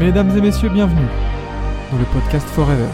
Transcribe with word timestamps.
Mesdames 0.00 0.34
et 0.34 0.40
messieurs, 0.40 0.70
bienvenue 0.70 1.06
dans 1.92 1.98
le 1.98 2.04
podcast 2.06 2.48
Forever. 2.48 2.88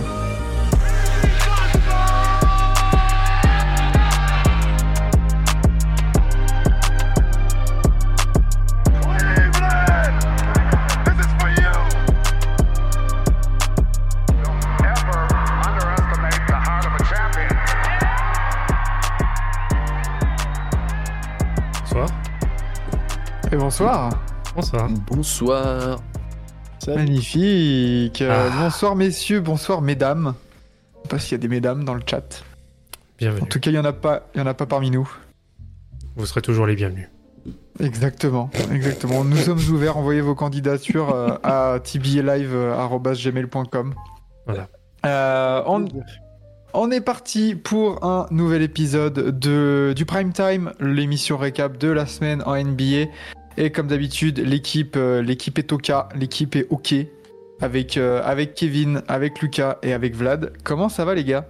Bonsoir. 21.84 22.09
Et 23.52 23.57
bonsoir. 23.57 24.11
Bonsoir. 24.57 24.88
Bonsoir. 25.07 26.00
Magnifique. 26.95 28.22
Euh, 28.22 28.49
Ah. 28.53 28.57
Bonsoir 28.64 28.95
messieurs, 28.96 29.40
bonsoir 29.40 29.82
mesdames. 29.82 30.35
Je 30.95 30.99
sais 31.03 31.09
pas 31.09 31.18
s'il 31.18 31.32
y 31.32 31.35
a 31.35 31.39
des 31.39 31.49
mesdames 31.49 31.85
dans 31.85 31.95
le 31.95 32.03
chat. 32.09 32.45
Bienvenue. 33.19 33.42
En 33.42 33.47
tout 33.47 33.59
cas, 33.61 33.70
il 33.70 33.75
y 33.75 33.78
en 33.78 33.84
a 33.84 33.92
pas, 33.92 34.28
il 34.34 34.39
y 34.39 34.41
en 34.42 34.47
a 34.47 34.55
pas 34.55 34.67
parmi 34.67 34.91
nous. 34.91 35.09
Vous 36.17 36.27
serez 36.27 36.42
toujours 36.42 36.67
les 36.67 36.75
bienvenus. 36.77 37.09
Exactement, 37.78 38.50
exactement. 38.72 39.22
Nous 39.25 39.36
sommes 39.36 39.61
ouverts. 39.70 39.97
Envoyez 39.98 40.20
vos 40.20 40.34
candidatures 40.34 41.14
euh, 41.14 41.28
à 41.42 41.78
tbalive@gmail.com. 41.81 43.95
Voilà. 44.47 44.69
Euh, 45.05 45.62
on, 45.67 45.84
on 46.73 46.91
est 46.91 47.00
parti 47.03 47.55
pour 47.55 48.03
un 48.05 48.27
nouvel 48.31 48.62
épisode 48.62 49.39
de 49.39 49.92
du 49.95 50.06
Prime 50.06 50.33
Time, 50.33 50.73
l'émission 50.81 51.37
récap 51.37 51.77
de 51.78 51.89
la 51.89 52.06
semaine 52.06 52.42
en 52.47 52.56
NBA. 52.56 53.11
Et 53.59 53.70
comme 53.70 53.87
d'habitude, 53.87 54.39
l'équipe, 54.39 54.97
euh, 54.97 55.23
l'équipe 55.23 55.59
est 55.59 55.73
au 55.73 55.78
cas, 55.78 56.09
l'équipe 56.15 56.55
est 56.56 56.67
ok 56.70 56.95
avec 57.61 57.97
euh, 57.97 58.20
avec 58.25 58.55
Kevin, 58.55 59.03
avec 59.09 59.41
Lucas 59.41 59.79
et 59.83 59.93
avec 59.95 60.15
Vlad. 60.15 60.53
Comment 60.63 60.89
ça 60.91 61.05
va 61.05 61.15
les 61.15 61.25
gars? 61.25 61.47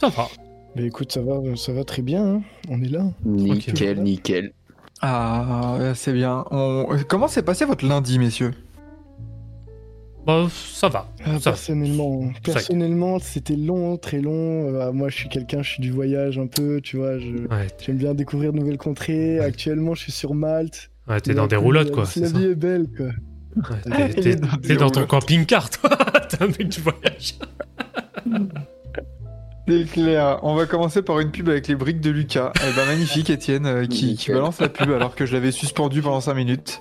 Ça 0.00 0.08
va. 0.08 0.26
Bah 0.74 0.82
écoute, 0.82 1.12
ça 1.12 1.20
va, 1.20 1.34
ça 1.54 1.72
va 1.72 1.84
très 1.84 2.02
bien, 2.02 2.24
hein. 2.26 2.42
on 2.68 2.82
est 2.82 2.88
là. 2.88 3.04
Nickel, 3.24 4.02
nickel. 4.02 4.52
Ah, 5.02 5.92
c'est 5.94 6.12
bien. 6.12 6.44
On- 6.50 6.86
Comment 7.08 7.28
s'est 7.28 7.42
passé 7.42 7.64
votre 7.64 7.84
lundi, 7.86 8.18
messieurs? 8.18 8.52
Bah, 10.26 10.46
ça 10.50 10.88
va. 10.88 11.08
Ah, 11.24 11.38
Ça- 11.40 11.50
personnellement, 11.50 12.30
personnellement, 12.44 13.18
c'était 13.18 13.56
long, 13.56 13.96
très 13.96 14.20
long. 14.20 14.68
Euh, 14.74 14.92
moi, 14.92 15.08
je 15.08 15.16
suis 15.16 15.28
quelqu'un, 15.28 15.62
je 15.62 15.70
suis 15.70 15.82
du 15.82 15.90
voyage 15.90 16.38
un 16.38 16.46
peu, 16.46 16.80
tu 16.80 16.96
vois. 16.96 17.14
Ouais, 17.16 17.66
J'aime 17.84 17.96
bien 17.96 18.14
découvrir 18.14 18.52
de 18.52 18.58
nouvelles 18.58 18.78
contrées. 18.78 19.38
Ouais. 19.40 19.44
Actuellement, 19.44 19.94
je 19.94 20.02
suis 20.02 20.12
sur 20.12 20.34
Malte. 20.34 20.90
ouais 21.08 21.20
t'es 21.20 21.34
dans 21.34 21.46
des 21.48 21.56
vie, 21.56 21.62
roulottes, 21.62 21.90
euh, 21.90 21.94
quoi. 21.94 22.04
La 22.16 22.28
vie 22.28 22.44
est 22.44 22.54
belle, 22.54 22.86
quoi. 22.96 23.06
Ouais, 23.90 24.08
t'es- 24.14 24.76
Dans 24.76 24.90
ton 24.90 25.06
camping-car, 25.06 25.68
toi. 25.70 25.90
T'es 26.30 26.42
un 26.42 26.46
mec 26.46 26.68
du 26.68 26.80
voyage. 26.80 27.34
C'est 29.68 29.84
clair. 29.84 30.40
On 30.42 30.54
va 30.56 30.66
commencer 30.66 31.02
par 31.02 31.20
une 31.20 31.30
pub 31.30 31.48
avec 31.48 31.68
les 31.68 31.76
briques 31.76 32.00
de 32.00 32.10
Lucas. 32.10 32.52
Eh 32.56 32.74
ben 32.76 32.84
magnifique, 32.86 33.30
Étienne, 33.30 33.66
euh, 33.66 33.86
qui, 33.86 34.16
qui 34.16 34.32
balance 34.32 34.60
la 34.60 34.68
pub 34.68 34.90
alors 34.90 35.14
que 35.14 35.24
je 35.24 35.32
l'avais 35.34 35.52
suspendu 35.52 36.02
pendant 36.02 36.20
5 36.20 36.34
minutes. 36.34 36.80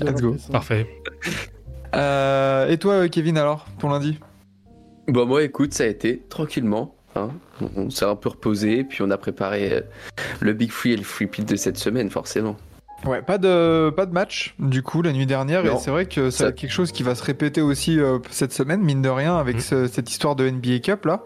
Let's 0.00 0.20
go. 0.20 0.36
Parfait. 0.50 0.86
Euh, 1.94 2.68
et 2.68 2.78
toi, 2.78 2.92
euh, 2.94 3.08
Kevin, 3.08 3.38
alors, 3.38 3.66
ton 3.78 3.90
lundi? 3.90 4.18
Bon, 5.08 5.26
moi, 5.26 5.42
écoute, 5.42 5.74
ça 5.74 5.84
a 5.84 5.86
été 5.86 6.22
tranquillement. 6.28 6.94
hein. 7.16 7.30
On, 7.76 7.90
s'est 7.90 8.04
un 8.04 8.16
peu 8.16 8.28
reposé, 8.30 8.84
puis 8.84 9.02
on 9.02 9.10
a 9.10 9.18
préparé 9.18 9.72
euh, 9.72 9.80
le 10.40 10.52
Big 10.52 10.70
Free 10.70 10.92
et 10.92 10.96
le 10.96 11.02
Free 11.02 11.26
Pit 11.26 11.46
de 11.46 11.56
cette 11.56 11.76
semaine, 11.76 12.08
forcément. 12.10 12.56
Ouais, 13.06 13.22
pas 13.22 13.38
de, 13.38 13.90
pas 13.90 14.06
de 14.06 14.12
match, 14.12 14.54
du 14.58 14.82
coup, 14.82 15.02
la 15.02 15.12
nuit 15.12 15.26
dernière. 15.26 15.64
Non. 15.64 15.76
Et 15.76 15.78
c'est 15.78 15.90
vrai 15.90 16.06
que 16.06 16.30
ça 16.30 16.38
Ça- 16.38 16.44
va 16.44 16.50
être 16.50 16.56
quelque 16.56 16.70
chose 16.72 16.92
qui 16.92 17.02
va 17.02 17.14
se 17.14 17.24
répéter 17.24 17.60
aussi 17.62 17.98
euh, 17.98 18.18
cette 18.30 18.52
semaine, 18.52 18.80
mine 18.82 19.02
de 19.02 19.08
rien, 19.08 19.36
avec 19.36 19.56
Mhm. 19.56 19.60
ce- 19.62 19.86
cette 19.88 20.10
histoire 20.10 20.36
de 20.36 20.46
NBA 20.48 20.78
Cup, 20.80 21.06
là. 21.06 21.22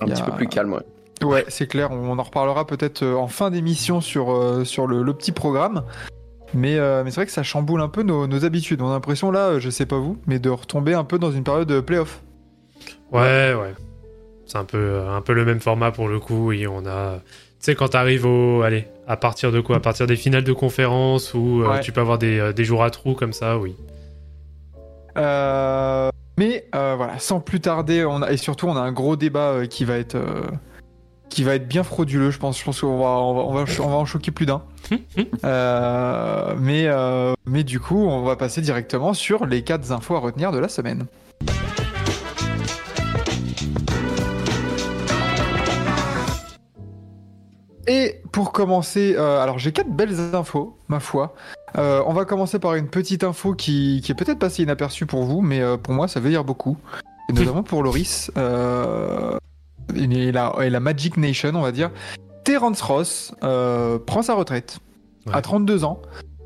Un 0.00 0.06
Il 0.06 0.12
petit 0.12 0.22
a- 0.22 0.24
peu 0.24 0.32
plus 0.32 0.48
calme, 0.48 0.72
ouais. 0.72 0.82
Ouais, 1.24 1.44
c'est 1.48 1.66
clair. 1.68 1.90
On 1.92 2.18
en 2.18 2.22
reparlera 2.22 2.66
peut-être 2.66 3.06
en 3.06 3.28
fin 3.28 3.50
d'émission 3.50 4.00
sur, 4.00 4.32
euh, 4.32 4.64
sur 4.64 4.86
le, 4.88 5.02
le 5.02 5.14
petit 5.14 5.30
programme. 5.32 5.84
Mais, 6.54 6.78
euh, 6.78 7.02
mais 7.04 7.10
c'est 7.10 7.16
vrai 7.16 7.26
que 7.26 7.32
ça 7.32 7.42
chamboule 7.42 7.80
un 7.80 7.88
peu 7.88 8.02
nos, 8.02 8.26
nos 8.26 8.44
habitudes. 8.44 8.82
On 8.82 8.90
a 8.90 8.92
l'impression, 8.92 9.30
là, 9.30 9.52
euh, 9.52 9.60
je 9.60 9.70
sais 9.70 9.86
pas 9.86 9.98
vous, 9.98 10.18
mais 10.26 10.38
de 10.38 10.50
retomber 10.50 10.94
un 10.94 11.04
peu 11.04 11.18
dans 11.18 11.30
une 11.30 11.44
période 11.44 11.68
de 11.68 11.80
playoff. 11.80 12.22
Ouais, 13.10 13.54
ouais. 13.54 13.74
C'est 14.46 14.58
un 14.58 14.64
peu, 14.64 15.00
un 15.08 15.20
peu 15.20 15.32
le 15.32 15.44
même 15.44 15.60
format 15.60 15.92
pour 15.92 16.08
le 16.08 16.18
coup. 16.18 16.52
Et 16.52 16.66
on 16.66 16.84
a. 16.86 17.18
Tu 17.18 17.66
sais, 17.66 17.74
quand 17.74 17.88
t'arrives 17.88 18.26
au. 18.26 18.62
Allez, 18.62 18.86
à 19.06 19.16
partir 19.16 19.52
de 19.52 19.60
quoi? 19.60 19.76
À 19.76 19.80
partir 19.80 20.06
des 20.06 20.16
finales 20.16 20.44
de 20.44 20.52
conférence 20.52 21.32
où 21.32 21.62
euh, 21.62 21.78
tu 21.80 21.92
peux 21.92 22.00
avoir 22.00 22.18
des, 22.18 22.38
euh, 22.38 22.52
des 22.52 22.64
jours 22.64 22.82
à 22.84 22.90
trous 22.90 23.14
comme 23.14 23.32
ça, 23.32 23.58
oui. 23.58 23.74
Euh, 25.16 26.10
mais 26.38 26.66
euh, 26.74 26.94
voilà, 26.96 27.18
sans 27.18 27.40
plus 27.40 27.60
tarder, 27.60 28.04
on 28.04 28.22
a, 28.22 28.32
et 28.32 28.36
surtout, 28.36 28.66
on 28.66 28.76
a 28.76 28.80
un 28.80 28.92
gros 28.92 29.16
débat 29.16 29.50
euh, 29.50 29.66
qui 29.66 29.84
va 29.84 29.96
être. 29.96 30.16
Qui 31.34 31.44
va 31.44 31.54
être 31.54 31.68
bien 31.68 31.82
frauduleux, 31.82 32.30
je 32.30 32.38
pense. 32.38 32.58
Je 32.58 32.64
pense 32.64 32.80
qu'on 32.80 32.98
va, 32.98 33.08
on 33.08 33.34
va, 33.34 33.40
on 33.42 33.52
va, 33.52 33.64
on 33.80 33.88
va 33.88 33.96
en 33.96 34.04
choquer 34.04 34.30
plus 34.30 34.46
d'un. 34.46 34.62
Euh, 35.44 36.54
mais, 36.58 36.84
euh, 36.86 37.32
mais 37.46 37.64
du 37.64 37.80
coup, 37.80 38.04
on 38.06 38.22
va 38.22 38.36
passer 38.36 38.60
directement 38.60 39.14
sur 39.14 39.46
les 39.46 39.62
4 39.62 39.90
infos 39.92 40.14
à 40.14 40.18
retenir 40.18 40.52
de 40.52 40.58
la 40.58 40.68
semaine. 40.68 41.06
Et 47.88 48.20
pour 48.30 48.52
commencer, 48.52 49.14
euh, 49.16 49.40
alors 49.40 49.58
j'ai 49.58 49.72
quatre 49.72 49.90
belles 49.90 50.34
infos, 50.34 50.76
ma 50.88 51.00
foi. 51.00 51.34
Euh, 51.78 52.02
on 52.06 52.12
va 52.12 52.24
commencer 52.24 52.58
par 52.58 52.74
une 52.74 52.88
petite 52.88 53.24
info 53.24 53.54
qui, 53.54 54.00
qui 54.04 54.12
est 54.12 54.14
peut-être 54.14 54.38
passée 54.38 54.62
inaperçue 54.62 55.06
pour 55.06 55.24
vous, 55.24 55.40
mais 55.40 55.60
euh, 55.60 55.76
pour 55.76 55.94
moi 55.94 56.06
ça 56.06 56.20
veut 56.20 56.30
dire 56.30 56.44
beaucoup. 56.44 56.76
Et 57.28 57.32
notamment 57.32 57.62
pour 57.62 57.82
Loris 57.82 58.30
et, 59.96 60.32
la, 60.32 60.52
et 60.62 60.70
la 60.70 60.80
Magic 60.80 61.16
Nation, 61.16 61.52
on 61.54 61.62
va 61.62 61.72
dire. 61.72 61.90
Terence 62.44 62.80
Ross 62.82 63.34
euh, 63.44 63.98
prend 63.98 64.22
sa 64.22 64.34
retraite 64.34 64.78
Ouais. 65.26 65.34
à 65.36 65.40
32 65.40 65.84
ans. 65.84 66.02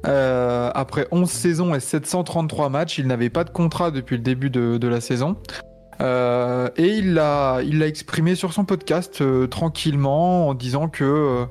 Euh, 0.07 0.71
après 0.75 1.09
11 1.11 1.31
saisons 1.31 1.75
et 1.75 1.81
733 1.81 2.69
matchs, 2.69 2.99
il 2.99 3.07
n'avait 3.07 3.31
pas 3.31 3.43
de 3.43 3.49
contrat 3.49 3.91
depuis 3.91 4.19
le 4.19 4.23
début 4.23 4.51
de, 4.51 4.77
de 4.77 4.89
la 4.89 5.01
saison. 5.01 5.37
Euh, 6.03 6.69
et 6.77 6.89
il 6.89 7.15
l'a, 7.15 7.61
il 7.65 7.79
l'a 7.79 7.87
exprimé 7.87 8.35
sur 8.35 8.53
son 8.53 8.67
podcast 8.67 9.23
tranquillement 9.49 10.49
en 10.49 10.53
disant 10.53 10.89
que, 10.89 11.47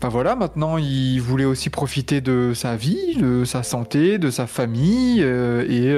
bah 0.00 0.08
voilà, 0.08 0.34
maintenant 0.34 0.78
il 0.78 1.18
voulait 1.18 1.44
aussi 1.44 1.68
profiter 1.68 2.22
de 2.22 2.52
sa 2.54 2.74
vie, 2.74 3.16
de 3.20 3.44
sa 3.44 3.62
santé, 3.62 4.16
de 4.16 4.30
sa 4.30 4.46
famille, 4.46 5.20
et, 5.20 5.94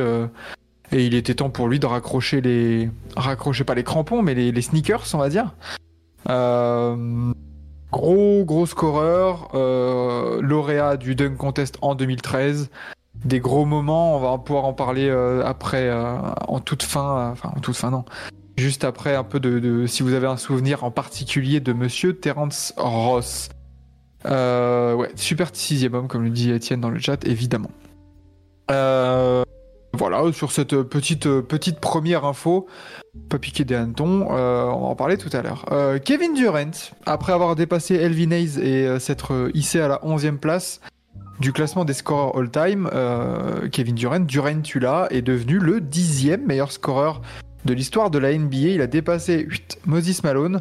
et 0.93 1.05
il 1.05 1.15
était 1.15 1.35
temps 1.35 1.51
pour 1.51 1.69
lui 1.69 1.79
de 1.79 1.87
raccrocher 1.87 2.41
les, 2.41 2.91
raccrocher 3.17 3.65
pas 3.65 3.75
les 3.75 3.85
crampons, 3.85 4.23
mais 4.23 4.35
les, 4.35 4.63
sneakers, 4.63 5.05
on 5.15 5.19
va 5.19 5.29
dire. 5.29 5.55
Euh, 6.29 7.33
gros 7.93 8.45
gros 8.45 8.67
scoreur, 8.67 9.51
euh, 9.55 10.41
lauréat 10.43 10.97
du 10.97 11.15
dunk 11.15 11.37
contest 11.37 11.79
en 11.83 11.95
2013 11.95 12.71
des 13.25 13.41
gros 13.41 13.65
moments, 13.65 14.17
on 14.17 14.21
va 14.21 14.39
pouvoir 14.39 14.65
en 14.65 14.73
parler 14.73 15.09
euh, 15.09 15.43
après, 15.45 15.91
en 15.93 16.61
toute 16.61 16.85
fin, 16.85 17.33
enfin 17.33 17.51
en 17.57 17.59
toute 17.59 17.75
fin 17.75 17.91
non, 17.91 18.05
juste 18.57 18.85
après 18.85 19.17
un 19.17 19.25
peu 19.25 19.41
de, 19.41 19.87
si 19.87 20.05
vous 20.05 20.13
avez 20.13 20.29
un 20.29 20.37
souvenir 20.37 20.85
en 20.85 20.93
particulier 20.93 21.59
de 21.59 21.73
Monsieur 21.73 22.17
Terence 22.17 22.75
Ross. 22.77 23.49
Ouais, 24.25 25.11
super 25.17 25.51
sixième 25.53 25.95
homme 25.95 26.07
comme 26.07 26.23
le 26.23 26.31
dit 26.31 26.53
Étienne 26.53 26.81
dans 26.81 26.91
le 26.91 27.01
chat, 27.01 27.27
évidemment. 27.27 27.71
Euh, 28.71 29.43
voilà, 29.99 30.33
sur 30.33 30.53
cette 30.53 30.83
petite, 30.83 31.29
petite 31.41 31.81
première 31.81 32.25
info, 32.25 32.67
pas 33.29 33.39
piquer 33.39 33.65
des 33.65 33.75
hannetons, 33.75 34.29
euh, 34.31 34.65
on 34.67 34.85
en 34.85 34.95
parler 34.95 35.19
tout 35.19 35.31
à 35.33 35.43
l'heure. 35.43 35.67
Euh, 35.73 35.99
Kevin 35.99 36.35
Durant, 36.35 36.71
après 37.05 37.33
avoir 37.33 37.57
dépassé 37.57 37.97
Elvin 37.97 38.31
Hayes 38.31 38.59
et 38.61 38.87
euh, 38.87 38.99
s'être 38.99 39.35
euh, 39.35 39.51
hissé 39.55 39.81
à 39.81 39.89
la 39.89 39.97
11e 39.99 40.39
place, 40.39 40.81
du 41.41 41.53
classement 41.53 41.85
des 41.85 41.93
scoreurs 41.93 42.37
all-time, 42.37 42.89
euh, 42.93 43.69
Kevin 43.69 43.95
Durant, 43.95 44.21
Durant 44.21 44.61
tu 44.61 44.81
est 45.11 45.23
devenu 45.23 45.59
le 45.59 45.81
dixième 45.81 46.47
meilleur 46.47 46.73
scoreur 46.73 47.21
de 47.65 47.75
l'histoire 47.75 48.11
de 48.11 48.19
la 48.19 48.37
NBA. 48.37 48.57
Il 48.57 48.81
a 48.81 48.87
dépassé 48.87 49.47
8, 49.49 49.81
Moses 49.87 50.23
Malone 50.23 50.61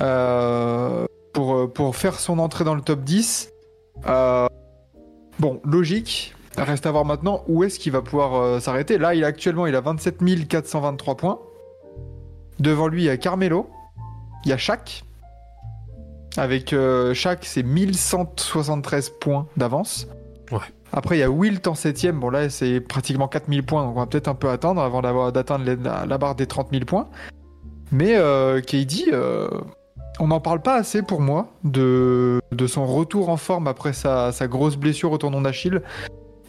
euh, 0.00 1.06
pour, 1.32 1.56
euh, 1.56 1.66
pour 1.68 1.96
faire 1.96 2.18
son 2.18 2.38
entrée 2.38 2.64
dans 2.64 2.74
le 2.74 2.82
top 2.82 3.00
10. 3.00 3.50
Euh, 4.06 4.46
bon, 5.38 5.60
logique. 5.64 6.34
Reste 6.56 6.86
à 6.86 6.90
voir 6.90 7.04
maintenant 7.04 7.44
où 7.48 7.64
est-ce 7.64 7.78
qu'il 7.78 7.92
va 7.92 8.02
pouvoir 8.02 8.34
euh, 8.34 8.60
s'arrêter. 8.60 8.98
Là, 8.98 9.14
il 9.14 9.24
a 9.24 9.28
actuellement 9.28 9.66
il 9.66 9.74
a 9.74 9.80
27 9.80 10.48
423 10.48 11.16
points. 11.16 11.38
Devant 12.58 12.88
lui, 12.88 13.02
il 13.02 13.06
y 13.06 13.10
a 13.10 13.16
Carmelo. 13.16 13.70
Il 14.44 14.50
y 14.50 14.52
a 14.52 14.58
Shaq. 14.58 15.04
Avec 16.36 16.72
euh, 16.72 17.14
Shaq, 17.14 17.44
c'est 17.44 17.62
1173 17.62 19.10
points 19.20 19.46
d'avance. 19.56 20.08
Ouais. 20.50 20.58
Après, 20.92 21.16
il 21.16 21.20
y 21.20 21.22
a 21.22 21.30
Wilt 21.30 21.66
en 21.68 21.74
7ème. 21.74 22.18
Bon, 22.18 22.30
là, 22.30 22.50
c'est 22.50 22.80
pratiquement 22.80 23.28
4000 23.28 23.62
points. 23.64 23.84
Donc, 23.84 23.96
on 23.96 24.00
va 24.00 24.06
peut-être 24.06 24.28
un 24.28 24.34
peu 24.34 24.50
attendre 24.50 24.82
avant 24.82 25.02
d'atteindre 25.30 25.64
la, 25.64 26.04
la 26.04 26.18
barre 26.18 26.34
des 26.34 26.46
30 26.46 26.68
000 26.72 26.84
points. 26.84 27.08
Mais 27.92 28.16
euh, 28.16 28.60
KD, 28.60 29.12
on 30.18 30.28
n'en 30.28 30.40
parle 30.40 30.60
pas 30.60 30.74
assez 30.74 31.02
pour 31.02 31.20
moi 31.20 31.48
de, 31.64 32.40
de 32.52 32.66
son 32.66 32.86
retour 32.86 33.28
en 33.28 33.36
forme 33.36 33.66
après 33.66 33.92
sa, 33.92 34.32
sa 34.32 34.48
grosse 34.48 34.76
blessure 34.76 35.12
au 35.12 35.18
tendon 35.18 35.40
d'Achille. 35.40 35.80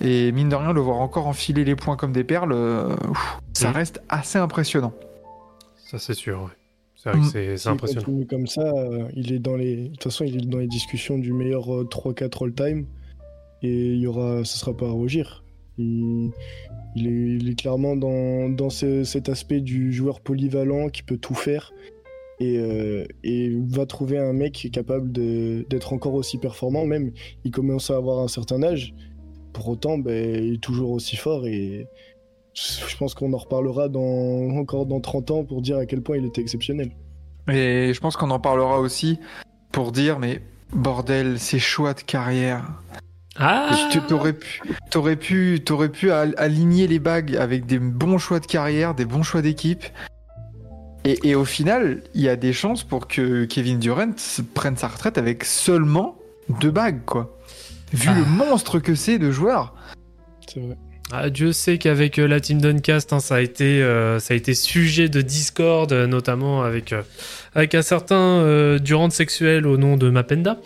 Et 0.01 0.31
mine 0.31 0.49
de 0.49 0.55
rien, 0.55 0.73
le 0.73 0.81
voir 0.81 0.97
encore 0.99 1.27
enfiler 1.27 1.63
les 1.63 1.75
points 1.75 1.95
comme 1.95 2.11
des 2.11 2.23
perles, 2.23 2.53
euh, 2.53 2.95
ouf, 3.09 3.39
ça 3.53 3.69
Mhm. 3.69 3.75
reste 3.75 4.01
assez 4.09 4.37
impressionnant. 4.39 4.93
Ça, 5.77 5.99
c'est 5.99 6.13
sûr. 6.13 6.41
ouais. 6.41 6.47
C'est 6.95 7.09
vrai 7.09 7.19
que 7.19 7.25
Mm. 7.53 7.57
c'est 7.57 7.69
impressionnant. 7.69 8.23
comme 8.29 8.45
ça, 8.47 8.61
euh, 8.61 9.07
il 9.15 9.33
est 9.33 9.39
dans 9.39 9.55
les. 9.55 9.75
De 9.75 9.87
toute 9.89 10.03
façon, 10.03 10.23
il 10.23 10.37
est 10.37 10.45
dans 10.47 10.59
les 10.59 10.67
discussions 10.67 11.17
du 11.17 11.33
meilleur 11.33 11.73
euh, 11.73 11.83
3-4 11.89 12.43
all-time. 12.45 12.85
Et 13.63 13.69
il 13.93 13.99
y 13.99 14.07
aura, 14.07 14.43
ce 14.43 14.57
sera 14.57 14.75
pas 14.75 14.87
à 14.87 14.91
rougir. 14.91 15.43
Il, 15.77 16.29
il 16.95 17.07
est, 17.07 17.37
il 17.37 17.49
est 17.49 17.55
clairement 17.59 17.95
dans, 17.95 18.49
dans 18.49 18.69
ce- 18.69 19.03
cet 19.03 19.29
aspect 19.29 19.61
du 19.61 19.91
joueur 19.93 20.19
polyvalent 20.19 20.89
qui 20.89 21.01
peut 21.03 21.17
tout 21.17 21.33
faire. 21.35 21.73
Et, 22.39 22.57
euh, 22.57 23.05
et 23.23 23.51
va 23.67 23.85
trouver 23.85 24.17
un 24.17 24.33
mec 24.33 24.53
qui 24.53 24.67
est 24.67 24.71
capable 24.71 25.11
de- 25.11 25.65
d'être 25.69 25.93
encore 25.93 26.13
aussi 26.15 26.37
performant. 26.39 26.85
Même, 26.85 27.11
il 27.45 27.51
commence 27.51 27.89
à 27.91 27.97
avoir 27.97 28.19
un 28.19 28.27
certain 28.27 28.61
âge. 28.63 28.93
Pour 29.61 29.69
autant, 29.69 29.99
ben, 29.99 30.43
il 30.43 30.55
est 30.55 30.57
toujours 30.57 30.89
aussi 30.89 31.15
fort. 31.15 31.45
Et 31.45 31.85
je 32.55 32.97
pense 32.97 33.13
qu'on 33.13 33.31
en 33.31 33.37
reparlera 33.37 33.89
dans, 33.89 34.49
encore 34.57 34.87
dans 34.87 34.99
30 34.99 35.29
ans 35.29 35.43
pour 35.43 35.61
dire 35.61 35.77
à 35.77 35.85
quel 35.85 36.01
point 36.01 36.17
il 36.17 36.25
était 36.25 36.41
exceptionnel. 36.41 36.89
Et 37.47 37.93
je 37.93 37.99
pense 37.99 38.17
qu'on 38.17 38.31
en 38.31 38.39
parlera 38.39 38.79
aussi 38.79 39.19
pour 39.71 39.91
dire, 39.91 40.17
mais 40.17 40.41
bordel, 40.73 41.37
ces 41.39 41.59
choix 41.59 41.93
de 41.93 42.01
carrière. 42.01 42.71
Ah 43.35 43.69
T'aurais 44.07 44.33
pu, 44.33 44.61
t'aurais 44.89 45.15
pu, 45.15 45.61
t'aurais 45.63 45.89
pu 45.89 46.09
al- 46.09 46.33
aligner 46.37 46.87
les 46.87 46.97
bagues 46.97 47.35
avec 47.35 47.67
des 47.67 47.77
bons 47.77 48.17
choix 48.17 48.39
de 48.39 48.47
carrière, 48.47 48.95
des 48.95 49.05
bons 49.05 49.21
choix 49.21 49.43
d'équipe. 49.43 49.83
Et, 51.05 51.19
et 51.29 51.35
au 51.35 51.45
final, 51.45 52.01
il 52.15 52.21
y 52.21 52.29
a 52.29 52.35
des 52.35 52.51
chances 52.51 52.83
pour 52.83 53.07
que 53.07 53.45
Kevin 53.45 53.77
Durant 53.77 54.15
prenne 54.55 54.75
sa 54.75 54.87
retraite 54.87 55.19
avec 55.19 55.43
seulement 55.43 56.15
deux 56.59 56.71
bagues, 56.71 57.05
quoi. 57.05 57.37
Vu 57.93 58.09
Ah. 58.09 58.15
le 58.17 58.25
monstre 58.25 58.79
que 58.79 58.95
c'est 58.95 59.19
de 59.19 59.31
joueur. 59.31 59.73
C'est 60.47 60.59
vrai. 60.59 60.77
Ah, 61.13 61.29
Dieu 61.29 61.51
sait 61.51 61.77
qu'avec 61.77 62.19
euh, 62.19 62.27
la 62.27 62.39
team 62.39 62.61
Duncast, 62.61 63.11
hein, 63.11 63.19
ça, 63.19 63.35
a 63.35 63.39
été, 63.41 63.83
euh, 63.83 64.19
ça 64.19 64.33
a 64.33 64.37
été 64.37 64.53
sujet 64.53 65.09
de 65.09 65.21
discorde, 65.21 65.91
euh, 65.91 66.07
notamment 66.07 66.63
avec, 66.63 66.93
euh, 66.93 67.01
avec 67.53 67.75
un 67.75 67.81
certain 67.81 68.15
euh, 68.15 68.79
Durant 68.79 69.09
sexuel 69.09 69.67
au 69.67 69.75
nom 69.75 69.97
de 69.97 70.09
Mapenda. 70.09 70.57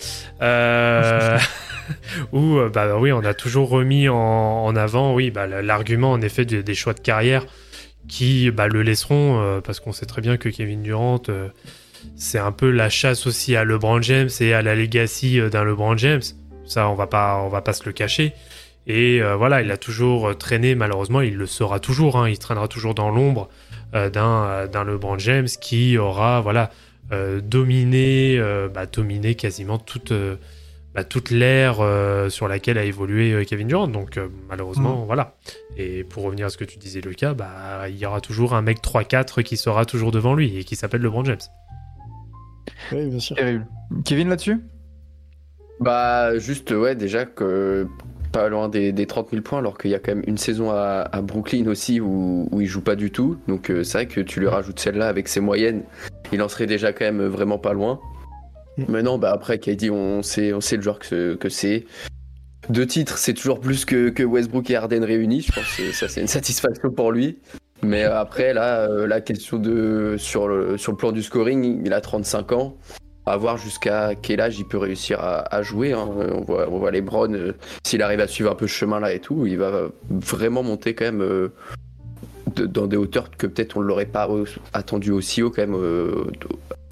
Euh, 0.44 1.40
où, 2.32 2.60
bah 2.72 2.96
oui, 3.00 3.12
on 3.12 3.24
a 3.26 3.34
toujours 3.34 3.70
remis 3.70 4.08
en, 4.08 4.16
en 4.18 4.76
avant, 4.76 5.16
oui, 5.16 5.32
bah, 5.32 5.48
l'argument 5.48 6.12
en 6.12 6.22
effet 6.22 6.46
des, 6.46 6.62
des 6.62 6.76
choix 6.76 6.94
de 6.94 7.00
carrière 7.00 7.46
qui 8.08 8.52
bah, 8.52 8.68
le 8.68 8.84
laisseront, 8.84 9.42
euh, 9.42 9.62
parce 9.62 9.80
qu'on 9.80 9.94
sait 9.94 10.06
très 10.06 10.22
bien 10.22 10.38
que 10.38 10.50
Kevin 10.50 10.84
Durant, 10.84 11.22
euh, 11.30 11.48
c'est 12.16 12.38
un 12.38 12.52
peu 12.52 12.70
la 12.70 12.90
chasse 12.90 13.26
aussi 13.26 13.56
à 13.56 13.64
LeBron 13.64 14.00
James 14.04 14.30
et 14.42 14.54
à 14.54 14.62
la 14.62 14.76
legacy 14.76 15.40
euh, 15.40 15.50
d'un 15.50 15.64
LeBron 15.64 15.98
James. 15.98 16.22
Ça, 16.66 16.90
on 16.90 16.96
va 16.96 17.08
pas, 17.08 17.38
on 17.38 17.50
va 17.50 17.62
pas 17.62 17.74
se 17.74 17.86
le 17.86 17.92
cacher. 17.92 18.34
Et 18.88 19.22
euh, 19.22 19.36
voilà, 19.36 19.62
il 19.62 19.72
a 19.72 19.78
toujours 19.78 20.30
euh, 20.30 20.34
traîné, 20.36 20.76
malheureusement, 20.76 21.22
il 21.22 21.36
le 21.36 21.48
sera 21.48 21.80
toujours, 21.80 22.18
hein, 22.18 22.30
il 22.30 22.38
traînera 22.38 22.68
toujours 22.68 22.94
dans 22.94 23.10
l'ombre 23.10 23.50
euh, 23.96 24.10
d'un 24.10 24.68
d'un 24.68 24.84
LeBron 24.84 25.18
James 25.18 25.48
qui 25.48 25.98
aura 25.98 26.42
voilà, 26.42 26.70
euh, 27.12 27.42
dominé, 27.42 28.38
euh, 28.38 28.68
bah, 28.68 28.86
dominé 28.86 29.36
quasiment 29.36 29.80
toute, 29.80 30.12
euh, 30.12 30.36
bah, 30.94 31.04
toute 31.04 31.32
l'ère 31.32 31.78
euh, 31.80 32.30
sur 32.30 32.48
laquelle 32.48 32.78
a 32.78 32.84
évolué 32.84 33.32
euh, 33.32 33.44
Kevin 33.44 33.68
Durant. 33.68 33.88
Donc 33.88 34.18
euh, 34.18 34.28
malheureusement, 34.50 35.06
voilà. 35.06 35.36
Et 35.78 36.04
pour 36.04 36.24
revenir 36.24 36.46
à 36.46 36.50
ce 36.50 36.58
que 36.58 36.64
tu 36.64 36.78
disais, 36.78 37.02
Lucas, 37.02 37.34
bah, 37.34 37.90
il 37.90 37.98
y 37.98 38.06
aura 38.06 38.22
toujours 38.22 38.54
un 38.54 38.62
mec 38.62 38.84
3-4 38.84 39.42
qui 39.44 39.58
sera 39.58 39.86
toujours 39.86 40.12
devant 40.12 40.36
lui 40.36 40.58
et 40.58 40.64
qui 40.64 40.76
s'appelle 40.76 41.02
LeBron 41.02 41.26
James. 41.26 41.38
Oui, 42.92 43.10
bien 43.10 43.20
sûr. 43.20 43.36
Terrible. 43.36 43.66
Kevin 44.04 44.30
là-dessus? 44.30 44.60
Bah, 45.80 46.38
juste, 46.38 46.72
ouais, 46.72 46.96
déjà 46.96 47.26
que 47.26 47.88
pas 48.32 48.50
loin 48.50 48.68
des, 48.68 48.92
des 48.92 49.06
30 49.06 49.30
000 49.30 49.42
points, 49.42 49.60
alors 49.60 49.78
qu'il 49.78 49.92
y 49.92 49.96
a 49.96 50.00
quand 50.00 50.14
même 50.14 50.24
une 50.28 50.38
saison 50.38 50.72
à, 50.72 51.08
à 51.12 51.22
Brooklyn 51.22 51.68
aussi 51.68 52.02
où, 52.02 52.50
où 52.52 52.62
il 52.62 52.68
joue 52.68 52.82
pas 52.82 52.96
du 52.96 53.12
tout. 53.12 53.38
Donc, 53.48 53.70
euh, 53.70 53.84
c'est 53.84 54.00
vrai 54.00 54.08
que 54.08 54.20
tu 54.20 54.40
lui 54.42 54.48
rajoutes 54.48 54.80
celle-là 54.80 55.08
avec 55.08 55.28
ses 55.28 55.40
moyennes, 55.40 55.84
il 56.34 56.42
en 56.42 56.50
serait 56.50 56.66
déjà 56.66 56.92
quand 56.92 57.06
même 57.06 57.26
vraiment 57.26 57.58
pas 57.58 57.74
loin. 57.74 58.00
Mm. 58.78 58.84
Mais 58.90 59.04
non, 59.04 59.18
bah 59.18 59.32
après, 59.32 59.60
KD, 59.60 59.90
on 59.90 60.22
sait, 60.22 60.54
on 60.54 60.62
sait 60.62 60.76
le 60.76 60.82
joueur 60.82 61.00
que, 61.00 61.36
que 61.36 61.50
c'est. 61.50 61.86
Deux 62.70 62.88
titres, 62.88 63.18
c'est 63.18 63.34
toujours 63.34 63.60
plus 63.60 63.86
que, 63.86 64.10
que 64.10 64.24
Westbrook 64.24 64.70
et 64.70 64.76
Harden 64.76 65.04
réunis. 65.04 65.42
Je 65.42 65.52
pense 65.52 65.78
que 65.78 65.92
ça, 65.92 66.08
c'est 66.08 66.22
une 66.22 66.28
satisfaction 66.28 66.92
pour 66.92 67.12
lui. 67.12 67.38
Mais 67.84 68.04
après, 68.04 68.54
là, 68.54 68.90
euh, 68.90 69.08
la 69.08 69.22
question 69.22 69.60
de. 69.60 70.16
Sur 70.18 70.48
le, 70.48 70.78
sur 70.78 70.92
le 70.92 70.98
plan 70.98 71.12
du 71.12 71.22
scoring, 71.22 71.82
il 71.86 71.94
a 71.94 72.02
35 72.02 72.52
ans. 72.54 72.78
À 73.28 73.38
voir 73.38 73.58
jusqu'à 73.58 74.14
quel 74.22 74.40
âge 74.40 74.60
il 74.60 74.66
peut 74.66 74.78
réussir 74.78 75.20
à, 75.20 75.40
à 75.56 75.62
jouer. 75.64 75.94
hein. 75.94 76.08
On, 76.08 76.42
voit, 76.42 76.68
on 76.70 76.78
voit 76.78 76.92
les 76.92 77.02
Browns, 77.02 77.36
euh, 77.36 77.54
s'il 77.84 78.02
arrive 78.04 78.20
à 78.20 78.28
suivre 78.28 78.52
un 78.52 78.56
peu 78.56 78.68
ce 78.68 78.74
chemin-là 78.74 79.14
et 79.14 79.20
tout, 79.20 79.46
il 79.48 79.58
va 79.58 79.88
vraiment 80.10 80.62
monter 80.62 80.94
quand 80.94 81.06
même 81.06 81.22
euh, 81.22 81.50
de- 82.56 82.66
dans 82.68 82.86
des 82.88 82.98
hauteurs 82.98 83.32
que 83.32 83.48
peut-être 83.48 83.78
on 83.78 83.82
ne 83.82 83.86
l'aurait 83.88 84.06
pas 84.06 84.30
attendu 84.74 85.12
aussi 85.12 85.42
haut 85.42 85.50
quand 85.50 85.64
même. 85.64 85.76
euh, 85.76 86.26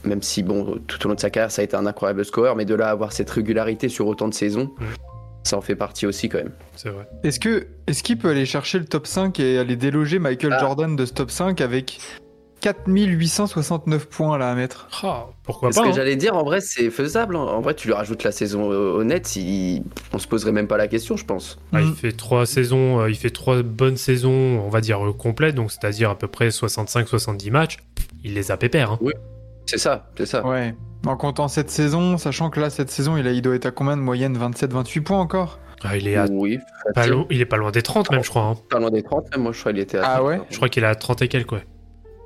même 0.05 0.21
si, 0.21 0.43
bon, 0.43 0.79
tout 0.87 1.05
au 1.05 1.09
long 1.09 1.15
de 1.15 1.19
sa 1.19 1.29
carrière, 1.29 1.49
ça 1.51 1.61
a 1.61 1.65
été 1.65 1.75
un 1.77 1.85
incroyable 1.85 2.25
scoreur, 2.25 2.55
mais 2.57 2.65
de 2.65 2.75
là 2.75 2.87
à 2.87 2.91
avoir 2.91 3.13
cette 3.13 3.29
régularité 3.29 3.87
sur 3.87 4.05
autant 4.07 4.27
de 4.27 4.33
saisons, 4.33 4.71
Mm. 4.79 4.83
ça 5.45 5.57
en 5.57 5.61
fait 5.61 5.75
partie 5.75 6.05
aussi 6.07 6.27
quand 6.29 6.39
même. 6.39 6.51
C'est 6.75 6.89
vrai. 6.89 7.07
Est-ce 7.23 7.39
que 7.39 7.67
est-ce 7.87 8.01
qu'il 8.03 8.17
peut 8.17 8.29
aller 8.29 8.45
chercher 8.45 8.79
le 8.79 8.85
top 8.85 9.07
5 9.07 9.39
et 9.39 9.59
aller 9.59 9.75
déloger 9.77 10.19
Michael 10.19 10.53
Ah. 10.55 10.59
Jordan 10.59 10.95
de 10.97 11.05
ce 11.05 11.13
top 11.13 11.31
5 11.31 11.61
avec 11.61 11.99
4869 12.63 14.07
points 14.07 14.37
là 14.37 14.49
à 14.49 14.55
mettre 14.55 14.87
Ah, 15.03 15.27
pourquoi 15.43 15.71
Ce 15.71 15.77
pas 15.79 15.83
que 15.85 15.89
hein. 15.89 15.93
j'allais 15.95 16.15
dire, 16.15 16.35
en 16.35 16.43
vrai, 16.43 16.61
c'est 16.61 16.89
faisable. 16.89 17.35
hein. 17.35 17.39
En 17.41 17.61
vrai, 17.61 17.73
tu 17.75 17.87
lui 17.87 17.93
rajoutes 17.93 18.23
la 18.23 18.31
saison 18.31 18.71
euh, 18.71 18.93
honnête, 18.99 19.35
il... 19.35 19.83
on 20.13 20.17
se 20.19 20.27
poserait 20.27 20.51
même 20.51 20.67
pas 20.67 20.77
la 20.77 20.87
question, 20.87 21.17
je 21.17 21.25
pense. 21.25 21.59
Ah, 21.73 21.81
il 21.81 21.87
Mm. 21.89 21.95
fait 21.95 22.11
trois 22.13 22.45
saisons, 22.45 23.01
euh, 23.01 23.09
il 23.09 23.15
fait 23.15 23.29
trois 23.29 23.61
bonnes 23.61 23.97
saisons, 23.97 24.31
on 24.65 24.69
va 24.69 24.81
dire 24.81 25.05
euh, 25.05 25.13
complètes, 25.13 25.55
donc 25.55 25.71
c'est-à-dire 25.71 26.09
à 26.09 26.17
peu 26.17 26.27
près 26.27 26.49
65-70 26.49 27.51
matchs. 27.51 27.77
Il 28.23 28.33
les 28.33 28.51
a 28.51 28.57
pépères. 28.57 28.91
Hein. 28.93 28.99
C'est 29.65 29.77
ça, 29.77 30.09
c'est 30.17 30.25
ça. 30.25 30.45
Ouais. 30.45 30.73
En 31.05 31.17
comptant 31.17 31.47
cette 31.49 31.69
saison, 31.69 32.17
sachant 32.17 32.49
que 32.49 32.59
là 32.61 32.69
cette 32.69 32.89
saison 32.89 33.17
il, 33.17 33.27
a, 33.27 33.31
il 33.31 33.41
doit 33.41 33.55
être 33.55 33.65
à 33.65 33.71
combien 33.71 33.97
de 33.97 34.01
moyenne 34.01 34.37
27-28 34.37 35.01
points 35.01 35.19
encore? 35.19 35.59
Ah, 35.83 35.97
il, 35.97 36.07
est 36.07 36.15
à- 36.15 36.27
Oui, 36.31 36.59
pas 36.95 37.05
il 37.29 37.41
est 37.41 37.45
pas 37.45 37.57
loin 37.57 37.71
des 37.71 37.81
30 37.81 38.09
même, 38.11 38.23
je 38.23 38.29
crois. 38.29 38.43
hein. 38.43 38.55
Pas 38.69 38.79
loin 38.79 38.89
des 38.89 39.03
30, 39.03 39.29
même 39.31 39.41
moi 39.43 39.51
je 39.51 39.59
crois 39.59 39.73
qu'il 39.73 39.81
était 39.81 39.97
à 39.97 40.03
Ah 40.05 40.15
30. 40.19 40.27
ouais? 40.27 40.41
Je 40.49 40.55
crois 40.55 40.69
qu'il 40.69 40.83
est 40.83 40.87
à 40.87 40.95
30 40.95 41.21
et 41.23 41.27
quelques, 41.27 41.51
ouais. 41.51 41.65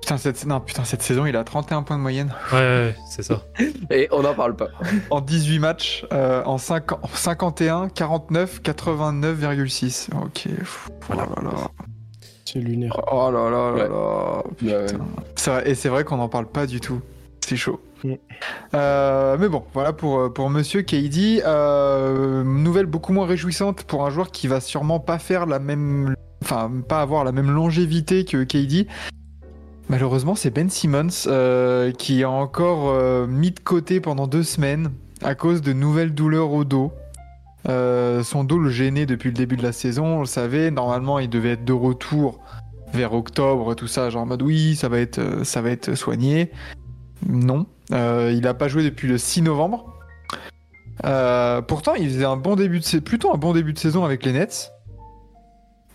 Putain 0.07 0.18
cette, 0.19 0.45
non, 0.45 0.62
putain, 0.62 0.86
cette 0.86 1.01
saison 1.01 1.25
il 1.25 1.36
a 1.36 1.44
31 1.44 1.83
points 1.83 1.98
de 1.98 2.01
moyenne. 2.01 2.33
Ouais, 2.54 2.59
ouais, 2.59 2.63
ouais, 2.63 2.95
c'est 3.09 3.24
ça. 3.24 3.42
Et 3.92 4.07
on 4.13 4.21
n'en 4.21 4.33
parle 4.33 4.56
pas. 4.56 4.69
En 5.09 5.19
18 5.19 5.59
matchs, 5.59 6.06
euh, 6.13 6.42
en, 6.45 6.57
5 6.57 6.94
en 6.94 7.00
51, 7.13 7.89
49, 7.89 8.62
89,6. 8.62 10.07
Ok. 10.15 10.44
pff, 10.44 10.89
Oh 11.09 11.13
là 11.13 11.27
là. 11.44 11.51
C'est 12.45 12.59
lunaire. 12.59 12.97
Oh 13.11 13.30
là 13.30 13.49
là 13.49 13.71
là 13.71 14.44
Ouais. 14.61 14.69
là. 14.69 14.95
Putain. 15.35 15.59
Et 15.66 15.76
c'est 15.76 15.90
vrai 15.90 16.06
qu'on 16.06 16.16
n'en 16.16 16.30
parle 16.30 16.47
pas 16.47 16.68
du 16.68 16.80
tout. 16.80 17.02
C'est 17.45 17.57
chaud. 17.57 17.81
Mm. 18.06 18.14
Euh, 18.76 19.35
mais 19.37 19.49
bon, 19.49 19.66
voilà 19.73 19.92
pour, 19.92 20.19
euh, 20.19 20.30
pour 20.30 20.49
Monsieur 20.49 20.83
KD. 20.83 21.42
Euh, 21.45 22.45
nouvelle 22.45 22.85
beaucoup 22.85 23.11
moins 23.11 23.26
réjouissante 23.26 23.83
pour 23.83 24.06
un 24.06 24.09
joueur 24.09 24.31
qui 24.31 24.47
va 24.47 24.61
sûrement 24.61 25.02
pas 25.02 25.19
faire 25.19 25.45
la 25.45 25.59
même, 25.59 26.16
enfin 26.42 26.71
pas 26.87 27.02
avoir 27.02 27.26
la 27.26 27.33
même 27.33 27.52
longévité 27.52 28.23
que 28.23 28.45
KD. 28.45 28.87
Malheureusement, 29.89 30.35
c'est 30.35 30.49
Ben 30.49 30.69
Simmons 30.69 31.07
euh, 31.27 31.91
qui 31.94 32.21
est 32.21 32.25
encore 32.25 32.89
euh, 32.89 33.25
mis 33.25 33.51
de 33.51 33.59
côté 33.59 34.01
pendant 34.01 34.27
deux 34.27 34.44
semaines 34.44 34.91
à 35.23 35.33
cause 35.33 35.61
de 35.61 35.71
nouvelles 35.71 36.13
douleurs 36.13 36.51
au 36.51 36.65
dos. 36.65 36.91
Euh, 37.69 38.21
son 38.21 38.44
dos 38.44 38.59
le 38.59 38.69
gênait 38.69 39.06
depuis 39.06 39.29
le 39.29 39.33
début 39.33 39.56
de 39.56 39.63
la 39.63 39.71
saison, 39.71 40.17
on 40.17 40.19
le 40.19 40.25
savait. 40.25 40.71
Normalement, 40.71 41.19
il 41.19 41.29
devait 41.29 41.51
être 41.51 41.63
de 41.63 41.73
retour 41.73 42.41
vers 42.94 43.13
octobre, 43.13 43.75
tout 43.75 43.87
ça, 43.87 44.09
genre 44.09 44.23
en 44.23 44.25
mode 44.25 44.41
oui, 44.41 44.75
ça 44.75 44.89
va 44.89 44.99
être, 44.99 45.45
ça 45.45 45.61
va 45.61 45.69
soigné. 45.95 46.51
Non, 47.27 47.65
il 47.91 48.45
a 48.45 48.53
pas 48.53 48.67
joué 48.67 48.83
depuis 48.83 49.07
le 49.07 49.17
6 49.17 49.41
novembre. 49.41 49.94
Pourtant, 51.67 51.95
il 51.95 52.09
faisait 52.09 53.01
plutôt 53.01 53.33
un 53.33 53.37
bon 53.37 53.53
début 53.53 53.73
de 53.73 53.79
saison 53.79 54.03
avec 54.06 54.25
les 54.25 54.33
Nets. 54.33 54.71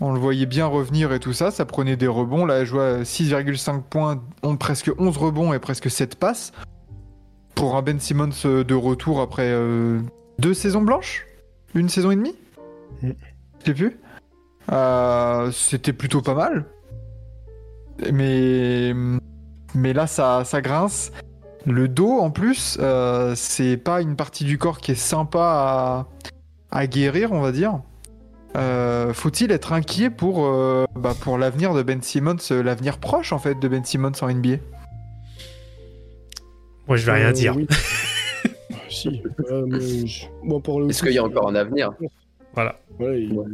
On 0.05 0.13
le 0.13 0.19
voyait 0.19 0.47
bien 0.47 0.67
revenir 0.67 1.13
et 1.13 1.21
tout 1.21 1.33
ça, 1.33 1.53
ça 1.53 1.65
prenait 1.65 1.95
des 1.97 2.09
rebonds. 2.09 2.45
Là, 2.45 2.61
il 2.61 2.67
jouait 2.67 2.83
à 2.83 3.05
6,5 3.05 3.83
points, 3.89 4.21
on- 4.43 4.57
presque 4.57 4.91
11 4.99 5.17
rebonds 5.17 5.53
et 5.53 5.61
presque 5.61 5.89
7 5.89 6.17
passes. 6.17 6.51
Pour 7.55 7.77
un 7.77 7.83
Ben 7.83 8.01
Simmons 8.01 8.31
euh, 8.45 8.65
de 8.65 8.75
retour 8.75 9.21
après 9.21 9.47
euh, 9.53 10.01
deux 10.41 10.55
saisons 10.55 10.83
blanches? 10.83 11.25
Une 11.77 11.89
saison 11.89 12.11
et 12.11 12.17
demie? 12.17 12.35
Mm. 13.03 13.11
Je 13.61 13.67
sais 13.67 13.75
plus. 13.75 14.01
Euh, 14.73 15.53
C'était 15.53 15.93
plutôt 15.93 16.21
pas 16.21 16.35
mal. 16.35 16.65
Mais, 18.13 18.93
mais 19.75 19.93
là, 19.93 20.09
ça, 20.09 20.43
ça 20.45 20.61
grince. 20.61 21.13
Le 21.65 21.87
dos, 21.87 22.19
en 22.19 22.31
plus, 22.33 22.77
euh, 22.81 23.35
c'est 23.37 23.77
pas 23.77 24.01
une 24.03 24.17
partie 24.17 24.45
du 24.45 24.59
corps 24.59 24.81
qui 24.81 24.93
est 24.93 24.97
sympa 24.97 25.39
à, 26.73 26.77
à 26.77 26.87
guérir, 26.89 27.31
on 27.31 27.41
va 27.41 27.53
dire. 27.53 27.81
Euh, 28.57 29.13
Faut-il 29.15 29.51
être 29.51 29.73
inquiet 29.73 30.11
pour, 30.11 30.45
euh, 30.47 30.85
bah, 30.95 31.15
pour 31.19 31.39
l'avenir 31.39 31.73
de 31.75 31.83
Ben 31.83 32.03
Simmons, 32.03 32.37
euh, 32.51 32.63
l'avenir 32.63 32.99
proche 32.99 33.33
en 33.33 33.39
fait 33.39 33.59
de 33.59 33.67
Ben 33.69 33.85
Simmons 33.85 34.13
en 34.21 34.29
NBA 34.29 34.57
Moi, 36.89 36.97
je 36.97 37.07
vais 37.07 37.13
rien 37.13 37.33
dire. 37.33 37.57
oui. 37.57 37.67
Si. 38.89 39.23
euh, 39.51 39.67
je- 40.07 40.27
Est-ce 40.91 41.03
qu'il 41.03 41.13
y 41.13 41.19
a 41.19 41.23
c'est- 41.23 41.29
encore 41.29 41.49
un 41.49 41.55
avenir? 41.55 41.93
Voilà. 42.53 42.79
Ouais, 43.01 43.23
il... 43.23 43.33
Ouais. 43.33 43.47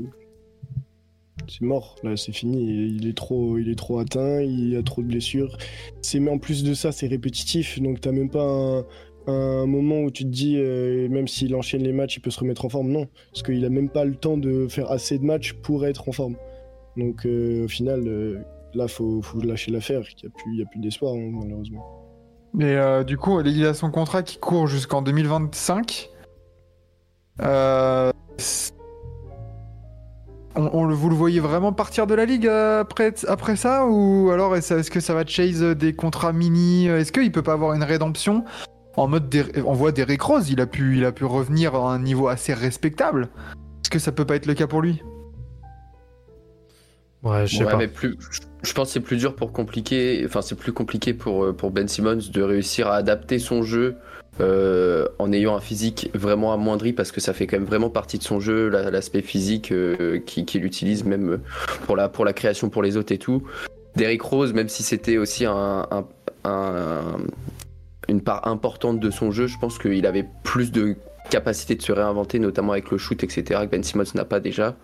c'est 1.47 1.63
mort. 1.63 1.95
Là, 2.03 2.17
c'est 2.17 2.33
fini. 2.33 2.89
Il 2.97 3.07
est 3.09 3.17
trop, 3.17 3.57
il 3.57 3.71
est 3.71 3.79
trop 3.79 4.01
atteint. 4.01 4.41
Il 4.43 4.71
y 4.71 4.77
a 4.77 4.83
trop 4.83 5.01
de 5.01 5.07
blessures. 5.07 5.57
C'est 6.03 6.19
mais 6.19 6.31
en 6.33 6.39
plus 6.39 6.65
de 6.65 6.75
ça, 6.75 6.91
c'est 6.91 7.07
répétitif. 7.07 7.81
Donc 7.81 8.01
t'as 8.01 8.11
même 8.11 8.29
pas 8.31 8.43
un, 8.43 8.85
un 9.29 9.67
moment 9.67 10.01
où 10.01 10.11
tu 10.11 10.25
te 10.25 10.29
dis, 10.29 10.57
euh, 10.59 11.09
même 11.09 11.29
s'il 11.29 11.55
enchaîne 11.55 11.83
les 11.83 11.93
matchs, 11.93 12.17
il 12.17 12.21
peut 12.21 12.31
se 12.31 12.41
remettre 12.41 12.65
en 12.65 12.69
forme. 12.69 12.89
Non, 12.91 13.07
parce 13.33 13.43
qu'il 13.43 13.65
a 13.65 13.69
même 13.69 13.89
pas 13.89 14.05
le 14.05 14.15
temps 14.15 14.37
de 14.37 14.67
faire 14.69 14.91
assez 14.91 15.19
de 15.19 15.25
matchs 15.25 15.53
pour 15.53 15.87
être 15.87 16.09
en 16.09 16.13
forme. 16.13 16.37
Donc 16.97 17.27
euh, 17.27 17.65
au 17.65 17.69
final, 17.69 18.03
euh, 18.07 18.39
là, 18.75 18.89
faut, 18.89 19.23
faut 19.23 19.41
lâcher 19.41 19.71
l'affaire. 19.71 20.03
Il 20.47 20.59
y 20.59 20.63
a 20.63 20.67
plus, 20.67 20.81
d'espoir 20.81 21.15
hein, 21.15 21.31
malheureusement. 21.33 21.85
Mais 22.55 22.77
euh, 22.77 23.05
du 23.05 23.17
coup, 23.19 23.41
il 23.41 23.67
a 23.67 23.75
son 23.75 23.91
contrat 23.91 24.23
qui 24.23 24.39
court 24.39 24.67
jusqu'en 24.67 25.03
2025. 25.03 26.11
Euh, 27.41 28.11
c'est- 28.39 28.73
on, 30.57 30.89
vous 30.89 31.09
le 31.09 31.15
voyez 31.15 31.39
vraiment 31.39 31.73
partir 31.73 32.09
de 32.09 32.15
la 32.15 32.25
ligue 32.25 32.49
après, 32.49 33.15
après 33.29 33.55
ça 33.55 33.87
Ou 33.87 34.31
alors 34.33 34.57
est-ce 34.57 34.75
est-ce 34.75 34.91
que 34.91 34.99
ça 34.99 35.15
va 35.15 35.25
chase 35.25 35.63
des 35.63 35.95
contrats 35.95 36.33
mini? 36.33 36.87
Est-ce 36.87 37.13
qu'il 37.13 37.31
peut 37.31 37.43
pas 37.45 37.53
avoir 37.53 37.75
une 37.75 37.85
rédemption? 37.85 38.45
En 38.99 39.09
mode 39.09 39.29
des- 39.29 39.63
on 39.65 39.73
voit 39.73 39.93
Derrick 39.93 40.23
Rose, 40.23 40.51
il 40.51 40.61
a, 40.61 40.67
pu, 40.67 40.97
il 40.99 41.05
a 41.05 41.13
pu 41.13 41.25
revenir 41.25 41.75
à 41.75 41.93
un 41.93 41.99
niveau 41.99 42.29
assez 42.29 42.53
respectable. 42.55 43.29
Est-ce 43.83 43.91
que 43.91 43.99
ça 43.99 44.13
peut 44.13 44.25
pas 44.25 44.37
être 44.37 44.47
le 44.47 44.55
cas 44.55 44.67
pour 44.67 44.83
lui? 44.83 45.03
Ouais, 47.23 47.47
je 47.47 47.57
sais 47.57 47.65
Ouais, 47.65 47.71
pas. 47.73 47.77
mais 47.77 47.89
plus, 47.89 48.17
je 48.63 48.73
pense 48.73 48.89
que 48.89 48.93
c'est 48.93 49.01
plus 49.01 49.17
dur 49.17 49.35
pour 49.35 49.53
compliquer, 49.53 50.23
enfin 50.25 50.41
c'est 50.41 50.55
plus 50.55 50.73
compliqué 50.73 51.15
pour, 51.15 51.45
euh, 51.47 51.53
pour 51.53 51.71
Ben 51.73 51.89
Simmons 51.89 52.19
de 52.33 52.43
réussir 52.43 52.87
à 52.89 52.95
adapter 52.95 53.39
son 53.41 53.63
jeu 53.65 53.97
euh, 54.41 55.09
en 55.19 55.33
ayant 55.33 55.57
un 55.57 55.61
physique 55.61 56.11
vraiment 56.15 56.53
amoindri 56.53 56.93
parce 56.93 57.11
que 57.11 57.21
ça 57.21 57.33
fait 57.33 57.49
quand 57.49 57.57
même 57.57 57.67
vraiment 57.67 57.91
partie 57.91 58.19
de 58.19 58.23
son 58.23 58.39
jeu, 58.39 58.69
la- 58.69 58.89
l'aspect 58.93 59.23
physique 59.23 59.73
euh, 59.73 60.21
qui- 60.21 60.45
qu'il 60.45 60.65
utilise 60.65 61.03
même 61.05 61.41
pour 61.87 61.97
la, 61.97 62.09
pour 62.09 62.25
la 62.25 62.33
création 62.33 62.71
pour 62.71 62.85
les 62.85 62.97
autres 62.97 63.11
et 63.11 63.19
tout. 63.19 63.43
Derrick 63.97 64.23
Rose, 64.23 64.53
même 64.53 64.69
si 64.69 64.85
c'était 64.85 65.19
aussi 65.19 65.45
un, 65.45 65.89
un- 65.91 66.07
un- 66.45 67.17
une 68.09 68.23
part 68.23 68.47
importante 68.47 69.01
de 69.01 69.11
son 69.11 69.31
jeu, 69.31 69.47
je 69.47 69.59
pense 69.59 69.79
qu'il 69.79 70.07
avait 70.07 70.27
plus 70.43 70.73
de 70.73 70.97
capacité 71.31 71.75
de 71.75 71.83
se 71.83 71.93
réinventer, 71.93 72.39
notamment 72.39 72.73
avec 72.73 72.91
le 72.91 72.99
shoot, 72.99 73.23
etc., 73.23 73.61
que 73.63 73.67
Ben 73.67 73.83
Simmons 73.83 74.05
n'a 74.15 74.25
pas 74.25 74.41
déjà. 74.41 74.77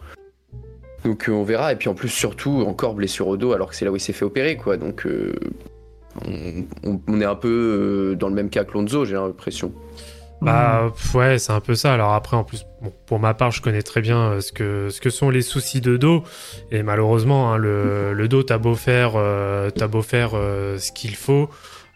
Donc 1.04 1.28
euh, 1.28 1.32
on 1.32 1.44
verra. 1.44 1.72
Et 1.72 1.76
puis 1.76 1.88
en 1.88 1.94
plus, 1.94 2.08
surtout, 2.08 2.64
encore 2.66 2.94
blessure 2.94 3.28
au 3.28 3.36
dos, 3.36 3.52
alors 3.52 3.70
que 3.70 3.76
c'est 3.76 3.84
là 3.84 3.92
où 3.92 3.96
il 3.96 4.00
s'est 4.00 4.12
fait 4.12 4.24
opérer, 4.24 4.56
quoi. 4.56 4.76
Donc 4.76 5.06
euh, 5.06 5.32
on, 6.26 7.20
est 7.20 7.24
un 7.24 7.34
peu 7.34 8.12
euh, 8.12 8.16
dans 8.16 8.28
le 8.28 8.34
même 8.34 8.50
cas 8.50 8.64
que 8.64 8.72
Lonzo, 8.72 9.04
j'ai 9.04 9.14
l'impression. 9.14 9.72
Bah 10.40 10.92
ouais, 11.14 11.38
c'est 11.38 11.52
un 11.52 11.60
peu 11.60 11.74
ça. 11.74 11.94
Alors 11.94 12.12
après, 12.12 12.36
en 12.36 12.44
plus, 12.44 12.66
pour 13.06 13.18
ma 13.18 13.32
part, 13.32 13.50
je 13.50 13.62
connais 13.62 13.82
très 13.82 14.02
bien 14.02 14.40
ce 14.42 14.52
que 14.52 14.90
ce 14.90 15.00
que 15.00 15.08
sont 15.08 15.30
les 15.30 15.40
soucis 15.40 15.80
de 15.80 15.96
dos. 15.96 16.22
Et 16.70 16.82
malheureusement, 16.82 17.52
hein, 17.52 17.56
le, 17.56 18.26
dos, 18.28 18.42
t'as 18.42 18.58
beau 18.58 18.74
faire, 18.74 19.12
euh, 19.16 19.70
beau 19.88 20.02
faire 20.02 20.32
ce 20.32 20.92
qu'il 20.92 21.16
faut. 21.16 21.48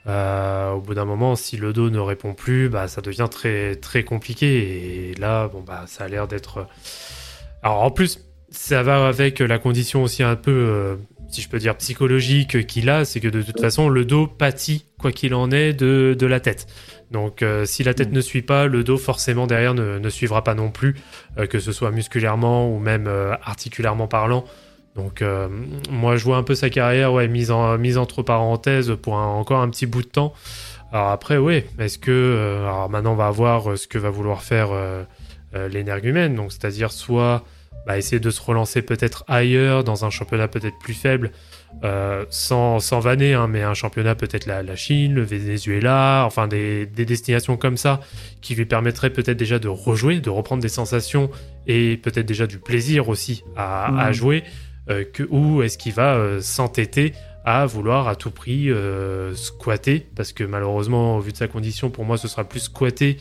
Euh, 0.07 0.73
au 0.73 0.81
bout 0.81 0.95
d'un 0.95 1.05
moment, 1.05 1.37
si 1.37 1.57
le 1.57 1.73
dos 1.73 1.91
ne 1.91 1.99
répond 1.99 2.35
plus, 2.35 2.69
bah 2.69 2.89
ça 2.89 3.01
devient 3.01 3.29
très 3.31 3.77
très 3.77 4.05
compliqué. 4.05 5.11
Et 5.11 5.15
là, 5.15 5.49
bon 5.49 5.61
bah 5.61 5.85
ça 5.87 6.05
a 6.05 6.09
l'air 6.09 6.29
d'être. 6.29 6.67
Alors 7.63 7.83
en 7.83 7.91
plus, 7.91 8.25
ça 8.51 8.83
va 8.83 9.07
avec 9.07 9.41
la 9.41 9.59
condition 9.59 10.03
aussi 10.03 10.23
un 10.23 10.37
peu, 10.37 10.51
euh, 10.51 10.97
si 11.31 11.43
je 11.43 11.49
peux 11.49 11.59
dire 11.59 11.77
psychologique 11.77 12.67
qu'il 12.67 12.89
a, 12.89 13.05
c'est 13.05 13.21
que 13.21 13.29
de 13.29 13.43
toute 13.43 13.61
façon, 13.61 13.89
le 13.89 14.05
dos 14.05 14.27
pâtit 14.27 14.87
quoi 14.99 15.13
qu'il 15.13 15.35
en 15.35 15.51
est 15.51 15.73
de 15.73 16.17
de 16.19 16.27
la 16.27 16.41
tête. 16.41 16.67
Donc 17.11 17.43
euh, 17.43 17.65
si 17.65 17.85
la 17.85 17.95
tête 17.95 18.13
ne 18.13 18.21
suit 18.21 18.43
pas, 18.43 18.67
le 18.67 18.85
dos 18.85 18.99
forcément 18.99 19.47
derrière 19.47 19.75
ne, 19.75 19.99
ne 19.99 20.09
suivra 20.11 20.45
pas 20.45 20.55
non 20.55 20.71
plus, 20.71 20.97
euh, 21.39 21.47
que 21.47 21.59
ce 21.59 21.73
soit 21.73 21.91
musculairement 21.91 22.71
ou 22.71 22.79
même 22.79 23.07
euh, 23.07 23.35
articulairement 23.43 24.09
parlant. 24.09 24.45
Donc 24.99 25.23
euh, 25.23 25.49
moi 25.91 26.17
je 26.17 26.25
vois 26.25 26.37
un 26.37 26.43
peu 26.43 26.55
sa 26.57 26.69
carrière 26.69 27.13
ouais, 27.13 27.29
mise, 27.29 27.51
en, 27.51 27.79
mise 27.79 27.97
entre 27.97 28.23
parenthèses 28.23 28.95
pour 29.01 29.17
un- 29.17 29.27
encore 29.27 29.61
un 29.61 29.71
petit 29.71 29.87
bout 29.87 30.03
de 30.03 30.09
temps. 30.09 30.35
Alors 30.93 31.09
après 31.09 31.39
oui, 31.39 31.63
est-ce 31.79 31.99
que... 31.99 32.11
euh, 32.11 32.67
alors 32.67 32.91
maintenant 32.91 33.13
on 33.13 33.17
va 33.17 33.31
voir 33.31 33.71
euh, 33.71 33.77
ce 33.77 33.87
que 33.87 33.97
va 33.97 34.11
vouloir 34.11 34.43
faire 34.43 34.69
euh, 34.73 35.05
l'énergumène, 35.71 36.35
donc 36.35 36.53
c'est-à-dire 36.53 36.91
soit 36.93 37.45
bah, 37.87 37.97
essayer 37.97 38.21
de 38.21 38.31
se 38.31 38.43
relancer 38.43 38.83
peut-être 38.83 39.25
ailleurs, 39.29 39.85
dans 39.85 40.05
un 40.05 40.11
championnat 40.11 40.49
peut-être 40.49 40.79
plus 40.79 40.93
faible, 40.95 41.31
sans, 42.29 42.81
sans 42.81 43.01
vanner, 43.01 43.33
hein, 43.35 43.47
mais 43.47 43.63
un 43.63 43.73
championnat 43.75 44.15
peut-être 44.15 44.47
la, 44.47 44.63
la 44.63 44.77
Chine, 44.77 45.15
le 45.15 45.23
Venezuela, 45.23 46.25
enfin 46.27 46.49
des, 46.49 46.87
des 46.87 47.07
destinations 47.07 47.57
comme 47.57 47.77
ça 47.79 48.01
qui 48.43 48.55
lui 48.57 48.67
permettraient 48.67 49.11
peut-être 49.11 49.39
déjà 49.39 49.59
de 49.59 49.69
rejouer, 49.69 50.21
de 50.21 50.29
reprendre 50.29 50.61
des 50.61 50.69
sensations 50.69 51.31
et 51.67 51.97
peut-être 51.97 52.27
déjà 52.27 52.47
du 52.47 52.59
plaisir 52.59 53.09
aussi 53.09 53.43
à, 53.57 53.99
à 54.07 54.13
jouer, 54.13 54.45
que, 55.13 55.23
ou 55.31 55.63
est-ce 55.63 55.79
qu'il 55.79 55.93
va 55.93 56.15
euh, 56.15 56.41
s'entêter 56.41 57.13
à 57.45 57.65
vouloir 57.67 58.09
à 58.09 58.17
tout 58.17 58.31
prix 58.31 58.71
euh, 58.71 59.35
squatter, 59.35 60.07
parce 60.17 60.33
que 60.33 60.45
malheureusement, 60.45 61.17
au 61.17 61.21
vu 61.21 61.33
de 61.33 61.37
sa 61.37 61.49
condition, 61.49 61.89
pour 61.91 62.05
moi, 62.05 62.19
ce 62.19 62.29
sera 62.29 62.45
plus 62.45 62.61
squatter 62.61 63.19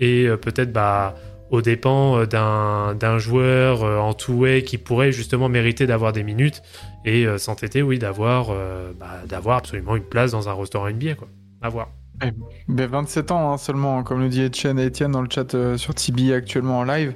et 0.00 0.26
euh, 0.26 0.36
peut-être 0.36 0.72
bah, 0.72 1.14
aux 1.50 1.62
dépens 1.62 2.18
euh, 2.18 2.26
d'un 2.94 3.18
joueur 3.18 3.84
euh, 3.84 3.98
en 3.98 4.14
two-way 4.14 4.62
qui 4.64 4.78
pourrait 4.78 5.12
justement 5.12 5.48
mériter 5.48 5.86
d'avoir 5.86 6.12
des 6.12 6.22
minutes 6.24 6.62
et 7.04 7.24
euh, 7.26 7.38
s'entêter, 7.38 7.82
oui, 7.82 7.98
d'avoir 7.98 8.48
euh, 8.50 8.92
bah, 8.98 9.20
d'avoir 9.28 9.58
absolument 9.58 9.94
une 9.96 10.02
place 10.02 10.32
dans 10.32 10.48
un 10.48 10.54
restaurant 10.54 10.90
NBA, 10.90 11.14
quoi. 11.14 11.28
À 11.62 11.68
voir. 11.68 11.88
Ben, 12.68 12.86
27 12.86 13.30
ans 13.30 13.52
hein, 13.52 13.58
seulement, 13.58 14.02
comme 14.02 14.20
le 14.20 14.28
dit 14.28 14.42
Etienne, 14.42 14.80
Etienne 14.84 15.12
dans 15.12 15.22
le 15.22 15.28
chat 15.32 15.54
euh, 15.54 15.76
sur 15.76 15.94
Tibi 15.94 16.32
actuellement 16.32 16.80
en 16.80 16.84
live. 16.84 17.14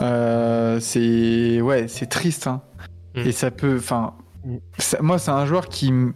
Euh, 0.00 0.80
c'est 0.80 1.60
ouais, 1.60 1.86
c'est 1.86 2.06
triste. 2.06 2.48
hein. 2.48 2.62
Mm. 3.14 3.20
Et 3.20 3.32
ça 3.32 3.50
peut, 3.50 3.76
enfin, 3.78 4.14
moi 5.00 5.18
c'est 5.18 5.30
un 5.30 5.46
joueur 5.46 5.68
qui, 5.68 5.88
m- 5.88 6.12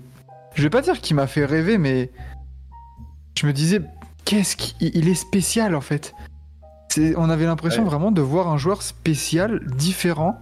je 0.54 0.62
vais 0.62 0.70
pas 0.70 0.80
dire 0.82 1.00
qu'il 1.00 1.16
m'a 1.16 1.26
fait 1.26 1.44
rêver, 1.44 1.78
mais 1.78 2.10
je 3.38 3.46
me 3.46 3.52
disais, 3.52 3.82
qu'est-ce 4.24 4.56
qu'il 4.56 4.90
il 4.96 5.08
est 5.08 5.14
spécial 5.14 5.74
en 5.74 5.80
fait. 5.80 6.14
On 7.16 7.28
avait 7.28 7.46
l'impression 7.46 7.82
Ouais. 7.82 7.88
vraiment 7.90 8.12
de 8.12 8.22
voir 8.22 8.46
un 8.48 8.56
joueur 8.56 8.80
spécial, 8.82 9.60
différent, 9.76 10.38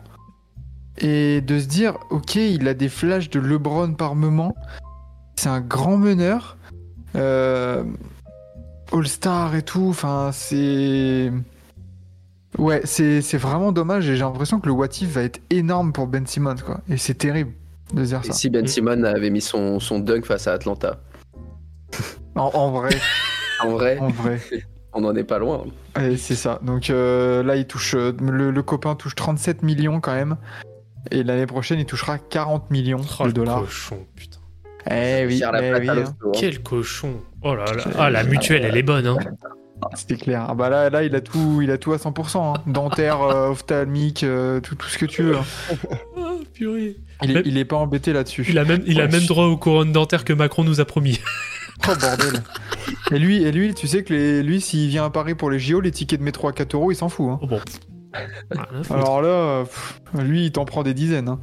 et 0.98 1.40
de 1.40 1.58
se 1.58 1.66
dire, 1.66 1.96
ok, 2.10 2.34
il 2.34 2.68
a 2.68 2.74
des 2.74 2.90
flashs 2.90 3.30
de 3.30 3.40
LeBron 3.40 3.94
par 3.94 4.14
moment. 4.14 4.54
C'est 5.36 5.48
un 5.48 5.62
grand 5.62 5.96
meneur. 5.96 6.58
Euh, 7.16 7.84
All-Star 8.92 9.54
et 9.54 9.62
tout, 9.62 9.86
enfin, 9.88 10.30
c'est. 10.32 11.32
Ouais, 12.58 12.80
c'est 12.84 13.22
c'est 13.22 13.38
vraiment 13.38 13.72
dommage 13.72 14.08
et 14.08 14.14
j'ai 14.16 14.22
l'impression 14.22 14.60
que 14.60 14.66
le 14.66 14.72
What 14.72 14.88
If 15.00 15.08
va 15.10 15.22
être 15.22 15.40
énorme 15.50 15.92
pour 15.92 16.06
Ben 16.06 16.26
Simmons, 16.26 16.56
quoi. 16.64 16.80
Et 16.88 16.96
c'est 16.98 17.14
terrible 17.14 17.52
de 17.94 18.04
dire 18.04 18.20
Et 18.24 18.26
ça. 18.28 18.32
si 18.32 18.50
Ben 18.50 18.64
Mm. 18.64 18.68
Simon 18.68 19.04
avait 19.04 19.30
mis 19.30 19.40
son, 19.40 19.80
son 19.80 19.98
dunk 19.98 20.24
face 20.26 20.46
à 20.46 20.52
Atlanta? 20.52 21.00
En, 22.34 22.50
en 22.54 22.70
vrai, 22.70 22.90
En 23.62 23.68
vrai, 23.70 23.98
en 23.98 24.08
vrai. 24.08 24.40
on 24.94 25.02
n'en 25.02 25.14
est 25.14 25.24
pas 25.24 25.38
loin. 25.38 25.64
Et 26.00 26.16
c'est 26.16 26.34
ça. 26.34 26.58
Donc 26.62 26.88
euh, 26.88 27.42
là, 27.42 27.56
il 27.56 27.66
touche. 27.66 27.94
euh, 27.94 28.12
le, 28.22 28.50
le 28.50 28.62
copain 28.62 28.94
touche 28.94 29.14
37 29.14 29.62
millions 29.62 30.00
quand 30.00 30.14
même. 30.14 30.36
Et 31.10 31.24
l'année 31.24 31.44
prochaine, 31.46 31.78
il 31.78 31.84
touchera 31.84 32.16
40 32.18 32.70
millions 32.70 33.00
Oh, 33.18 33.22
de 33.24 33.26
le 33.28 33.32
dollars. 33.34 33.60
cochon, 33.60 34.06
putain. 34.16 34.38
Eh 34.90 35.26
oui, 35.26 35.42
eh 35.42 35.72
oui, 35.78 35.88
hein. 35.90 36.04
hein. 36.06 36.30
Quel 36.32 36.62
cochon. 36.62 37.16
Oh 37.42 37.54
là 37.54 37.64
là. 37.66 37.84
Ah, 37.98 38.08
la 38.10 38.24
mutuelle, 38.24 38.64
elle 38.64 38.76
est 38.78 38.82
bonne, 38.82 39.06
hein. 39.06 39.16
C'était 39.94 40.16
clair. 40.16 40.46
Ah 40.48 40.54
bah 40.54 40.68
là, 40.68 40.90
là, 40.90 41.02
il 41.04 41.14
a 41.14 41.20
tout, 41.20 41.60
il 41.62 41.70
a 41.70 41.78
tout 41.78 41.92
à 41.92 41.96
100%. 41.98 42.54
hein. 42.56 42.62
Dentaire, 42.66 43.20
euh, 43.22 43.48
ophtalmique, 43.50 44.22
euh, 44.24 44.60
tout, 44.60 44.74
tout 44.74 44.88
ce 44.88 44.98
que 44.98 45.06
tu 45.06 45.22
veux. 45.22 45.36
hein. 45.36 45.44
Ah, 46.16 46.30
purée. 46.54 46.96
Il 47.22 47.30
est, 47.30 47.34
Mais- 47.34 47.42
il 47.44 47.56
est 47.58 47.64
pas 47.64 47.76
embêté 47.76 48.12
là-dessus. 48.12 48.44
Il 48.48 48.58
a 48.58 48.64
même, 48.64 48.82
il 48.86 49.00
a 49.00 49.06
même 49.08 49.24
droit 49.26 49.46
aux 49.46 49.56
couronnes 49.56 49.92
dentaires 49.92 50.24
que 50.24 50.32
Macron 50.32 50.64
nous 50.64 50.80
a 50.80 50.84
promis. 50.84 51.20
Oh 51.88 51.92
bordel. 52.00 52.42
et 53.10 53.18
lui, 53.18 53.42
et 53.42 53.50
lui, 53.50 53.74
tu 53.74 53.88
sais 53.88 54.04
que 54.04 54.12
les, 54.14 54.42
lui, 54.44 54.60
s'il 54.60 54.88
vient 54.88 55.04
à 55.06 55.10
Paris 55.10 55.34
pour 55.34 55.50
les 55.50 55.58
JO, 55.58 55.80
les 55.80 55.90
tickets 55.90 56.20
de 56.20 56.24
métro 56.24 56.46
à 56.46 56.52
4 56.52 56.74
euros, 56.74 56.92
il 56.92 56.94
s'en 56.94 57.08
fout. 57.08 57.26
hein. 57.32 57.40
Oh 57.42 57.46
bon. 57.48 57.60
Alors 58.90 59.20
là, 59.20 59.64
pff, 59.64 60.00
lui, 60.22 60.44
il 60.46 60.52
t'en 60.52 60.64
prend 60.64 60.84
des 60.84 60.94
dizaines. 60.94 61.28
hein. 61.28 61.40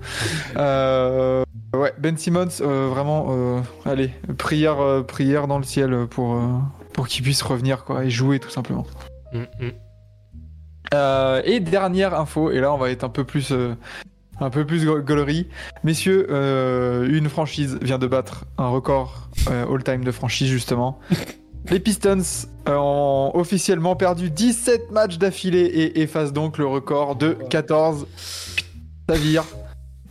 Euh, 0.55 1.43
ouais, 1.75 1.93
Ben 1.97 2.15
Simmons, 2.15 2.47
vraiment, 2.61 3.61
allez, 3.85 4.11
prière, 4.37 5.03
prière 5.05 5.47
dans 5.47 5.57
le 5.57 5.65
ciel 5.65 6.05
pour, 6.09 6.39
pour 6.93 7.07
qu'il 7.07 7.23
puisse 7.23 7.41
revenir 7.41 7.83
quoi, 7.85 8.03
et 8.05 8.09
jouer 8.09 8.39
tout 8.39 8.49
simplement. 8.49 8.85
Mm, 9.33 9.39
mm. 9.65 9.71
Euh, 10.93 11.41
et 11.45 11.59
dernière 11.59 12.19
info, 12.19 12.49
et 12.51 12.59
là 12.59 12.73
on 12.73 12.77
va 12.77 12.89
être 12.89 13.03
un 13.03 13.09
peu 13.09 13.23
plus, 13.23 13.51
euh, 13.51 13.75
un 14.39 14.49
peu 14.49 14.65
plus 14.65 14.85
go- 14.85 15.01
gaulerie. 15.01 15.47
Messieurs, 15.83 16.25
euh, 16.31 17.07
une 17.09 17.29
franchise 17.29 17.77
vient 17.81 17.99
de 17.99 18.07
battre 18.07 18.45
un 18.57 18.67
record 18.69 19.29
euh, 19.49 19.71
all-time 19.71 20.03
de 20.03 20.11
franchise 20.11 20.47
justement. 20.49 20.99
Les 21.69 21.79
Pistons 21.79 22.23
ont 22.65 23.31
officiellement 23.35 23.95
perdu 23.95 24.31
17 24.31 24.91
matchs 24.91 25.17
d'affilée 25.19 25.65
et 25.65 26.01
effacent 26.01 26.33
donc 26.33 26.57
le 26.57 26.65
record 26.65 27.15
de 27.15 27.33
14. 27.49 28.07
Ça 29.07 29.15
vire. 29.15 29.43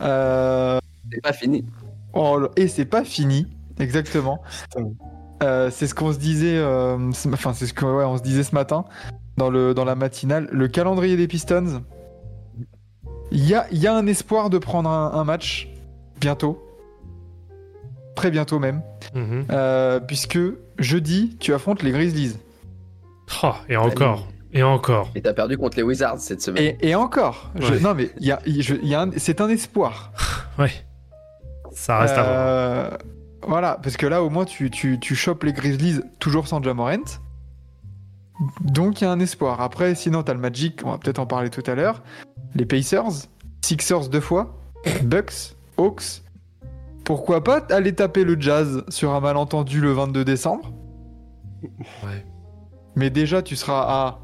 Euh, 0.01 0.79
C'est 1.11 1.21
pas 1.21 1.33
fini. 1.33 1.65
oh, 2.13 2.47
et 2.55 2.67
c'est 2.69 2.85
pas 2.85 3.03
fini, 3.03 3.47
exactement. 3.79 4.41
Putain. 4.71 4.91
Euh, 5.41 5.69
c'est 5.71 5.87
ce 5.87 5.95
qu'on 5.95 6.11
se 6.11 6.17
disait, 6.19 6.57
euh, 6.57 7.11
ce- 7.13 7.29
enfin 7.29 7.53
c'est 7.53 7.65
ce 7.65 7.73
qu'on 7.73 7.95
ouais, 7.97 8.03
on 8.03 8.17
se 8.17 8.21
disait 8.23 8.43
ce 8.43 8.53
matin 8.53 8.85
dans, 9.37 9.49
le, 9.49 9.73
dans 9.73 9.85
la 9.85 9.95
matinale. 9.95 10.49
Le 10.51 10.67
calendrier 10.67 11.15
des 11.15 11.27
Pistons, 11.27 11.81
Il 13.31 13.47
y 13.47 13.53
a, 13.55 13.65
il 13.71 13.77
y 13.77 13.87
a 13.87 13.95
un 13.95 14.05
espoir 14.07 14.49
de 14.49 14.57
prendre 14.57 14.89
un, 14.89 15.11
un 15.13 15.23
match 15.23 15.69
bientôt. 16.19 16.61
Très 18.15 18.31
bientôt 18.31 18.59
même. 18.59 18.81
Mhm. 19.15 19.45
Euh, 19.51 19.99
puisque 20.01 20.39
jeudi, 20.77 21.37
tu 21.39 21.53
affrontes 21.53 21.83
les 21.83 21.91
Grizzlies. 21.91 22.35
Oh, 23.43 23.53
et 23.69 23.77
encore. 23.77 24.27
Et 24.51 24.63
encore. 24.63 25.11
Et 25.15 25.21
t'as 25.21 25.33
perdu 25.33 25.57
contre 25.57 25.77
les 25.77 25.83
Wizards 25.83 26.19
cette 26.19 26.41
semaine. 26.41 26.75
Et, 26.81 26.89
et 26.89 26.95
encore. 26.95 27.51
je- 27.55 27.73
Ouais. 27.75 27.79
non, 27.79 27.93
mais 27.93 28.09
il 28.19 28.25
y 28.27 28.31
a, 28.31 28.39
je- 28.45 28.75
y 28.83 28.95
a 28.95 29.05
c'est 29.17 29.39
un 29.41 29.47
espoir. 29.47 30.11
Ouais. 30.57 30.71
Ça 31.71 31.99
reste 31.99 32.17
à 32.17 32.23
voir. 32.23 32.97
Voilà, 33.47 33.79
parce 33.81 33.97
que 33.97 34.05
là, 34.05 34.23
au 34.23 34.29
moins, 34.29 34.45
tu, 34.45 34.69
tu, 34.69 34.99
tu 34.99 35.15
chopes 35.15 35.43
les 35.43 35.53
Grizzlies 35.53 36.01
toujours 36.19 36.47
sans 36.47 36.61
Jamorant. 36.61 37.19
Donc, 38.61 39.01
il 39.01 39.03
y 39.03 39.07
a 39.07 39.11
un 39.11 39.19
espoir. 39.19 39.61
Après, 39.61 39.95
sinon, 39.95 40.23
t'as 40.23 40.33
le 40.33 40.39
Magic, 40.39 40.81
on 40.85 40.91
va 40.91 40.97
peut-être 40.97 41.19
en 41.19 41.25
parler 41.25 41.49
tout 41.49 41.63
à 41.65 41.75
l'heure. 41.75 42.03
Les 42.55 42.65
Pacers, 42.65 43.27
Sixers 43.61 44.09
deux 44.09 44.21
fois, 44.21 44.57
Bucks, 45.03 45.55
Hawks. 45.77 46.23
Pourquoi 47.03 47.43
pas 47.43 47.65
aller 47.69 47.93
taper 47.93 48.23
le 48.23 48.39
Jazz 48.39 48.83
sur 48.89 49.13
un 49.13 49.19
malentendu 49.19 49.81
le 49.81 49.91
22 49.91 50.23
décembre? 50.23 50.71
Ouais. 52.03 52.25
Mais 52.95 53.09
déjà, 53.09 53.41
tu 53.41 53.55
seras 53.55 53.81
à 53.81 54.19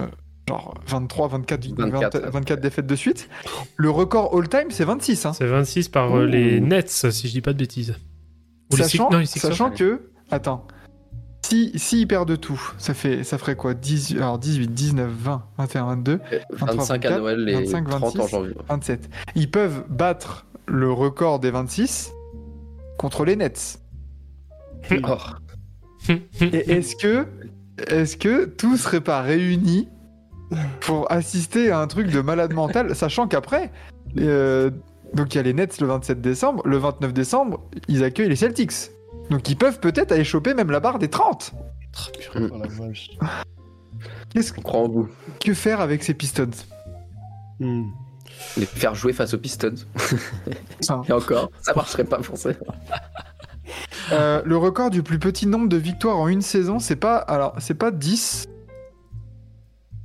euh, 0.00 0.06
genre 0.48 0.74
23, 0.86 1.28
24, 1.28 1.66
24, 1.76 2.18
20 2.20 2.30
24 2.30 2.60
défaites 2.60 2.86
de 2.86 2.96
suite. 2.96 3.28
Le 3.76 3.90
record 3.90 4.36
all-time, 4.36 4.70
c'est 4.70 4.84
26. 4.84 5.26
Hein. 5.26 5.32
C'est 5.32 5.46
26 5.46 5.88
par 5.88 6.16
euh, 6.16 6.26
les 6.26 6.60
Nets, 6.60 6.88
si 7.10 7.28
je 7.28 7.32
dis 7.32 7.40
pas 7.40 7.52
de 7.52 7.58
bêtises. 7.58 7.96
Ou 8.72 8.76
les 8.76 8.82
Sachant, 8.84 9.10
Six- 9.10 9.16
non, 9.16 9.24
sachant 9.24 9.70
que, 9.70 10.10
attends, 10.30 10.66
si, 11.44 11.72
si 11.78 12.02
ils 12.02 12.06
perdent 12.06 12.38
tout, 12.38 12.60
ça, 12.78 12.92
fait, 12.92 13.24
ça 13.24 13.38
ferait 13.38 13.56
quoi? 13.56 13.72
18, 13.74 14.18
alors 14.18 14.38
18, 14.38 14.68
19, 14.68 15.10
20, 15.10 15.42
21, 15.56 15.86
22, 15.86 16.20
25 16.50 17.04
à 17.06 17.10
24, 17.10 17.18
Noël 17.18 17.48
et 17.48 17.54
25, 17.54 17.88
30 17.88 18.02
en 18.02 18.06
26. 18.10 18.30
janvier. 18.30 18.54
27. 18.68 19.10
Ils 19.34 19.50
peuvent 19.50 19.84
battre 19.88 20.46
le 20.66 20.92
record 20.92 21.38
des 21.40 21.50
26 21.50 22.12
contre 22.98 23.24
les 23.24 23.36
Nets. 23.36 23.78
Oh. 25.04 26.12
Et 26.40 26.70
est-ce 26.72 26.96
que, 26.96 27.26
est-ce 27.88 28.16
que 28.16 28.46
tout 28.46 28.76
serait 28.78 29.00
pas 29.02 29.20
réuni 29.20 29.88
pour 30.80 31.10
assister 31.12 31.70
à 31.70 31.80
un 31.80 31.86
truc 31.86 32.10
de 32.10 32.20
malade 32.22 32.54
mental, 32.54 32.94
sachant 32.94 33.26
qu'après, 33.26 33.70
euh, 34.18 34.70
donc 35.14 35.34
il 35.34 35.38
y 35.38 35.40
a 35.40 35.42
les 35.42 35.52
Nets 35.54 35.80
le 35.80 35.86
27 35.86 36.20
décembre, 36.20 36.62
le 36.66 36.76
29 36.78 37.12
décembre, 37.12 37.60
ils 37.88 38.04
accueillent 38.04 38.28
les 38.28 38.36
Celtics. 38.36 38.90
Donc 39.30 39.48
ils 39.48 39.56
peuvent 39.56 39.80
peut-être 39.80 40.12
aller 40.12 40.24
choper 40.24 40.54
même 40.54 40.70
la 40.70 40.80
barre 40.80 40.98
des 40.98 41.08
30. 41.08 41.52
Oh 42.34 42.38
la 42.38 42.68
vache. 42.68 43.10
Qu'est-ce 44.32 44.52
On 44.58 44.62
croit 44.62 44.80
en 44.80 44.88
vous. 44.88 45.08
que 45.40 45.54
faire 45.54 45.80
avec 45.80 46.02
ces 46.04 46.14
Pistons 46.14 46.50
Hmm. 47.60 47.86
Les 48.56 48.66
faire 48.66 48.94
jouer 48.94 49.12
face 49.12 49.34
aux 49.34 49.38
Pistons. 49.38 49.74
Ça. 50.80 51.02
Et 51.08 51.12
encore, 51.12 51.50
ça 51.60 51.74
marcherait 51.74 52.04
pas 52.04 52.18
pour 52.18 52.36
ça. 52.38 52.50
Euh, 54.12 54.42
Le 54.44 54.56
record 54.56 54.90
du 54.90 55.02
plus 55.02 55.18
petit 55.18 55.46
nombre 55.46 55.68
de 55.68 55.76
victoires 55.76 56.18
en 56.18 56.28
une 56.28 56.40
saison, 56.42 56.78
c'est 56.78 56.96
pas 56.96 57.16
alors 57.16 57.54
c'est 57.58 57.74
pas 57.74 57.90
10 57.90 58.48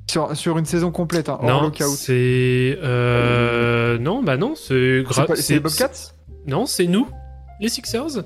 sur, 0.10 0.36
sur 0.36 0.58
une 0.58 0.66
saison 0.66 0.92
complète, 0.92 1.30
hein, 1.30 1.40
Non, 1.44 1.62
lockout. 1.64 1.88
c'est. 1.96 2.78
euh, 2.84 3.98
Non, 3.98 4.22
bah 4.24 4.38
non, 4.38 4.54
c'est. 4.56 5.04
C'est 5.36 5.54
les 5.56 5.60
Bobcats 5.60 5.90
Non, 6.48 6.66
c'est 6.66 6.88
nous, 6.88 7.08
les 7.60 7.70
Sixers. 7.70 8.18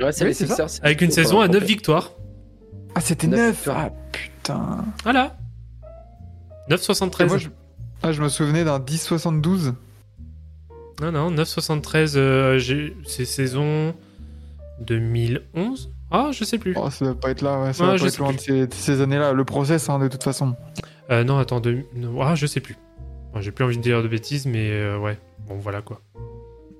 Ouais, 0.00 0.12
c'est 0.12 0.22
Oui, 0.24 0.28
les. 0.30 0.34
Sixers. 0.34 0.68
Avec 0.82 1.00
une 1.02 1.10
saison 1.10 1.40
à 1.40 1.42
la 1.42 1.48
9 1.48 1.54
compète. 1.60 1.68
victoires. 1.68 2.10
Ah, 2.96 3.00
c'était 3.00 3.26
Neuf 3.26 3.38
9 3.40 3.54
victoires. 3.56 3.80
Ah 3.86 3.90
putain. 4.12 4.84
Voilà. 5.02 5.36
Et 6.68 6.72
9,73. 6.74 7.26
moi, 7.28 7.38
je... 7.38 7.48
Ah, 8.02 8.12
je 8.12 8.22
me 8.22 8.28
souvenais 8.28 8.64
d'un 8.64 8.78
10-72. 8.78 9.72
Non, 11.02 11.10
non, 11.12 11.30
9,73. 11.30 12.16
euh, 12.16 12.58
j'ai- 12.58 12.96
c'est 13.06 13.24
saison 13.24 13.94
2011 14.80 15.90
Ah, 16.10 16.30
je 16.32 16.44
sais 16.44 16.58
plus. 16.58 16.74
Oh, 16.76 16.90
ça 16.90 17.04
va 17.06 17.14
pas 17.14 17.30
être 17.30 17.42
là, 17.42 17.60
ouais, 17.62 17.72
ça 17.72 17.86
va 17.86 17.96
je 17.96 18.02
pas 18.02 18.08
être 18.08 18.18
loin 18.18 18.32
de 18.32 18.38
ces, 18.38 18.68
ces 18.70 19.00
années-là. 19.00 19.32
Le 19.32 19.44
process, 19.44 19.88
hein, 19.88 19.98
de 19.98 20.08
toute 20.08 20.22
façon. 20.22 20.54
Euh, 21.10 21.24
non, 21.24 21.38
attends, 21.38 21.60
deux- 21.60 21.84
non, 21.94 22.20
ah, 22.22 22.34
je 22.34 22.46
sais 22.46 22.60
plus. 22.60 22.76
J'ai 23.40 23.50
plus 23.50 23.64
envie 23.64 23.76
de 23.76 23.82
dire 23.82 24.02
de 24.02 24.08
bêtises, 24.08 24.46
mais 24.46 24.70
euh, 24.70 24.96
ouais. 24.98 25.18
Bon, 25.48 25.56
voilà 25.56 25.82
quoi. 25.82 26.00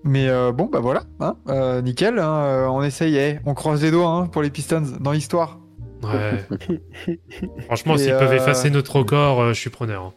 Mais 0.05 0.29
euh, 0.29 0.53
bon, 0.53 0.67
bah 0.67 0.81
voilà, 0.81 1.03
hein, 1.21 1.37
euh, 1.49 1.81
nickel. 1.83 2.19
hein, 2.19 2.69
on 2.71 2.83
essaye, 2.83 3.17
eh, 3.17 3.41
on 3.47 3.55
croise 3.55 3.83
les 3.83 3.91
doigts 3.91 4.09
hein, 4.09 4.27
pour 4.27 4.43
les 4.43 4.51
Pistons 4.51 4.83
dans 5.01 5.13
l'histoire. 5.13 5.59
Ouais. 6.03 6.45
Franchement, 7.67 7.97
s'ils 7.97 8.11
peuvent 8.13 8.35
effacer 8.35 8.71
notre 8.71 8.97
record, 8.97 9.41
euh, 9.41 9.53
je 9.53 9.61
suis 9.61 9.71
preneur. 9.71 10.03
hein. 10.05 10.13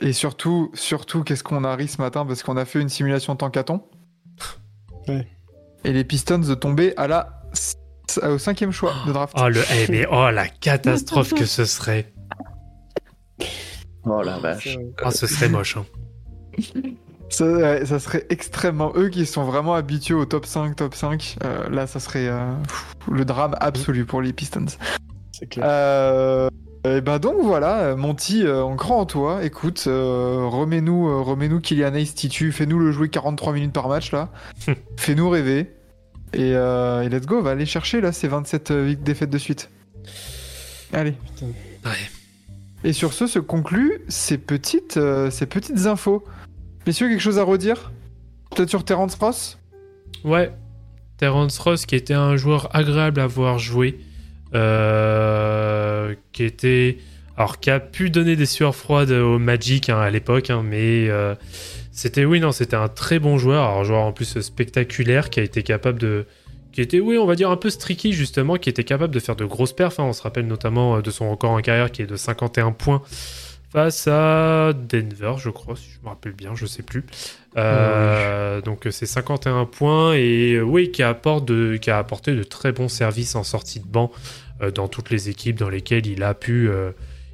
Et 0.00 0.12
surtout, 0.12 0.70
surtout, 0.74 1.24
qu'est-ce 1.24 1.42
qu'on 1.42 1.64
a 1.64 1.74
ri 1.74 1.88
ce 1.88 2.00
matin? 2.00 2.24
Parce 2.24 2.44
qu'on 2.44 2.56
a 2.56 2.64
fait 2.64 2.80
une 2.80 2.88
simulation 2.88 3.34
tankathon. 3.34 3.82
Ouais. 5.08 5.26
Et 5.84 5.92
les 5.92 6.04
Pistons 6.04 6.38
de 6.38 6.54
tomber 6.54 6.94
à 6.96 7.08
la 7.08 7.42
au 8.22 8.38
cinquième 8.38 8.70
choix 8.72 8.92
de 9.06 9.12
draft. 9.12 9.36
Oh, 9.38 9.48
le... 9.48 9.60
eh, 9.72 9.90
mais 9.90 10.06
oh, 10.10 10.30
la 10.30 10.46
catastrophe 10.48 11.34
que 11.34 11.44
ce 11.44 11.64
serait. 11.64 12.12
Oh 14.04 14.22
la 14.22 14.38
vache. 14.38 14.64
C'est 14.64 14.74
vrai. 14.74 14.84
Oh, 15.04 15.10
ce 15.10 15.26
serait 15.26 15.48
moche. 15.48 15.76
hein. 15.76 15.84
Ça, 17.30 17.44
ouais, 17.44 17.84
ça 17.84 17.98
serait 17.98 18.24
extrêmement 18.30 18.90
eux 18.96 19.10
qui 19.10 19.26
sont 19.26 19.44
vraiment 19.44 19.74
habitués 19.74 20.14
au 20.14 20.24
top 20.24 20.46
5, 20.46 20.74
top 20.76 20.94
5. 20.94 21.36
euh, 21.44 21.68
là, 21.68 21.86
ça 21.86 22.00
serait 22.00 22.26
euh, 22.26 22.54
pff, 22.66 22.86
le 23.10 23.26
drame 23.26 23.54
absolu 23.60 24.06
pour 24.06 24.22
les 24.22 24.32
Pistons. 24.32 24.64
C'est 25.32 25.46
clair. 25.46 25.66
Euh, 25.68 26.48
et 26.86 27.02
ben 27.02 27.18
donc 27.18 27.34
voilà, 27.42 27.94
Monty, 27.96 28.44
on 28.48 28.76
croit 28.76 28.96
en 28.96 29.04
toi. 29.04 29.44
Écoute, 29.44 29.84
euh, 29.88 30.46
remets-nous, 30.46 31.06
euh, 31.06 31.20
remets-nous 31.20 31.60
Kylian 31.60 31.92
Hayes 31.96 32.14
Titu, 32.14 32.50
fais-nous 32.50 32.78
le 32.78 32.92
jouer 32.92 33.10
43 33.10 33.52
minutes 33.52 33.74
par 33.74 33.88
match 33.90 34.10
là, 34.10 34.30
fais-nous 34.96 35.28
rêver. 35.28 35.70
Et, 36.32 36.54
euh, 36.54 37.02
et 37.02 37.10
let's 37.10 37.26
go, 37.26 37.40
on 37.40 37.42
va 37.42 37.50
aller 37.50 37.66
chercher 37.66 38.00
là 38.00 38.10
ces 38.12 38.28
27 38.28 38.70
euh, 38.70 38.94
défaites 38.94 39.28
de 39.30 39.38
suite. 39.38 39.68
Allez. 40.94 41.12
Ouais. 41.84 41.90
Et 42.84 42.92
sur 42.92 43.12
ce 43.12 43.26
se 43.26 43.38
concluent 43.38 44.02
ces 44.08 44.38
petites, 44.38 44.96
euh, 44.96 45.30
ces 45.30 45.46
petites 45.46 45.86
infos. 45.86 46.24
Messieurs, 46.86 47.08
quelque 47.08 47.20
chose 47.20 47.38
à 47.38 47.42
redire 47.42 47.92
Peut-être 48.54 48.70
sur 48.70 48.84
Terrence 48.84 49.14
Ross? 49.16 49.58
Ouais. 50.24 50.52
Terence 51.18 51.58
Ross, 51.58 51.84
qui 51.84 51.96
était 51.96 52.14
un 52.14 52.36
joueur 52.36 52.74
agréable 52.74 53.20
à 53.20 53.26
voir 53.26 53.58
jouer, 53.58 53.98
euh, 54.54 56.14
qui 56.32 56.44
était. 56.44 56.98
Alors, 57.36 57.60
qui 57.60 57.70
a 57.70 57.78
pu 57.78 58.10
donner 58.10 58.34
des 58.34 58.46
sueurs 58.46 58.74
froides 58.74 59.12
au 59.12 59.38
Magic 59.38 59.90
hein, 59.90 60.00
à 60.00 60.10
l'époque, 60.10 60.50
hein, 60.50 60.62
mais 60.64 61.08
euh, 61.08 61.36
c'était, 61.92 62.24
oui, 62.24 62.42
c'était 62.52 62.74
un 62.74 62.88
très 62.88 63.18
bon 63.20 63.38
joueur. 63.38 63.64
Alors, 63.64 63.84
joueur 63.84 64.02
en 64.02 64.12
plus 64.12 64.40
spectaculaire, 64.40 65.30
qui 65.30 65.40
a 65.40 65.42
été 65.42 65.62
capable 65.62 65.98
de. 66.00 66.26
Qui 66.72 66.80
était, 66.82 67.00
oui, 67.00 67.18
on 67.18 67.26
va 67.26 67.34
dire 67.34 67.50
un 67.50 67.56
peu 67.56 67.70
streaky, 67.70 68.12
justement, 68.12 68.56
qui 68.56 68.68
était 68.68 68.84
capable 68.84 69.12
de 69.12 69.20
faire 69.20 69.36
de 69.36 69.44
grosses 69.44 69.72
perfs. 69.72 69.98
hein. 70.00 70.04
On 70.04 70.12
se 70.12 70.22
rappelle 70.22 70.46
notamment 70.46 70.96
euh, 70.96 71.02
de 71.02 71.10
son 71.10 71.30
record 71.30 71.50
en 71.52 71.60
carrière 71.60 71.90
qui 71.90 72.02
est 72.02 72.06
de 72.06 72.16
51 72.16 72.72
points 72.72 73.02
face 73.70 74.08
à 74.08 74.72
Denver, 74.72 75.34
je 75.36 75.50
crois, 75.50 75.76
si 75.76 75.90
je 75.90 76.02
me 76.02 76.08
rappelle 76.08 76.32
bien, 76.32 76.54
je 76.54 76.64
sais 76.64 76.82
plus. 76.82 77.04
Euh, 77.58 78.60
Donc 78.62 78.86
c'est 78.90 79.04
51 79.06 79.66
points 79.66 80.14
et 80.14 80.54
euh, 80.54 80.62
oui, 80.62 80.90
qui 80.90 81.02
apporte 81.02 81.44
de, 81.46 81.76
qui 81.76 81.90
a 81.90 81.98
apporté 81.98 82.34
de 82.34 82.42
très 82.44 82.72
bons 82.72 82.88
services 82.88 83.34
en 83.34 83.44
sortie 83.44 83.80
de 83.80 83.86
banc 83.86 84.10
euh, 84.62 84.70
dans 84.70 84.88
toutes 84.88 85.10
les 85.10 85.28
équipes 85.28 85.58
dans 85.58 85.68
lesquelles 85.68 86.06
il 86.06 86.22
a 86.22 86.32
pu, 86.32 86.70
euh, 86.70 86.92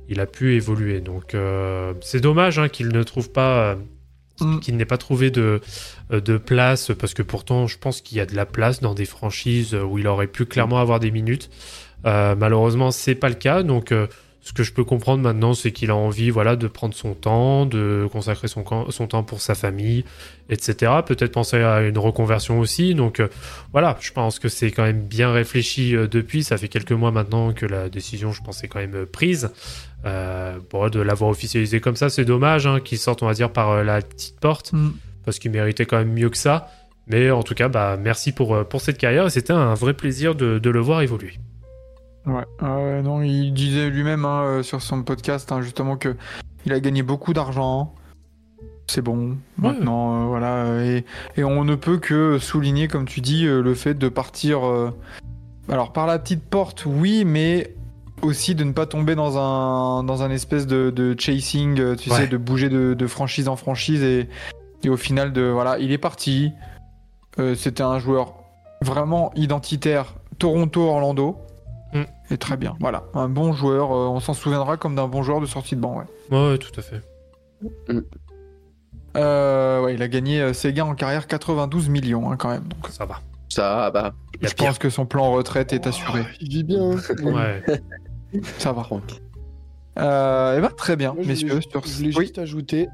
il 0.08 0.18
a 0.20 0.26
pu 0.26 0.54
évoluer. 0.56 1.00
Donc 1.00 1.34
euh, 1.34 1.92
c'est 2.00 2.20
dommage 2.20 2.58
hein, 2.58 2.68
qu'il 2.68 2.88
ne 2.88 3.02
trouve 3.04 3.30
pas, 3.30 3.72
euh, 3.72 3.76
Mm. 4.40 4.58
qu'il 4.58 4.76
n'ait 4.76 4.84
pas 4.84 4.98
trouvé 4.98 5.30
de, 5.30 5.60
euh, 6.12 6.20
de 6.20 6.36
place 6.38 6.90
parce 6.98 7.14
que 7.14 7.22
pourtant 7.22 7.68
je 7.68 7.78
pense 7.78 8.00
qu'il 8.00 8.18
y 8.18 8.20
a 8.20 8.26
de 8.26 8.34
la 8.34 8.46
place 8.46 8.80
dans 8.80 8.92
des 8.92 9.04
franchises 9.04 9.74
où 9.74 9.96
il 9.96 10.08
aurait 10.08 10.26
pu 10.26 10.44
clairement 10.44 10.78
avoir 10.78 10.98
des 10.98 11.12
minutes. 11.12 11.50
Euh, 12.04 12.34
malheureusement, 12.34 12.90
c'est 12.90 13.14
pas 13.14 13.28
le 13.28 13.36
cas. 13.36 13.62
Donc, 13.62 13.92
euh, 13.92 14.08
ce 14.44 14.52
que 14.52 14.62
je 14.62 14.74
peux 14.74 14.84
comprendre 14.84 15.22
maintenant, 15.22 15.54
c'est 15.54 15.72
qu'il 15.72 15.90
a 15.90 15.96
envie, 15.96 16.28
voilà, 16.28 16.54
de 16.54 16.66
prendre 16.66 16.94
son 16.94 17.14
temps, 17.14 17.64
de 17.64 18.06
consacrer 18.12 18.46
son, 18.46 18.62
temps 18.62 19.22
pour 19.22 19.40
sa 19.40 19.54
famille, 19.54 20.04
etc. 20.50 20.92
Peut-être 21.06 21.32
penser 21.32 21.56
à 21.56 21.80
une 21.80 21.96
reconversion 21.96 22.60
aussi. 22.60 22.94
Donc, 22.94 23.20
euh, 23.20 23.28
voilà, 23.72 23.96
je 24.00 24.12
pense 24.12 24.38
que 24.38 24.50
c'est 24.50 24.70
quand 24.70 24.82
même 24.82 25.00
bien 25.00 25.32
réfléchi 25.32 25.96
euh, 25.96 26.06
depuis. 26.06 26.44
Ça 26.44 26.58
fait 26.58 26.68
quelques 26.68 26.92
mois 26.92 27.10
maintenant 27.10 27.54
que 27.54 27.64
la 27.64 27.88
décision, 27.88 28.32
je 28.32 28.42
pense, 28.42 28.62
est 28.62 28.68
quand 28.68 28.80
même 28.80 28.94
euh, 28.94 29.06
prise. 29.06 29.50
Euh, 30.06 30.58
bon, 30.70 30.88
de 30.88 31.00
l'avoir 31.00 31.30
officialisé 31.30 31.80
comme 31.80 31.96
ça, 31.96 32.10
c'est 32.10 32.24
dommage 32.24 32.66
hein, 32.66 32.80
qu'il 32.80 32.98
sorte, 32.98 33.22
on 33.22 33.26
va 33.26 33.34
dire, 33.34 33.50
par 33.50 33.70
euh, 33.70 33.84
la 33.84 34.02
petite 34.02 34.38
porte 34.38 34.72
Mm. 34.72 34.90
parce 35.24 35.38
qu'il 35.38 35.50
méritait 35.50 35.86
quand 35.86 35.96
même 35.98 36.12
mieux 36.12 36.28
que 36.30 36.36
ça. 36.36 36.68
Mais 37.06 37.30
en 37.30 37.42
tout 37.42 37.54
cas, 37.54 37.68
bah, 37.68 37.96
merci 38.00 38.32
pour, 38.32 38.54
euh, 38.54 38.64
pour 38.64 38.80
cette 38.80 38.98
carrière 38.98 39.26
et 39.26 39.30
c'était 39.30 39.52
un 39.52 39.74
vrai 39.74 39.94
plaisir 39.94 40.34
de, 40.34 40.58
de 40.58 40.70
le 40.70 40.80
voir 40.80 41.00
évoluer. 41.02 41.34
Ouais, 42.26 42.44
ah 42.60 42.76
ouais, 42.78 43.02
non, 43.02 43.22
il 43.22 43.52
disait 43.52 43.90
lui-même 43.90 44.24
hein, 44.24 44.62
sur 44.62 44.80
son 44.80 45.02
podcast 45.02 45.52
hein, 45.52 45.60
justement 45.60 45.96
que 45.98 46.16
il 46.64 46.72
a 46.72 46.80
gagné 46.80 47.02
beaucoup 47.02 47.34
d'argent. 47.34 47.94
C'est 48.86 49.02
bon. 49.02 49.36
Maintenant, 49.58 50.22
euh, 50.22 50.26
voilà, 50.26 50.82
et, 50.84 51.04
et 51.36 51.44
on 51.44 51.64
ne 51.64 51.74
peut 51.74 51.98
que 51.98 52.38
souligner, 52.38 52.88
comme 52.88 53.06
tu 53.06 53.20
dis, 53.22 53.44
le 53.44 53.74
fait 53.74 53.94
de 53.94 54.08
partir. 54.08 54.66
euh, 54.66 54.90
alors 55.70 55.92
par 55.94 56.06
la 56.06 56.18
petite 56.18 56.44
porte, 56.44 56.84
oui, 56.86 57.24
mais 57.26 57.74
aussi 58.24 58.54
de 58.54 58.64
ne 58.64 58.72
pas 58.72 58.86
tomber 58.86 59.14
dans 59.14 59.38
un 59.38 60.02
dans 60.04 60.22
un 60.22 60.30
espèce 60.30 60.66
de, 60.66 60.90
de 60.90 61.14
chasing, 61.18 61.78
euh, 61.80 61.94
tu 61.96 62.10
Ouais. 62.10 62.16
sais, 62.16 62.26
de 62.26 62.36
bouger 62.36 62.68
de, 62.68 62.94
de 62.94 63.06
franchise 63.06 63.48
en 63.48 63.56
franchise 63.56 64.02
et 64.02 64.28
Et 64.82 64.88
au 64.90 64.96
final, 64.98 65.32
de, 65.32 65.42
voilà, 65.42 65.78
il 65.78 65.92
est 65.92 65.98
parti. 65.98 66.52
Euh, 67.38 67.54
C'était 67.54 67.82
un 67.82 67.98
joueur 67.98 68.34
vraiment 68.82 69.32
identitaire. 69.34 70.14
Toronto-Orlando. 70.38 71.36
Mm. 71.94 72.02
Et 72.30 72.36
très 72.38 72.56
bien. 72.56 72.74
Voilà, 72.80 73.04
un 73.14 73.28
bon 73.28 73.52
joueur. 73.52 73.92
euh, 73.92 74.08
on 74.08 74.20
s'en 74.20 74.34
souviendra 74.34 74.76
comme 74.76 74.94
d'un 74.94 75.08
bon 75.08 75.22
joueur 75.22 75.40
de 75.40 75.46
sortie 75.46 75.74
de 75.76 75.80
banc. 75.80 75.96
Ouais. 75.98 76.04
Ouais, 76.36 76.50
ouais, 76.50 76.58
tout 76.58 76.72
à 76.78 76.82
fait. 76.82 77.00
Euh, 79.16 79.82
ouais, 79.82 79.94
il 79.94 80.02
a 80.02 80.08
gagné 80.08 80.40
euh, 80.40 80.52
ses 80.52 80.72
gains 80.72 80.86
en 80.86 80.94
carrière 80.94 81.26
92 81.28 81.88
millions 81.88 82.30
hein, 82.30 82.36
quand 82.36 82.48
même. 82.50 82.64
Donc, 82.64 82.88
Ça 82.90 83.06
va. 83.06 83.20
Ça, 83.48 83.90
bah, 83.92 84.12
Il 84.34 84.42
y 84.42 84.46
a 84.46 84.48
je 84.48 84.54
pire. 84.54 84.66
pense 84.66 84.78
que 84.78 84.90
son 84.90 85.06
plan 85.06 85.30
retraite 85.30 85.72
est 85.72 85.86
assuré. 85.86 86.24
Il 86.40 86.48
vit 86.48 86.64
bien. 86.64 86.90
hein. 86.90 87.22
Ouais. 87.22 87.62
Ça 88.58 88.72
va. 88.72 88.82
tranquille. 88.82 89.18
Euh, 89.98 90.58
et 90.58 90.60
ben, 90.60 90.70
très 90.76 90.96
bien, 90.96 91.14
Moi, 91.14 91.22
je 91.22 91.28
messieurs. 91.28 91.48
voulais, 91.50 91.60
Sur... 91.70 91.86
je 91.86 91.96
voulais 91.96 92.16
Oui. 92.16 92.24
juste 92.26 92.38
ajouter 92.38 92.88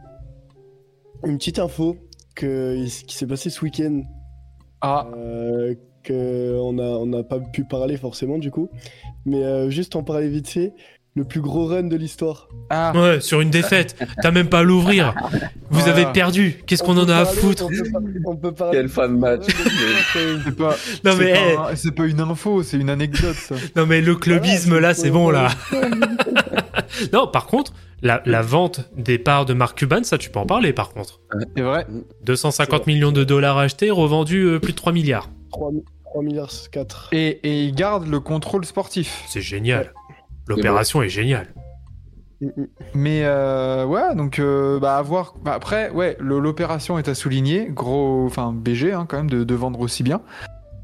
une 1.24 1.38
petite 1.38 1.59
info 1.59 1.96
que, 2.35 2.85
qui 3.07 3.14
s'est 3.16 3.26
passée 3.26 3.50
ce 3.50 3.64
week-end. 3.64 4.03
Ah, 4.81 5.07
Euh, 5.16 5.74
que 6.03 6.59
on 6.59 6.79
a 6.79 6.83
on 6.83 7.05
n'a 7.07 7.22
pas 7.22 7.38
pu 7.40 7.64
parler 7.64 7.98
forcément 7.98 8.38
du 8.38 8.50
coup, 8.50 8.70
mais 9.26 9.42
euh, 9.44 9.68
juste 9.68 9.96
en 9.96 10.03
parler 10.03 10.29
vite 10.29 10.48
fait. 10.48 10.72
Le 11.20 11.24
plus 11.26 11.42
gros 11.42 11.66
run 11.66 11.83
de 11.83 11.96
l'histoire. 11.96 12.48
ah, 12.70 12.92
Ouais, 12.94 13.20
sur 13.20 13.42
une 13.42 13.50
défaite. 13.50 13.94
T'as 14.22 14.30
même 14.30 14.48
pas 14.48 14.61
à 14.61 14.62
l'ouvrir. 14.62 15.12
Vous 15.68 15.80
Voilà. 15.80 15.92
avez 15.92 16.06
perdu. 16.14 16.62
Qu'est-ce 16.66 16.83
qu'on 16.83 16.96
On 16.96 17.02
en 17.02 17.09
a 17.11 17.16
à 17.16 17.24
foutre 17.26 17.66
on 18.24 18.37
peut 18.37 18.54
Quelle 18.72 18.88
fin 18.88 19.06
de 19.06 19.16
match. 19.18 19.42
c'est 20.14 20.56
pas, 20.56 20.74
Non 21.04 21.12
c'est 21.12 21.18
mais, 21.18 21.54
pas 21.56 21.70
un- 21.72 21.76
c'est 21.76 21.90
pas 21.92 22.06
une 22.06 22.20
info, 22.22 22.62
c'est 22.62 22.78
une 22.78 22.88
anecdote. 22.88 23.35
Ça. 23.37 23.54
non 23.76 23.85
mais 23.85 24.00
le 24.00 24.14
clubisme 24.16 24.70
Voilà, 24.70 24.88
là, 24.88 24.94
c'est 24.94 25.11
bon 25.11 25.28
là. 25.28 25.48
Non, 27.12 27.26
par 27.28 27.46
contre, 27.46 27.72
la, 28.02 28.22
la 28.24 28.40
vente 28.42 28.88
des 28.96 29.18
parts 29.18 29.44
de 29.44 29.52
Mark 29.52 29.76
Cuban, 29.78 30.02
ça 30.02 30.16
tu 30.16 30.30
peux 30.30 30.38
en 30.38 30.46
parler 30.46 30.72
par 30.72 30.88
contre. 30.90 31.20
C'est 31.54 31.62
vrai. 31.62 31.87
250 32.24 32.87
millions 32.87 33.12
de 33.12 33.24
dollars 33.24 33.59
achetés, 33.59 33.90
revendus 33.90 34.44
euh, 34.44 34.59
plus 34.59 34.72
de 34.72 34.76
3 34.78 34.92
milliards. 34.92 35.28
3, 35.52 35.70
3 36.04 36.22
milliards 36.22 36.50
4. 36.72 37.09
Et, 37.12 37.40
et 37.42 37.64
il 37.64 37.74
garde 37.74 38.06
le 38.09 38.20
contrôle 38.20 38.64
sportif. 38.64 39.22
C'est 39.28 39.42
génial. 39.42 39.92
L'opération 40.50 41.02
est 41.02 41.08
géniale. 41.08 41.48
Mais 42.94 43.20
euh, 43.24 43.84
ouais, 43.84 44.14
donc 44.14 44.38
euh, 44.38 44.78
bah 44.80 44.96
à 44.96 45.02
voir. 45.02 45.34
Bah, 45.44 45.52
après, 45.52 45.90
ouais, 45.90 46.16
l'opération 46.20 46.98
est 46.98 47.08
à 47.08 47.14
souligner. 47.14 47.68
Gros, 47.70 48.24
enfin 48.26 48.52
BG 48.52 48.92
hein, 48.92 49.04
quand 49.08 49.18
même 49.18 49.28
de, 49.30 49.44
de 49.44 49.54
vendre 49.54 49.80
aussi 49.80 50.02
bien. 50.02 50.22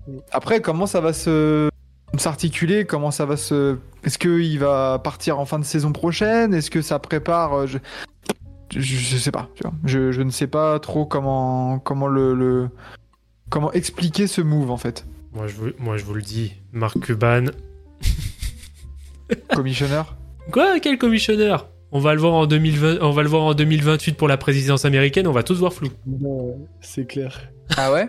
Mm. 0.07 0.13
Après, 0.33 0.61
comment 0.61 0.87
ça 0.87 1.01
va 1.01 1.13
se 1.15 1.71
s'articuler? 2.19 2.85
Comment 2.85 3.11
ça 3.11 3.25
va 3.25 3.37
se 3.39 3.79
Est-ce 4.05 4.19
qu'il 4.19 4.59
va 4.59 4.99
partir 5.03 5.39
en 5.41 5.47
fin 5.47 5.59
de 5.59 5.65
saison 5.65 5.93
prochaine? 5.93 6.53
Est-ce 6.53 6.71
que 6.71 6.83
ça 6.83 6.99
prépare 6.99 7.55
euh, 7.55 7.67
je... 7.67 7.79
Je, 8.73 8.81
je 8.81 9.17
sais 9.17 9.31
pas. 9.31 9.49
tu 9.55 9.63
vois. 9.63 9.73
Je, 9.85 10.11
je 10.13 10.23
ne 10.23 10.31
sais 10.31 10.49
pas 10.49 10.79
trop 10.81 11.07
comment 11.07 11.79
comment 11.79 12.09
le, 12.09 12.35
le- 12.35 12.69
comment 13.49 13.73
expliquer 13.73 14.27
ce 14.27 14.41
move 14.43 14.71
en 14.73 14.77
fait. 14.77 15.07
Moi 15.33 15.47
je, 15.47 15.55
vous, 15.55 15.69
moi 15.79 15.97
je 15.97 16.05
vous 16.05 16.15
le 16.15 16.21
dis, 16.23 16.53
Mark 16.73 16.99
Cuban. 16.99 17.45
Commissionneur. 19.55 20.17
Quoi 20.53 20.81
Quel 20.81 20.99
commissionneur 20.99 21.69
on 21.93 22.01
va, 22.01 22.15
le 22.15 22.21
voir 22.21 22.35
en 22.35 22.47
2020, 22.47 22.99
on 23.01 23.13
va 23.13 23.23
le 23.23 23.29
voir 23.29 23.45
en 23.45 23.55
2028 23.55 24.15
pour 24.15 24.27
la 24.27 24.37
présidence 24.37 24.85
américaine, 24.85 25.27
on 25.29 25.33
va 25.33 25.45
tous 25.45 25.61
voir 25.61 25.73
flou. 25.73 25.89
Non, 26.05 26.57
c'est 26.81 27.07
clair. 27.07 27.41
Ah 27.77 27.93
ouais? 27.93 28.09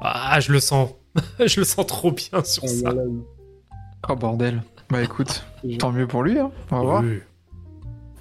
Ah, 0.00 0.38
je 0.40 0.52
le 0.52 0.60
sens. 0.60 0.90
je 1.44 1.60
le 1.60 1.64
sens 1.64 1.86
trop 1.86 2.12
bien 2.12 2.44
sur 2.44 2.62
Oh, 2.64 2.68
ça. 2.68 2.94
Oh 4.08 4.14
bordel. 4.14 4.62
Bah 4.88 5.02
écoute, 5.02 5.44
tant 5.78 5.90
mieux 5.90 6.06
pour 6.06 6.22
lui. 6.22 6.38
Hein. 6.38 6.50
On 6.70 6.76
va 6.76 6.82
voir. 6.82 7.04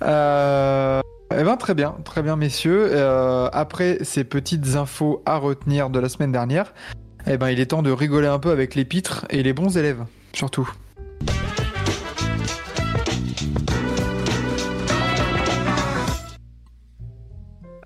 Euh, 0.03 1.01
eh 1.31 1.43
ben 1.43 1.55
très 1.57 1.73
bien, 1.73 1.95
très 2.03 2.21
bien 2.21 2.35
messieurs. 2.35 2.89
Euh, 2.91 3.49
après 3.53 3.99
ces 4.03 4.23
petites 4.23 4.75
infos 4.75 5.21
à 5.25 5.37
retenir 5.37 5.89
de 5.89 5.99
la 5.99 6.09
semaine 6.09 6.31
dernière, 6.31 6.73
eh 7.25 7.37
ben 7.37 7.49
il 7.49 7.59
est 7.59 7.67
temps 7.67 7.83
de 7.83 7.91
rigoler 7.91 8.27
un 8.27 8.39
peu 8.39 8.51
avec 8.51 8.75
les 8.75 8.83
pitres 8.83 9.25
et 9.29 9.43
les 9.43 9.53
bons 9.53 9.77
élèves, 9.77 10.03
surtout. 10.33 10.69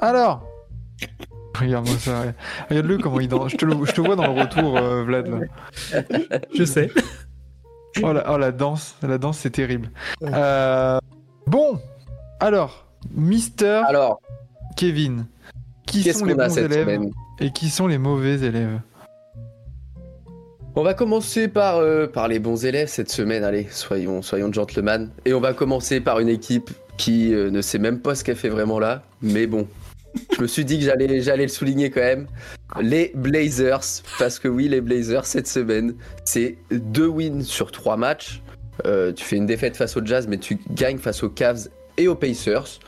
Alors, 0.02 0.44
regarde-moi 1.60 1.96
ça. 1.98 2.24
Regarde-le 2.70 2.98
comment 2.98 3.20
il 3.20 3.28
danse. 3.28 3.52
Je 3.52 3.58
te, 3.58 3.66
le- 3.66 3.86
je 3.86 3.92
te 3.94 4.02
vois 4.02 4.16
dans 4.16 4.34
le 4.34 4.40
retour, 4.42 4.78
euh, 4.78 5.04
Vlad. 5.04 5.28
là. 5.28 6.00
Je 6.56 6.64
sais. 6.64 6.90
Oh 8.02 8.14
la, 8.14 8.32
oh, 8.34 8.38
la 8.38 8.52
danse, 8.52 8.96
la 9.04 9.18
danse 9.18 9.38
c'est 9.40 9.50
terrible. 9.50 9.92
Euh, 10.24 10.98
bon, 11.46 11.78
alors, 12.40 12.86
Mister 13.14 13.82
Alors, 13.88 14.22
Kevin, 14.78 15.26
qui 15.86 16.02
sont 16.14 16.26
les 16.26 16.36
bons 16.36 16.58
élèves 16.58 17.02
et 17.40 17.52
qui 17.52 17.70
sont 17.70 17.88
les 17.88 17.98
mauvais 17.98 18.40
élèves 18.40 18.80
On 20.76 20.84
va 20.84 20.94
commencer 20.94 21.50
par, 21.50 21.78
euh, 21.78 22.08
par 22.08 22.30
les 22.30 22.40
bons 22.40 22.66
élèves 22.66 22.88
cette 22.88 23.10
semaine, 23.12 23.44
allez, 23.44 23.68
soyons, 23.70 24.22
soyons 24.22 24.54
gentlemen. 24.54 25.10
Et 25.26 25.34
on 25.34 25.42
va 25.42 25.54
commencer 25.54 26.00
par 26.00 26.20
une 26.20 26.30
équipe 26.30 26.70
qui 26.98 27.34
euh, 27.34 27.52
ne 27.52 27.62
sait 27.62 27.80
même 27.80 28.00
pas 28.00 28.16
ce 28.16 28.24
qu'elle 28.24 28.38
fait 28.38 28.48
vraiment 28.50 28.80
là, 28.80 29.04
mais 29.22 29.48
bon. 29.48 29.68
Je 30.36 30.42
me 30.42 30.48
suis 30.48 30.66
dit 30.66 30.80
que 30.80 30.86
j'allais, 30.86 31.22
j'allais 31.22 31.44
le 31.44 31.50
souligner 31.50 31.90
quand 31.90 32.02
même. 32.02 32.28
Les 32.82 33.12
Blazers, 33.16 34.04
parce 34.18 34.40
que 34.40 34.48
oui, 34.48 34.68
les 34.68 34.82
Blazers, 34.82 35.26
cette 35.26 35.48
semaine, 35.48 35.96
c'est 36.26 36.58
deux 36.72 37.08
wins 37.08 37.44
sur 37.44 37.72
trois 37.72 37.98
matchs. 37.98 38.42
Euh, 38.86 39.12
tu 39.14 39.24
fais 39.24 39.38
une 39.38 39.46
défaite 39.46 39.78
face 39.78 39.96
aux 39.98 40.06
Jazz, 40.06 40.28
mais 40.28 40.38
tu 40.38 40.58
gagnes 40.72 40.98
face 40.98 41.24
aux 41.24 41.30
Cavs 41.30 41.68
et 41.98 42.08
aux 42.08 42.16
Pacers. 42.16 42.80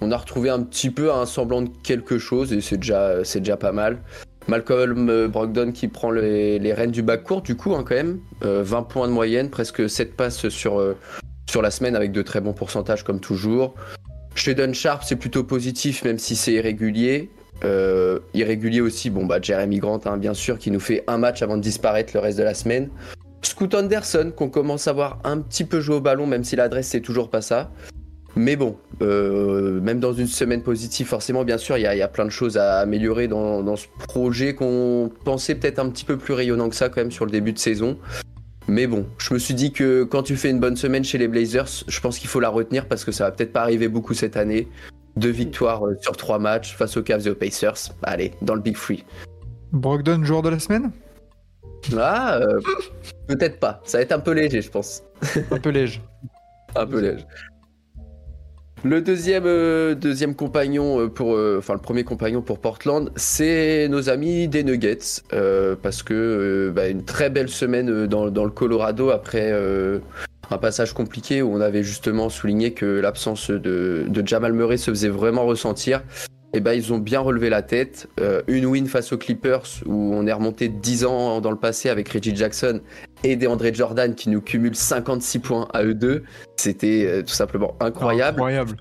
On 0.00 0.10
a 0.10 0.16
retrouvé 0.16 0.50
un 0.50 0.62
petit 0.62 0.90
peu 0.90 1.12
un 1.12 1.26
semblant 1.26 1.62
de 1.62 1.70
quelque 1.82 2.18
chose 2.18 2.52
et 2.52 2.60
c'est 2.60 2.76
déjà, 2.76 3.24
c'est 3.24 3.38
déjà 3.38 3.56
pas 3.56 3.72
mal. 3.72 3.98
Malcolm 4.48 5.08
euh, 5.08 5.28
Brogdon 5.28 5.72
qui 5.72 5.88
prend 5.88 6.10
les, 6.10 6.58
les 6.58 6.72
rênes 6.72 6.90
du 6.90 7.02
backcourt 7.02 7.42
du 7.42 7.56
coup 7.56 7.74
hein, 7.74 7.84
quand 7.86 7.94
même. 7.94 8.18
Euh, 8.44 8.62
20 8.64 8.82
points 8.82 9.08
de 9.08 9.12
moyenne, 9.12 9.50
presque 9.50 9.88
7 9.88 10.16
passes 10.16 10.48
sur, 10.48 10.80
euh, 10.80 10.96
sur 11.48 11.62
la 11.62 11.70
semaine 11.70 11.94
avec 11.94 12.12
de 12.12 12.22
très 12.22 12.40
bons 12.40 12.52
pourcentages 12.52 13.04
comme 13.04 13.20
toujours. 13.20 13.74
Shaden 14.34 14.74
Sharp 14.74 15.02
c'est 15.04 15.16
plutôt 15.16 15.44
positif 15.44 16.04
même 16.04 16.18
si 16.18 16.36
c'est 16.36 16.52
irrégulier. 16.52 17.30
Euh, 17.64 18.18
irrégulier 18.34 18.80
aussi, 18.80 19.08
bon 19.08 19.24
bah 19.24 19.38
Jeremy 19.40 19.78
Grant 19.78 20.00
hein, 20.06 20.16
bien 20.16 20.34
sûr 20.34 20.58
qui 20.58 20.70
nous 20.70 20.80
fait 20.80 21.04
un 21.06 21.18
match 21.18 21.42
avant 21.42 21.56
de 21.56 21.62
disparaître 21.62 22.10
le 22.14 22.20
reste 22.20 22.38
de 22.38 22.42
la 22.42 22.54
semaine. 22.54 22.90
Scoot 23.42 23.74
Anderson 23.74 24.32
qu'on 24.34 24.48
commence 24.48 24.88
à 24.88 24.92
voir 24.92 25.20
un 25.24 25.38
petit 25.38 25.64
peu 25.64 25.80
jouer 25.80 25.96
au 25.96 26.00
ballon 26.00 26.26
même 26.26 26.44
si 26.44 26.56
l'adresse 26.56 26.88
c'est 26.88 27.00
toujours 27.00 27.30
pas 27.30 27.40
ça. 27.40 27.70
Mais 28.34 28.56
bon, 28.56 28.76
euh, 29.02 29.78
même 29.82 30.00
dans 30.00 30.14
une 30.14 30.26
semaine 30.26 30.62
positive, 30.62 31.06
forcément, 31.06 31.44
bien 31.44 31.58
sûr, 31.58 31.76
il 31.76 31.82
y, 31.82 31.86
a- 31.86 32.08
plein 32.08 32.24
de 32.24 32.30
choses 32.30 32.56
à 32.56 32.78
améliorer 32.78 33.28
dans 33.28 33.76
ce 33.76 33.86
projet 34.08 34.54
qu'on 34.54 35.10
pensait 35.26 35.54
peut-être 35.54 35.78
un 35.78 35.90
petit 35.90 36.06
peu 36.06 36.16
plus 36.16 36.32
rayonnant 36.32 36.70
que 36.70 36.74
ça 36.74 36.88
quand 36.88 37.02
même 37.02 37.10
sur 37.10 37.26
le 37.26 37.30
début 37.30 37.52
de 37.52 37.58
saison. 37.58 37.98
Mais 38.68 38.86
bon, 38.86 39.06
je 39.18 39.34
me 39.34 39.38
suis 39.38 39.54
dit 39.54 39.72
que 39.72 40.04
quand 40.04 40.22
tu 40.22 40.36
fais 40.36 40.50
une 40.50 40.60
bonne 40.60 40.76
semaine 40.76 41.04
chez 41.04 41.18
les 41.18 41.28
Blazers, 41.28 41.84
je 41.86 42.00
pense 42.00 42.18
qu'il 42.18 42.28
faut 42.28 42.40
la 42.40 42.48
retenir 42.48 42.86
parce 42.86 43.04
que 43.04 43.12
ça 43.12 43.24
va 43.24 43.32
peut-être 43.32 43.52
pas 43.52 43.62
arriver 43.62 43.88
beaucoup 43.88 44.14
cette 44.14 44.36
année. 44.36 44.68
Deux 45.16 45.30
victoires 45.30 45.86
euh, 45.86 45.96
sur 46.00 46.16
trois 46.16 46.38
matchs 46.38 46.74
face 46.74 46.96
aux 46.96 47.02
Cavs 47.02 47.26
et 47.26 47.30
aux 47.30 47.34
Pacers. 47.34 47.92
Allez, 48.02 48.32
dans 48.40 48.54
le 48.54 48.60
Big 48.60 48.76
Free. 48.76 49.04
Brogdon, 49.72 50.24
joueur 50.24 50.42
de 50.42 50.48
la 50.48 50.58
semaine? 50.58 50.90
Ah, 51.96 52.36
euh, 52.36 52.60
peut-être 53.26 53.58
pas. 53.58 53.80
Ça 53.84 53.98
va 53.98 54.02
être 54.02 54.12
un 54.12 54.20
peu 54.20 54.32
léger, 54.32 54.62
je 54.62 54.70
pense. 54.70 55.02
Un 55.50 55.58
peu 55.58 55.70
léger. 55.70 56.00
Un 56.74 56.86
peu 56.86 57.00
léger. 57.00 57.26
Le 58.84 59.00
deuxième, 59.00 59.44
euh, 59.46 59.94
deuxième 59.94 60.34
compagnon 60.34 61.02
euh, 61.02 61.08
pour, 61.08 61.36
euh, 61.36 61.62
le 61.68 61.78
premier 61.78 62.02
compagnon 62.02 62.42
pour 62.42 62.58
Portland, 62.58 63.12
c'est 63.14 63.86
nos 63.88 64.10
amis 64.10 64.48
des 64.48 64.64
Nuggets, 64.64 65.22
euh, 65.32 65.76
parce 65.80 66.02
que 66.02 66.72
bah, 66.74 66.88
une 66.88 67.04
très 67.04 67.30
belle 67.30 67.48
semaine 67.48 68.06
dans, 68.08 68.28
dans 68.28 68.44
le 68.44 68.50
Colorado 68.50 69.10
après 69.10 69.52
un 70.50 70.58
passage 70.58 70.94
compliqué 70.94 71.42
où 71.42 71.54
on 71.54 71.60
avait 71.60 71.84
justement 71.84 72.28
souligné 72.28 72.72
que 72.72 72.86
l'absence 72.86 73.50
de, 73.50 74.04
de 74.08 74.26
Jamal 74.26 74.52
Murray 74.52 74.78
se 74.78 74.90
faisait 74.90 75.08
vraiment 75.08 75.46
ressentir. 75.46 76.02
Et 76.54 76.60
ben 76.60 76.72
ils 76.72 76.92
ont 76.92 76.98
bien 76.98 77.20
relevé 77.20 77.48
la 77.48 77.62
tête. 77.62 78.08
Euh, 78.20 78.42
une 78.46 78.66
win 78.66 78.86
face 78.86 79.12
aux 79.12 79.18
Clippers 79.18 79.64
où 79.86 80.14
on 80.14 80.26
est 80.26 80.32
remonté 80.32 80.68
de 80.68 80.78
10 80.78 81.04
ans 81.06 81.40
dans 81.40 81.50
le 81.50 81.56
passé 81.56 81.88
avec 81.88 82.08
Reggie 82.10 82.36
Jackson 82.36 82.80
et 83.24 83.36
DeAndre 83.36 83.72
Jordan 83.72 84.14
qui 84.14 84.28
nous 84.28 84.42
cumulent 84.42 84.76
56 84.76 85.38
points 85.38 85.68
à 85.72 85.82
eux 85.82 85.94
deux. 85.94 86.24
C'était 86.56 87.06
euh, 87.06 87.22
tout 87.22 87.32
simplement 87.32 87.74
incroyable. 87.80 88.36
Incroyable. 88.36 88.76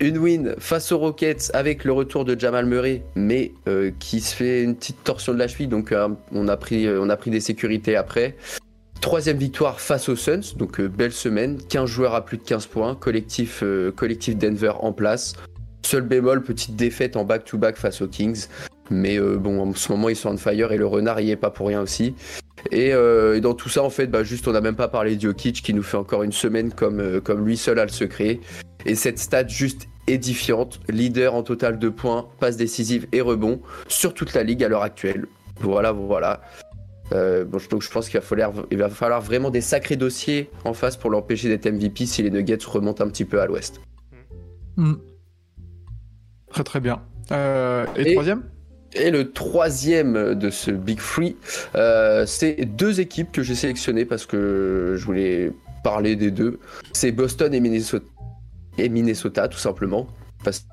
Une 0.00 0.18
win 0.18 0.54
face 0.58 0.92
aux 0.92 0.98
Rockets 0.98 1.50
avec 1.54 1.84
le 1.84 1.92
retour 1.92 2.24
de 2.24 2.38
Jamal 2.38 2.66
Murray, 2.66 3.02
mais 3.16 3.52
euh, 3.66 3.90
qui 3.98 4.20
se 4.20 4.36
fait 4.36 4.62
une 4.62 4.76
petite 4.76 5.02
torsion 5.02 5.32
de 5.32 5.38
la 5.38 5.48
cheville, 5.48 5.66
donc 5.66 5.92
on, 6.30 6.46
a 6.46 6.56
pris, 6.56 6.88
on 6.88 7.08
a 7.10 7.16
pris 7.16 7.32
des 7.32 7.40
sécurités 7.40 7.96
après. 7.96 8.36
Troisième 9.00 9.38
victoire 9.38 9.80
face 9.80 10.08
aux 10.08 10.14
Suns, 10.14 10.54
donc 10.56 10.80
belle 10.80 11.10
semaine. 11.10 11.58
15 11.68 11.88
joueurs 11.88 12.14
à 12.14 12.24
plus 12.24 12.36
de 12.36 12.44
15 12.44 12.66
points, 12.66 12.94
collectif, 12.94 13.64
collectif 13.96 14.36
Denver 14.36 14.72
en 14.78 14.92
place. 14.92 15.34
Seul 15.82 16.02
bémol, 16.02 16.42
petite 16.42 16.76
défaite 16.76 17.16
en 17.16 17.24
back-to-back 17.24 17.76
face 17.76 18.02
aux 18.02 18.08
Kings. 18.08 18.46
Mais 18.90 19.18
euh, 19.18 19.36
bon, 19.36 19.60
en 19.60 19.74
ce 19.74 19.92
moment, 19.92 20.08
ils 20.08 20.16
sont 20.16 20.30
on 20.30 20.36
fire 20.36 20.72
et 20.72 20.76
le 20.76 20.86
renard 20.86 21.20
y 21.20 21.30
est 21.30 21.36
pas 21.36 21.50
pour 21.50 21.68
rien 21.68 21.82
aussi. 21.82 22.14
Et, 22.72 22.92
euh, 22.92 23.40
dans 23.40 23.54
tout 23.54 23.68
ça, 23.68 23.82
en 23.82 23.90
fait, 23.90 24.06
bah, 24.06 24.24
juste, 24.24 24.48
on 24.48 24.52
n'a 24.52 24.60
même 24.60 24.76
pas 24.76 24.88
parlé 24.88 25.16
de 25.16 25.20
Jokic 25.20 25.62
qui 25.62 25.74
nous 25.74 25.82
fait 25.82 25.96
encore 25.96 26.22
une 26.22 26.32
semaine 26.32 26.72
comme, 26.72 27.00
euh, 27.00 27.20
comme 27.20 27.46
lui 27.46 27.56
seul 27.56 27.78
a 27.78 27.84
le 27.84 27.90
secret. 27.90 28.40
Et 28.86 28.94
cette 28.94 29.18
stat 29.18 29.46
juste 29.46 29.88
édifiante, 30.06 30.80
leader 30.88 31.34
en 31.34 31.42
total 31.42 31.78
de 31.78 31.88
points, 31.88 32.28
passes 32.40 32.56
décisives 32.56 33.06
et 33.12 33.20
rebonds 33.20 33.60
sur 33.88 34.14
toute 34.14 34.34
la 34.34 34.42
ligue 34.42 34.64
à 34.64 34.68
l'heure 34.68 34.82
actuelle. 34.82 35.26
Voilà, 35.60 35.92
voilà. 35.92 36.40
Donc 37.10 37.82
je 37.82 37.90
pense 37.90 38.08
qu'il 38.08 38.20
va 38.20 38.24
falloir, 38.24 38.52
il 38.70 38.78
va 38.78 38.90
falloir 38.90 39.20
vraiment 39.20 39.50
des 39.50 39.62
sacrés 39.62 39.96
dossiers 39.96 40.50
en 40.64 40.74
face 40.74 40.96
pour 40.96 41.10
l'empêcher 41.10 41.48
d'être 41.48 41.66
MVP 41.66 42.06
si 42.06 42.22
les 42.22 42.30
Nuggets 42.30 42.58
remontent 42.66 43.02
un 43.02 43.08
petit 43.08 43.24
peu 43.24 43.40
à 43.40 43.46
l'ouest. 43.46 43.80
Hmm. 44.76 44.94
Très 46.50 46.64
très 46.64 46.80
bien. 46.80 47.02
Euh, 47.32 47.86
et, 47.96 48.10
Et- 48.10 48.12
troisième? 48.14 48.42
Et 48.94 49.10
le 49.10 49.32
troisième 49.32 50.34
de 50.34 50.48
ce 50.48 50.70
Big 50.70 50.98
Free, 50.98 51.36
euh, 51.74 52.24
c'est 52.24 52.64
deux 52.64 53.00
équipes 53.00 53.30
que 53.30 53.42
j'ai 53.42 53.54
sélectionnées 53.54 54.06
parce 54.06 54.24
que 54.24 54.94
je 54.96 55.04
voulais 55.04 55.52
parler 55.84 56.16
des 56.16 56.30
deux. 56.30 56.58
C'est 56.94 57.12
Boston 57.12 57.52
et 57.52 57.60
Minnesota, 57.60 58.06
et 58.78 58.88
Minnesota 58.88 59.46
tout 59.48 59.58
simplement. 59.58 60.06
Parce 60.42 60.66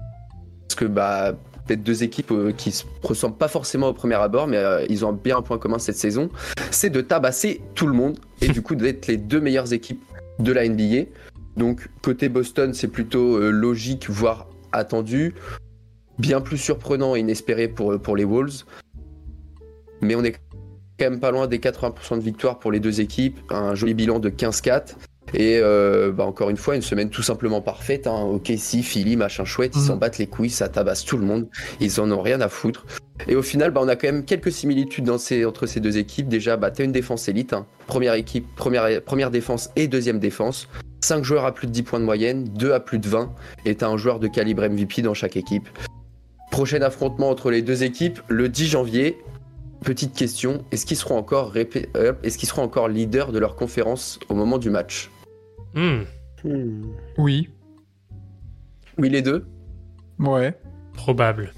que 0.77 0.85
bah, 0.85 1.33
peut-être 1.65 1.83
deux 1.83 2.03
équipes 2.03 2.31
euh, 2.31 2.51
qui 2.51 2.71
se 2.71 2.85
ressemblent 3.03 3.38
pas 3.38 3.47
forcément 3.49 3.89
au 3.89 3.93
premier 3.93 4.15
abord, 4.15 4.47
mais 4.47 4.57
euh, 4.57 4.85
ils 4.89 5.05
ont 5.05 5.11
bien 5.11 5.38
un 5.38 5.41
point 5.41 5.57
commun 5.57 5.79
cette 5.79 5.97
saison. 5.97 6.29
C'est 6.71 6.89
de 6.89 7.01
tabasser 7.01 7.61
tout 7.75 7.88
le 7.88 7.93
monde 7.93 8.17
et 8.41 8.47
du 8.47 8.61
coup 8.61 8.75
d'être 8.75 9.07
les 9.07 9.17
deux 9.17 9.41
meilleures 9.41 9.73
équipes 9.73 10.01
de 10.39 10.51
la 10.51 10.67
NBA. 10.67 11.09
Donc 11.57 11.89
côté 12.01 12.29
Boston, 12.29 12.73
c'est 12.73 12.88
plutôt 12.88 13.35
euh, 13.38 13.49
logique, 13.49 14.09
voire 14.09 14.47
attendu 14.71 15.33
bien 16.19 16.41
plus 16.41 16.58
surprenant 16.58 17.15
et 17.15 17.19
inespéré 17.19 17.67
pour, 17.67 17.99
pour 17.99 18.15
les 18.15 18.23
Wolves. 18.23 18.63
Mais 20.01 20.15
on 20.15 20.23
est 20.23 20.34
quand 20.99 21.10
même 21.10 21.19
pas 21.19 21.32
loin 21.32 21.47
des 21.47 21.60
80% 21.60 22.17
de 22.17 22.21
victoires 22.23 22.60
pour 22.60 22.71
les 22.71 22.80
deux 22.80 23.01
équipes. 23.01 23.39
Un 23.49 23.75
joli 23.75 23.93
bilan 23.93 24.19
de 24.19 24.30
15-4. 24.30 24.95
Et 25.34 25.60
euh, 25.62 26.12
bah, 26.12 26.23
encore 26.23 26.49
une 26.51 26.56
fois, 26.58 26.75
une 26.75 26.82
semaine 26.84 27.10
tout 27.10 27.23
simplement 27.23 27.60
parfaite. 27.60 28.06
Hein. 28.08 28.21
Ok, 28.23 28.51
si, 28.58 28.84
Philly, 28.84 29.17
machin 29.17 29.43
chouette, 29.43 29.73
ils 29.75 29.80
Mhm. 29.82 29.86
s'en 29.88 29.97
battent 29.97 30.19
les 30.19 30.28
couilles, 30.28 30.51
ça 30.51 30.69
tabasse 30.69 31.04
tout 31.04 31.17
le 31.17 31.25
monde. 31.25 31.47
Ils 31.82 31.99
en 31.99 32.12
ont 32.12 32.21
rien 32.21 32.39
à 32.41 32.47
foutre. 32.47 32.86
Et 33.28 33.36
au 33.36 33.41
final, 33.41 33.71
bah, 33.71 33.82
on 33.84 33.88
a 33.88 33.95
quand 33.95 34.08
même 34.08 34.23
quelques 34.23 34.51
similitudes 34.51 35.06
dans 35.06 35.17
ces, 35.17 35.43
entre 35.43 35.65
ces 35.65 35.80
deux 35.80 35.97
équipes. 35.97 36.28
Déjà, 36.28 36.58
bah, 36.58 36.69
tu 36.69 36.84
as 36.84 36.86
une 36.86 36.91
défense 36.91 37.28
élite. 37.28 37.54
hein. 37.54 37.65
Première 37.88 38.13
équipe, 38.13 38.45
première, 38.56 39.01
première 39.04 39.32
défense 39.32 39.71
et 39.75 39.88
deuxième 39.88 40.19
défense. 40.19 40.67
5 41.01 41.23
joueurs 41.23 41.45
à 41.45 41.54
plus 41.54 41.67
de 41.67 41.71
10 41.71 41.84
points 41.84 41.99
de 41.99 42.06
moyenne, 42.06 42.43
2 42.43 42.71
à 42.73 42.80
plus 42.80 42.99
de 42.99 43.08
20. 43.08 43.34
Et 43.65 43.75
tu 43.75 43.84
as 43.84 43.89
un 43.89 43.97
joueur 43.97 44.19
de 44.19 44.28
calibre 44.28 44.63
MVP 44.63 45.01
dans 45.01 45.13
chaque 45.15 45.36
équipe. 45.38 45.67
Prochain 46.55 46.81
affrontement 46.83 47.29
entre 47.31 47.51
les 47.51 47.61
deux 47.61 47.83
équipes 47.83 48.21
le 48.29 48.47
10 48.47 48.67
janvier. 48.67 49.17
Petite 49.83 50.13
question, 50.15 50.63
est-ce 50.71 50.85
qu'ils 50.85 50.95
seront 50.95 51.17
encore 51.17 51.53
répé- 51.53 51.89
euh, 51.97 52.13
est-ce 52.23 52.37
qu'ils 52.37 52.47
seront 52.47 52.61
encore 52.63 52.87
leaders 52.87 53.33
de 53.33 53.39
leur 53.39 53.57
conférence 53.57 54.21
au 54.29 54.35
moment 54.35 54.57
du 54.57 54.69
match? 54.69 55.11
Hmm, 55.73 56.03
Hmm. 56.45 56.83
Oui. 57.17 57.49
Oui, 58.97 59.09
les 59.09 59.21
deux? 59.21 59.45
Ouais. 60.17 60.57
probable. 60.93 61.51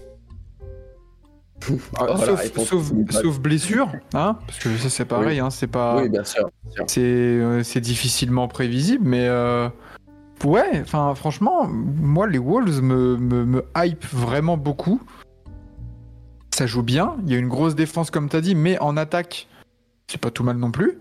Ah, 2.00 2.18
sauf, 2.66 3.40
blessure, 3.40 3.92
hein 4.16 4.40
Parce 4.48 4.58
que 4.58 4.76
ça 4.78 4.90
c'est 4.90 5.06
pareil, 5.06 5.40
hein, 5.40 5.52
c'est 5.52 5.68
pas. 5.68 6.02
Oui, 6.02 6.10
bien 6.10 6.24
sûr. 6.24 6.50
bien 6.64 6.72
sûr. 6.74 6.86
c'est 6.88 7.02
euh, 7.04 7.62
c'est 7.62 7.82
difficilement 7.82 8.48
prévisible, 8.48 9.08
mais 9.08 9.28
euh, 9.28 9.70
ouais, 10.44 10.82
enfin 10.82 11.14
franchement, 11.16 11.68
moi 11.68 12.28
les 12.28 12.38
Wolves 12.40 12.82
me, 12.82 13.18
me, 13.18 13.46
me 13.46 13.64
hype 13.76 14.06
vraiment 14.06 14.58
beaucoup. 14.58 15.02
Ça 16.54 16.66
joue 16.66 16.82
bien, 16.84 17.16
il 17.26 17.32
y 17.32 17.36
a 17.36 17.38
une 17.38 17.48
grosse 17.50 17.76
défense 17.76 18.10
comme 18.10 18.30
t'as 18.30 18.42
dit, 18.42 18.56
mais 18.56 18.80
en 18.80 18.98
attaque, 18.98 19.48
c'est 20.08 20.20
pas 20.20 20.32
tout 20.32 20.44
mal 20.44 20.58
non 20.58 20.72
plus. 20.72 21.00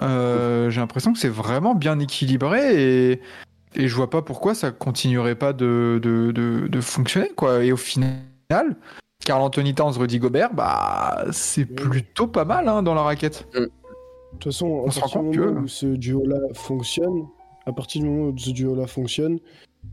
Euh, 0.00 0.70
J'ai 0.70 0.80
l'impression 0.80 1.12
que 1.12 1.18
c'est 1.18 1.28
vraiment 1.28 1.74
bien 1.74 1.98
équilibré 2.00 3.10
et, 3.12 3.20
et 3.74 3.86
je 3.88 3.94
vois 3.94 4.10
pas 4.10 4.22
pourquoi 4.22 4.54
ça 4.54 4.70
continuerait 4.72 5.34
pas 5.36 5.52
de, 5.52 6.00
de, 6.02 6.32
de, 6.32 6.66
de 6.66 6.80
fonctionner 6.80 7.28
quoi. 7.36 7.62
Et 7.64 7.70
au 7.70 7.76
final, 7.76 8.16
Carl 9.24 9.42
Anthony 9.42 9.74
Towns, 9.74 9.92
Rudy 9.96 10.18
Gobert, 10.18 10.54
bah 10.54 11.24
c'est 11.30 11.66
plutôt 11.66 12.26
pas 12.26 12.44
mal 12.44 12.66
hein, 12.68 12.82
dans 12.82 12.94
la 12.94 13.02
raquette. 13.02 13.46
De 13.54 13.70
toute 14.32 14.44
façon, 14.44 14.82
On 14.86 14.90
se 14.90 15.00
rend 15.00 15.08
compte 15.08 15.34
que- 15.34 15.40
où 15.40 15.68
ce 15.68 15.86
duo-là 15.86 16.38
fonctionne, 16.54 17.26
à 17.66 17.72
partir 17.72 18.02
du 18.02 18.08
moment 18.08 18.28
où 18.30 18.38
ce 18.38 18.50
duo-là 18.50 18.86
fonctionne, 18.86 19.38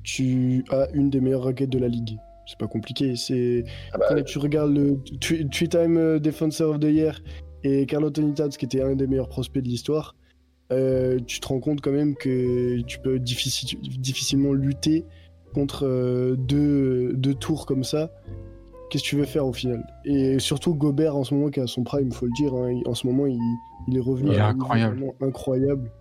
tu 0.03 0.63
as 0.69 0.87
une 0.93 1.09
des 1.09 1.21
meilleures 1.21 1.43
raquettes 1.43 1.69
de 1.69 1.79
la 1.79 1.87
ligue. 1.87 2.17
C'est 2.45 2.57
pas 2.57 2.67
compliqué. 2.67 3.15
C'est 3.15 3.63
Ah 3.93 3.97
bah, 3.97 4.05
quand 4.09 4.23
tu 4.23 4.37
regardes 4.39 4.73
le 4.73 4.97
three- 5.19 5.47
three-time 5.49 5.97
euh, 5.97 6.19
Defenser 6.19 6.63
of 6.63 6.79
the 6.79 6.85
Year 6.85 7.21
et 7.63 7.85
Carl 7.85 8.05
Anthony 8.05 8.33
qui 8.57 8.65
était 8.65 8.81
un 8.81 8.95
des 8.95 9.07
meilleurs 9.07 9.27
prospects 9.29 9.61
de 9.61 9.67
l'histoire, 9.67 10.15
euh, 10.71 11.19
tu 11.25 11.39
te 11.39 11.47
rends 11.47 11.59
compte 11.59 11.81
quand 11.81 11.91
même 11.91 12.15
que 12.15 12.79
tu 12.81 12.99
peux 12.99 13.19
difficile- 13.19 13.79
difficilement 13.99 14.53
lutter 14.53 15.05
contre 15.53 15.85
euh, 15.85 16.35
deux, 16.37 17.13
deux 17.13 17.33
tours 17.33 17.65
comme 17.65 17.83
ça. 17.83 18.11
Qu'est-ce 18.89 19.03
que 19.03 19.09
tu 19.09 19.15
veux 19.17 19.25
faire 19.25 19.45
au 19.45 19.51
final? 19.53 19.85
Et 20.05 20.39
surtout 20.39 20.73
Gobert 20.73 21.17
en 21.17 21.25
ce 21.25 21.33
moment 21.33 21.49
qui 21.49 21.59
à 21.59 21.67
son 21.67 21.83
prime, 21.83 22.11
faut 22.13 22.25
le 22.27 22.31
dire. 22.37 22.53
hein, 22.53 22.79
en 22.85 22.93
ce 22.93 23.05
moment, 23.07 23.25
il, 23.25 23.37
il 23.89 23.97
est 23.97 24.01
revenu 24.01 24.29
Il 24.31 24.35
est 24.35 24.39
incroyable. 24.39 25.03
incroyable. 25.21 25.91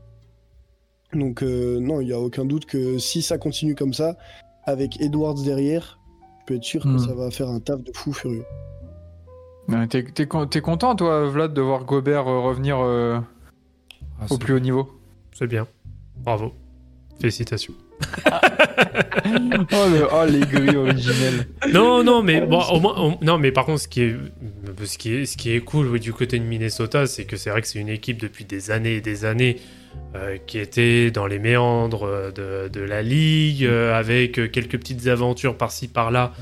Donc 1.16 1.42
euh, 1.42 1.78
non, 1.80 2.00
il 2.00 2.08
y 2.08 2.12
a 2.12 2.18
aucun 2.20 2.44
doute 2.44 2.66
que 2.66 2.98
si 2.98 3.22
ça 3.22 3.38
continue 3.38 3.74
comme 3.74 3.94
ça, 3.94 4.16
avec 4.64 5.00
Edwards 5.00 5.42
derrière, 5.42 5.98
tu 6.40 6.44
peux 6.46 6.54
être 6.56 6.64
sûr 6.64 6.86
Hmm. 6.86 6.96
que 6.96 7.02
ça 7.02 7.14
va 7.14 7.30
faire 7.30 7.48
un 7.48 7.60
taf 7.60 7.82
de 7.82 7.90
fou 7.94 8.12
furieux. 8.12 8.44
Ouais, 9.68 9.86
T'es 9.88 10.04
t'es 10.04 10.26
con- 10.26 10.46
t'es 10.46 10.60
content, 10.60 10.94
toi, 10.94 11.26
Vlad, 11.28 11.52
de 11.52 11.60
voir 11.60 11.84
Gobert 11.84 12.28
euh, 12.28 12.40
revenir 12.40 12.78
euh, 12.80 13.18
Ah, 14.20 14.26
au 14.30 14.38
plus 14.38 14.54
haut 14.54 14.60
niveau? 14.60 14.88
C'est 15.32 15.46
bien. 15.48 15.66
Bravo. 16.16 16.52
Félicitations. 17.20 17.74
Oh, 19.28 19.88
le, 19.90 20.06
oh 20.12 20.24
les 20.28 20.40
grilles 20.40 20.76
originelles. 20.76 21.48
Non, 21.72 22.04
non, 22.04 22.22
mais 22.22 22.40
bon, 22.42 22.60
au 22.72 22.80
moins, 22.80 22.96
au- 22.98 23.24
non, 23.24 23.38
mais 23.38 23.50
par 23.50 23.64
contre, 23.64 23.80
ce 23.80 23.88
qui 23.88 24.02
est, 24.02 24.14
ce 24.84 24.98
qui 24.98 25.14
est, 25.14 25.26
ce 25.26 25.36
qui 25.36 25.50
est 25.52 25.60
cool 25.60 25.86
oui, 25.88 25.98
du 26.00 26.12
côté 26.12 26.38
de 26.38 26.44
Minnesota, 26.44 27.06
c'est 27.06 27.24
que 27.24 27.36
c'est 27.36 27.50
vrai 27.50 27.62
que 27.62 27.66
c'est 27.68 27.78
une 27.80 27.88
équipe 27.88 28.20
depuis 28.20 28.44
des 28.44 28.70
années 28.70 28.96
et 28.96 29.00
des 29.00 29.24
années 29.24 29.56
euh, 30.14 30.36
qui 30.46 30.58
était 30.58 31.10
dans 31.10 31.26
les 31.26 31.38
méandres 31.38 32.32
de, 32.34 32.68
de 32.68 32.80
la 32.80 33.02
ligue, 33.02 33.64
euh, 33.64 33.98
avec 33.98 34.32
quelques 34.50 34.78
petites 34.78 35.06
aventures 35.06 35.56
par-ci 35.56 35.88
par-là, 35.88 36.32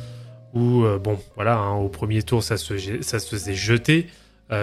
où 0.53 0.85
euh, 0.85 0.99
bon, 0.99 1.19
voilà, 1.35 1.57
hein, 1.57 1.75
au 1.77 1.89
premier 1.89 2.23
tour, 2.23 2.43
ça 2.43 2.57
se, 2.57 2.75
ça 3.03 3.19
se 3.19 3.29
faisait 3.29 3.55
jeter. 3.55 4.07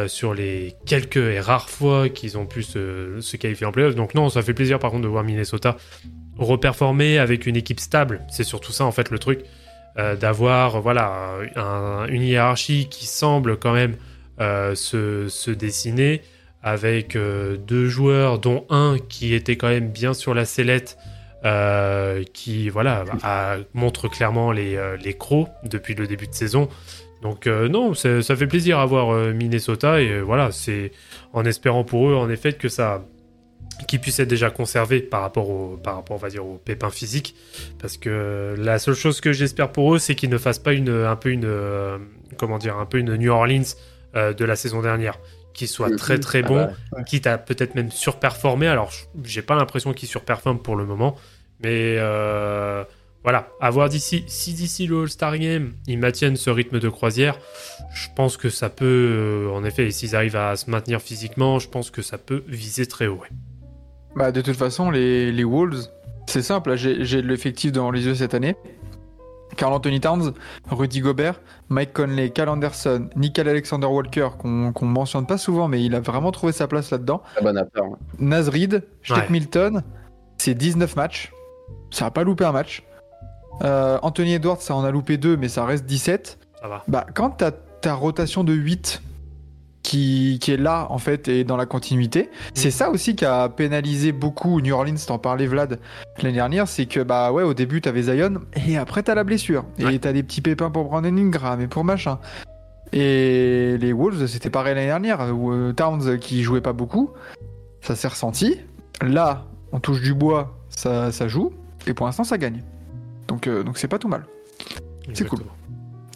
sur 0.07 0.33
les 0.33 0.73
quelques 0.85 1.17
et 1.17 1.41
rares 1.41 1.69
fois 1.69 2.07
qu'ils 2.07 2.37
ont 2.37 2.45
pu 2.45 2.63
se, 2.63 3.17
se 3.19 3.35
qualifier 3.35 3.65
en 3.65 3.73
playoff. 3.73 3.93
Donc 3.95 4.13
non, 4.15 4.29
ça 4.29 4.41
fait 4.41 4.53
plaisir 4.53 4.79
par 4.79 4.89
contre 4.91 5.03
de 5.03 5.09
voir 5.09 5.23
Minnesota 5.23 5.75
reperformer 6.37 7.17
avec 7.19 7.45
une 7.45 7.55
équipe 7.57 7.79
stable. 7.79 8.21
C'est 8.29 8.45
surtout 8.45 8.71
ça 8.71 8.85
en 8.85 8.91
fait 8.91 9.09
le 9.09 9.19
truc. 9.19 9.41
Euh, 9.97 10.15
d'avoir 10.15 10.79
voilà 10.81 11.33
un- 11.57 12.07
une 12.07 12.21
hiérarchie 12.21 12.87
qui 12.89 13.05
semble 13.05 13.57
quand 13.57 13.73
même 13.73 13.95
euh, 14.39 14.73
se, 14.75 15.27
se 15.27 15.51
dessiner 15.51 16.21
avec 16.63 17.15
euh, 17.15 17.57
deux 17.57 17.87
joueurs 17.87 18.39
dont 18.39 18.65
un 18.69 18.97
qui 19.09 19.33
était 19.33 19.55
quand 19.55 19.69
même 19.69 19.89
bien 19.89 20.13
sur 20.13 20.33
la 20.33 20.45
sellette 20.45 20.97
euh, 21.43 22.23
qui 22.33 22.69
voilà 22.69 23.03
montre 23.73 24.07
clairement 24.07 24.51
les, 24.51 24.75
euh, 24.75 24.95
les 24.97 25.15
crocs 25.15 25.49
depuis 25.63 25.95
le 25.95 26.07
début 26.07 26.27
de 26.27 26.33
saison. 26.33 26.69
Donc 27.21 27.45
non 27.45 27.93
ça 27.93 28.35
fait 28.35 28.47
plaisir 28.47 28.79
à 28.79 28.85
voir 28.87 29.13
Minnesota 29.31 30.01
et 30.01 30.21
voilà 30.21 30.51
c'est 30.51 30.91
en 31.33 31.45
espérant 31.45 31.83
pour 31.83 32.09
eux 32.09 32.15
en 32.15 32.31
effet 32.31 32.53
que 32.53 32.67
ça 32.67 33.05
qu'ils 33.87 33.99
puissent 33.99 34.19
être 34.19 34.27
déjà 34.27 34.49
conservés 34.49 35.01
par 35.01 35.21
rapport 35.21 35.47
au 35.47 35.77
par 35.77 35.97
rapport 35.97 36.15
on 36.15 36.19
va 36.19 36.29
dire 36.29 36.43
aux 36.43 36.57
pépins 36.57 36.89
physiques 36.89 37.35
parce 37.77 37.97
que 37.97 38.55
la 38.57 38.79
seule 38.79 38.95
chose 38.95 39.21
que 39.21 39.33
j'espère 39.33 39.71
pour 39.71 39.93
eux, 39.93 39.99
c'est 39.99 40.15
qu'ils 40.15 40.31
ne 40.31 40.39
fassent 40.39 40.57
pas 40.57 40.73
une, 40.73 40.89
un 40.89 41.15
peu 41.15 41.29
une, 41.29 41.47
comment 42.37 42.57
dire, 42.57 42.77
un 42.77 42.87
peu 42.87 42.97
une 42.97 43.15
New 43.15 43.31
Orleans 43.31 43.75
de 44.15 44.43
la 44.43 44.55
saison 44.55 44.81
dernière, 44.81 45.19
qu'ils 45.53 45.67
soient 45.67 45.89
Mhm. 45.89 45.95
très 45.97 46.19
très 46.19 46.41
Ah 46.43 46.47
bons, 46.47 46.69
bah, 46.91 47.03
quitte 47.03 47.27
à 47.27 47.37
peut-être 47.37 47.75
même 47.75 47.91
surperformer. 47.91 48.67
Alors, 48.67 48.91
j'ai 49.23 49.41
pas 49.41 49.55
l'impression 49.55 49.93
qu'ils 49.93 50.09
surperforment 50.09 50.59
pour 50.59 50.75
le 50.75 50.85
moment, 50.85 51.15
mais 51.63 51.95
euh, 51.97 52.83
voilà, 53.23 53.49
à 53.59 53.69
voir 53.69 53.89
d'ici, 53.89 54.23
si 54.27 54.53
d'ici 54.53 54.87
le 54.87 55.01
All-Star 55.03 55.37
Game, 55.37 55.73
ils 55.87 55.97
maintiennent 55.99 56.35
ce 56.37 56.49
rythme 56.49 56.79
de 56.79 56.89
croisière, 56.89 57.37
je 57.93 58.07
pense 58.15 58.35
que 58.37 58.49
ça 58.49 58.69
peut, 58.69 58.85
euh, 58.85 59.49
en 59.51 59.63
effet, 59.63 59.85
et 59.87 59.91
s'ils 59.91 60.15
arrivent 60.15 60.35
à 60.37 60.55
se 60.55 60.69
maintenir 60.69 61.01
physiquement, 61.01 61.59
je 61.59 61.67
pense 61.69 61.91
que 61.91 62.01
ça 62.01 62.17
peut 62.17 62.43
viser 62.47 62.85
très 62.87 63.07
haut. 63.07 63.19
ouais. 63.21 63.29
Bah, 64.15 64.31
de 64.31 64.41
toute 64.41 64.57
façon, 64.57 64.89
les, 64.91 65.31
les 65.31 65.43
Wolves, 65.43 65.83
c'est 66.27 66.41
simple. 66.41 66.75
J'ai 66.75 67.05
j'ai 67.05 67.21
de 67.21 67.27
l'effectif 67.27 67.71
devant 67.71 67.91
les 67.91 68.05
yeux 68.05 68.15
cette 68.15 68.33
année. 68.33 68.55
Carl 69.57 69.73
Anthony 69.73 69.99
Towns, 69.99 70.33
Rudy 70.69 71.01
Gobert, 71.01 71.39
Mike 71.69 71.93
Conley, 71.93 72.29
Cal 72.29 72.49
Anderson, 72.49 73.09
Nickel 73.15 73.47
Alexander 73.47 73.87
Walker, 73.87 74.29
qu'on 74.37 74.85
mentionne 74.85 75.25
pas 75.25 75.37
souvent, 75.37 75.67
mais 75.67 75.83
il 75.83 75.95
a 75.95 75.99
vraiment 75.99 76.31
trouvé 76.31 76.53
sa 76.53 76.67
place 76.67 76.91
là-dedans. 76.91 77.21
bon 77.41 77.57
hein. 77.57 77.63
Ouais. 79.09 79.27
Milton, 79.29 79.83
c'est 80.37 80.53
19 80.53 80.95
matchs. 80.95 81.31
Ça 81.89 82.05
a 82.05 82.11
pas 82.11 82.23
loupé 82.23 82.45
un 82.45 82.51
match. 82.51 82.83
Euh, 83.63 83.99
Anthony 84.01 84.33
Edwards, 84.33 84.61
ça 84.61 84.75
en 84.75 84.83
a 84.83 84.91
loupé 84.91 85.17
deux, 85.17 85.37
mais 85.37 85.49
ça 85.49 85.65
reste 85.65 85.85
17. 85.85 86.39
Ça 86.61 86.67
va. 86.67 86.83
Bah, 86.87 87.05
quand 87.13 87.31
t'as 87.31 87.51
ta 87.51 87.93
rotation 87.93 88.43
de 88.43 88.53
8 88.53 89.01
qui, 89.83 90.37
qui 90.41 90.51
est 90.51 90.57
là 90.57 90.87
en 90.89 90.97
fait 90.99 91.27
et 91.27 91.43
dans 91.43 91.57
la 91.57 91.65
continuité. 91.65 92.29
C'est 92.53 92.71
ça 92.71 92.89
aussi 92.91 93.15
qui 93.15 93.25
a 93.25 93.49
pénalisé 93.49 94.11
beaucoup 94.11 94.61
New 94.61 94.73
Orleans, 94.73 94.95
t'en 95.07 95.17
parlais 95.17 95.47
Vlad 95.47 95.79
l'année 96.21 96.35
dernière, 96.35 96.67
c'est 96.67 96.85
que 96.85 96.99
bah 96.99 97.31
ouais 97.31 97.43
au 97.43 97.53
début 97.53 97.81
t'avais 97.81 98.03
Zion 98.03 98.41
et 98.67 98.77
après 98.77 99.01
t'as 99.03 99.15
la 99.15 99.23
blessure 99.23 99.65
et 99.79 99.85
Ouais. 99.85 99.99
t'as 99.99 100.13
des 100.13 100.23
petits 100.23 100.41
pépins 100.41 100.69
pour 100.69 100.83
Brandon 100.85 101.17
Ingram 101.17 101.59
et 101.61 101.67
pour 101.67 101.83
machin. 101.83 102.19
Et 102.93 103.77
les 103.79 103.93
Wolves 103.93 104.27
c'était 104.27 104.49
pareil 104.49 104.75
l'année 104.75 104.87
dernière, 104.87 105.33
où 105.33 105.51
euh, 105.51 105.71
Towns 105.73 106.17
qui 106.19 106.43
jouait 106.43 106.61
pas 106.61 106.73
beaucoup, 106.73 107.11
ça 107.81 107.95
s'est 107.95 108.07
ressenti. 108.09 108.57
Là 109.01 109.45
on 109.71 109.79
touche 109.79 110.01
du 110.01 110.13
bois, 110.13 110.57
ça, 110.69 111.11
ça 111.11 111.27
joue 111.27 111.53
et 111.87 111.93
pour 111.93 112.05
l'instant 112.05 112.23
ça 112.23 112.37
gagne. 112.37 112.63
Donc 113.27 113.47
euh, 113.47 113.63
donc 113.63 113.77
c'est 113.77 113.87
pas 113.87 113.97
tout 113.99 114.09
mal. 114.09 114.25
C'est 115.13 115.27
cool. 115.27 115.39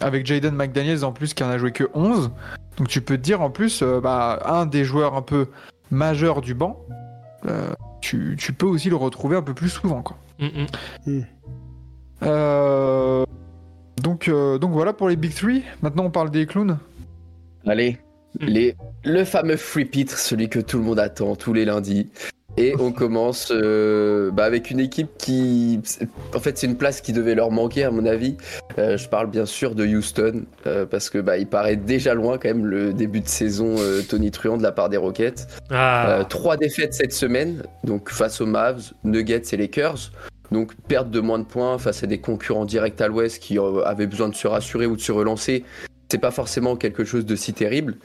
Avec 0.00 0.26
Jaden 0.26 0.54
McDaniels 0.54 1.04
en 1.04 1.12
plus 1.12 1.32
qui 1.34 1.42
en 1.42 1.48
a 1.48 1.56
joué 1.58 1.72
que 1.72 1.84
11. 1.94 2.30
Donc 2.76 2.88
tu 2.88 3.00
peux 3.00 3.16
te 3.16 3.22
dire 3.22 3.40
en 3.40 3.50
plus, 3.50 3.82
euh, 3.82 4.00
bah, 4.00 4.42
un 4.44 4.66
des 4.66 4.84
joueurs 4.84 5.14
un 5.14 5.22
peu 5.22 5.48
majeurs 5.90 6.40
du 6.40 6.54
banc, 6.54 6.80
euh, 7.46 7.72
tu, 8.00 8.36
tu 8.38 8.52
peux 8.52 8.66
aussi 8.66 8.90
le 8.90 8.96
retrouver 8.96 9.36
un 9.36 9.42
peu 9.42 9.54
plus 9.54 9.70
souvent. 9.70 10.02
Quoi. 10.02 10.16
Mm, 10.38 10.66
mm. 11.06 11.22
Euh, 12.22 13.24
donc, 14.02 14.28
euh, 14.28 14.58
donc 14.58 14.72
voilà 14.72 14.92
pour 14.92 15.08
les 15.08 15.16
Big 15.16 15.34
Three. 15.34 15.62
Maintenant 15.82 16.04
on 16.04 16.10
parle 16.10 16.30
des 16.30 16.46
clowns. 16.46 16.78
Allez, 17.66 17.98
les, 18.40 18.76
le 19.04 19.24
fameux 19.24 19.56
free 19.56 19.84
pit, 19.84 20.10
celui 20.10 20.48
que 20.48 20.60
tout 20.60 20.78
le 20.78 20.84
monde 20.84 20.98
attend 20.98 21.34
tous 21.36 21.52
les 21.52 21.64
lundis. 21.64 22.10
Et 22.58 22.74
on 22.78 22.90
commence 22.90 23.52
euh, 23.54 24.30
bah, 24.30 24.44
avec 24.44 24.70
une 24.70 24.80
équipe 24.80 25.10
qui, 25.18 25.80
en 26.34 26.40
fait, 26.40 26.56
c'est 26.56 26.66
une 26.66 26.76
place 26.76 27.00
qui 27.00 27.12
devait 27.12 27.34
leur 27.34 27.50
manquer 27.50 27.84
à 27.84 27.90
mon 27.90 28.06
avis. 28.06 28.36
Euh, 28.78 28.96
je 28.96 29.08
parle 29.08 29.28
bien 29.28 29.44
sûr 29.44 29.74
de 29.74 29.86
Houston 29.86 30.44
euh, 30.66 30.86
parce 30.86 31.10
que 31.10 31.18
bah, 31.18 31.36
il 31.36 31.46
paraît 31.46 31.76
déjà 31.76 32.14
loin 32.14 32.38
quand 32.38 32.48
même 32.48 32.64
le 32.64 32.92
début 32.92 33.20
de 33.20 33.28
saison 33.28 33.74
euh, 33.78 34.02
Tony 34.02 34.30
Truant 34.30 34.56
de 34.56 34.62
la 34.62 34.72
part 34.72 34.88
des 34.88 34.96
Rockets. 34.96 35.46
Ah, 35.70 36.24
trois 36.28 36.56
défaites 36.56 36.94
cette 36.94 37.12
semaine, 37.12 37.62
donc 37.84 38.10
face 38.10 38.40
aux 38.40 38.46
Mavs, 38.46 38.92
Nuggets 39.04 39.42
et 39.52 39.56
Lakers. 39.56 40.12
Donc 40.50 40.74
perte 40.88 41.10
de 41.10 41.20
moins 41.20 41.40
de 41.40 41.44
points 41.44 41.76
face 41.78 42.04
à 42.04 42.06
des 42.06 42.18
concurrents 42.18 42.64
directs 42.64 43.00
à 43.00 43.08
l'Ouest 43.08 43.42
qui 43.42 43.58
avaient 43.84 44.06
besoin 44.06 44.28
de 44.28 44.34
se 44.34 44.46
rassurer 44.46 44.86
ou 44.86 44.96
de 44.96 45.00
se 45.00 45.12
relancer. 45.12 45.64
C'est 46.08 46.18
pas 46.18 46.30
forcément 46.30 46.76
quelque 46.76 47.04
chose 47.04 47.26
de 47.26 47.34
si 47.34 47.52
terrible. 47.52 47.96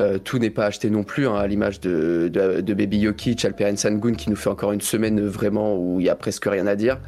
Euh, 0.00 0.18
tout 0.18 0.38
n'est 0.38 0.50
pas 0.50 0.66
acheté 0.66 0.90
non 0.90 1.02
plus, 1.02 1.26
hein, 1.26 1.34
à 1.34 1.46
l'image 1.46 1.80
de, 1.80 2.28
de, 2.32 2.60
de 2.60 2.74
Baby 2.74 3.02
Jokic, 3.02 3.44
Alperen 3.44 3.76
Sengun 3.76 4.14
qui 4.14 4.30
nous 4.30 4.36
fait 4.36 4.50
encore 4.50 4.72
une 4.72 4.80
semaine 4.80 5.20
vraiment 5.20 5.76
où 5.76 6.00
il 6.00 6.06
y 6.06 6.08
a 6.08 6.14
presque 6.14 6.46
rien 6.46 6.66
à 6.66 6.76
dire. 6.76 6.98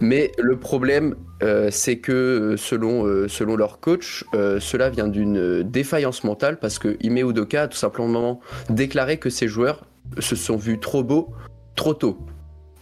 Mais 0.00 0.32
le 0.38 0.56
problème, 0.56 1.14
euh, 1.42 1.68
c'est 1.70 1.98
que 1.98 2.12
euh, 2.12 2.56
selon, 2.56 3.06
euh, 3.06 3.28
selon 3.28 3.56
leur 3.56 3.80
coach, 3.80 4.24
euh, 4.34 4.60
cela 4.60 4.90
vient 4.90 5.08
d'une 5.08 5.38
euh, 5.38 5.62
défaillance 5.62 6.24
mentale 6.24 6.58
parce 6.58 6.78
que 6.78 6.96
Ime 7.00 7.18
Udoka 7.18 7.62
a 7.62 7.68
tout 7.68 7.78
simplement 7.78 8.40
déclaré 8.70 9.18
que 9.18 9.30
ses 9.30 9.48
joueurs 9.48 9.84
se 10.18 10.36
sont 10.36 10.56
vus 10.56 10.78
trop 10.78 11.02
beaux 11.02 11.32
trop 11.74 11.94
tôt. 11.94 12.18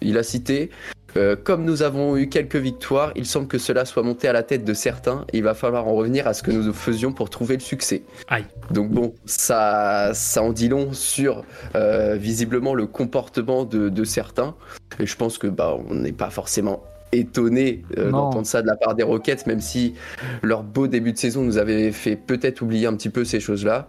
Il 0.00 0.16
a 0.18 0.22
cité 0.22 0.70
euh, 1.16 1.36
Comme 1.36 1.64
nous 1.64 1.82
avons 1.82 2.16
eu 2.16 2.28
quelques 2.28 2.56
victoires, 2.56 3.12
il 3.16 3.26
semble 3.26 3.46
que 3.46 3.58
cela 3.58 3.84
soit 3.84 4.02
monté 4.02 4.28
à 4.28 4.32
la 4.32 4.42
tête 4.42 4.64
de 4.64 4.74
certains. 4.74 5.24
Il 5.32 5.42
va 5.42 5.54
falloir 5.54 5.86
en 5.86 5.94
revenir 5.94 6.26
à 6.26 6.34
ce 6.34 6.42
que 6.42 6.50
nous 6.50 6.72
faisions 6.72 7.12
pour 7.12 7.30
trouver 7.30 7.54
le 7.54 7.60
succès. 7.60 8.02
Aïe. 8.28 8.44
Donc 8.70 8.90
bon, 8.90 9.14
ça, 9.26 10.10
ça 10.14 10.42
en 10.42 10.52
dit 10.52 10.68
long 10.68 10.92
sur 10.92 11.44
euh, 11.74 12.16
visiblement 12.16 12.74
le 12.74 12.86
comportement 12.86 13.64
de, 13.64 13.88
de 13.88 14.04
certains. 14.04 14.54
Et 14.98 15.06
je 15.06 15.16
pense 15.16 15.38
que 15.38 15.46
bah, 15.46 15.76
on 15.88 15.94
n'est 15.94 16.12
pas 16.12 16.30
forcément 16.30 16.82
étonné 17.12 17.82
euh, 17.98 18.10
d'entendre 18.10 18.46
ça 18.46 18.62
de 18.62 18.66
la 18.66 18.76
part 18.76 18.94
des 18.94 19.02
Rockets, 19.02 19.46
même 19.46 19.60
si 19.60 19.94
leur 20.42 20.62
beau 20.62 20.86
début 20.86 21.12
de 21.12 21.18
saison 21.18 21.42
nous 21.42 21.58
avait 21.58 21.92
fait 21.92 22.16
peut-être 22.16 22.62
oublier 22.62 22.86
un 22.86 22.94
petit 22.94 23.10
peu 23.10 23.24
ces 23.24 23.40
choses-là. 23.40 23.88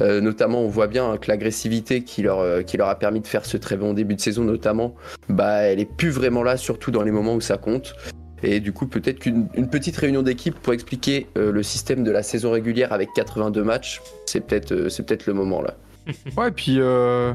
Euh, 0.00 0.20
notamment, 0.20 0.60
on 0.60 0.68
voit 0.68 0.86
bien 0.86 1.16
que 1.18 1.28
l'agressivité 1.28 2.02
qui 2.02 2.22
leur, 2.22 2.40
euh, 2.40 2.62
qui 2.62 2.76
leur 2.76 2.88
a 2.88 2.98
permis 2.98 3.20
de 3.20 3.26
faire 3.26 3.44
ce 3.44 3.56
très 3.56 3.76
bon 3.76 3.92
début 3.92 4.14
de 4.14 4.20
saison, 4.20 4.44
notamment, 4.44 4.94
bah, 5.28 5.62
elle 5.62 5.80
est 5.80 5.90
plus 5.96 6.10
vraiment 6.10 6.42
là, 6.42 6.56
surtout 6.56 6.90
dans 6.90 7.02
les 7.02 7.10
moments 7.10 7.34
où 7.34 7.40
ça 7.40 7.56
compte. 7.56 7.94
Et 8.42 8.60
du 8.60 8.72
coup, 8.72 8.86
peut-être 8.86 9.18
qu'une 9.18 9.48
une 9.54 9.68
petite 9.68 9.96
réunion 9.96 10.22
d'équipe 10.22 10.54
pour 10.54 10.72
expliquer 10.72 11.26
euh, 11.36 11.52
le 11.52 11.62
système 11.62 12.04
de 12.04 12.10
la 12.10 12.22
saison 12.22 12.50
régulière 12.52 12.92
avec 12.92 13.10
82 13.14 13.62
matchs, 13.62 14.00
c'est 14.26 14.40
peut-être 14.40 14.72
euh, 14.72 15.16
le 15.26 15.32
moment 15.34 15.62
là. 15.62 15.76
Ouais, 16.36 16.48
et 16.48 16.52
puis 16.52 16.76
euh, 16.78 17.34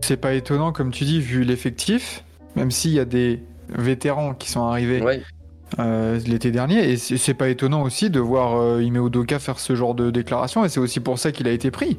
c'est 0.00 0.16
pas 0.16 0.34
étonnant, 0.34 0.72
comme 0.72 0.92
tu 0.92 1.04
dis, 1.04 1.20
vu 1.20 1.42
l'effectif, 1.42 2.24
même 2.54 2.70
s'il 2.70 2.92
y 2.92 3.00
a 3.00 3.04
des 3.04 3.42
vétérans 3.68 4.34
qui 4.34 4.48
sont 4.50 4.62
arrivés 4.62 5.02
Ouais, 5.02 5.22
euh, 5.78 6.18
l'été 6.26 6.50
dernier, 6.50 6.90
et 6.90 6.96
c'est 6.96 7.34
pas 7.34 7.48
étonnant 7.48 7.82
aussi 7.82 8.10
de 8.10 8.20
voir 8.20 8.60
euh, 8.60 9.38
faire 9.38 9.58
ce 9.58 9.74
genre 9.74 9.94
de 9.94 10.10
déclaration, 10.10 10.64
et 10.64 10.68
c'est 10.68 10.80
aussi 10.80 11.00
pour 11.00 11.18
ça 11.18 11.32
qu'il 11.32 11.48
a 11.48 11.52
été 11.52 11.70
pris. 11.70 11.98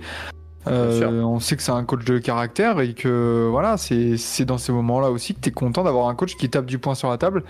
Euh, 0.67 1.21
on 1.21 1.39
sait 1.39 1.55
que 1.55 1.61
c'est 1.61 1.71
un 1.71 1.83
coach 1.83 2.05
de 2.05 2.17
caractère 2.17 2.79
et 2.79 2.93
que 2.93 3.47
voilà, 3.51 3.77
c'est 3.77 4.45
dans 4.45 4.57
ces 4.57 4.71
moments-là 4.71 5.11
aussi 5.11 5.35
que 5.35 5.39
tu 5.39 5.49
es 5.49 5.51
content 5.51 5.83
d'avoir 5.83 6.07
un 6.07 6.15
coach 6.15 6.35
qui 6.35 6.49
tape 6.49 6.65
du 6.65 6.79
poing 6.79 6.95
sur 6.95 7.09
la 7.09 7.17
table 7.17 7.43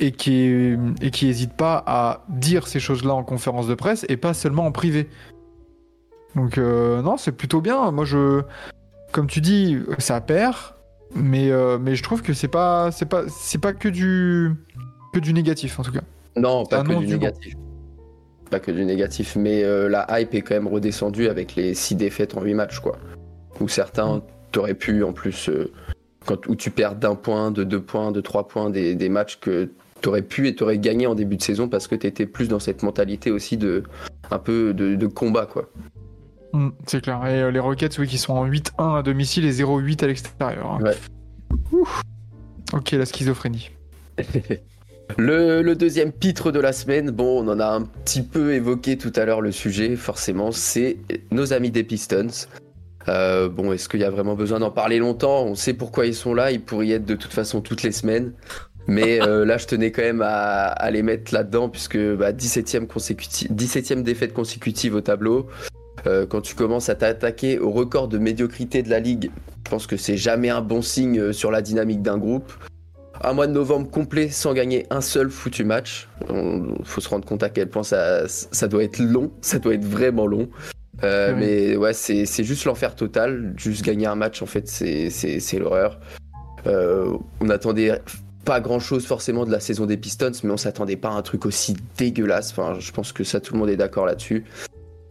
et 0.00 0.12
qui 0.12 0.76
et 1.00 1.10
qui 1.10 1.28
hésite 1.28 1.52
pas 1.52 1.82
à 1.86 2.24
dire 2.28 2.66
ces 2.66 2.80
choses-là 2.80 3.14
en 3.14 3.22
conférence 3.22 3.68
de 3.68 3.74
presse 3.74 4.04
et 4.08 4.16
pas 4.16 4.34
seulement 4.34 4.66
en 4.66 4.72
privé. 4.72 5.08
Donc 6.34 6.58
euh, 6.58 7.00
non, 7.02 7.16
c'est 7.16 7.32
plutôt 7.32 7.60
bien. 7.60 7.90
Moi 7.92 8.04
je 8.04 8.42
comme 9.12 9.28
tu 9.28 9.40
dis, 9.40 9.78
ça 9.98 10.20
perd, 10.20 10.56
mais 11.14 11.50
mais 11.78 11.94
je 11.94 12.02
trouve 12.02 12.22
que 12.22 12.32
c'est 12.32 12.48
pas 12.48 12.90
c'est 12.90 13.06
pas 13.06 13.22
c'est 13.28 13.60
pas 13.60 13.72
que 13.72 13.88
du 13.88 14.52
que 15.18 15.24
du 15.24 15.32
négatif 15.32 15.78
en 15.78 15.82
tout 15.82 15.92
cas. 15.92 16.00
non, 16.36 16.64
pas 16.66 16.82
que 16.82 16.92
du 16.94 17.06
du 17.06 17.12
négatif. 17.14 17.54
Pas 18.50 18.60
que 18.60 18.70
du 18.70 18.84
négatif, 18.84 19.36
mais 19.36 19.62
euh, 19.64 19.88
la 19.88 20.06
hype 20.20 20.34
est 20.34 20.40
quand 20.40 20.54
même 20.54 20.68
redescendue 20.68 21.28
avec 21.28 21.54
les 21.54 21.74
6 21.74 21.96
défaites 21.96 22.34
en 22.36 22.42
8 22.42 22.54
matchs, 22.54 22.78
quoi. 22.80 22.96
Où 23.60 23.68
certains 23.68 24.22
t'auraient 24.52 24.74
pu, 24.74 25.02
en 25.04 25.12
plus, 25.12 25.50
euh, 25.50 25.70
quand, 26.24 26.46
où 26.46 26.56
tu 26.56 26.70
perds 26.70 26.94
d'un 26.96 27.14
point, 27.14 27.50
de 27.50 27.62
deux 27.64 27.82
points, 27.82 28.10
de 28.10 28.22
trois 28.22 28.48
points, 28.48 28.70
des, 28.70 28.94
des 28.94 29.08
matchs 29.10 29.38
que 29.38 29.70
t'aurais 30.00 30.22
pu 30.22 30.48
et 30.48 30.54
t'aurais 30.54 30.78
gagné 30.78 31.06
en 31.06 31.14
début 31.14 31.36
de 31.36 31.42
saison 31.42 31.68
parce 31.68 31.88
que 31.88 31.94
t'étais 31.94 32.24
plus 32.24 32.48
dans 32.48 32.60
cette 32.60 32.82
mentalité 32.82 33.30
aussi 33.30 33.56
de 33.58 33.82
un 34.30 34.38
peu 34.38 34.72
de, 34.72 34.94
de 34.94 35.06
combat, 35.06 35.44
quoi. 35.44 35.68
Mm, 36.54 36.68
c'est 36.86 37.02
clair. 37.02 37.26
Et 37.26 37.42
euh, 37.42 37.50
les 37.50 37.58
Rockets, 37.58 37.98
oui, 37.98 38.06
qui 38.06 38.16
sont 38.16 38.32
en 38.32 38.46
8-1 38.46 38.98
à 38.98 39.02
domicile 39.02 39.44
et 39.44 39.52
0-8 39.52 40.04
à 40.04 40.06
l'extérieur. 40.06 40.70
hein. 40.72 40.78
Ouais. 40.82 40.96
Ok, 42.72 42.92
la 42.92 43.04
schizophrénie. 43.04 43.70
Le, 45.16 45.62
le 45.62 45.74
deuxième 45.74 46.12
pitre 46.12 46.52
de 46.52 46.60
la 46.60 46.72
semaine, 46.72 47.10
bon, 47.10 47.44
on 47.44 47.48
en 47.48 47.58
a 47.60 47.66
un 47.66 47.82
petit 47.82 48.22
peu 48.22 48.52
évoqué 48.52 48.98
tout 48.98 49.12
à 49.16 49.24
l'heure 49.24 49.40
le 49.40 49.52
sujet, 49.52 49.96
forcément, 49.96 50.52
c'est 50.52 50.98
nos 51.30 51.52
amis 51.52 51.70
des 51.70 51.82
Pistons. 51.82 52.28
Euh, 53.08 53.48
bon, 53.48 53.72
est-ce 53.72 53.88
qu'il 53.88 54.00
y 54.00 54.04
a 54.04 54.10
vraiment 54.10 54.34
besoin 54.34 54.58
d'en 54.58 54.70
parler 54.70 54.98
longtemps? 54.98 55.44
On 55.44 55.54
sait 55.54 55.72
pourquoi 55.72 56.06
ils 56.06 56.14
sont 56.14 56.34
là, 56.34 56.50
ils 56.52 56.60
pourraient 56.60 56.88
y 56.88 56.92
être 56.92 57.06
de 57.06 57.14
toute 57.14 57.32
façon 57.32 57.60
toutes 57.60 57.82
les 57.82 57.92
semaines. 57.92 58.32
Mais 58.86 59.20
euh, 59.26 59.44
là, 59.44 59.56
je 59.56 59.66
tenais 59.66 59.90
quand 59.90 60.02
même 60.02 60.22
à, 60.22 60.66
à 60.66 60.90
les 60.90 61.02
mettre 61.02 61.32
là-dedans, 61.32 61.68
puisque 61.68 61.98
bah, 61.98 62.32
17e, 62.32 62.86
consécuti- 62.86 63.50
17e 63.52 64.02
défaite 64.02 64.34
consécutive 64.34 64.94
au 64.94 65.00
tableau. 65.00 65.46
Euh, 66.06 66.26
quand 66.26 66.42
tu 66.42 66.54
commences 66.54 66.90
à 66.90 66.94
t'attaquer 66.94 67.58
au 67.58 67.70
record 67.70 68.08
de 68.08 68.18
médiocrité 68.18 68.82
de 68.82 68.90
la 68.90 69.00
ligue, 69.00 69.30
je 69.64 69.70
pense 69.70 69.86
que 69.86 69.96
c'est 69.96 70.16
jamais 70.16 70.48
un 70.48 70.60
bon 70.60 70.80
signe 70.80 71.32
sur 71.32 71.50
la 71.50 71.60
dynamique 71.60 72.02
d'un 72.02 72.18
groupe. 72.18 72.52
Un 73.22 73.32
mois 73.32 73.46
de 73.46 73.52
novembre 73.52 73.90
complet 73.90 74.28
sans 74.28 74.52
gagner 74.52 74.86
un 74.90 75.00
seul 75.00 75.30
foutu 75.30 75.64
match. 75.64 76.08
Il 76.30 76.74
faut 76.84 77.00
se 77.00 77.08
rendre 77.08 77.26
compte 77.26 77.42
à 77.42 77.48
quel 77.50 77.68
point 77.68 77.82
ça, 77.82 78.28
ça 78.28 78.68
doit 78.68 78.84
être 78.84 78.98
long, 78.98 79.32
ça 79.40 79.58
doit 79.58 79.74
être 79.74 79.84
vraiment 79.84 80.26
long. 80.26 80.48
Euh, 81.04 81.32
Oui. 81.32 81.40
Mais 81.40 81.76
ouais, 81.76 81.92
c'est 81.92 82.44
juste 82.44 82.64
l'enfer 82.64 82.94
total. 82.94 83.54
Juste 83.56 83.84
gagner 83.84 84.06
un 84.06 84.14
match, 84.14 84.42
en 84.42 84.46
fait, 84.46 84.68
c'est 84.68 85.58
l'horreur. 85.58 85.98
Euh, 86.66 87.16
on 87.40 87.48
attendait 87.50 88.00
pas 88.44 88.60
grand 88.60 88.80
chose 88.80 89.06
forcément 89.06 89.44
de 89.44 89.52
la 89.52 89.60
saison 89.60 89.86
des 89.86 89.96
Pistons, 89.96 90.32
mais 90.42 90.50
on 90.50 90.56
s'attendait 90.56 90.96
pas 90.96 91.10
à 91.10 91.12
un 91.12 91.22
truc 91.22 91.44
aussi 91.44 91.76
dégueulasse. 91.96 92.52
Enfin, 92.52 92.78
je 92.78 92.92
pense 92.92 93.12
que 93.12 93.24
ça, 93.24 93.40
tout 93.40 93.54
le 93.54 93.60
monde 93.60 93.70
est 93.70 93.76
d'accord 93.76 94.06
là-dessus. 94.06 94.44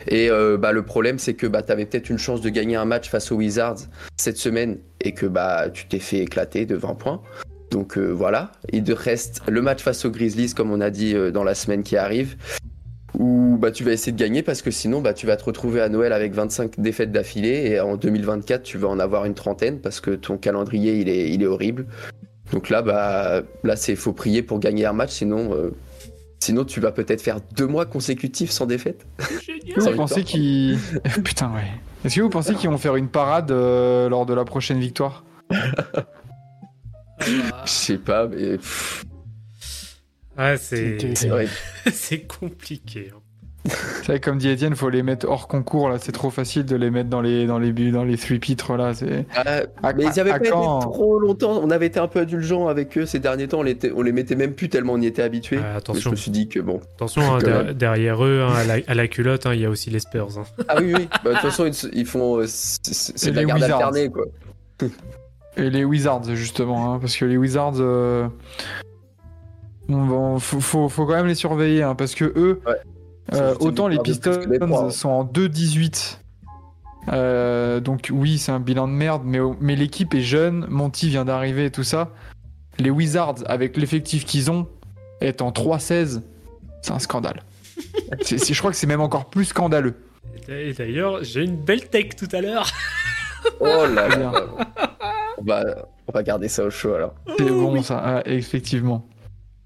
Et 0.07 0.29
euh, 0.29 0.57
bah, 0.57 0.71
le 0.71 0.83
problème, 0.83 1.19
c'est 1.19 1.33
que 1.33 1.47
bah, 1.47 1.61
tu 1.61 1.71
avais 1.71 1.85
peut-être 1.85 2.09
une 2.09 2.17
chance 2.17 2.41
de 2.41 2.49
gagner 2.49 2.75
un 2.75 2.85
match 2.85 3.09
face 3.09 3.31
aux 3.31 3.35
Wizards 3.35 3.77
cette 4.17 4.37
semaine 4.37 4.77
et 5.01 5.13
que 5.13 5.25
bah, 5.25 5.69
tu 5.69 5.87
t'es 5.87 5.99
fait 5.99 6.19
éclater 6.19 6.65
de 6.65 6.75
20 6.75 6.95
points. 6.95 7.21
Donc 7.71 7.97
euh, 7.97 8.09
voilà, 8.09 8.51
il 8.71 8.83
te 8.83 8.91
reste 8.93 9.41
le 9.47 9.61
match 9.61 9.81
face 9.81 10.05
aux 10.05 10.11
Grizzlies, 10.11 10.53
comme 10.53 10.71
on 10.71 10.79
a 10.81 10.89
dit 10.89 11.13
euh, 11.15 11.31
dans 11.31 11.43
la 11.43 11.53
semaine 11.53 11.83
qui 11.83 11.97
arrive, 11.97 12.37
où 13.17 13.57
bah, 13.59 13.71
tu 13.71 13.83
vas 13.83 13.91
essayer 13.91 14.11
de 14.11 14.17
gagner 14.17 14.41
parce 14.41 14.61
que 14.61 14.71
sinon 14.71 15.01
bah, 15.01 15.13
tu 15.13 15.25
vas 15.25 15.35
te 15.35 15.43
retrouver 15.43 15.81
à 15.81 15.89
Noël 15.89 16.13
avec 16.13 16.33
25 16.33 16.79
défaites 16.79 17.11
d'affilée 17.11 17.71
et 17.71 17.79
en 17.79 17.97
2024 17.97 18.63
tu 18.63 18.77
vas 18.77 18.87
en 18.87 18.99
avoir 18.99 19.25
une 19.25 19.33
trentaine 19.33 19.79
parce 19.79 19.99
que 19.99 20.11
ton 20.11 20.37
calendrier 20.37 20.99
il 20.99 21.09
est, 21.09 21.29
il 21.29 21.43
est 21.43 21.47
horrible. 21.47 21.87
Donc 22.51 22.69
là, 22.69 22.81
bah, 22.81 23.41
là 23.63 23.75
c'est 23.75 23.95
faut 23.95 24.13
prier 24.13 24.41
pour 24.43 24.59
gagner 24.59 24.85
un 24.85 24.93
match, 24.93 25.11
sinon, 25.11 25.53
euh, 25.53 25.71
sinon 26.39 26.63
tu 26.63 26.79
vas 26.79 26.91
peut-être 26.91 27.21
faire 27.21 27.39
deux 27.55 27.67
mois 27.67 27.85
consécutifs 27.85 28.51
sans 28.51 28.65
défaite. 28.65 29.05
Est-ce 29.19 29.75
que 29.75 29.81
Sans 29.81 29.91
vous 29.91 29.97
pensez 29.97 30.21
victoire. 30.21 30.41
qu'ils. 30.41 30.79
Putain, 31.23 31.51
ouais. 31.53 31.67
Est-ce 32.05 32.15
que 32.15 32.21
vous 32.21 32.29
pensez 32.29 32.55
qu'ils 32.55 32.69
vont 32.69 32.77
faire 32.77 32.95
une 32.95 33.09
parade 33.09 33.51
euh, 33.51 34.07
lors 34.07 34.25
de 34.25 34.33
la 34.33 34.45
prochaine 34.45 34.79
victoire? 34.79 35.25
Je 37.65 37.69
sais 37.71 37.97
pas, 37.97 38.27
mais 38.27 38.57
Ouais, 40.37 40.55
c'est 40.57 40.99
C'est 40.99 41.15
c'est 41.15 41.27
vrai. 41.29 41.47
c'est 41.91 42.27
compliqué. 42.27 43.11
hein. 43.13 43.19
C'est 43.65 44.05
vrai, 44.07 44.19
comme 44.21 44.37
dit 44.37 44.47
Etienne, 44.47 44.75
faut 44.77 44.89
les 44.89 45.03
mettre 45.03 45.27
hors 45.27 45.49
concours 45.49 45.89
là. 45.89 45.97
C'est 45.99 46.13
trop 46.13 46.29
facile 46.29 46.63
de 46.63 46.75
les 46.77 46.89
mettre 46.89 47.09
dans 47.09 47.19
les 47.21 47.45
dans 47.47 47.59
les 47.59 47.73
buts, 47.73 47.91
dans 47.91 48.05
les 48.05 48.15
three 48.17 48.39
pitres 48.39 48.77
là. 48.77 48.93
C'est 48.93 49.25
Ah, 49.35 49.63
À- 49.83 49.91
mais 49.93 50.05
ils 50.05 50.19
avaient 50.21 50.29
pas 50.29 50.39
quand 50.39 50.77
été 50.79 50.89
trop 50.89 51.19
longtemps. 51.19 51.59
On 51.61 51.69
avait 51.69 51.87
été 51.87 51.99
un 51.99 52.07
peu 52.07 52.19
indulgent 52.19 52.67
avec 52.67 52.97
eux 52.97 53.05
ces 53.05 53.19
derniers 53.19 53.47
temps. 53.49 53.59
On 53.59 53.63
les, 53.63 53.71
était- 53.71 53.91
on 53.93 54.03
les 54.03 54.13
mettait 54.13 54.35
même 54.35 54.53
plus 54.53 54.69
tellement 54.69 54.93
on 54.93 55.01
y 55.01 55.05
était 55.07 55.23
habitué. 55.23 55.57
Mais 55.57 55.63
je 55.73 55.77
attention, 55.79 56.11
me 56.11 56.15
suis 56.15 56.31
dit 56.31 56.47
que 56.47 56.61
bon. 56.61 56.79
attention 56.95 57.23
hein, 57.23 57.39
Quand 57.41 57.45
der- 57.47 57.63
même. 57.65 57.73
derrière 57.73 58.23
eux, 58.23 58.41
hein, 58.47 58.53
à, 58.53 58.63
la, 58.63 58.75
à 58.87 58.93
la 58.93 59.07
culotte, 59.09 59.45
hein, 59.47 59.53
il 59.53 59.59
y 59.59 59.65
a 59.65 59.69
aussi 59.69 59.89
les 59.89 59.99
Spurs. 59.99 60.37
hein. 60.39 60.43
Ah 60.69 60.77
oui, 60.79 60.93
oui. 60.95 61.09
Bah, 61.25 61.31
De 61.31 61.33
toute 61.33 61.41
façon, 61.41 61.65
ils, 61.65 61.89
ils 61.93 62.05
font. 62.05 62.39
euh, 62.39 62.45
C'est 62.47 63.31
de 63.31 63.35
la 63.35 63.43
garde 63.43 63.63
alternée, 63.63 64.09
quoi. 64.09 64.25
Et 65.57 65.69
les 65.69 65.83
Wizards, 65.83 66.23
justement, 66.35 66.93
hein, 66.93 66.99
parce 66.99 67.15
que 67.17 67.25
les 67.25 67.37
Wizards, 67.37 67.73
euh, 67.79 68.27
faut, 70.39 70.59
faut, 70.59 70.89
faut 70.89 71.05
quand 71.05 71.13
même 71.15 71.27
les 71.27 71.35
surveiller, 71.35 71.83
hein, 71.83 71.95
parce 71.95 72.13
que 72.15 72.25
eux, 72.25 72.61
Ouais. 72.65 72.75
euh, 73.33 73.55
autant 73.59 73.87
les 73.87 73.97
Pistons 73.99 74.39
hein. 74.61 74.89
sont 74.89 75.09
en 75.09 75.23
2-18. 75.25 76.19
Euh, 77.13 77.79
donc 77.79 78.09
oui, 78.11 78.37
c'est 78.37 78.51
un 78.51 78.59
bilan 78.59 78.87
de 78.87 78.93
merde, 78.93 79.21
mais, 79.25 79.39
mais 79.61 79.75
l'équipe 79.75 80.13
est 80.13 80.21
jeune, 80.21 80.65
Monty 80.69 81.09
vient 81.09 81.25
d'arriver 81.25 81.65
et 81.65 81.71
tout 81.71 81.83
ça. 81.83 82.11
Les 82.79 82.89
Wizards, 82.89 83.35
avec 83.47 83.77
l'effectif 83.77 84.25
qu'ils 84.25 84.51
ont, 84.51 84.67
est 85.21 85.41
en 85.41 85.51
3-16, 85.51 86.21
c'est 86.81 86.91
un 86.91 86.99
scandale. 86.99 87.43
C'est- 88.21 88.53
je 88.53 88.59
crois 88.59 88.71
que 88.71 88.77
c'est 88.77 88.87
même 88.87 89.01
encore 89.01 89.25
plus 89.29 89.45
scandaleux. 89.45 89.95
Et 90.49 90.73
d'ailleurs, 90.73 91.23
j'ai 91.23 91.43
une 91.43 91.57
belle 91.57 91.87
tech 91.89 92.15
tout 92.17 92.27
à 92.31 92.41
l'heure. 92.41 92.69
Oh 93.59 93.85
là 93.93 94.07
là. 94.09 94.33
On 95.37 95.43
va, 95.43 95.87
on 96.07 96.11
va 96.11 96.23
garder 96.23 96.47
ça 96.47 96.65
au 96.65 96.69
chaud 96.69 96.93
alors. 96.93 97.13
C'est 97.37 97.45
bon 97.45 97.81
ça, 97.81 98.01
ah, 98.03 98.21
effectivement. 98.25 99.07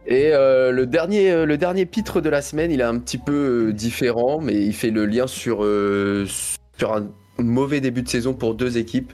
Et 0.08 0.32
euh, 0.34 0.72
le, 0.72 0.88
dernier, 0.88 1.32
euh, 1.32 1.46
le 1.46 1.58
dernier 1.58 1.86
pitre 1.86 2.22
de 2.22 2.30
la 2.30 2.42
semaine, 2.42 2.72
il 2.72 2.82
est 2.82 2.86
un 2.86 2.98
petit 2.98 3.20
peu 3.20 3.68
euh, 3.70 3.74
différent, 3.74 4.42
mais 4.42 4.66
il 4.66 4.74
fait 4.74 4.90
le 4.90 5.06
lien 5.06 5.28
sur, 5.28 5.64
euh, 5.64 6.26
sur 6.78 6.94
un 6.94 7.08
mauvais 7.38 7.82
début 7.82 8.02
de 8.02 8.10
saison 8.10 8.34
pour 8.34 8.56
deux 8.56 8.78
équipes. 8.78 9.14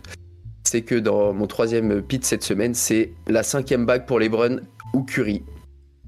C'est 0.63 0.81
que 0.81 0.95
dans 0.95 1.33
mon 1.33 1.47
troisième 1.47 2.01
pit 2.01 2.23
cette 2.25 2.43
semaine, 2.43 2.73
c'est 2.73 3.11
la 3.27 3.43
cinquième 3.43 3.85
bague 3.85 4.05
pour 4.05 4.19
les 4.19 4.29
Bruns 4.29 4.61
ou 4.93 5.03
Curry. 5.03 5.43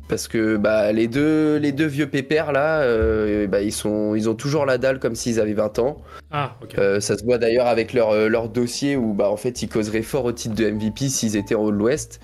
Parce 0.09 0.27
que 0.27 0.57
bah, 0.57 0.91
les, 0.91 1.07
deux, 1.07 1.57
les 1.57 1.71
deux 1.71 1.85
vieux 1.85 2.07
pépères 2.07 2.51
là, 2.51 2.81
euh, 2.81 3.45
bah, 3.47 3.61
ils, 3.61 3.71
sont, 3.71 4.15
ils 4.15 4.27
ont 4.27 4.33
toujours 4.33 4.65
la 4.65 4.77
dalle 4.79 4.99
comme 4.99 5.13
s'ils 5.15 5.39
avaient 5.39 5.53
20 5.53 5.79
ans. 5.79 6.01
Ah, 6.31 6.55
ok. 6.63 6.77
Euh, 6.79 6.99
ça 6.99 7.15
se 7.17 7.23
voit 7.23 7.37
d'ailleurs 7.37 7.67
avec 7.67 7.93
leur, 7.93 8.09
euh, 8.09 8.27
leur 8.27 8.49
dossier 8.49 8.95
où 8.95 9.13
bah, 9.13 9.29
en 9.29 9.37
fait, 9.37 9.61
ils 9.61 9.69
causeraient 9.69 10.01
fort 10.01 10.25
au 10.25 10.31
titre 10.31 10.55
de 10.55 10.69
MVP 10.69 11.07
s'ils 11.09 11.37
étaient 11.37 11.55
en 11.55 11.61
haut 11.61 11.71
de 11.71 11.77
l'Ouest. 11.77 12.19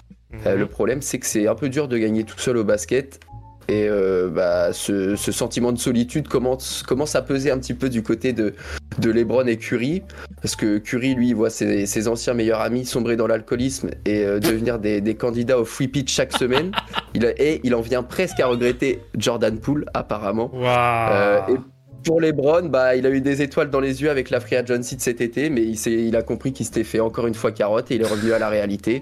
Euh, 0.48 0.54
Mhm. 0.54 0.60
le 0.60 0.66
problème, 0.66 1.02
c'est 1.02 1.20
que 1.20 1.26
c'est 1.28 1.48
un 1.48 1.56
peu 1.56 1.70
dur 1.70 1.88
de 1.88 1.98
gagner 1.98 2.24
tout 2.24 2.40
seul 2.40 2.58
au 2.58 2.64
basket. 2.64 3.20
Et 3.68 3.88
euh, 3.90 4.30
bah, 4.30 4.74
ce, 4.74 5.16
ce 5.16 5.32
sentiment 5.32 5.72
de 5.72 5.80
solitude 5.80 6.28
commence, 6.28 6.84
commence 6.84 7.16
à 7.16 7.22
peser 7.22 7.52
un 7.52 7.58
petit 7.58 7.74
peu 7.74 7.90
du 7.90 8.04
côté 8.04 8.34
de, 8.34 8.54
de 9.00 9.12
LeBron 9.12 9.46
et 9.48 9.58
Curry. 9.58 10.04
Parce 10.42 10.56
que 10.56 10.78
Curry, 10.78 11.16
lui, 11.16 11.34
voit 11.34 11.50
ses, 11.50 11.86
ses 11.86 12.08
anciens 12.08 12.34
meilleurs 12.34 12.62
amis 12.62 12.86
sombrer 12.86 13.16
dans 13.16 13.28
l'alcoolisme 13.28 13.90
et 14.06 14.24
euh, 14.24 14.40
devenir 14.40 14.80
des, 14.80 15.02
des 15.02 15.16
candidats 15.16 15.60
au 15.60 15.66
free 15.66 15.88
pitch 15.88 16.14
chaque 16.14 16.34
semaine. 16.34 16.72
Il 17.14 17.26
et 17.38 17.62
il 17.64 17.74
en 17.74 17.82
vient 17.82 18.04
presque 18.04 18.40
à 18.40 18.48
regretter 18.48 19.02
Jordan 19.18 19.58
Poole, 19.60 19.86
apparemment. 19.94 20.52
Waouh. 20.54 21.12
Euh, 21.12 21.40
et 21.50 21.58
pour 22.04 22.22
LeBron, 22.22 22.70
bah, 22.70 22.96
il 22.96 23.06
a 23.08 23.10
eu 23.10 23.22
des 23.22 23.42
étoiles 23.42 23.72
dans 23.72 23.80
les 23.80 24.04
yeux 24.04 24.12
avec 24.12 24.30
la 24.30 24.40
Free 24.40 24.56
Agency 24.56 24.96
de 24.96 25.02
cet 25.02 25.22
été, 25.22 25.50
mais 25.50 25.64
il, 25.64 25.88
il 25.88 26.16
a 26.16 26.22
compris 26.22 26.54
qu'il 26.54 26.66
s'était 26.66 26.84
fait 26.84 27.00
encore 27.00 27.26
une 27.26 27.34
fois 27.34 27.52
carotte 27.52 27.90
et 27.90 27.96
il 27.96 28.02
est 28.02 28.08
revenu 28.08 28.32
à 28.32 28.38
la 28.38 28.50
réalité. 28.50 29.02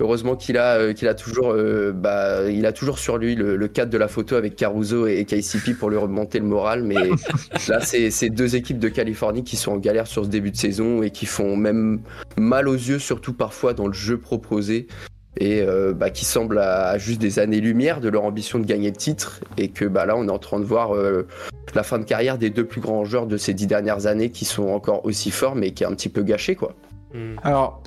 Heureusement 0.00 0.36
qu'il 0.36 0.56
a, 0.58 0.76
euh, 0.76 0.92
qu'il 0.92 1.08
a 1.08 1.14
toujours, 1.14 1.52
euh, 1.52 1.92
bah, 1.92 2.50
il 2.50 2.66
a 2.66 2.72
toujours 2.72 2.98
sur 2.98 3.18
lui 3.18 3.34
le, 3.34 3.56
le 3.56 3.68
cadre 3.68 3.90
de 3.90 3.98
la 3.98 4.08
photo 4.08 4.36
avec 4.36 4.56
Caruso 4.56 5.06
et, 5.06 5.24
KCP 5.24 5.74
pour 5.78 5.90
lui 5.90 5.96
remonter 5.96 6.38
le 6.38 6.46
moral. 6.46 6.82
Mais 6.82 6.94
là, 7.68 7.80
c'est 7.80 8.30
deux 8.30 8.56
équipes 8.56 8.78
de 8.78 8.88
Californie 8.88 9.44
qui 9.44 9.56
sont 9.56 9.72
en 9.72 9.78
galère 9.78 10.06
sur 10.06 10.24
ce 10.24 10.30
début 10.30 10.50
de 10.50 10.56
saison 10.56 11.02
et 11.02 11.10
qui 11.10 11.26
font 11.26 11.56
même 11.56 12.00
mal 12.36 12.68
aux 12.68 12.74
yeux, 12.74 12.98
surtout 12.98 13.32
parfois 13.32 13.74
dans 13.74 13.86
le 13.86 13.92
jeu 13.92 14.18
proposé 14.18 14.88
et 15.36 15.62
euh, 15.62 15.92
bah, 15.92 16.10
qui 16.10 16.24
semblent 16.24 16.58
à, 16.58 16.88
à 16.90 16.98
juste 16.98 17.20
des 17.20 17.38
années-lumière 17.38 18.00
de 18.00 18.08
leur 18.08 18.24
ambition 18.24 18.58
de 18.58 18.64
gagner 18.64 18.90
le 18.90 18.96
titre 18.96 19.40
et 19.56 19.68
que 19.68 19.84
bah, 19.84 20.06
là, 20.06 20.16
on 20.16 20.28
est 20.28 20.32
en 20.32 20.38
train 20.38 20.60
de 20.60 20.64
voir 20.64 20.94
euh, 20.94 21.26
la 21.74 21.82
fin 21.82 21.98
de 21.98 22.04
carrière 22.04 22.38
des 22.38 22.50
deux 22.50 22.64
plus 22.64 22.80
grands 22.80 23.04
joueurs 23.04 23.26
de 23.26 23.36
ces 23.36 23.54
dix 23.54 23.66
dernières 23.66 24.06
années 24.06 24.30
qui 24.30 24.44
sont 24.44 24.68
encore 24.68 25.04
aussi 25.04 25.30
forts 25.30 25.56
mais 25.56 25.72
qui 25.72 25.82
est 25.82 25.86
un 25.86 25.94
petit 25.94 26.08
peu 26.08 26.22
gâché 26.22 26.54
quoi. 26.54 26.74
Mhm. 27.12 27.36
Alors, 27.42 27.82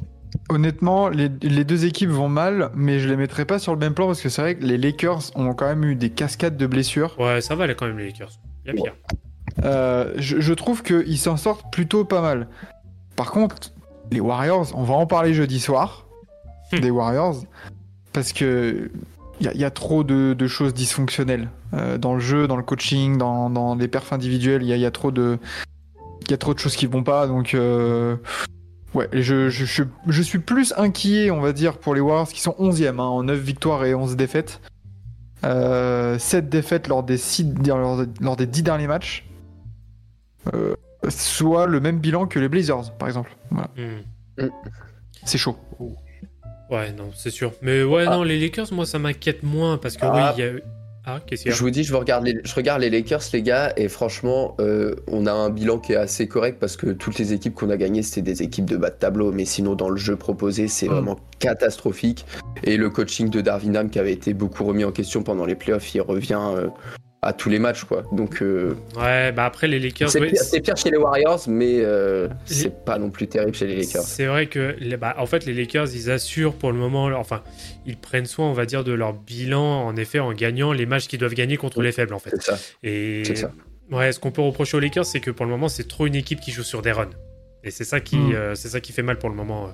honnêtement, 0.50 1.10
les, 1.10 1.30
les 1.42 1.64
deux 1.64 1.86
équipes 1.86 2.10
vont 2.10 2.30
mal, 2.30 2.72
mais 2.76 3.00
je 3.00 3.08
les 3.10 3.16
mettrai 3.18 3.46
pas 3.46 3.60
sur 3.60 3.74
le 3.74 3.80
même 3.80 3.94
plan 3.94 4.08
parce 4.08 4.22
que 4.22 4.30
c'est 4.30 4.42
vrai 4.42 4.56
que 4.56 4.64
les 4.66 4.78
Lakers 4.78 5.32
ont 5.36 5.54
quand 5.54 5.66
même 5.68 5.84
eu 5.84 5.96
des 5.96 6.10
cascades 6.10 6.58
de 6.58 6.68
blessures. 6.68 7.16
Ouais, 7.20 7.42
ça 7.42 7.56
va 7.56 7.68
là, 7.68 7.74
quand 7.74 7.86
même, 7.88 7.98
les 7.98 8.08
Lakers. 8.08 8.32
Il 8.66 8.68
y 8.68 8.72
a 8.72 8.84
pire. 8.84 8.96
Euh, 9.64 10.14
je, 10.18 10.40
je 10.40 10.54
trouve 10.54 10.84
qu'ils 10.84 11.18
s'en 11.18 11.38
sortent 11.38 11.72
plutôt 11.72 12.06
pas 12.06 12.22
mal. 12.22 12.48
Par 13.16 13.32
contre, 13.32 13.72
les 14.12 14.20
Warriors, 14.20 14.68
on 14.76 14.84
va 14.84 14.94
en 14.96 15.06
parler 15.08 15.34
jeudi 15.34 15.60
soir, 15.60 16.06
Hmm. 16.74 16.80
des 16.80 16.90
Warriors, 16.92 17.44
parce 18.12 18.34
que 18.34 18.92
il 19.40 19.46
y, 19.46 19.50
a- 19.50 19.54
il 19.54 19.62
y 19.62 19.64
a 19.64 19.72
trop 19.72 20.04
de, 20.04 20.34
de 20.34 20.48
choses 20.48 20.74
dysfonctionnelles 20.74 21.50
euh, 21.74 21.98
dans 21.98 22.14
le 22.16 22.20
jeu, 22.20 22.46
dans 22.48 22.58
le 22.58 22.64
coaching, 22.64 23.18
dans, 23.18 23.50
dans 23.50 23.76
les 23.76 23.88
perfs 23.88 24.12
individuels. 24.12 24.64
Il 24.64 24.68
y 24.68 24.74
a, 24.74 24.76
il 24.76 24.82
y 24.82 24.86
a 24.86 24.92
trop 24.92 25.12
de 25.12 25.38
il 26.26 26.32
y 26.32 26.34
a 26.34 26.38
trop 26.38 26.54
de 26.54 26.60
choses 26.60 26.76
qui 26.76 26.86
vont 26.88 27.04
pas, 27.04 27.26
donc 27.26 27.54
euh, 27.54 28.18
ouais, 28.98 29.08
je, 29.14 29.50
je, 29.50 29.66
je, 29.66 29.84
je 30.08 30.22
suis 30.22 30.40
plus 30.40 30.74
inquiet, 30.78 31.32
on 31.32 31.40
va 31.42 31.54
dire, 31.54 31.78
pour 31.78 31.96
les 31.96 32.02
Warriors 32.02 32.28
qui 32.30 32.42
sont 32.42 32.56
11e, 32.60 33.00
hein, 33.00 33.04
en 33.04 33.24
9 33.24 33.40
victoires 33.40 33.86
et 33.86 33.94
11 33.96 34.16
défaites. 34.16 34.60
Euh, 35.44 36.18
7 36.20 36.50
défaites 36.50 36.88
lors 36.88 37.04
des, 37.04 37.18
six, 37.18 37.46
lors, 37.66 38.04
lors 38.20 38.36
des 38.36 38.46
10 38.48 38.64
derniers 38.64 38.88
matchs. 38.88 39.26
Euh, 40.54 40.76
soit 41.10 41.68
le 41.68 41.80
même 41.80 42.00
bilan 42.00 42.26
que 42.26 42.40
les 42.40 42.50
Blazers, 42.50 42.92
par 42.98 43.08
exemple. 43.08 43.36
Voilà. 43.52 43.70
Mhm. 43.78 44.50
C'est 45.24 45.38
chaud. 45.38 45.58
Ouais, 46.70 46.92
non, 46.92 47.12
c'est 47.16 47.30
sûr. 47.30 47.54
Mais 47.62 47.84
ouais, 47.84 48.06
Ah. 48.08 48.16
non, 48.16 48.24
les 48.24 48.40
Lakers, 48.40 48.74
moi, 48.74 48.86
ça 48.86 49.00
m'inquiète 49.00 49.44
moins 49.44 49.78
parce 49.78 49.96
que 49.96 50.06
Ah. 50.06 50.34
oui, 50.36 50.42
il 50.44 50.46
y 50.46 50.48
a. 50.48 50.52
Ah, 51.10 51.22
qu'est-ce 51.26 51.44
qu'il 51.44 51.52
y 51.52 51.54
a 51.54 51.58
Je 51.58 51.62
vous 51.64 51.70
dis, 51.70 51.86
je, 51.86 51.94
vous 51.94 52.00
regarde 52.00 52.26
les, 52.26 52.38
je 52.44 52.54
regarde 52.54 52.82
les 52.82 52.90
Lakers, 52.90 53.22
les 53.32 53.42
gars, 53.42 53.72
et 53.78 53.88
franchement, 53.88 54.58
euh, 54.60 54.94
on 55.10 55.26
a 55.26 55.32
un 55.32 55.50
bilan 55.50 55.80
qui 55.80 55.94
est 55.94 55.96
assez 55.96 56.28
correct 56.28 56.58
parce 56.60 56.76
que 56.76 56.88
toutes 56.88 57.18
les 57.18 57.32
équipes 57.32 57.56
qu'on 57.56 57.70
a 57.70 57.78
gagnées, 57.78 58.04
c'était 58.04 58.22
des 58.22 58.44
équipes 58.44 58.66
de 58.66 58.76
bas 58.76 58.90
de 58.90 58.96
tableau, 58.96 59.32
mais 59.32 59.46
sinon, 59.46 59.76
dans 59.76 59.90
le 59.90 59.96
jeu 59.96 60.18
proposé, 60.18 60.68
c'est 60.68 60.88
Mm. 60.88 60.92
vraiment 60.92 61.18
catastrophique. 61.40 62.26
Et 62.66 62.76
le 62.76 62.90
coaching 62.90 63.30
de 63.30 63.40
Darvin 63.40 63.74
Ham, 63.76 63.90
qui 63.90 64.00
avait 64.00 64.12
été 64.12 64.34
beaucoup 64.34 64.66
remis 64.66 64.84
en 64.84 64.92
question 64.92 65.24
pendant 65.24 65.46
les 65.46 65.56
playoffs, 65.56 65.96
il 65.96 66.02
revient 66.02 66.42
euh, 66.42 66.68
à 67.24 67.34
tous 67.34 67.50
les 67.50 67.58
matchs, 67.60 67.84
quoi. 67.84 68.04
Donc, 68.12 68.42
euh, 68.42 68.76
Ouais, 68.96 69.32
bah 69.32 69.46
après, 69.46 69.68
les 69.68 69.80
Lakers. 69.80 70.10
c'est 70.10 70.20
ouais, 70.22 70.32
pire, 70.62 70.78
chez 70.78 70.92
les 70.92 70.98
Warriors, 70.98 71.42
mais 71.48 71.80
euh, 71.80 72.28
c'est 72.46 72.86
pas 72.86 73.00
non 73.00 73.10
plus 73.10 73.28
terrible 73.28 73.56
chez 73.56 73.66
les 73.66 73.76
Lakers. 73.76 74.04
C'est 74.04 74.28
vrai 74.28 74.46
que, 74.48 74.76
les- 74.80 74.98
bah, 74.98 75.16
en 75.18 75.26
fait, 75.26 75.46
les 75.46 75.54
Lakers, 75.54 75.88
ils 75.96 76.12
assurent 76.12 76.54
pour 76.54 76.72
le 76.72 76.78
moment, 76.78 77.10
leur- 77.10 77.20
enfin, 77.20 77.42
ils 77.86 77.98
prennent 77.98 78.28
soin, 78.28 78.48
on 78.48 78.54
va 78.54 78.66
dire, 78.66 78.84
de 78.84 78.94
leur 78.94 79.14
bilan, 79.14 79.86
en 79.86 79.96
effet, 79.96 80.20
en 80.20 80.32
gagnant 80.32 80.74
les 80.74 80.86
matchs 80.86 81.08
qu'ils 81.08 81.20
doivent 81.20 81.34
gagner 81.34 81.58
contre 81.58 81.82
les 81.82 81.92
faibles, 81.92 82.14
en 82.14 82.20
fait. 82.20 82.40
Ça, 82.42 82.58
Et 82.84 83.24
ça. 83.36 83.52
ouais, 83.92 84.12
ce 84.12 84.20
qu'on 84.20 84.32
peut 84.32 84.44
reprocher 84.44 84.78
aux 84.78 84.82
Lakers, 84.82 85.06
c'est 85.06 85.20
que 85.20 85.32
pour 85.32 85.46
le 85.46 85.52
moment, 85.52 85.70
c'est 85.70 85.88
trop 85.88 86.06
une 86.06 86.16
équipe 86.16 86.40
qui 86.40 86.52
joue 86.52 86.64
sur 86.64 86.82
des 86.84 86.92
runs. 86.92 87.10
Et 87.64 87.72
c'est 87.72 87.84
ça 87.84 88.00
qui, 88.00 88.16
Mm. 88.18 88.34
euh, 88.36 88.56
c'est 88.56 88.70
ça 88.70 88.80
qui 88.80 88.94
fait 88.94 89.02
mal 89.02 89.18
pour 89.18 89.30
le 89.30 89.36
moment 89.36 89.74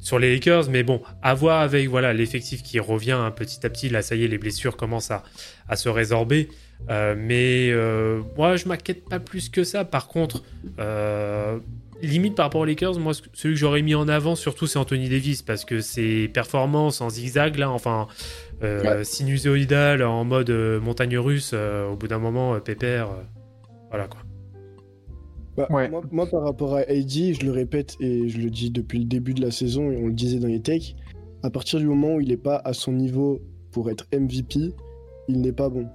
sur 0.00 0.18
les 0.20 0.32
Lakers. 0.32 0.70
Mais 0.70 0.84
bon, 0.84 1.02
à 1.22 1.34
voir 1.34 1.60
avec 1.60 1.88
voilà 1.88 2.12
l'effectif 2.14 2.62
qui 2.62 2.78
revient 2.78 3.10
hein, 3.12 3.30
petit 3.32 3.66
à 3.66 3.68
petit. 3.68 3.88
Là, 3.90 4.00
ça 4.00 4.14
y 4.14 4.24
est, 4.24 4.28
les 4.28 4.38
blessures 4.38 4.76
commencent 4.76 5.10
à, 5.10 5.24
à 5.68 5.74
se 5.76 5.88
résorber. 5.88 6.48
Euh, 6.90 7.14
mais 7.18 7.70
euh, 7.70 8.22
moi, 8.36 8.56
je 8.56 8.68
m'inquiète 8.68 9.08
pas 9.08 9.18
plus 9.18 9.48
que 9.48 9.64
ça. 9.64 9.84
Par 9.84 10.06
contre, 10.08 10.44
euh, 10.78 11.58
limite 12.02 12.34
par 12.36 12.46
rapport 12.46 12.60
aux 12.60 12.64
Lakers, 12.64 12.98
moi, 12.98 13.12
ce- 13.14 13.22
celui 13.32 13.54
que 13.54 13.60
j'aurais 13.60 13.82
mis 13.82 13.94
en 13.94 14.06
avant, 14.08 14.34
surtout, 14.36 14.66
c'est 14.66 14.78
Anthony 14.78 15.08
Davis 15.08 15.42
parce 15.42 15.64
que 15.64 15.80
ses 15.80 16.28
performances 16.28 17.00
en 17.00 17.08
zigzag, 17.10 17.56
là, 17.56 17.70
enfin, 17.70 18.06
euh, 18.62 19.02
sinusoïdal 19.04 20.02
en 20.02 20.24
mode 20.24 20.50
euh, 20.50 20.80
montagne 20.80 21.18
russe, 21.18 21.50
euh, 21.54 21.88
au 21.90 21.96
bout 21.96 22.06
d'un 22.08 22.18
moment, 22.18 22.54
euh, 22.54 22.60
pépère, 22.60 23.08
euh, 23.10 23.22
voilà 23.90 24.06
quoi. 24.06 24.20
Bah, 25.56 25.66
Ouais. 25.70 25.88
moi, 25.88 26.02
moi, 26.12 26.26
par 26.26 26.42
rapport 26.42 26.74
à 26.76 26.80
AD, 26.80 27.08
je 27.34 27.44
le 27.44 27.50
répète 27.50 27.96
et 27.98 28.28
je 28.28 28.38
le 28.38 28.50
dis 28.50 28.70
depuis 28.70 28.98
le 28.98 29.06
début 29.06 29.32
de 29.34 29.40
la 29.40 29.50
saison 29.50 29.90
et 29.90 29.96
on 29.96 30.06
le 30.08 30.12
disait 30.12 30.38
dans 30.38 30.48
les 30.48 30.60
takes, 30.60 30.94
à 31.42 31.50
partir 31.50 31.78
du 31.80 31.86
moment 31.86 32.14
où 32.16 32.20
il 32.20 32.28
n'est 32.28 32.36
pas 32.36 32.60
à 32.64 32.74
son 32.74 32.92
niveau 32.92 33.40
pour 33.72 33.90
être 33.90 34.06
MVP, 34.12 34.74
il 35.28 35.40
n'est 35.40 35.52
pas 35.52 35.68
bon. 35.70 35.88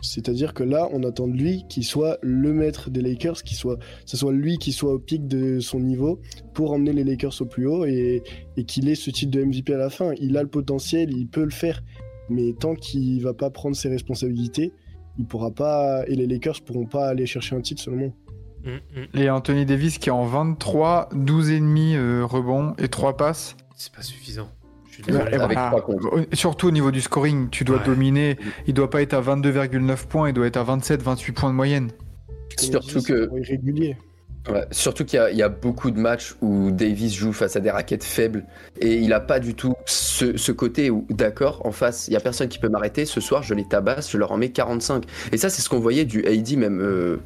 C'est-à-dire 0.00 0.54
que 0.54 0.62
là, 0.62 0.88
on 0.92 1.02
attend 1.04 1.26
de 1.26 1.36
lui 1.36 1.64
qu'il 1.68 1.84
soit 1.84 2.18
le 2.22 2.52
maître 2.52 2.90
des 2.90 3.00
Lakers, 3.00 3.42
qu'il 3.42 3.56
soit, 3.56 3.78
ce 4.04 4.16
soit 4.16 4.32
lui 4.32 4.58
qui 4.58 4.72
soit 4.72 4.92
au 4.92 4.98
pic 4.98 5.26
de 5.26 5.58
son 5.60 5.80
niveau 5.80 6.20
pour 6.54 6.72
emmener 6.72 6.92
les 6.92 7.04
Lakers 7.04 7.40
au 7.40 7.46
plus 7.46 7.66
haut 7.66 7.84
et, 7.84 8.22
et 8.56 8.64
qu'il 8.64 8.88
ait 8.88 8.94
ce 8.94 9.10
titre 9.10 9.30
de 9.32 9.42
MVP 9.42 9.74
à 9.74 9.78
la 9.78 9.90
fin. 9.90 10.12
Il 10.20 10.36
a 10.36 10.42
le 10.42 10.48
potentiel, 10.48 11.10
il 11.12 11.28
peut 11.28 11.44
le 11.44 11.50
faire, 11.50 11.82
mais 12.28 12.52
tant 12.52 12.74
qu'il 12.74 13.22
va 13.22 13.34
pas 13.34 13.50
prendre 13.50 13.76
ses 13.76 13.88
responsabilités, 13.88 14.72
il 15.18 15.26
pourra 15.26 15.50
pas 15.50 16.04
et 16.06 16.14
les 16.14 16.26
Lakers 16.26 16.60
pourront 16.64 16.86
pas 16.86 17.08
aller 17.08 17.26
chercher 17.26 17.56
un 17.56 17.60
titre 17.60 17.82
seulement. 17.82 18.12
Mm, 18.64 18.70
mm. 18.70 19.20
Et 19.20 19.30
Anthony 19.30 19.64
Davis 19.64 19.98
qui 19.98 20.08
est 20.08 20.12
en 20.12 20.24
23, 20.24 21.10
12 21.14 21.50
et 21.50 21.60
demi 21.60 21.94
euh, 21.94 22.24
rebonds 22.24 22.74
et 22.78 22.88
3 22.88 23.16
passes. 23.16 23.56
C'est 23.76 23.92
pas 23.92 24.02
suffisant. 24.02 24.48
Avec. 25.08 25.58
Au- 25.88 26.20
Surtout 26.32 26.68
au 26.68 26.70
niveau 26.70 26.90
du 26.90 27.00
scoring, 27.00 27.48
tu 27.50 27.64
dois 27.64 27.78
Ouais. 27.78 27.84
dominer. 27.84 28.38
Il 28.66 28.74
doit 28.74 28.90
pas 28.90 29.02
être 29.02 29.14
à 29.14 29.20
22,9 29.20 30.06
points, 30.06 30.28
il 30.28 30.32
doit 30.34 30.46
être 30.46 30.56
à 30.56 30.62
27, 30.64 31.02
28 31.02 31.32
points 31.32 31.50
de 31.50 31.54
moyenne. 31.54 31.90
Surtout 32.58 32.96
on 32.96 32.98
dit, 33.00 33.04
que- 33.04 33.28
c'est 33.32 33.40
irrégulier. 33.54 33.96
Ouais, 34.48 34.64
surtout 34.70 35.04
qu'il 35.04 35.16
y, 35.18 35.20
a- 35.20 35.30
il 35.32 35.36
y 35.36 35.42
a 35.42 35.48
beaucoup 35.48 35.90
de 35.90 35.98
matchs 35.98 36.36
où 36.40 36.70
Davis 36.70 37.12
joue 37.16 37.32
face 37.32 37.56
à 37.56 37.60
des 37.60 37.70
raquettes 37.72 38.04
faibles 38.04 38.44
et 38.80 38.94
il 38.94 39.12
a 39.12 39.18
pas 39.18 39.40
du 39.40 39.54
tout 39.54 39.74
ce, 39.86 40.36
ce 40.36 40.52
côté 40.52 40.88
où, 40.88 41.04
d'accord, 41.10 41.62
en 41.66 41.72
face, 41.72 42.06
il 42.06 42.12
y 42.14 42.16
a 42.16 42.20
personne 42.20 42.46
qui 42.46 42.60
peut 42.60 42.68
m'arrêter. 42.68 43.06
Ce 43.06 43.20
soir, 43.20 43.42
je 43.42 43.54
les 43.54 43.64
tabasse, 43.66 44.08
je 44.12 44.18
leur 44.18 44.30
en 44.30 44.36
mets 44.36 44.50
45. 44.50 45.02
Et 45.32 45.36
ça, 45.36 45.50
c'est 45.50 45.62
ce 45.62 45.68
qu'on 45.68 45.80
voyait 45.80 46.04
du 46.04 46.24
AD 46.24 46.56
même 46.56 46.80
euh, 46.80 47.16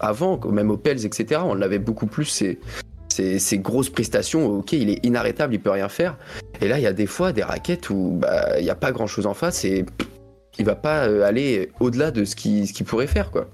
avant, 0.00 0.40
même 0.50 0.70
aux 0.70 0.78
Pels, 0.78 1.04
etc. 1.04 1.42
On 1.44 1.52
l'avait 1.54 1.78
beaucoup 1.78 2.06
plus, 2.06 2.24
ces, 2.24 2.58
ces, 3.12 3.38
ces 3.38 3.58
grosses 3.58 3.90
prestations. 3.90 4.46
Ok, 4.46 4.72
il 4.72 4.90
est 4.90 5.04
inarrêtable, 5.04 5.54
il 5.54 5.60
peut 5.60 5.70
rien 5.70 5.88
faire. 5.88 6.16
Et 6.60 6.68
là, 6.68 6.78
il 6.78 6.82
y 6.82 6.86
a 6.86 6.92
des 6.92 7.06
fois 7.06 7.32
des 7.32 7.42
raquettes 7.42 7.90
où 7.90 8.18
bah, 8.20 8.58
il 8.58 8.64
n'y 8.64 8.70
a 8.70 8.74
pas 8.74 8.92
grand 8.92 9.06
chose 9.06 9.26
en 9.26 9.34
face 9.34 9.64
et 9.64 9.84
pff, 9.84 10.08
il 10.58 10.64
va 10.64 10.74
pas 10.74 11.06
euh, 11.06 11.24
aller 11.24 11.70
au-delà 11.80 12.10
de 12.10 12.24
ce 12.24 12.36
qu'il 12.36 12.66
ce 12.68 12.84
pourrait 12.84 13.06
faire, 13.06 13.30
quoi. 13.30 13.48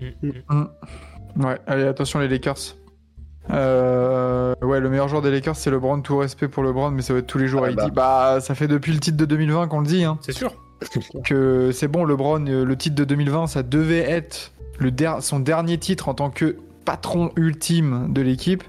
Mm, 0.00 0.28
mm. 0.50 1.44
Ouais, 1.44 1.58
allez, 1.66 1.84
attention 1.84 2.18
les 2.18 2.28
Lakers. 2.28 2.76
Euh, 3.50 4.54
ouais, 4.62 4.80
le 4.80 4.90
meilleur 4.90 5.08
joueur 5.08 5.22
des 5.22 5.30
Lakers, 5.30 5.56
c'est 5.56 5.70
LeBron. 5.70 6.00
Tout 6.00 6.18
respect 6.18 6.48
pour 6.48 6.62
LeBron, 6.62 6.90
mais 6.90 7.02
ça 7.02 7.14
va 7.14 7.20
être 7.20 7.26
tous 7.26 7.38
les 7.38 7.48
jours. 7.48 7.62
Ah 7.64 7.70
il 7.70 7.76
bah. 7.76 7.84
dit, 7.84 7.90
bah, 7.90 8.38
ça 8.40 8.54
fait 8.54 8.68
depuis 8.68 8.92
le 8.92 9.00
titre 9.00 9.16
de 9.16 9.24
2020 9.24 9.68
qu'on 9.68 9.80
le 9.80 9.86
dit, 9.86 10.04
hein, 10.04 10.18
C'est 10.20 10.32
sûr. 10.32 10.54
que 11.24 11.70
c'est 11.72 11.88
bon, 11.88 12.04
LeBron, 12.04 12.46
euh, 12.46 12.64
le 12.64 12.76
titre 12.76 12.94
de 12.94 13.04
2020, 13.04 13.46
ça 13.46 13.62
devait 13.62 14.08
être 14.10 14.52
le 14.78 14.90
der- 14.90 15.22
son 15.22 15.40
dernier 15.40 15.78
titre 15.78 16.08
en 16.08 16.14
tant 16.14 16.30
que 16.30 16.56
patron 16.88 17.30
ultime 17.36 18.12
de 18.12 18.22
l'équipe. 18.22 18.64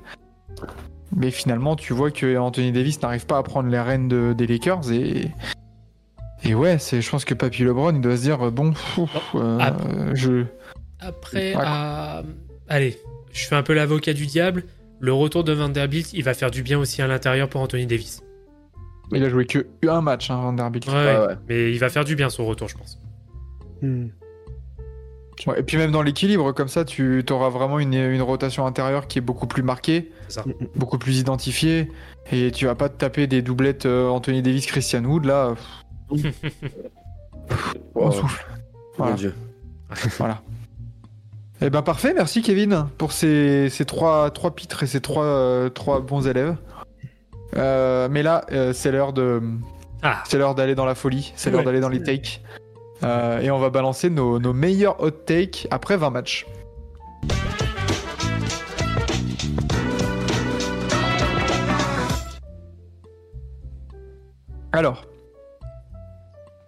Mais 1.15 1.31
finalement, 1.31 1.75
tu 1.77 1.93
vois 1.93 2.11
que 2.11 2.37
Anthony 2.37 2.71
Davis 2.73 3.01
n'arrive 3.01 3.25
pas 3.25 3.37
à 3.37 3.43
prendre 3.43 3.69
les 3.69 3.79
rênes 3.79 4.07
de- 4.09 4.33
des 4.37 4.45
Lakers 4.45 4.91
et. 4.91 5.31
Et 6.43 6.53
ouais, 6.53 6.77
c'est, 6.79 7.01
je 7.01 7.09
pense 7.09 7.25
que 7.25 7.33
Papy 7.33 7.63
LeBron, 7.63 7.93
il 7.95 8.01
doit 8.01 8.15
se 8.17 8.21
dire, 8.21 8.51
bon, 8.51 8.71
pff, 8.71 8.99
euh, 9.35 9.57
Ah. 9.61 9.75
je. 10.13 10.45
Après, 10.99 11.53
allez, 12.67 12.97
je 13.31 13.47
fais 13.47 13.55
un 13.55 13.63
peu 13.63 13.73
l'avocat 13.73 14.13
du 14.13 14.25
diable. 14.25 14.63
Le 14.99 15.13
retour 15.13 15.43
de 15.45 15.53
Vanderbilt, 15.53 16.11
il 16.13 16.23
va 16.23 16.33
faire 16.33 16.51
du 16.51 16.61
bien 16.61 16.77
aussi 16.77 17.01
à 17.01 17.07
l'intérieur 17.07 17.47
pour 17.49 17.61
Anthony 17.61 17.85
Davis. 17.85 18.21
Il 19.13 19.23
a 19.23 19.29
joué 19.29 19.45
que 19.45 19.65
un 19.87 20.01
match, 20.01 20.29
hein, 20.29 20.35
Vanderbilt. 20.41 20.85
Ouais, 20.87 20.93
Ouais, 20.93 21.27
ouais. 21.27 21.35
mais 21.47 21.71
il 21.71 21.79
va 21.79 21.89
faire 21.89 22.03
du 22.05 22.15
bien 22.15 22.29
son 22.29 22.45
retour, 22.45 22.67
je 22.67 22.77
pense. 22.77 22.99
Hmm. 23.81 24.07
Ouais, 25.47 25.59
et 25.59 25.63
puis 25.63 25.77
même 25.77 25.91
dans 25.91 26.01
l'équilibre, 26.01 26.51
comme 26.51 26.67
ça, 26.67 26.83
tu 26.85 27.23
auras 27.31 27.49
vraiment 27.49 27.79
une, 27.79 27.93
une 27.93 28.21
rotation 28.21 28.65
intérieure 28.65 29.07
qui 29.07 29.19
est 29.19 29.21
beaucoup 29.21 29.47
plus 29.47 29.63
marquée, 29.63 30.11
ça. 30.27 30.43
beaucoup 30.75 30.97
plus 30.97 31.17
identifiée, 31.19 31.89
et 32.31 32.51
tu 32.51 32.65
vas 32.65 32.75
pas 32.75 32.89
te 32.89 32.97
taper 32.97 33.25
des 33.27 33.41
doublettes 33.41 33.85
euh, 33.85 34.09
Anthony 34.09 34.41
Davis, 34.41 34.65
Christian 34.65 35.03
Wood, 35.05 35.23
là, 35.25 35.55
pff, 36.13 36.33
on 37.95 38.05
Wow, 38.05 38.11
souffle. 38.11 38.45
mon 38.97 39.05
Voilà. 39.05 39.15
Dieu. 39.15 39.33
voilà. 40.17 40.41
Eh 41.61 41.69
ben 41.69 41.81
parfait, 41.81 42.13
merci 42.13 42.41
Kevin 42.41 42.87
pour 42.97 43.11
ces, 43.11 43.69
ces 43.69 43.83
trois, 43.85 44.31
trois 44.31 44.51
pitres 44.55 44.83
et 44.83 44.87
ces 44.87 45.01
trois, 45.01 45.23
euh, 45.25 45.69
trois 45.69 45.99
bons 45.99 46.25
élèves. 46.27 46.55
Euh, 47.57 48.07
mais 48.11 48.23
là, 48.23 48.45
euh, 48.51 48.71
c'est 48.73 48.91
l'heure 48.91 49.11
de, 49.13 49.41
Ah, 50.01 50.23
c'est 50.27 50.37
l'heure 50.37 50.55
d'aller 50.55 50.75
dans 50.75 50.85
la 50.85 50.95
folie, 50.95 51.33
c'est 51.35 51.49
l'heure 51.49 51.59
Ouais. 51.59 51.65
d'aller 51.65 51.79
dans 51.81 51.89
les 51.89 52.01
takes. 52.03 52.41
Euh, 53.03 53.39
et 53.39 53.51
on 53.51 53.59
va 53.59 53.69
balancer 53.69 54.09
nos, 54.09 54.39
meilleurs 54.53 55.01
hot 55.01 55.11
takes 55.11 55.67
après 55.71 55.97
20 55.97 56.09
matchs. 56.09 56.45
Alors, 64.71 65.05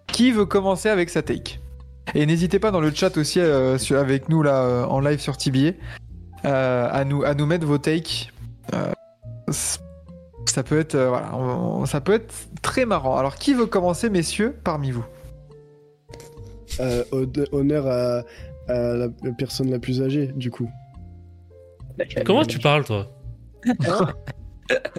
qui 0.06 0.32
veut 0.32 0.46
commencer 0.46 0.88
avec 0.88 1.08
sa 1.08 1.22
take? 1.22 1.60
Et 2.14 2.26
n'hésitez 2.26 2.58
pas 2.58 2.70
dans 2.70 2.80
le 2.80 2.90
chat 2.90 3.16
aussi 3.16 3.38
euh, 3.40 3.78
avec 3.90 4.28
nous 4.28 4.42
là 4.42 4.64
euh, 4.64 4.84
en 4.84 5.00
live 5.00 5.20
sur 5.20 5.36
TBA 5.36 5.72
à, 6.44 7.04
nous, 7.04 7.22
à 7.22 7.34
nous 7.34 7.46
mettre 7.46 7.66
vos 7.66 7.78
takes. 7.78 8.32
Ça 10.46 10.62
peut 10.64 10.80
être 10.80 10.96
très 12.60 12.84
marrant. 12.84 13.16
Alors 13.16 13.36
qui 13.36 13.54
veut 13.54 13.66
commencer 13.66 14.10
messieurs 14.10 14.58
parmi 14.64 14.90
vous? 14.90 15.04
Euh, 16.80 17.04
honneur 17.52 17.86
à, 17.86 18.22
à 18.68 18.94
la 18.94 19.08
personne 19.36 19.70
la 19.70 19.78
plus 19.78 20.00
âgée, 20.02 20.28
du 20.28 20.50
coup. 20.50 20.70
comment 22.24 22.44
tu 22.44 22.58
parles, 22.58 22.84
toi 22.84 23.08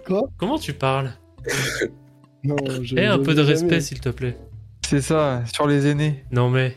Quoi 0.06 0.30
Comment 0.38 0.58
tu 0.60 0.74
parles 0.74 1.12
Non, 2.44 2.56
je- 2.82 2.96
Eh, 2.98 3.06
un 3.06 3.20
peu 3.20 3.34
de 3.34 3.44
jamais. 3.44 3.50
respect, 3.54 3.82
s'il 3.82 4.00
te 4.02 4.10
plaît. 4.10 4.38
C'est 4.86 5.02
ça, 5.02 5.44
sur 5.54 5.66
les 5.68 5.88
aînés. 5.88 6.26
Non, 6.32 6.50
mais. 6.50 6.76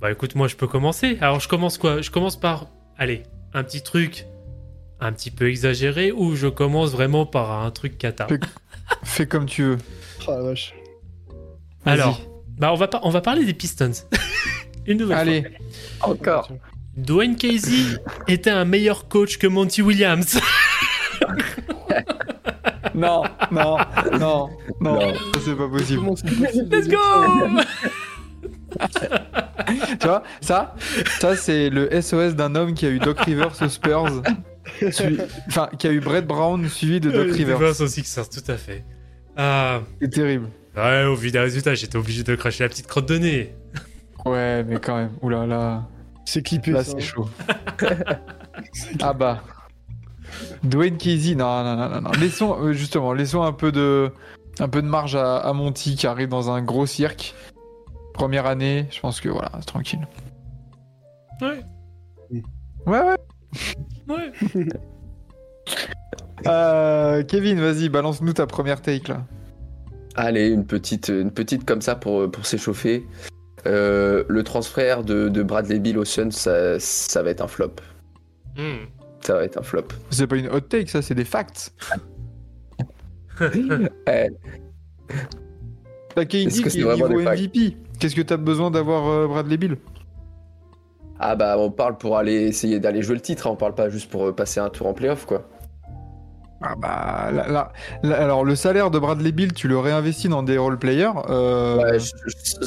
Bah 0.00 0.10
écoute, 0.12 0.34
moi, 0.34 0.48
je 0.48 0.56
peux 0.56 0.66
commencer. 0.66 1.16
Alors, 1.20 1.40
je 1.40 1.48
commence 1.48 1.78
quoi? 1.78 2.02
Je 2.02 2.10
commence 2.10 2.38
par. 2.38 2.66
Allez, 2.98 3.22
un 3.54 3.64
petit 3.64 3.82
truc 3.82 4.26
un 5.00 5.12
petit 5.12 5.30
peu 5.32 5.48
exagéré 5.48 6.12
ou 6.12 6.36
je 6.36 6.46
commence 6.46 6.92
vraiment 6.92 7.26
par 7.26 7.50
un 7.64 7.70
truc 7.70 7.98
cata? 7.98 8.26
Fais- 8.28 8.38
Fais 9.02 9.26
comme 9.26 9.46
tu 9.46 9.62
veux. 9.64 9.78
Ah 10.28 10.32
la 10.36 10.42
vache. 10.42 10.74
Vas-y. 11.84 11.94
Alors, 11.94 12.20
bah 12.62 12.70
on 12.72 12.76
va, 12.76 12.86
pas, 12.86 13.00
on 13.02 13.10
va 13.10 13.20
parler 13.20 13.44
des 13.44 13.54
Pistons. 13.54 13.90
Une 14.86 14.98
nouvelle 14.98 15.18
Allez, 15.18 15.44
Encore. 16.00 16.48
Dwayne 16.96 17.34
Casey 17.34 17.98
était 18.28 18.50
un 18.50 18.64
meilleur 18.64 19.08
coach 19.08 19.36
que 19.38 19.48
Monty 19.48 19.82
Williams. 19.82 20.38
non, 22.94 23.24
non, 23.50 23.78
non, 24.20 24.48
non, 24.80 25.12
c'est 25.44 25.56
pas 25.56 25.68
possible. 25.68 26.06
Let's 26.70 26.86
go 26.86 26.98
Tu 29.98 30.06
vois, 30.06 30.22
ça, 30.40 30.76
ça 31.18 31.34
c'est 31.34 31.68
le 31.68 32.00
SOS 32.00 32.36
d'un 32.36 32.54
homme 32.54 32.74
qui 32.74 32.86
a 32.86 32.90
eu 32.90 33.00
Doc 33.00 33.18
Rivers 33.22 33.60
aux 33.60 33.68
Spurs, 33.68 34.22
suivi- 34.92 35.20
enfin 35.48 35.68
qui 35.80 35.88
a 35.88 35.90
eu 35.90 35.98
Brett 35.98 36.24
Brown 36.24 36.68
suivi 36.68 37.00
de 37.00 37.10
Doc 37.10 37.32
Rivers. 37.32 37.58
Rivers 37.58 37.80
aux 37.80 37.86
Sixers, 37.88 38.28
tout 38.28 38.44
à 38.46 38.56
fait. 38.56 38.84
Ah, 39.36 39.80
C'est 40.00 40.10
terrible. 40.10 40.46
Ouais, 40.76 41.04
au 41.04 41.14
vu 41.14 41.30
des 41.30 41.38
résultats, 41.38 41.74
j'étais 41.74 41.96
obligé 41.96 42.22
de 42.22 42.34
cracher 42.34 42.64
la 42.64 42.68
petite 42.68 42.86
crotte 42.86 43.06
de 43.08 43.18
nez. 43.18 43.54
Ouais, 44.24 44.62
mais 44.64 44.78
quand 44.78 44.96
même. 44.96 45.10
Oula 45.20 45.46
là, 45.46 45.86
C'est 46.24 46.42
clippé 46.42 46.70
là 46.70 46.84
ça. 46.84 46.92
c'est 46.92 47.00
chaud. 47.00 47.28
ah 49.02 49.12
bah. 49.12 49.42
Dwayne 50.62 50.96
Casey, 50.96 51.34
non, 51.34 51.62
non, 51.64 51.76
non, 51.76 51.88
non, 51.88 52.00
non. 52.02 52.10
Laissons 52.12 52.56
euh, 52.62 52.72
justement, 52.72 53.12
laissons 53.12 53.42
un 53.42 53.52
peu 53.52 53.70
de, 53.72 54.10
un 54.60 54.68
peu 54.68 54.80
de 54.80 54.86
marge 54.86 55.14
à, 55.16 55.38
à 55.38 55.52
Monty 55.52 55.96
qui 55.96 56.06
arrive 56.06 56.28
dans 56.28 56.50
un 56.50 56.62
gros 56.62 56.86
cirque. 56.86 57.34
Première 58.14 58.46
année, 58.46 58.86
je 58.90 59.00
pense 59.00 59.20
que 59.20 59.28
voilà, 59.28 59.50
c'est 59.58 59.66
tranquille. 59.66 60.06
Ouais, 61.40 61.60
Ouais, 62.86 63.00
ouais. 63.00 63.16
ouais. 64.08 64.68
Euh, 66.46 67.22
Kevin, 67.22 67.60
vas-y, 67.60 67.88
balance-nous 67.88 68.32
ta 68.32 68.48
première 68.48 68.82
take 68.82 69.12
là. 69.12 69.24
Allez, 70.14 70.48
une 70.48 70.66
petite, 70.66 71.08
une 71.08 71.30
petite 71.30 71.64
comme 71.64 71.80
ça 71.80 71.94
pour, 71.94 72.30
pour 72.30 72.46
s'échauffer. 72.46 73.06
Euh, 73.66 74.24
le 74.28 74.42
transfert 74.42 75.04
de, 75.04 75.28
de 75.28 75.42
Bradley 75.42 75.78
Bill 75.78 75.98
au 75.98 76.04
Suns, 76.04 76.32
ça, 76.32 76.78
ça 76.80 77.22
va 77.22 77.30
être 77.30 77.42
un 77.42 77.48
flop. 77.48 77.76
Hmm. 78.56 78.86
Ça 79.20 79.34
va 79.34 79.44
être 79.44 79.58
un 79.58 79.62
flop. 79.62 79.88
C'est 80.10 80.26
pas 80.26 80.36
une 80.36 80.48
hot 80.48 80.60
take, 80.60 80.88
ça, 80.88 81.00
c'est 81.00 81.14
des 81.14 81.24
facts. 81.24 81.72
Eh, 84.08 84.28
T'as 86.14 86.24
KD 86.24 86.34
Est-ce 86.46 86.60
que 86.60 86.68
qui 86.68 86.80
est 86.80 86.94
niveau 86.94 87.08
MVP. 87.08 87.76
Qu'est-ce 87.98 88.14
que 88.14 88.22
t'as 88.22 88.36
besoin 88.36 88.70
d'avoir 88.70 89.08
euh, 89.08 89.26
Bradley 89.26 89.56
Bill 89.56 89.76
ah 91.24 91.36
bah 91.36 91.56
on 91.56 91.70
parle 91.70 91.98
pour 91.98 92.16
aller 92.16 92.48
essayer 92.48 92.80
d'aller 92.80 93.00
jouer 93.00 93.14
le 93.14 93.20
titre, 93.20 93.46
hein, 93.46 93.50
on 93.52 93.56
parle 93.56 93.76
pas 93.76 93.88
juste 93.88 94.10
pour 94.10 94.26
euh, 94.26 94.32
passer 94.32 94.58
un 94.58 94.70
tour 94.70 94.88
en 94.88 94.92
playoff 94.92 95.24
quoi. 95.24 95.48
Ah 96.62 96.74
bah, 96.76 97.30
là, 97.32 97.48
là- 97.48 97.72
là- 98.02 98.16
alors 98.22 98.44
le 98.44 98.54
salaire 98.54 98.90
de 98.90 98.98
Bradley 98.98 99.32
Bill, 99.32 99.52
tu 99.52 99.66
le 99.68 99.78
réinvestis 99.78 100.28
dans 100.28 100.42
des 100.42 100.58
role 100.58 100.78
players. 100.78 101.10
Euh, 101.28 101.76
Ouais, 101.76 101.98
je- 101.98 102.12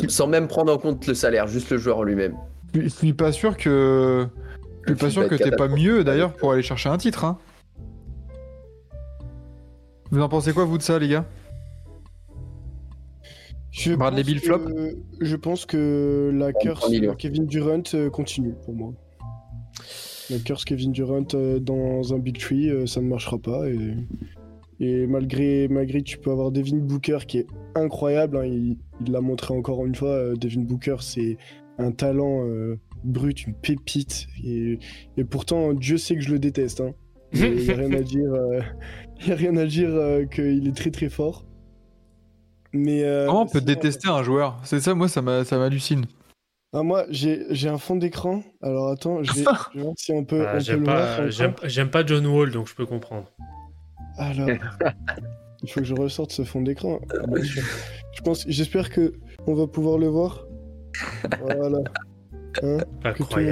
je- 0.03 0.07
sans 0.09 0.27
même 0.27 0.47
prendre 0.47 0.73
en 0.73 0.77
compte 0.77 1.07
le 1.07 1.13
salaire, 1.13 1.47
juste 1.47 1.69
le 1.71 1.77
joueur 1.77 1.99
en 1.99 2.03
lui-même. 2.03 2.35
je, 2.73 2.87
suis 2.89 3.13
pas 3.13 3.31
sûr 3.31 3.55
que, 3.55 4.27
je 4.87 4.93
suis 4.93 4.99
pas 4.99 5.09
sûr 5.09 5.27
que 5.29 5.35
t'es 5.35 5.51
pas 5.51 5.67
mieux 5.69 6.03
d'ailleurs 6.03 6.33
pour 6.33 6.51
aller 6.51 6.61
chercher 6.63 6.89
un 6.89 6.97
titre. 6.97 7.23
Hein. 7.23 7.37
Vous 10.11 10.21
en 10.21 10.29
pensez 10.29 10.53
quoi 10.53 10.65
vous 10.65 10.77
de 10.77 10.83
ça, 10.83 10.99
les 10.99 11.07
gars? 11.09 11.25
Je 13.71 13.93
Bradley 13.95 14.21
pense 14.23 14.31
Bill 14.31 14.39
que- 14.41 14.45
flop 14.45 14.61
Je 15.19 15.35
pense 15.35 15.65
que 15.65 16.31
la 16.33 16.53
curse 16.53 16.79
33 16.81 16.89
millions. 16.89 17.15
Kevin 17.15 17.45
Durant 17.45 17.81
euh, 17.93 18.09
continue 18.09 18.53
pour 18.63 18.73
moi. 18.73 18.93
La 20.29 20.37
curse 20.39 20.65
Kevin 20.65 20.91
Durant 20.91 21.25
euh, 21.33 21.59
dans 21.59 22.13
un 22.13 22.17
Big 22.17 22.37
Tree, 22.39 22.69
euh, 22.69 22.85
ça 22.87 23.01
ne 23.01 23.07
marchera 23.07 23.37
pas. 23.37 23.69
Et, 23.69 23.77
et 24.79 25.07
malgré, 25.07 25.67
malgré 25.67 25.99
que 25.99 26.05
tu 26.07 26.17
peux 26.17 26.31
avoir 26.31 26.51
Devin 26.51 26.77
Booker 26.77 27.19
qui 27.27 27.39
est 27.39 27.47
incroyable, 27.75 28.37
hein, 28.37 28.45
il 28.45 28.77
l'a 29.11 29.21
montré 29.21 29.53
encore 29.53 29.85
une 29.85 29.95
fois, 29.95 30.09
euh, 30.09 30.35
Devin 30.35 30.61
Booker 30.61 30.97
c'est 30.99 31.37
un 31.77 31.91
talent 31.91 32.45
euh, 32.47 32.79
brut, 33.03 33.45
une 33.45 33.53
pépite. 33.53 34.27
Et, 34.43 34.79
et 35.17 35.23
pourtant, 35.23 35.73
Dieu 35.73 35.97
sait 35.97 36.15
que 36.15 36.21
je 36.21 36.31
le 36.31 36.39
déteste. 36.39 36.81
hein. 36.81 36.93
Il 37.33 37.55
n'y 37.55 37.69
a 37.69 37.75
rien 37.75 37.91
à 37.93 38.01
dire, 38.01 38.33
euh, 38.33 38.61
y 39.27 39.31
a 39.31 39.35
rien 39.35 39.57
à 39.57 39.65
dire 39.65 39.89
euh, 39.89 40.25
qu'il 40.25 40.67
est 40.67 40.75
très 40.75 40.91
très 40.91 41.09
fort. 41.09 41.45
Mais 42.73 43.03
Comment 43.27 43.43
on 43.43 43.47
peut 43.47 43.61
détester 43.61 44.09
un 44.09 44.21
joueur? 44.21 44.59
C'est 44.65 44.81
ça, 44.81 44.93
moi, 44.95 45.07
ça 45.07 45.21
m'hallucine. 45.21 46.05
Ah, 46.77 46.83
moi, 46.83 47.05
j'ai 47.09 47.45
j'ai 47.51 47.69
un 47.69 47.77
fond 47.77 47.95
d'écran. 47.95 48.43
Alors 48.61 48.89
attends, 48.89 49.23
je 49.23 49.31
vais, 49.31 49.41
voir 49.43 49.71
si 49.95 50.11
on 50.11 50.25
peut, 50.25 50.43
Ah, 50.45 50.51
on 50.51 50.57
peut 50.57 50.59
j'aime 50.59 50.79
le 50.79 50.85
voir. 50.85 50.97
pas, 51.17 51.23
encore. 51.23 51.69
j'aime, 51.69 51.89
pas 51.89 52.05
John 52.05 52.25
Wall, 52.27 52.51
donc 52.51 52.67
je 52.67 52.75
peux 52.75 52.85
comprendre. 52.85 53.31
Alors, 54.17 54.49
il 55.63 55.71
faut 55.71 55.79
que 55.79 55.85
je 55.85 55.93
ressorte 55.93 56.31
ce 56.33 56.43
fond 56.43 56.61
d'écran. 56.61 56.99
Ah. 57.13 57.23
Je 58.13 58.21
pense, 58.21 58.43
j'espère 58.49 58.89
que 58.89 59.13
on 59.47 59.53
va 59.53 59.67
pouvoir 59.67 59.97
le 59.97 60.07
voir. 60.07 60.45
Voilà. 61.41 61.79
Hein, 62.63 62.77
que 62.77 63.23
tout 63.23 63.29
le 63.29 63.43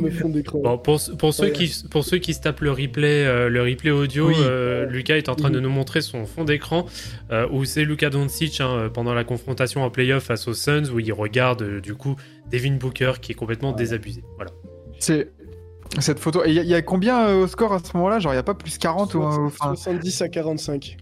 monde 0.00 0.06
Incroyable. 0.06 0.52
Bon, 0.62 0.78
pour, 0.78 1.00
pour, 1.18 1.34
ceux 1.34 1.44
Ouais. 1.44 1.52
qui, 1.52 1.72
pour 1.90 2.04
ceux 2.04 2.18
qui 2.18 2.34
se 2.34 2.40
tapent 2.40 2.60
le 2.60 2.70
replay, 2.72 3.24
euh, 3.26 3.48
le 3.48 3.62
replay 3.62 3.90
audio, 3.90 4.28
Oui. 4.28 4.34
euh, 4.40 4.86
Lucas 4.86 5.16
est 5.16 5.28
en 5.28 5.34
train 5.36 5.50
de 5.50 5.60
nous 5.60 5.70
montrer 5.70 6.00
son 6.00 6.26
fond 6.26 6.44
d'écran 6.44 6.86
euh, 7.30 7.46
où 7.50 7.64
c'est 7.64 7.84
Luka 7.84 8.10
Doncic 8.10 8.60
hein, 8.60 8.90
pendant 8.92 9.14
la 9.14 9.24
confrontation 9.24 9.82
en 9.82 9.90
playoff 9.90 10.24
face 10.24 10.48
aux 10.48 10.54
Suns 10.54 10.90
où 10.92 10.98
il 11.00 11.12
regarde 11.12 11.62
euh, 11.62 11.80
du 11.80 11.94
coup 11.94 12.16
Devin 12.50 12.76
Booker 12.76 13.12
qui 13.20 13.32
est 13.32 13.34
complètement 13.34 13.72
désabusé. 13.72 14.22
Voilà. 14.36 14.50
C'est 14.98 15.30
cette 15.98 16.18
photo. 16.20 16.42
Il 16.46 16.52
y, 16.52 16.58
a- 16.58 16.62
y 16.62 16.74
a 16.74 16.82
combien 16.82 17.26
euh, 17.28 17.42
au 17.44 17.46
score 17.46 17.72
à 17.72 17.78
ce 17.80 17.96
moment-là? 17.96 18.18
Genre, 18.20 18.32
il 18.32 18.36
n'y 18.36 18.40
a 18.40 18.44
pas 18.44 18.54
plus 18.54 18.78
40 18.78 19.14
ou. 19.14 19.22
euh, 19.22 19.46
Enfin, 19.46 19.74
70 19.74 20.22
à 20.22 20.28
45. 20.28 20.96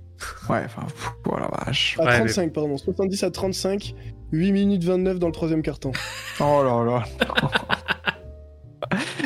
ouais, 0.49 0.63
enfin, 0.65 0.83
pff, 0.83 1.11
oh 1.29 1.37
la 1.39 1.49
vache. 1.65 1.97
À 1.99 2.03
Ouais, 2.05 2.11
mais- 2.13 2.19
35, 2.33 2.53
pardon. 2.53 2.77
70 2.77 3.23
à 3.23 3.31
35. 3.31 3.95
8 4.33 4.53
minutes 4.53 4.85
29 4.85 5.19
dans 5.19 5.27
le 5.27 5.33
troisième 5.33 5.63
quart-temps. 5.63 5.93
Oh 6.41 6.63
là 6.63 6.85
là. 6.85 7.05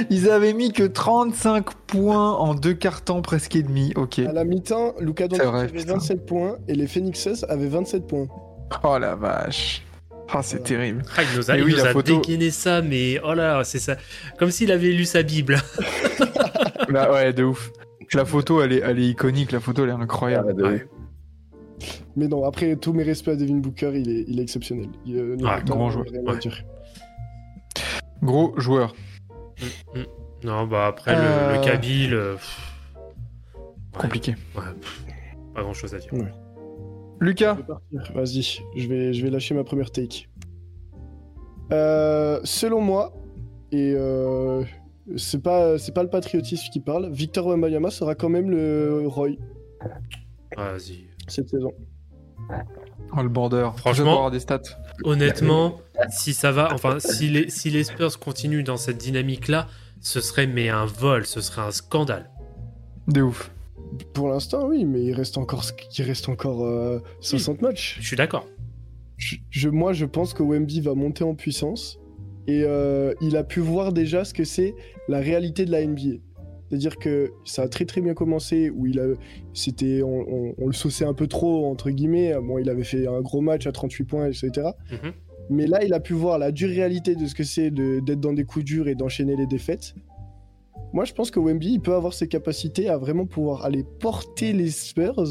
Ils 0.08 0.30
avaient 0.30 0.54
mis 0.54 0.72
que 0.72 0.82
35 0.84 1.74
points 1.86 2.32
en 2.32 2.54
deux 2.54 2.72
cartons 2.72 3.20
presque 3.20 3.54
et 3.54 3.62
demi. 3.62 3.92
Ok. 3.96 4.18
À 4.20 4.32
la 4.32 4.44
mi-temps, 4.44 4.94
Luka 4.98 5.28
Doncic 5.28 5.44
avait 5.46 5.66
putain. 5.68 5.92
27 5.94 6.24
points 6.26 6.56
et 6.68 6.74
les 6.74 6.86
Phoenix 6.86 7.20
Suns 7.20 7.44
avaient 7.50 7.68
27 7.68 8.06
points. 8.06 8.28
Oh 8.82 8.96
la 8.98 9.14
vache. 9.14 9.82
Ah, 10.30 10.42
c'est 10.42 10.56
Voilà. 10.56 10.68
terrible. 10.68 11.02
Ah, 11.18 11.20
il 11.30 11.36
nous 11.38 11.50
a, 11.50 11.56
il 11.58 11.64
oui, 11.64 11.70
nous 11.72 11.76
la 11.84 11.90
a 11.90 11.92
photo- 11.92 12.18
dégainé 12.22 12.50
ça, 12.50 12.80
mais 12.80 13.20
oh 13.22 13.34
là, 13.34 13.62
c'est 13.64 13.78
ça. 13.78 13.96
Comme 14.38 14.50
s'il 14.50 14.72
avait 14.72 14.88
lu 14.92 15.04
sa 15.04 15.22
Bible. 15.22 15.58
Là, 16.88 17.12
ouais, 17.12 17.34
de 17.34 17.44
ouf. 17.44 17.70
La 18.14 18.24
photo, 18.24 18.62
elle 18.62 18.72
est, 18.72 18.80
elle 18.82 18.98
est 18.98 19.08
iconique. 19.08 19.52
La 19.52 19.60
photo, 19.60 19.84
elle 19.84 19.90
est 19.90 19.92
incroyable. 19.92 20.48
Ah, 20.50 20.54
de 20.54 20.62
Ouais. 20.64 20.86
Mais 22.16 22.28
non, 22.28 22.44
après, 22.44 22.76
tous 22.76 22.92
mes 22.92 23.02
respects 23.04 23.28
à 23.28 23.36
Devin 23.36 23.56
Booker, 23.56 23.92
il 23.94 24.10
est, 24.10 24.24
il 24.28 24.38
est 24.38 24.42
exceptionnel. 24.42 24.88
Il, 25.06 25.16
euh, 25.16 25.36
non, 25.36 25.48
grand 25.64 25.90
joueur. 25.90 26.04
Ouais. 26.12 26.38
Gros 28.22 28.58
joueur. 28.60 28.94
Non, 30.44 30.66
bah 30.66 30.86
après 30.88 31.12
Euh. 31.16 31.56
le, 31.56 32.10
le 32.10 32.16
euh, 32.16 32.34
ouais, 32.34 32.38
Compliqué. 33.98 34.32
ouais, 34.56 34.62
pff, 34.80 35.04
pas 35.54 35.62
grand 35.62 35.72
chose 35.72 35.94
à 35.94 35.98
dire. 35.98 36.10
Lucas. 37.20 37.54
Je 37.54 37.60
vais 37.60 37.66
partir. 37.66 38.12
Vas-y, 38.14 38.42
je 38.76 38.88
vais, 38.88 39.12
je 39.12 39.22
vais 39.24 39.30
lâcher 39.30 39.54
ma 39.54 39.64
première 39.64 39.90
take. 39.90 40.28
Euh, 41.72 42.40
selon 42.44 42.80
moi, 42.80 43.12
et 43.70 43.94
euh, 43.96 44.64
c'est 45.16 45.42
pas, 45.42 45.78
c'est 45.78 45.92
pas 45.94 46.02
le 46.02 46.10
patriotisme 46.10 46.70
qui 46.72 46.80
parle, 46.80 47.10
Victor 47.12 47.46
Wembanyama 47.46 47.90
sera 47.90 48.14
quand 48.14 48.28
même 48.28 48.50
le 48.50 49.04
Roy 49.06 49.30
Vas-y. 50.56 51.06
cette 51.28 51.48
saison. 51.48 51.72
Oh, 53.16 53.22
le 53.22 53.28
border. 53.28 53.70
Franchement- 53.76 53.92
Je 53.92 54.02
dois 54.02 54.12
avoir 54.12 54.30
des 54.30 54.40
stats. 54.40 54.60
Honnêtement, 55.04 55.80
si 56.10 56.32
ça 56.34 56.50
va, 56.52 56.72
enfin, 56.72 56.98
si 56.98 57.28
les, 57.28 57.50
si 57.50 57.70
les 57.70 57.84
Spurs 57.84 58.18
continuent 58.18 58.64
dans 58.64 58.76
cette 58.76 58.98
dynamique-là, 58.98 59.68
ce 60.00 60.20
serait 60.20 60.46
mais 60.46 60.68
un 60.68 60.86
vol, 60.86 61.26
ce 61.26 61.40
serait 61.40 61.62
un 61.62 61.70
scandale. 61.70 62.30
De 63.08 63.20
ouf. 63.22 63.50
Pour 64.14 64.28
l'instant, 64.28 64.66
oui, 64.66 64.84
mais 64.84 65.02
il 65.02 65.12
reste 65.12 65.36
encore, 65.36 65.64
il 65.98 66.02
reste 66.04 66.28
encore 66.28 66.64
euh, 66.64 67.00
60 67.20 67.60
matchs. 67.62 67.98
Je 68.00 68.06
suis 68.06 68.16
d'accord. 68.16 68.46
Je, 69.18 69.36
je- 69.50 69.68
moi, 69.68 69.92
je 69.92 70.06
pense 70.06 70.32
que 70.34 70.42
Wemby 70.42 70.80
va 70.80 70.94
monter 70.94 71.24
en 71.24 71.34
puissance 71.34 71.98
et 72.46 72.62
euh, 72.64 73.12
il 73.20 73.36
a 73.36 73.44
pu 73.44 73.60
voir 73.60 73.92
déjà 73.92 74.24
ce 74.24 74.32
que 74.34 74.44
c'est 74.44 74.74
la 75.08 75.18
réalité 75.18 75.64
de 75.66 75.70
la 75.72 75.84
NBA. 75.86 76.20
C'est-à-dire 76.72 76.96
que 76.96 77.32
ça 77.44 77.62
a 77.64 77.68
très 77.68 77.84
très 77.84 78.00
bien 78.00 78.14
commencé 78.14 78.70
où 78.70 78.86
il 78.86 78.98
a, 78.98 79.04
c'était, 79.52 80.00
on, 80.02 80.20
on- 80.26 80.54
on 80.56 80.66
le 80.68 80.72
sauçait 80.72 81.04
un 81.04 81.12
peu 81.12 81.26
trop 81.26 81.66
entre 81.66 81.90
guillemets. 81.90 82.32
Bon, 82.42 82.56
il 82.56 82.70
avait 82.70 82.82
fait 82.82 83.06
un 83.06 83.20
gros 83.20 83.42
match 83.42 83.66
à 83.66 83.72
38 83.72 84.04
points, 84.04 84.26
etc. 84.26 84.68
Mhm. 84.90 85.12
Mais 85.50 85.66
là, 85.66 85.84
il 85.84 85.92
a 85.92 86.00
pu 86.00 86.14
voir 86.14 86.38
la 86.38 86.50
dure 86.50 86.70
réalité 86.70 87.14
de 87.14 87.26
ce 87.26 87.34
que 87.34 87.44
c'est 87.44 87.70
d'être 87.70 88.20
dans 88.20 88.32
des 88.32 88.44
coups 88.44 88.64
durs 88.64 88.88
et 88.88 88.94
d'enchaîner 88.94 89.36
les 89.36 89.46
défaites. 89.46 89.94
Moi, 90.94 91.04
je 91.04 91.12
pense 91.12 91.30
que 91.30 91.38
Wemby, 91.40 91.74
il 91.74 91.80
peut 91.80 91.94
avoir 91.94 92.14
ses 92.14 92.26
capacités 92.26 92.88
à 92.88 92.96
vraiment 92.96 93.26
pouvoir 93.26 93.66
aller 93.66 93.84
porter 94.00 94.54
les 94.54 94.70
Spurs 94.70 95.22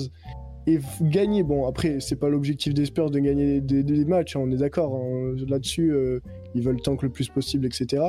et 0.68 0.78
gagner. 1.02 1.42
Bon, 1.42 1.66
après, 1.66 2.00
c'est 2.02 2.18
pas 2.18 2.30
l'objectif 2.30 2.76
des 2.76 2.86
Spurs 2.86 3.10
de 3.10 3.18
gagner 3.18 3.62
des, 3.62 3.82
des- 3.82 3.96
des 3.98 4.06
matchs, 4.06 4.36
hein, 4.36 4.42
on 4.44 4.52
est 4.52 4.58
d'accord. 4.58 4.94
hein. 4.96 5.34
Là-dessus, 5.48 5.92
euh, 5.92 6.20
ils 6.54 6.62
veulent 6.62 6.82
tank 6.82 7.02
le 7.02 7.10
plus 7.10 7.30
possible, 7.30 7.66
etc. 7.66 8.04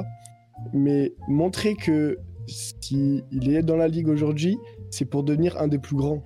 Mais 0.74 1.14
montrer 1.28 1.74
que 1.76 2.18
si 2.46 3.22
il 3.30 3.52
est 3.54 3.62
dans 3.62 3.76
la 3.76 3.88
ligue 3.88 4.08
aujourd'hui, 4.08 4.58
c'est 4.90 5.04
pour 5.04 5.22
devenir 5.22 5.58
un 5.60 5.68
des 5.68 5.78
plus 5.78 5.96
grands. 5.96 6.22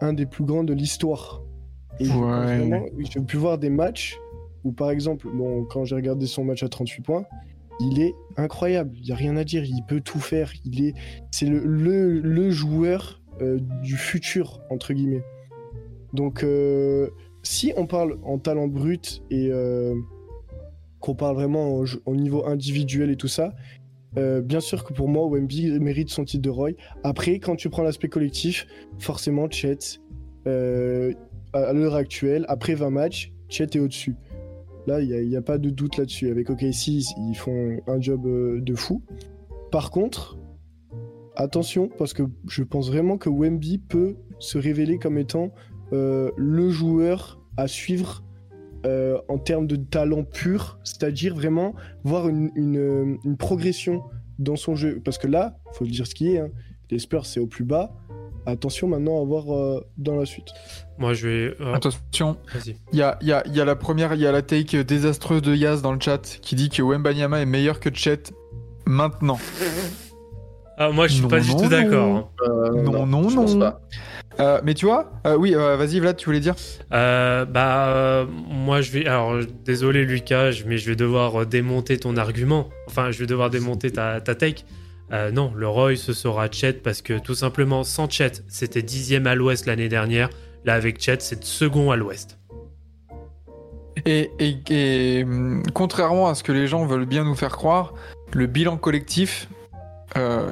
Un 0.00 0.12
des 0.12 0.26
plus 0.26 0.44
grands 0.44 0.64
de 0.64 0.72
l'histoire. 0.74 1.42
Et 2.00 2.08
Ouais. 2.08 2.82
j'ai 3.10 3.20
pu 3.20 3.36
voir 3.36 3.58
des 3.58 3.70
matchs 3.70 4.18
où, 4.64 4.72
par 4.72 4.90
exemple, 4.90 5.28
bon, 5.32 5.64
quand 5.64 5.84
j'ai 5.84 5.94
regardé 5.94 6.26
son 6.26 6.44
match 6.44 6.62
à 6.62 6.68
38 6.68 7.02
points, 7.02 7.24
il 7.80 8.00
est 8.00 8.14
incroyable. 8.36 8.92
Il 8.96 9.02
n'y 9.04 9.12
a 9.12 9.14
rien 9.16 9.36
à 9.36 9.44
dire. 9.44 9.64
Il 9.64 9.82
peut 9.86 10.00
tout 10.00 10.18
faire. 10.20 10.52
Il 10.64 10.84
est, 10.84 10.94
c'est 11.30 11.46
le, 11.46 11.60
le, 11.64 12.20
le 12.20 12.50
joueur 12.50 13.22
euh, 13.40 13.58
du 13.82 13.96
futur 13.96 14.60
entre 14.70 14.92
guillemets. 14.94 15.22
Donc, 16.12 16.42
euh, 16.42 17.10
si 17.42 17.72
on 17.76 17.86
parle 17.86 18.18
en 18.24 18.38
talent 18.38 18.66
brut 18.68 19.22
et 19.30 19.48
euh, 19.50 19.94
qu'on 21.00 21.14
parle 21.14 21.36
vraiment 21.36 21.76
au, 21.76 21.84
au 22.06 22.16
niveau 22.16 22.46
individuel 22.46 23.10
et 23.10 23.16
tout 23.16 23.28
ça, 23.28 23.52
euh, 24.18 24.40
bien 24.40 24.60
sûr 24.60 24.84
que 24.84 24.92
pour 24.92 25.08
moi, 25.08 25.26
Wemby 25.26 25.78
mérite 25.78 26.08
son 26.08 26.24
titre 26.24 26.42
de 26.42 26.50
Roy. 26.50 26.70
Après, 27.04 27.38
quand 27.38 27.56
tu 27.56 27.68
prends 27.68 27.82
l'aspect 27.82 28.08
collectif, 28.08 28.66
forcément, 28.98 29.48
Chet, 29.50 29.78
euh, 30.46 31.12
à 31.52 31.72
l'heure 31.72 31.94
actuelle, 31.94 32.44
après 32.48 32.74
20 32.74 32.90
matchs, 32.90 33.32
Chet 33.48 33.68
est 33.74 33.78
au-dessus. 33.78 34.16
Là, 34.86 35.00
il 35.00 35.28
n'y 35.28 35.36
a, 35.36 35.42
pas 35.42 35.58
de 35.58 35.68
doute 35.70 35.96
là-dessus. 35.96 36.30
Avec 36.30 36.48
OKC, 36.48 36.88
ils 36.88 37.34
font 37.34 37.76
un 37.86 38.00
job 38.00 38.26
euh, 38.26 38.60
de 38.60 38.74
fou. 38.74 39.02
Par 39.70 39.90
contre, 39.90 40.38
attention, 41.34 41.88
parce 41.98 42.12
que 42.12 42.22
je 42.48 42.62
pense 42.62 42.88
vraiment 42.88 43.18
que 43.18 43.28
Wemby 43.28 43.78
peut 43.78 44.16
se 44.38 44.58
révéler 44.58 44.98
comme 44.98 45.18
étant 45.18 45.50
le 45.92 46.68
joueur 46.70 47.40
à 47.56 47.68
suivre 47.68 48.25
euh, 48.84 49.18
en 49.28 49.38
termes 49.38 49.66
de 49.66 49.76
talent 49.76 50.24
pur, 50.24 50.78
c'est-à-dire 50.84 51.34
vraiment 51.34 51.74
voir 52.04 52.28
une, 52.28 52.50
une, 52.54 52.76
euh, 52.78 53.16
une 53.24 53.36
progression 53.36 54.02
dans 54.38 54.56
son 54.56 54.74
jeu. 54.76 55.00
Parce 55.04 55.18
que 55.18 55.26
là, 55.26 55.56
faut 55.72 55.84
le 55.84 55.90
dire 55.90 56.06
ce 56.06 56.14
qui 56.14 56.34
est, 56.34 56.38
hein, 56.40 56.48
les 56.90 56.98
Spurs 56.98 57.26
c'est 57.26 57.40
au 57.40 57.46
plus 57.46 57.64
bas. 57.64 57.92
Attention 58.48 58.86
maintenant 58.86 59.20
à 59.20 59.24
voir 59.24 59.52
euh, 59.52 59.80
dans 59.98 60.14
la 60.14 60.24
suite. 60.24 60.46
Moi, 60.98 61.14
je 61.14 61.26
vais. 61.26 61.54
euh, 61.60 61.74
Attention, 61.74 62.36
Vas-y. 62.54 62.76
il 62.92 62.98
y 62.98 63.02
a, 63.02 63.18
il 63.20 63.26
y, 63.26 63.32
a, 63.32 63.42
il 63.46 63.56
y 63.56 63.60
a 63.60 63.64
la 63.64 63.74
première, 63.74 64.14
il 64.14 64.20
y 64.20 64.26
a 64.26 64.30
la 64.30 64.42
take 64.42 64.84
désastreuse 64.84 65.42
de 65.42 65.52
Yaz 65.54 65.82
dans 65.82 65.92
le 65.92 65.98
chat 66.00 66.18
qui 66.42 66.54
dit 66.54 66.68
que 66.68 66.80
Wembanyama 66.80 67.40
est 67.40 67.46
meilleur 67.46 67.80
que 67.80 67.92
Chet 67.92 68.22
maintenant. 68.86 69.38
Ah, 70.78 70.90
moi, 70.90 71.08
je 71.08 71.14
suis 71.14 71.22
Non, 71.22 71.28
pas 71.28 71.40
du 71.40 71.50
non, 71.50 71.56
tout 71.56 71.62
non. 71.64 71.68
d'accord. 71.70 72.16
hein. 72.16 72.28
Euh, 72.42 72.82
Non, 72.82 73.06
non, 73.06 73.28
je 73.30 73.34
pense 73.34 73.54
non. 73.56 73.72
Euh, 74.38 74.60
mais 74.64 74.74
tu 74.74 74.84
vois, 74.86 75.12
euh, 75.26 75.36
oui, 75.36 75.54
euh, 75.54 75.76
vas-y 75.76 75.98
Vlad, 75.98 76.16
tu 76.16 76.26
voulais 76.26 76.40
dire 76.40 76.54
bah, 76.90 78.26
moi, 78.48 78.80
je 78.80 78.90
vais. 78.92 79.06
Alors, 79.06 79.36
désolé, 79.64 80.04
Lucas, 80.04 80.52
mais 80.66 80.78
je 80.78 80.90
vais 80.90 80.96
devoir 80.96 81.46
démonter 81.46 81.96
ton 81.98 82.16
argument. 82.16 82.68
Enfin, 82.86 83.10
je 83.10 83.18
vais 83.18 83.26
devoir 83.26 83.50
démonter 83.50 83.90
ta, 83.90 84.20
ta 84.20 84.34
take. 84.34 84.64
Non, 85.32 85.52
le 85.54 85.68
Roy, 85.68 85.96
ce 85.96 86.12
sera 86.12 86.50
Chet 86.50 86.74
parce 86.74 87.00
que 87.00 87.18
tout 87.18 87.34
simplement, 87.34 87.84
sans 87.84 88.10
Chet, 88.10 88.32
c'était 88.48 88.82
dixième 88.82 89.26
à 89.26 89.34
l'ouest 89.34 89.66
l'année 89.66 89.88
dernière. 89.88 90.28
Là, 90.64 90.74
avec 90.74 91.00
Chet, 91.00 91.18
c'est 91.20 91.42
second 91.44 91.90
à 91.90 91.96
l'ouest. 91.96 92.38
Et, 94.04 94.30
et- 94.38 94.58
et, 94.70 95.24
hum, 95.24 95.62
contrairement 95.72 96.28
à 96.28 96.34
ce 96.34 96.42
que 96.42 96.52
les 96.52 96.66
gens 96.66 96.84
veulent 96.86 97.06
bien 97.06 97.24
nous 97.24 97.34
faire 97.34 97.56
croire, 97.56 97.94
le 98.34 98.46
bilan 98.46 98.76
collectif, 98.76 99.48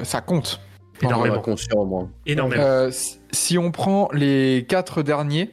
ça 0.03 0.21
compte. 0.21 0.59
Énormément. 1.01 1.41
conscient, 1.41 1.83
moi. 1.85 2.07
Énormément. 2.25 2.63
Euh, 2.63 2.91
si- 2.91 3.19
si 3.31 3.57
on 3.57 3.71
prend 3.71 4.09
les 4.13 4.65
quatre 4.67 5.03
derniers, 5.03 5.51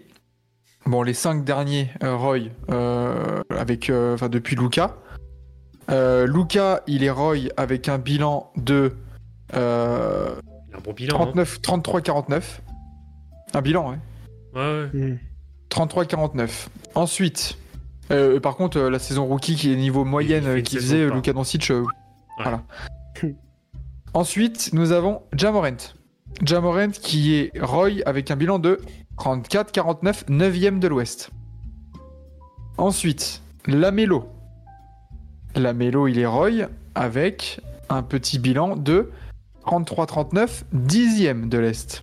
bon, 0.86 1.02
les 1.02 1.14
cinq 1.14 1.44
derniers, 1.44 1.88
euh, 2.02 2.16
Roy, 2.16 2.38
euh, 2.70 3.42
avec, 3.50 3.90
euh, 3.90 4.14
enfin, 4.14 4.28
depuis 4.28 4.56
Luca. 4.56 4.96
Euh, 5.90 6.26
Luca, 6.26 6.82
il 6.86 7.02
est 7.02 7.10
Roy 7.10 7.48
avec 7.56 7.88
un 7.88 7.98
bilan 7.98 8.52
de 8.56 8.92
euh, 9.54 10.30
Il 10.70 10.74
a 10.74 10.78
un 10.78 10.80
bon 10.80 10.92
bilan. 10.92 11.16
hein. 11.16 11.18
39, 11.32 11.60
33-49. 11.60 12.60
Un 13.54 13.60
bilan, 13.62 13.90
ouais. 13.90 13.98
Ouais, 14.54 14.88
ouais. 14.94 15.18
33-49. 15.70 16.68
Ensuite, 16.94 17.58
euh, 18.10 18.38
par 18.40 18.56
contre, 18.56 18.78
euh, 18.78 18.90
la 18.90 18.98
saison 18.98 19.26
rookie 19.26 19.56
qui 19.56 19.72
est 19.72 19.76
niveau 19.76 20.04
moyenne 20.04 20.62
qui 20.62 20.76
faisait. 20.76 21.08
Luka 21.16 21.32
Doncic, 21.32 21.70
euh, 21.70 21.82
voilà. 22.42 22.62
Ensuite, 24.14 24.74
nous 24.74 24.92
avons 24.92 25.22
Jamorant. 25.32 25.94
Jamorant 26.44 26.90
qui 26.90 27.34
est 27.34 27.52
Roy 27.58 28.02
avec 28.04 28.30
un 28.30 28.36
bilan 28.36 28.58
de 28.58 28.78
34-49, 29.18 30.26
9ème 30.28 30.78
de 30.80 30.88
l'Ouest. 30.88 31.30
Ensuite, 32.76 33.40
Lamelo. 33.66 34.28
Lamelo, 35.54 36.08
il 36.08 36.18
est 36.18 36.26
Roy 36.26 36.68
avec 36.94 37.60
un 37.88 38.02
petit 38.02 38.38
bilan 38.38 38.76
de 38.76 39.10
33-39, 39.64 40.64
10ème 40.74 41.48
de 41.48 41.58
l'Est. 41.58 42.02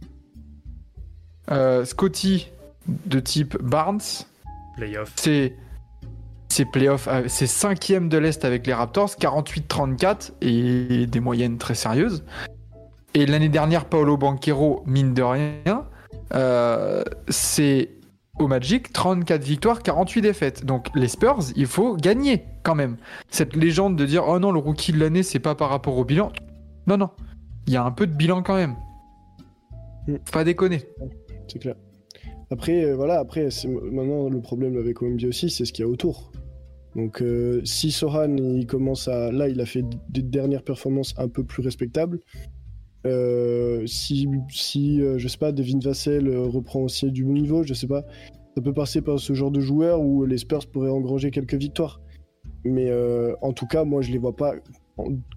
Euh, 1.51 1.86
Scotty, 1.86 2.47
de 2.88 3.20
type 3.20 3.55
Barnes, 3.62 4.01
Playoff. 4.78 5.14
c'est 5.16 5.53
c'est 6.50 6.66
playoff, 6.66 7.08
euh, 7.08 7.24
c'est 7.28 7.47
cinquième 7.47 8.10
de 8.10 8.18
l'Est 8.18 8.43
avec 8.43 8.66
les 8.68 8.74
Raptors, 8.74 9.12
48-34 9.12 10.32
et 10.41 11.06
des 11.06 11.20
moyennes 11.20 11.58
très 11.58 11.76
sérieuses. 11.76 12.24
Et 13.14 13.26
l'année 13.26 13.50
dernière, 13.50 13.86
Paolo 13.86 14.18
Banquero, 14.18 14.84
mine 14.86 15.14
de 15.14 15.22
rien, 15.22 15.86
euh, 16.34 17.04
c'est 17.28 17.89
au 18.39 18.47
Magic 18.47 18.93
34 18.93 19.43
victoires, 19.43 19.84
48 19.84 20.22
défaites. 20.22 20.66
Donc 20.66 20.88
les 20.95 21.08
Spurs, 21.08 21.39
il 21.56 21.68
faut 21.68 21.95
gagner 21.95 22.45
quand 22.64 22.76
même. 22.76 22.97
Cette 23.30 23.56
légende 23.56 23.95
de 23.95 24.06
dire 24.06 24.28
oh 24.28 24.39
non, 24.39 24.52
le 24.52 24.60
rookie 24.60 24.91
de 24.91 25.00
l'année, 25.00 25.24
c'est 25.24 25.39
pas 25.39 25.56
par 25.56 25.70
rapport 25.70 25.97
au 25.97 26.06
bilan. 26.06 26.32
Non, 26.88 26.97
non, 26.97 27.10
il 27.68 27.74
y 27.74 27.78
a 27.78 27.84
un 27.84 27.91
peu 27.91 28.08
de 28.08 28.14
bilan 28.14 28.41
quand 28.41 28.56
même. 28.56 28.76
Mm. 30.08 30.16
Faut 30.26 30.32
pas 30.32 30.43
déconner. 30.43 30.84
C'est 31.47 31.60
clair. 31.60 31.76
Après, 32.52 32.84
euh, 32.84 32.95
voilà, 32.95 33.20
après, 33.20 33.50
maintenant, 33.91 34.30
le 34.30 34.41
problème 34.41 34.78
avec 34.78 35.02
OMB 35.02 35.24
aussi, 35.26 35.50
c'est 35.50 35.66
ce 35.66 35.74
qu'il 35.74 35.86
y 35.86 35.88
a 35.88 35.89
autour. 35.89 36.32
Donc, 36.95 37.22
euh, 37.22 37.62
si 37.64 37.91
Sohan, 37.91 38.36
il 38.38 38.66
commence 38.66 39.08
à. 39.08 39.32
Là, 39.32 39.47
il 39.47 39.62
a 39.62 39.66
fait 39.66 39.86
des 40.10 40.24
dernières 40.24 40.64
performances 40.64 41.14
un 41.18 41.28
peu 41.28 41.43
plus 41.43 41.62
respectables. 41.62 42.20
Euh, 43.06 43.86
si, 43.86 44.28
si 44.50 45.00
je 45.18 45.28
sais 45.28 45.38
pas, 45.38 45.52
Devin 45.52 45.80
Vassell 45.80 46.36
reprend 46.38 46.82
aussi 46.82 47.12
du 47.12 47.24
bon 47.24 47.34
niveau, 47.34 47.64
je 47.64 47.74
sais 47.74 47.88
pas. 47.88 48.04
Ça 48.56 48.64
peut 48.64 48.74
passer 48.74 49.02
par 49.02 49.20
ce 49.20 49.34
genre 49.34 49.52
de 49.52 49.60
joueur 49.60 50.02
où 50.02 50.26
les 50.26 50.39
Spurs 50.39 50.66
pourraient 50.68 50.89
engranger 50.89 51.30
quelques 51.30 51.54
victoires. 51.54 52.02
Mais 52.66 52.91
en 53.41 53.54
tout 53.54 53.68
cas, 53.68 53.84
moi, 53.84 54.02
je 54.02 54.12
les 54.12 54.18
vois 54.18 54.36
pas. 54.36 54.56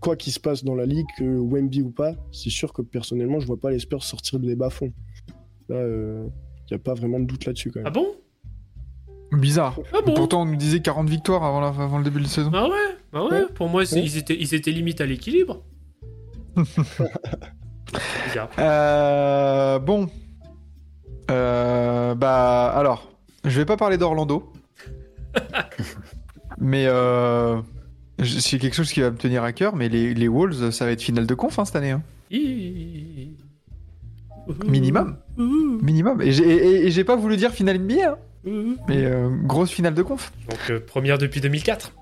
Quoi 0.01 0.17
qu'il 0.17 0.33
se 0.33 0.41
passe 0.41 0.65
dans 0.65 0.75
la 0.75 0.87
ligue, 0.87 1.07
Wemby 1.21 1.83
ou 1.83 1.91
pas, 1.91 2.17
c'est 2.33 2.51
sûr 2.51 2.73
que 2.73 2.83
personnellement, 2.83 3.39
je 3.39 3.47
vois 3.47 3.61
pas 3.61 3.71
les 3.71 3.79
Spurs 3.79 4.03
sortir 4.03 4.41
des 4.41 4.57
bas-fonds. 4.57 4.93
Là, 5.69 5.87
il 6.73 6.77
n'y 6.77 6.81
a 6.81 6.85
pas 6.85 6.95
vraiment 6.95 7.21
de 7.21 7.27
doute 7.27 7.45
là-dessus 7.45 7.71
quand 7.71 7.81
Ah 7.81 7.91
même. 7.91 7.93
bon? 7.93 8.07
Bizarre. 9.33 9.79
Ah 9.93 9.99
bon? 10.05 10.15
Pourtant, 10.15 10.43
on 10.43 10.47
nous 10.47 10.57
disait 10.57 10.81
40 10.81 11.09
victoires 11.09 11.43
avant, 11.45 11.61
la- 11.61 11.69
avant 11.69 11.99
le 11.99 12.05
début 12.05 12.19
de 12.19 12.25
la 12.25 12.29
saison. 12.31 12.51
Ah 12.55 12.69
ouais, 12.69 12.77
ah 13.13 13.25
ouais? 13.25 13.31
Ouais. 13.31 13.47
Pour 13.55 13.69
moi, 13.69 13.83
Ouais. 13.83 14.01
ils, 14.01 14.17
étaient, 14.17 14.37
ils 14.39 14.55
étaient 14.55 14.71
limite 14.73 15.01
à 15.01 15.07
l'équilibre. 15.07 15.63
Bizarre. 18.27 18.49
Euh, 18.59 19.79
bon. 19.79 20.09
Euh, 21.31 22.15
bah, 22.15 22.71
alors, 22.75 23.11
je 23.45 23.59
vais 23.59 23.65
pas 23.67 23.77
parler 23.77 23.97
d'Orlando. 23.99 24.53
mais 26.59 26.85
euh, 26.87 27.61
c'est 28.23 28.59
quelque 28.59 28.75
chose 28.75 28.93
qui 28.93 29.01
va 29.01 29.11
me 29.11 29.17
tenir 29.17 29.43
à 29.45 29.53
cœur. 29.53 29.77
Mais 29.77 29.89
les, 29.89 30.15
les 30.15 30.29
Wolves, 30.29 30.71
ça 30.71 30.85
va 30.85 30.91
être 30.93 31.03
finale 31.03 31.27
de 31.27 31.35
conf 31.35 31.59
hein, 31.59 31.65
cette 31.65 31.77
année. 31.77 31.91
hein. 31.93 32.03
Minimum. 34.67 35.17
Ouh. 35.39 35.79
Minimum. 35.83 36.21
Et 36.23 36.33
j'ai 36.33 36.45
et- 36.49 36.87
et 36.87 36.91
j'ai 36.91 37.05
pas 37.05 37.17
voulu 37.17 37.37
dire 37.37 37.51
finale 37.53 37.77
NBA, 37.77 37.95
hein, 38.11 38.17
Ouh. 38.47 38.77
mais 38.89 39.05
euh, 39.05 39.29
grosse 39.45 39.71
finale 39.71 39.95
de 39.95 40.03
conf. 40.03 40.33
Donc, 40.51 40.59
euh, 40.71 40.81
première 40.81 41.19
depuis 41.19 41.41
2004. 41.41 41.93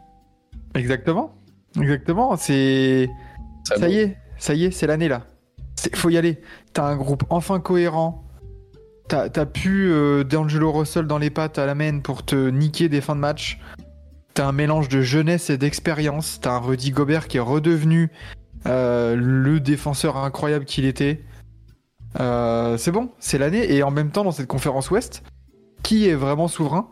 Exactement. 0.74 1.34
Exactement. 1.80 2.36
C'est. 2.36 3.08
Ça 3.64 3.76
Ça 3.76 3.88
y 3.88 3.96
est, 3.98 4.16
ça 4.38 4.54
y 4.54 4.64
est, 4.64 4.70
c'est 4.70 4.86
l'année 4.86 5.08
là. 5.08 5.26
C'est- 5.76 5.94
Faut 5.96 6.10
y 6.10 6.16
aller. 6.18 6.40
T'as 6.72 6.84
un 6.84 6.96
groupe 6.96 7.24
enfin 7.30 7.60
cohérent. 7.60 8.24
T'as 9.08 9.28
t'as 9.28 9.46
pu 9.46 9.90
euh, 9.90 10.24
D'Angelo 10.24 10.70
Russell 10.72 11.06
dans 11.06 11.18
les 11.18 11.30
pattes 11.30 11.58
à 11.58 11.66
la 11.66 11.74
main 11.74 11.98
pour 12.00 12.24
te 12.24 12.48
niquer 12.50 12.88
des 12.88 13.00
fins 13.00 13.16
de 13.16 13.20
match. 13.20 13.58
T'as 14.34 14.46
un 14.46 14.52
mélange 14.52 14.88
de 14.88 15.02
jeunesse 15.02 15.50
et 15.50 15.58
d'expérience. 15.58 16.38
T'as 16.40 16.52
un 16.52 16.58
Rudy 16.60 16.92
Gobert 16.92 17.26
qui 17.28 17.36
est 17.38 17.40
redevenu 17.40 18.08
euh, 18.66 19.16
le 19.16 19.58
défenseur 19.58 20.16
incroyable 20.16 20.64
qu'il 20.64 20.84
était. 20.84 21.22
Euh, 22.18 22.76
c'est 22.76 22.90
bon, 22.90 23.10
c'est 23.18 23.38
l'année. 23.38 23.72
Et 23.72 23.82
en 23.82 23.90
même 23.90 24.10
temps, 24.10 24.24
dans 24.24 24.32
cette 24.32 24.48
conférence 24.48 24.90
Ouest, 24.90 25.22
qui 25.82 26.08
est 26.08 26.14
vraiment 26.14 26.48
souverain? 26.48 26.88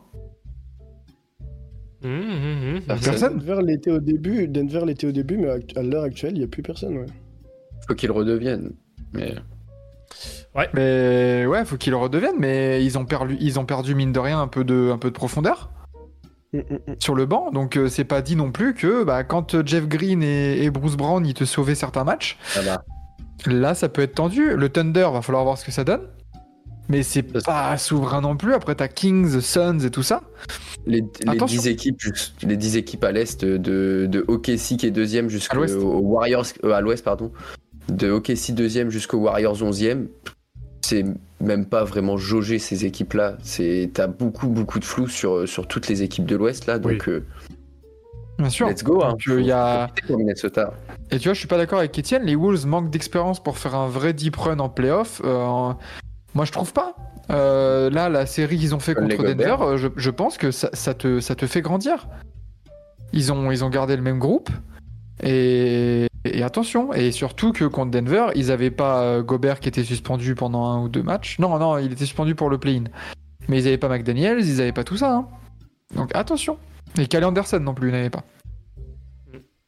Hum, 2.04 2.10
hum, 2.10 2.30
hum, 2.30 2.76
hum. 2.76 2.82
Personne. 3.00 3.38
Denver 3.38 3.62
l'était 3.64 3.90
au 3.90 3.98
début, 3.98 4.46
Denver 4.46 4.82
l'était 4.86 5.08
au 5.08 5.12
début, 5.12 5.36
mais 5.36 5.50
à 5.74 5.82
l'heure 5.82 6.04
actuelle, 6.04 6.32
il 6.34 6.38
n'y 6.38 6.44
a 6.44 6.48
plus 6.48 6.62
personne. 6.62 6.98
Ouais. 6.98 7.06
Faut 7.88 7.94
qu'il 7.94 8.12
redevienne. 8.12 8.72
Mais 9.12 9.34
Mais 10.74 11.46
ouais, 11.46 11.64
faut 11.64 11.76
qu'ils 11.76 11.94
redeviennent. 11.94 12.38
Mais 12.38 12.84
ils 12.84 12.98
ont 12.98 13.04
perdu, 13.04 13.36
ils 13.40 13.58
ont 13.58 13.64
perdu 13.64 13.94
mine 13.94 14.12
de 14.12 14.20
rien 14.20 14.40
un 14.40 14.48
peu 14.48 14.62
de, 14.62 14.90
un 14.92 14.98
peu 14.98 15.08
de 15.08 15.14
profondeur. 15.14 15.70
Mm, 16.52 16.58
mm, 16.58 16.74
mm. 16.86 16.94
sur 16.98 17.14
le 17.14 17.26
banc. 17.26 17.50
Donc 17.50 17.76
euh, 17.76 17.88
c'est 17.88 18.04
pas 18.04 18.22
dit 18.22 18.36
non 18.36 18.52
plus 18.52 18.74
que 18.74 19.04
bah, 19.04 19.24
quand 19.24 19.66
Jeff 19.66 19.86
Green 19.86 20.22
et, 20.22 20.64
et 20.64 20.70
Bruce 20.70 20.96
Brown 20.96 21.24
ils 21.26 21.34
te 21.34 21.44
sauvaient 21.44 21.74
certains 21.74 22.04
matchs. 22.04 22.38
Là 23.46 23.74
ça 23.74 23.88
peut 23.88 24.02
être 24.02 24.14
tendu. 24.14 24.54
Le 24.56 24.68
Thunder 24.68 25.08
va 25.12 25.22
falloir 25.22 25.44
voir 25.44 25.58
ce 25.58 25.64
que 25.64 25.72
ça 25.72 25.84
donne. 25.84 26.02
Mais 26.90 27.02
c'est 27.02 27.22
pas 27.22 27.76
souverain 27.76 28.22
non 28.22 28.36
plus. 28.36 28.54
Après 28.54 28.74
t'as 28.74 28.88
Kings, 28.88 29.40
Suns 29.40 29.80
et 29.80 29.90
tout 29.90 30.02
ça. 30.02 30.22
Les, 30.86 31.00
les, 31.02 31.28
Attention. 31.28 31.60
10 31.60 31.68
équipes, 31.68 32.00
jus- 32.00 32.32
les 32.42 32.56
10 32.56 32.76
équipes 32.78 33.04
à 33.04 33.12
l'est 33.12 33.44
de, 33.44 34.06
de 34.06 34.24
OKC 34.26 34.78
qui 34.78 34.86
est 34.86 34.90
deuxième 34.90 35.28
jusqu'au 35.28 35.58
Warriors 36.00 36.46
euh, 36.64 36.72
à 36.72 36.80
l'ouest 36.80 37.04
pardon 37.04 37.30
de 37.90 38.10
OKC 38.10 38.52
deuxième 38.52 38.90
jusqu'aux 38.90 39.18
Warriors 39.18 39.62
onzième 39.62 40.08
c'est 40.82 41.04
même 41.40 41.66
pas 41.66 41.84
vraiment 41.84 42.16
jauger 42.16 42.58
ces 42.58 42.86
équipes 42.86 43.14
là 43.14 43.36
c'est 43.42 43.90
t'as 43.92 44.06
beaucoup 44.06 44.46
beaucoup 44.48 44.78
de 44.78 44.84
flou 44.84 45.08
sur 45.08 45.46
sur 45.46 45.66
toutes 45.66 45.88
les 45.88 46.02
équipes 46.02 46.24
de 46.24 46.36
l'ouest 46.36 46.66
là 46.66 46.78
donc 46.78 47.08
euh, 47.08 47.24
Bien 48.39 48.51
sûr. 48.51 48.68
let's 48.68 48.84
go 48.84 49.03
hein. 49.03 49.11
Donc, 49.11 49.26
euh, 49.28 49.41
il 49.41 49.47
y 49.47 49.53
a... 49.53 49.89
Minnesota 50.09 50.72
Et 51.11 51.18
tu 51.18 51.24
vois, 51.28 51.34
je 51.34 51.39
suis 51.41 51.49
pas 51.49 51.57
d'accord 51.57 51.80
avec 51.80 51.99
Etienne. 51.99 52.22
Les 52.22 52.36
Wolves 52.36 52.66
manquent 52.66 52.91
d'expérience 52.91 53.43
pour 53.43 53.59
faire 53.59 53.74
un 53.74 53.89
vrai 53.89 54.12
deep 54.12 54.36
run 54.36 54.61
en 54.61 54.68
playoff. 54.68 55.20
Euh, 55.24 55.72
moi, 56.34 56.45
je 56.45 56.53
trouve 56.53 56.72
pas. 56.72 56.95
Euh, 57.30 57.91
là, 57.91 58.09
la 58.09 58.26
série 58.26 58.57
qu'ils 58.57 58.74
ont 58.74 58.78
fait 58.78 58.95
contre 58.95 59.16
Denver, 59.22 59.57
euh, 59.61 59.76
je, 59.76 59.89
je 59.97 60.11
pense 60.11 60.39
que 60.39 60.51
ça, 60.51 60.70
ça 60.72 60.95
te, 60.95 61.20
ça 61.20 61.34
te 61.34 61.47
fait 61.47 61.61
grandir. 61.62 62.07
Ils 63.12 63.32
ont, 63.32 63.51
ils 63.51 63.64
ont 63.64 63.70
gardé 63.70 63.97
le 63.97 64.03
même 64.03 64.18
groupe. 64.18 64.51
Et, 65.22 66.07
et 66.24 66.43
attention. 66.45 66.93
Et 66.95 67.11
surtout 67.11 67.53
que 67.53 67.64
contre 67.64 67.91
Denver, 67.91 68.26
ils 68.36 68.53
avaient 68.53 68.70
pas 68.70 69.20
Gobert 69.20 69.59
qui 69.59 69.68
était 69.68 69.82
suspendu 69.84 70.34
pendant 70.36 70.64
un 70.66 70.80
ou 70.82 70.89
deux 70.89 71.03
matchs. 71.03 71.39
Non, 71.41 71.59
non, 71.59 71.76
il 71.78 71.93
était 71.93 72.05
suspendu 72.05 72.34
pour 72.36 72.51
le 72.51 72.59
play-in. 72.59 72.84
Mais 73.49 73.59
ils 73.61 73.66
avaient 73.66 73.78
pas 73.78 73.89
McDaniels, 73.89 74.41
ils 74.47 74.61
avaient 74.61 74.72
pas 74.72 74.84
tout 74.84 74.97
ça. 74.97 75.12
hein. 75.12 75.26
Donc 75.97 76.14
attention. 76.14 76.57
Et 76.97 77.07
Calais 77.07 77.26
Anderson 77.26 77.61
non 77.61 77.74
plus, 77.74 77.89
ils 77.89 77.93
n'avaient 77.93 78.11
pas. 78.11 78.24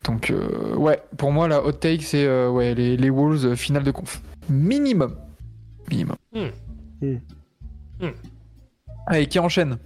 Donc, 0.04 0.30
euh, 0.30 0.74
ouais, 0.76 1.00
pour 1.18 1.30
moi, 1.30 1.46
la 1.48 1.62
hot 1.64 1.72
take, 1.72 2.02
c'est 2.02 2.24
euh, 2.24 2.48
ouais, 2.50 2.74
les, 2.74 2.96
les 2.96 3.10
Wolves 3.10 3.44
euh, 3.46 3.56
finale 3.56 3.82
de 3.82 3.90
conf. 3.90 4.22
Minimum. 4.48 5.14
Minimum. 5.90 6.16
Hmm. 6.32 6.48
Hmm. 8.00 8.08
Allez, 9.06 9.26
qui 9.26 9.38
enchaîne? 9.38 9.78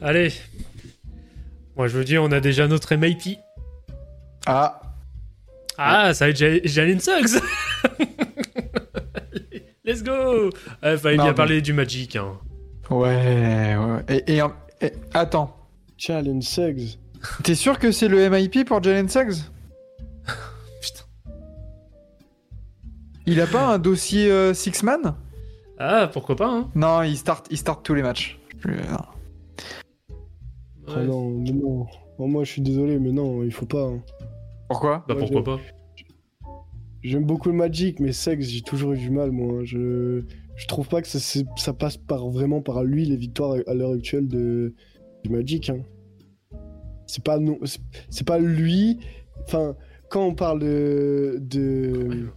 Allez. 0.00 0.32
Moi, 1.76 1.88
je 1.88 1.96
veux 1.96 2.04
dire, 2.04 2.22
on 2.22 2.30
a 2.30 2.40
déjà 2.40 2.68
notre 2.68 2.94
MIP. 2.94 3.38
Ah, 4.46 4.80
Ah, 5.78 6.12
ça 6.14 6.26
va 6.26 6.30
être 6.30 6.36
Ja- 6.38 6.60
Jalen 6.64 7.00
Suggs 7.00 7.40
Let's 9.84 10.02
go 10.02 10.50
Il 10.82 10.98
Fallait 10.98 11.16
Non, 11.16 11.24
bien 11.24 11.32
mais- 11.32 11.34
parler 11.34 11.60
du 11.62 11.72
Magic. 11.72 12.16
Hein. 12.16 12.38
ouais, 12.90 13.76
ouais. 13.76 14.04
Et, 14.26 14.36
et, 14.36 14.42
et- 14.80 14.92
attends, 15.12 15.56
Challenge 15.96 16.42
Suggs. 16.42 16.98
t'es 17.42 17.54
sûr 17.54 17.78
que 17.78 17.92
c'est 17.92 18.08
le 18.08 18.28
MIP 18.28 18.64
pour 18.66 18.82
Jalen 18.82 19.08
Suggs 19.08 19.34
Putain. 20.82 21.04
Il 23.26 23.40
a 23.40 23.46
pas 23.46 23.66
un 23.74 23.78
dossier 23.78 24.30
euh, 24.30 24.52
six-man 24.54 25.14
Ah, 25.78 26.08
pourquoi 26.12 26.36
pas, 26.36 26.48
hein 26.48 26.70
Non, 26.74 27.02
il 27.02 27.16
start, 27.16 27.46
il 27.50 27.58
start 27.58 27.84
tous 27.84 27.94
les 27.94 28.02
matchs. 28.02 28.38
Je- 28.60 28.70
non. 28.70 28.98
Oh 30.86 30.92
Ouais. 30.96 31.04
non, 31.06 31.30
mais 31.30 31.50
non. 31.52 31.86
Oh, 32.18 32.26
moi, 32.26 32.44
je 32.44 32.50
suis 32.52 32.62
désolé, 32.62 32.98
mais 32.98 33.10
non, 33.12 33.42
il 33.42 33.52
faut 33.52 33.64
pas. 33.66 33.84
hein. 33.86 34.02
Pourquoi 34.68 35.04
Bah, 35.08 35.14
Ouais, 35.14 35.20
pourquoi 35.20 35.42
pas 35.44 35.58
J'aime 37.02 37.24
beaucoup 37.24 37.48
le 37.50 37.54
Magic, 37.54 38.00
mais 38.00 38.12
Suggs, 38.12 38.40
j'ai 38.42 38.62
toujours 38.62 38.92
eu 38.92 38.98
du 38.98 39.10
mal, 39.10 39.30
moi. 39.30 39.62
Je, 39.64 40.22
je 40.56 40.66
trouve 40.66 40.88
pas 40.88 41.02
que 41.02 41.08
ça, 41.08 41.18
c'est- 41.20 41.46
ça 41.56 41.72
passe 41.72 41.96
par, 41.96 42.28
vraiment 42.28 42.60
par 42.62 42.82
lui, 42.84 43.04
les 43.06 43.16
victoires 43.16 43.56
à 43.66 43.74
l'heure 43.74 43.92
actuelle 43.92 44.26
de, 44.28 44.74
du 45.24 45.30
Magic. 45.30 45.70
hein. 45.70 45.78
C'est 47.06 47.24
pas, 47.24 47.38
non, 47.38 47.58
c'est- 47.64 48.24
pas 48.24 48.38
lui. 48.38 48.98
Enfin, 49.46 49.74
quand 50.10 50.24
on 50.26 50.34
parle 50.34 50.60
de, 50.60 51.36
de, 51.40 52.28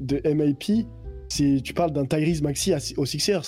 de 0.00 0.20
MIP, 0.24 0.86
c'est, 1.28 1.60
tu 1.62 1.74
parles 1.74 1.92
d'un 1.92 2.04
Tyrese 2.04 2.42
Maxi 2.42 2.72
à- 2.72 2.78
aux 2.96 3.06
Sixers. 3.06 3.42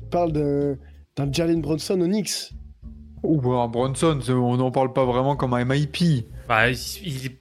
Tu 0.00 0.08
parles 0.10 0.32
d'un, 0.32 0.76
d'un 1.16 1.32
Jalen 1.32 1.60
Bronson 1.60 2.00
aux 2.00 2.06
Knicks. 2.06 2.52
Ou 3.22 3.52
un 3.52 3.68
Bronson, 3.68 4.18
on 4.30 4.56
n'en 4.56 4.70
parle 4.70 4.92
pas 4.92 5.04
vraiment 5.04 5.36
comme 5.36 5.54
un 5.54 5.64
MIP. 5.64 6.26
Bah, 6.48 6.70
il, 6.70 6.76
il 7.04 7.26
est- 7.26 7.38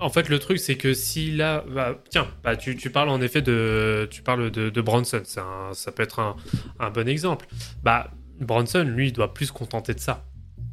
en 0.00 0.08
fait, 0.10 0.28
le 0.28 0.38
truc, 0.38 0.58
c'est 0.58 0.76
que 0.76 0.94
si 0.94 1.32
là, 1.32 1.64
bah, 1.74 2.00
tiens, 2.08 2.28
bah, 2.44 2.56
tu, 2.56 2.76
tu 2.76 2.90
parles 2.90 3.08
en 3.08 3.20
effet 3.20 3.42
de, 3.42 4.06
tu 4.10 4.22
parles 4.22 4.50
de, 4.52 4.70
de 4.70 4.80
Bronson, 4.80 5.20
un- 5.36 5.74
ça 5.74 5.90
peut 5.92 6.04
être 6.04 6.20
un, 6.20 6.36
un 6.78 6.90
bon 6.90 7.08
exemple. 7.08 7.46
Bah, 7.82 8.10
Bronson, 8.40 8.84
lui, 8.84 9.08
il 9.08 9.12
doit 9.12 9.34
plus 9.34 9.46
se 9.46 9.52
contenter 9.52 9.94
de 9.94 10.00
ça. 10.00 10.24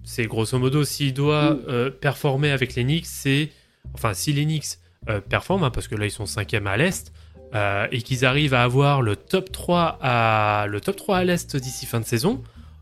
C'est 0.04 0.26
grosso 0.26 0.58
modo, 0.60 0.84
s'il 0.84 1.14
doit 1.14 1.52
Mm. 1.56 1.60
euh, 1.68 1.90
performer 1.90 2.52
avec 2.52 2.76
les 2.76 2.84
Knicks, 2.84 3.06
c'est, 3.08 3.50
enfin, 3.94 4.14
si 4.14 4.34
les 4.34 4.46
Knicks 4.46 4.78
euh, 5.10 5.20
performent, 5.22 5.64
hein, 5.66 5.72
parce 5.72 5.88
que 5.88 5.96
là, 5.96 6.06
ils 6.06 6.12
sont 6.12 6.26
cinquième 6.26 6.68
à 6.68 6.78
l'est, 6.78 7.12
euh, 7.54 7.88
et 7.92 8.02
qu'ils 8.02 8.26
arrivent 8.26 8.54
à 8.54 8.64
avoir 8.64 9.02
le 9.02 9.16
top 9.16 9.52
3 9.52 9.98
à, 10.02 10.66
le 10.70 10.82
top 10.82 10.96
3 10.96 11.18
à 11.18 11.24
l'est 11.24 11.56
d'ici 11.56 11.86
fin 11.86 12.00
de 12.00 12.06
saison, 12.06 12.42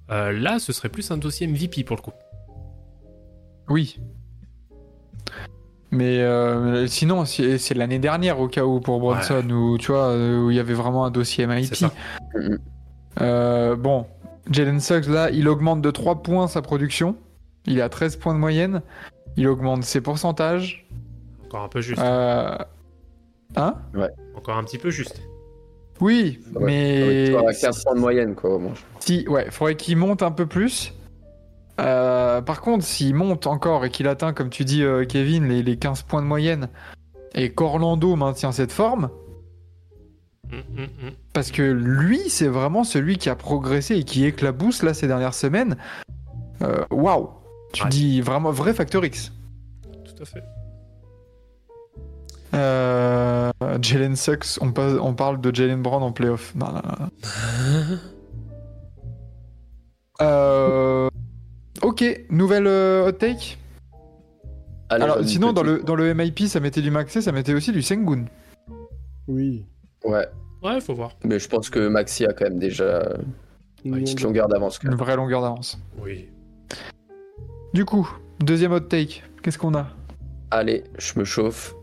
là, 0.10 0.60
ce 0.60 0.72
serait 0.74 0.90
plus 0.90 1.10
un 1.12 1.18
dossier 1.18 1.48
MVP 1.48 1.84
pour 1.84 1.96
le 1.96 2.02
coup. 2.02 2.12
Oui. 3.68 3.98
Mais 5.92 6.20
euh, 6.20 6.88
sinon, 6.88 7.26
c'est 7.26 7.74
l'année 7.74 8.00
dernière 8.00 8.40
au 8.40 8.48
cas 8.48 8.64
où 8.64 8.80
pour 8.80 9.00
Bronson, 9.00 9.48
où 9.50 9.78
tu 9.78 9.92
vois, 9.92 10.16
où 10.16 10.50
il 10.52 10.58
y 10.58 10.60
avait 10.60 10.74
vraiment 10.74 11.06
un 11.06 11.12
dossier 11.12 11.46
MIP. 11.48 11.74
Euh, 13.22 13.76
bon, 13.76 14.06
Jalen 14.50 14.80
Suggs, 14.80 15.08
là, 15.08 15.30
il 15.32 15.48
augmente 15.48 15.82
de 15.82 15.92
3 15.92 16.24
points 16.24 16.48
sa 16.48 16.62
production. 16.62 17.16
Il 17.66 17.78
est 17.78 17.82
à 17.82 17.90
13 17.90 18.18
points 18.18 18.34
de 18.34 18.40
moyenne. 18.40 18.82
Il 19.38 19.48
augmente 19.48 19.84
ses 19.84 20.02
pourcentages. 20.02 20.88
Encore 21.46 21.64
un 21.64 21.70
peu 21.70 21.82
juste. 21.82 22.02
Euh... 22.02 22.58
Hein? 23.56 23.76
Encore 24.36 24.58
un 24.58 24.64
petit 24.64 24.78
peu 24.78 24.90
juste. 24.90 25.22
Oui, 26.02 26.40
Ouais, 26.56 26.66
mais 26.66 27.26
Tu 27.28 27.36
auras 27.36 27.54
15 27.54 27.84
points 27.84 27.96
de 27.96 28.00
moyenne, 28.00 28.36
quoi, 28.36 28.56
au 28.56 28.60
moins. 28.60 28.74
si, 29.00 29.28
ouais, 29.30 29.50
faudrait 29.52 29.76
qu'il 29.76 29.98
monte 29.98 30.24
un 30.24 30.32
peu 30.32 30.46
plus. 30.46 30.94
Euh, 31.80 32.42
par 32.42 32.62
contre, 32.62 32.84
s'il 32.84 33.16
monte 33.16 33.48
encore 33.48 33.86
et 33.86 33.90
qu'il 33.90 34.08
atteint, 34.08 34.34
comme 34.34 34.50
tu 34.50 34.66
dis, 34.66 34.84
euh, 34.84 35.06
Kevin, 35.06 35.48
les, 35.48 35.64
les 35.64 35.78
15 35.78 36.04
points 36.04 36.22
de 36.22 36.28
moyenne, 36.28 36.70
et 37.36 37.52
qu'Orlando 37.52 38.16
maintient 38.16 38.52
cette 38.52 38.72
forme. 38.72 39.10
Parce 41.34 41.52
que 41.52 41.62
lui, 41.62 42.30
c'est 42.30 42.48
vraiment 42.48 42.84
celui 42.84 43.18
qui 43.18 43.30
a 43.30 43.36
progressé 43.36 43.96
et 43.98 44.04
qui 44.04 44.26
éclabousse 44.26 44.84
là 44.84 44.94
ces 44.94 45.08
dernières 45.08 45.34
semaines. 45.34 45.78
Euh, 46.62 46.84
Waouh! 46.92 47.30
Tu 47.74 47.84
Ouais. 47.84 47.90
dis 47.90 48.22
vraiment 48.22 48.52
vrai 48.52 48.74
facteur 48.74 49.04
X. 49.04 49.32
Tout 50.06 50.22
à 50.22 50.26
fait. 50.26 50.44
Euh, 52.54 53.52
Jalen 53.82 54.16
Sucks, 54.16 54.60
on, 54.62 54.72
parle 54.72 55.42
de 55.42 55.54
Jalen 55.54 55.82
Brown 55.82 56.04
en 56.04 56.12
playoff. 56.12 56.54
Non, 56.56 56.68
non, 56.72 56.82
non. 57.00 57.98
Euh, 60.22 61.10
ok, 61.82 62.26
nouvelle 62.30 62.68
euh, 62.68 63.08
hot 63.08 63.14
take. 63.14 63.58
Allez, 64.90 65.04
Alors, 65.04 65.24
sinon, 65.24 65.54
dans 65.54 65.64
le, 65.64 65.82
dans 65.82 65.96
le 65.96 66.14
MIP, 66.14 66.42
ça 66.42 66.60
mettait 66.60 66.82
du 66.84 66.92
Maxé, 66.92 67.22
ça 67.22 67.32
mettait 67.32 67.56
aussi 67.56 67.72
du 67.72 67.82
Sengun. 67.82 68.26
Oui. 69.28 69.66
Ouais, 70.04 70.28
Ouais, 70.64 70.80
faut 70.82 70.94
voir. 70.94 71.12
mais 71.24 71.40
je 71.40 71.48
pense 71.50 71.70
que 71.70 71.88
Maxi 71.88 72.26
a 72.26 72.34
quand 72.34 72.46
même 72.46 72.60
déjà 72.60 73.04
une 73.84 73.96
petite 74.00 74.22
longueur 74.22 74.48
d'avance. 74.48 74.80
Une 74.84 74.96
vraie 74.96 75.16
longueur 75.16 75.42
d'avance. 75.42 75.78
Oui. 76.02 76.30
Du 77.74 77.86
coup, 77.86 78.10
deuxième 78.40 78.72
hot 78.72 78.80
take. 78.82 79.24
Qu'est-ce 79.42 79.58
qu'on 79.58 79.74
a? 79.76 79.88
Allez, 80.52 80.84
je 80.98 81.20
me 81.20 81.26
chauffe. 81.26 81.76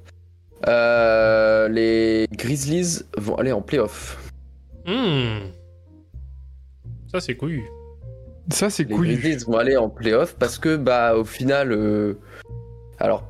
Euh, 0.66 1.68
les 1.68 2.26
Grizzlies 2.32 3.02
vont 3.18 3.34
aller 3.36 3.52
en 3.52 3.60
playoff. 3.60 4.30
Hmm. 4.86 5.50
Ça, 7.12 7.20
c'est 7.20 7.36
couillu. 7.36 7.64
Ça, 8.50 8.70
c'est 8.70 8.84
Les 8.84 8.94
couillu. 8.94 9.16
Grizzlies 9.16 9.44
vont 9.44 9.58
aller 9.58 9.76
en 9.76 9.88
playoff 9.88 10.36
parce 10.38 10.58
que, 10.58 10.76
bah, 10.76 11.16
au 11.16 11.24
final, 11.24 11.72
euh, 11.72 12.14
alors, 12.98 13.24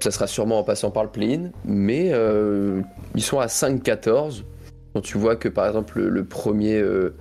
ça 0.00 0.10
sera 0.10 0.26
sûrement 0.26 0.60
en 0.60 0.64
passant 0.64 0.90
par 0.90 1.04
le 1.04 1.10
play-in, 1.10 1.50
mais 1.64 2.10
euh, 2.12 2.80
ils 3.14 3.22
sont 3.22 3.38
à 3.40 3.46
5-14. 3.46 4.44
Quand 4.94 5.00
tu 5.00 5.18
vois 5.18 5.36
que, 5.36 5.48
par 5.48 5.66
exemple, 5.66 5.98
le, 5.98 6.08
le 6.08 6.24
premier, 6.24 6.78
euh, 6.78 7.14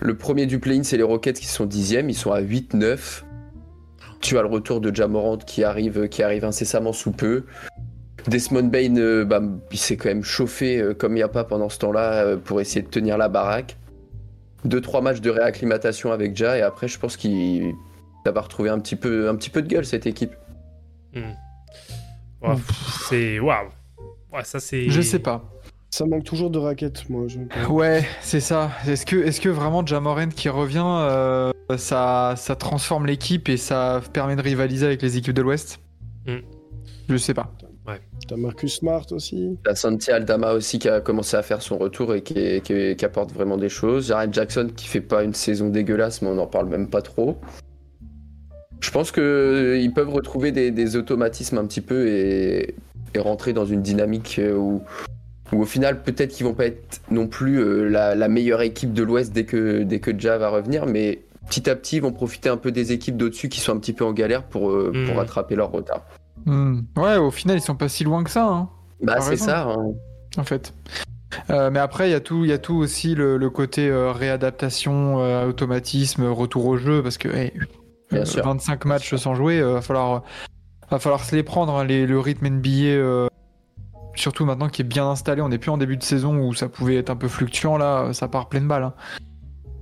le 0.00 0.16
premier 0.16 0.46
du 0.46 0.58
play-in, 0.58 0.82
c'est 0.82 0.96
les 0.96 1.02
Rockets 1.02 1.38
qui 1.38 1.46
sont 1.46 1.66
dixièmes, 1.66 2.10
ils 2.10 2.16
sont 2.16 2.32
à 2.32 2.40
8-9. 2.40 3.22
Tu 4.20 4.38
as 4.38 4.42
le 4.42 4.48
retour 4.48 4.80
de 4.80 4.94
Jamorant 4.94 5.36
qui 5.36 5.62
arrive, 5.62 6.08
qui 6.08 6.22
arrive 6.22 6.44
incessamment 6.44 6.92
sous 6.92 7.12
peu. 7.12 7.44
Desmond 8.26 8.64
Bain, 8.64 8.96
euh, 8.96 9.24
bah, 9.24 9.42
il 9.70 9.78
s'est 9.78 9.96
quand 9.96 10.08
même 10.08 10.24
chauffé 10.24 10.80
euh, 10.80 10.94
comme 10.94 11.12
il 11.12 11.16
n'y 11.16 11.22
a 11.22 11.28
pas 11.28 11.44
pendant 11.44 11.68
ce 11.68 11.78
temps-là 11.78 12.12
euh, 12.24 12.36
pour 12.36 12.60
essayer 12.60 12.82
de 12.82 12.88
tenir 12.88 13.18
la 13.18 13.28
baraque. 13.28 13.76
Deux, 14.64 14.80
trois 14.80 15.02
matchs 15.02 15.20
de 15.20 15.28
réacclimatation 15.28 16.10
avec 16.10 16.34
Ja 16.34 16.56
et 16.56 16.62
après, 16.62 16.88
je 16.88 16.98
pense 16.98 17.16
qu'il 17.18 17.74
ça 18.24 18.32
va 18.32 18.40
retrouver 18.40 18.70
un 18.70 18.78
petit, 18.78 18.96
peu, 18.96 19.28
un 19.28 19.34
petit 19.34 19.50
peu 19.50 19.60
de 19.60 19.68
gueule 19.68 19.84
cette 19.84 20.06
équipe. 20.06 20.32
Ouais, 21.14 22.54
c'est 23.08 23.38
waouh. 23.38 23.68
Ça 24.42 24.58
c'est. 24.58 24.88
Je 24.88 25.02
sais 25.02 25.18
pas. 25.18 25.44
Ça 25.96 26.06
manque 26.06 26.24
toujours 26.24 26.50
de 26.50 26.58
raquettes, 26.58 27.08
moi. 27.08 27.28
Je... 27.28 27.38
Ouais, 27.70 28.04
c'est 28.20 28.40
ça. 28.40 28.72
Est-ce 28.84 29.06
que, 29.06 29.14
est 29.14 29.40
que 29.40 29.48
vraiment 29.48 29.86
Jamorant 29.86 30.28
qui 30.28 30.48
revient, 30.48 30.82
euh, 30.84 31.52
ça, 31.76 32.34
ça 32.36 32.56
transforme 32.56 33.06
l'équipe 33.06 33.48
et 33.48 33.56
ça 33.56 34.00
permet 34.12 34.34
de 34.34 34.42
rivaliser 34.42 34.86
avec 34.86 35.02
les 35.02 35.18
équipes 35.18 35.34
de 35.34 35.42
l'Ouest? 35.42 35.78
Hmm. 36.26 36.38
Je 37.08 37.16
sais 37.16 37.32
pas. 37.32 37.52
T'as 38.26 38.34
Marcus 38.36 38.74
Smart 38.78 39.06
aussi. 39.12 39.56
La 39.64 39.76
Santi 39.76 40.10
Aldama 40.10 40.54
aussi 40.54 40.80
qui 40.80 40.88
a 40.88 41.00
commencé 41.00 41.36
à 41.36 41.42
faire 41.44 41.62
son 41.62 41.78
retour 41.78 42.12
et 42.12 42.22
qui, 42.22 42.38
est- 42.40 42.60
qui 42.64 42.72
est- 42.72 42.98
qui 42.98 43.04
apporte 43.04 43.30
vraiment 43.32 43.56
des 43.56 43.68
choses. 43.68 44.08
Jaren 44.08 44.34
Jackson 44.34 44.70
qui 44.74 44.88
fait 44.88 45.00
pas 45.00 45.22
une 45.22 45.34
saison 45.34 45.68
dégueulasse, 45.68 46.22
mais 46.22 46.28
on 46.28 46.34
n'en 46.34 46.48
parle 46.48 46.68
même 46.70 46.88
pas 46.88 47.02
trop. 47.02 47.36
Je 48.80 48.90
pense 48.90 49.12
qu'ils 49.12 49.92
peuvent 49.94 50.10
retrouver 50.10 50.50
des, 50.50 50.72
des 50.72 50.96
automatismes 50.96 51.58
un 51.58 51.66
petit 51.66 51.82
peu 51.82 52.08
et, 52.08 52.74
et 53.14 53.18
rentrer 53.20 53.52
dans 53.52 53.66
une 53.66 53.82
dynamique 53.82 54.40
euh, 54.40 54.56
où, 54.56 54.82
où 55.54 55.62
au 55.62 55.66
final 55.66 56.02
peut-être 56.02 56.30
qu'ils 56.32 56.44
vont 56.46 56.54
pas 56.54 56.66
être 56.66 57.00
non 57.10 57.26
plus 57.26 57.58
euh, 57.60 57.88
la, 57.88 58.14
la 58.14 58.28
meilleure 58.28 58.62
équipe 58.62 58.92
de 58.92 59.02
l'Ouest 59.02 59.32
dès 59.32 59.44
que, 59.44 59.82
dès 59.82 60.00
que 60.00 60.10
Ja 60.18 60.36
va 60.38 60.48
revenir, 60.50 60.86
mais 60.86 61.20
petit 61.48 61.68
à 61.70 61.76
petit 61.76 61.96
ils 61.96 62.02
vont 62.02 62.12
profiter 62.12 62.48
un 62.48 62.56
peu 62.56 62.72
des 62.72 62.92
équipes 62.92 63.16
d'au-dessus 63.16 63.48
qui 63.48 63.60
sont 63.60 63.72
un 63.72 63.78
petit 63.78 63.92
peu 63.92 64.04
en 64.04 64.12
galère 64.12 64.42
pour, 64.44 64.70
euh, 64.70 64.90
pour 65.06 65.14
Mhm. 65.14 65.18
rattraper 65.18 65.54
leur 65.54 65.70
retard. 65.70 66.02
Hmm. 66.46 66.80
Ouais, 66.96 67.16
au 67.16 67.30
final, 67.30 67.56
ils 67.56 67.62
sont 67.62 67.74
pas 67.76 67.88
si 67.88 68.04
loin 68.04 68.22
que 68.24 68.30
ça, 68.30 68.46
hein, 68.46 68.68
Bah 69.02 69.20
c'est 69.20 69.36
ça. 69.36 69.68
hein. 69.68 69.92
en 70.36 70.44
fait. 70.44 70.74
Euh, 71.50 71.70
mais 71.70 71.78
après, 71.80 72.08
il 72.08 72.12
y 72.12 72.14
a 72.14 72.20
tout, 72.20 72.44
il 72.44 72.50
y 72.50 72.52
a 72.52 72.58
tout 72.58 72.74
aussi 72.74 73.14
le, 73.14 73.36
le 73.38 73.50
côté 73.50 73.88
euh, 73.88 74.12
réadaptation, 74.12 75.20
euh, 75.20 75.48
automatisme, 75.48 76.24
retour 76.26 76.66
au 76.66 76.76
jeu, 76.76 77.02
parce 77.02 77.18
que 77.18 77.28
hey, 77.28 77.52
Bien 78.10 78.20
euh, 78.20 78.24
sûr. 78.24 78.44
25 78.44 78.84
matchs 78.84 79.14
sans 79.16 79.34
jouer, 79.34 79.58
euh, 79.60 79.74
va 79.74 79.80
falloir, 79.80 80.22
va 80.90 80.98
falloir 80.98 81.24
se 81.24 81.34
les 81.34 81.42
prendre. 81.42 81.74
hein, 81.76 81.84
les- 81.84 82.06
le 82.06 82.18
rythme 82.20 82.46
NBA, 82.46 82.68
euh, 82.98 83.26
surtout 84.14 84.44
maintenant 84.44 84.68
qui 84.68 84.82
est 84.82 84.84
bien 84.84 85.08
installé, 85.08 85.42
on 85.42 85.48
n'est 85.48 85.58
plus 85.58 85.70
en 85.70 85.78
début 85.78 85.96
de 85.96 86.02
saison 86.02 86.38
où 86.38 86.54
ça 86.54 86.68
pouvait 86.68 86.96
être 86.96 87.10
un 87.10 87.16
peu 87.16 87.28
fluctuant 87.28 87.76
là, 87.76 88.12
ça 88.12 88.28
part 88.28 88.48
pleine 88.48 88.68
balle. 88.68 88.84
hein. 88.84 88.94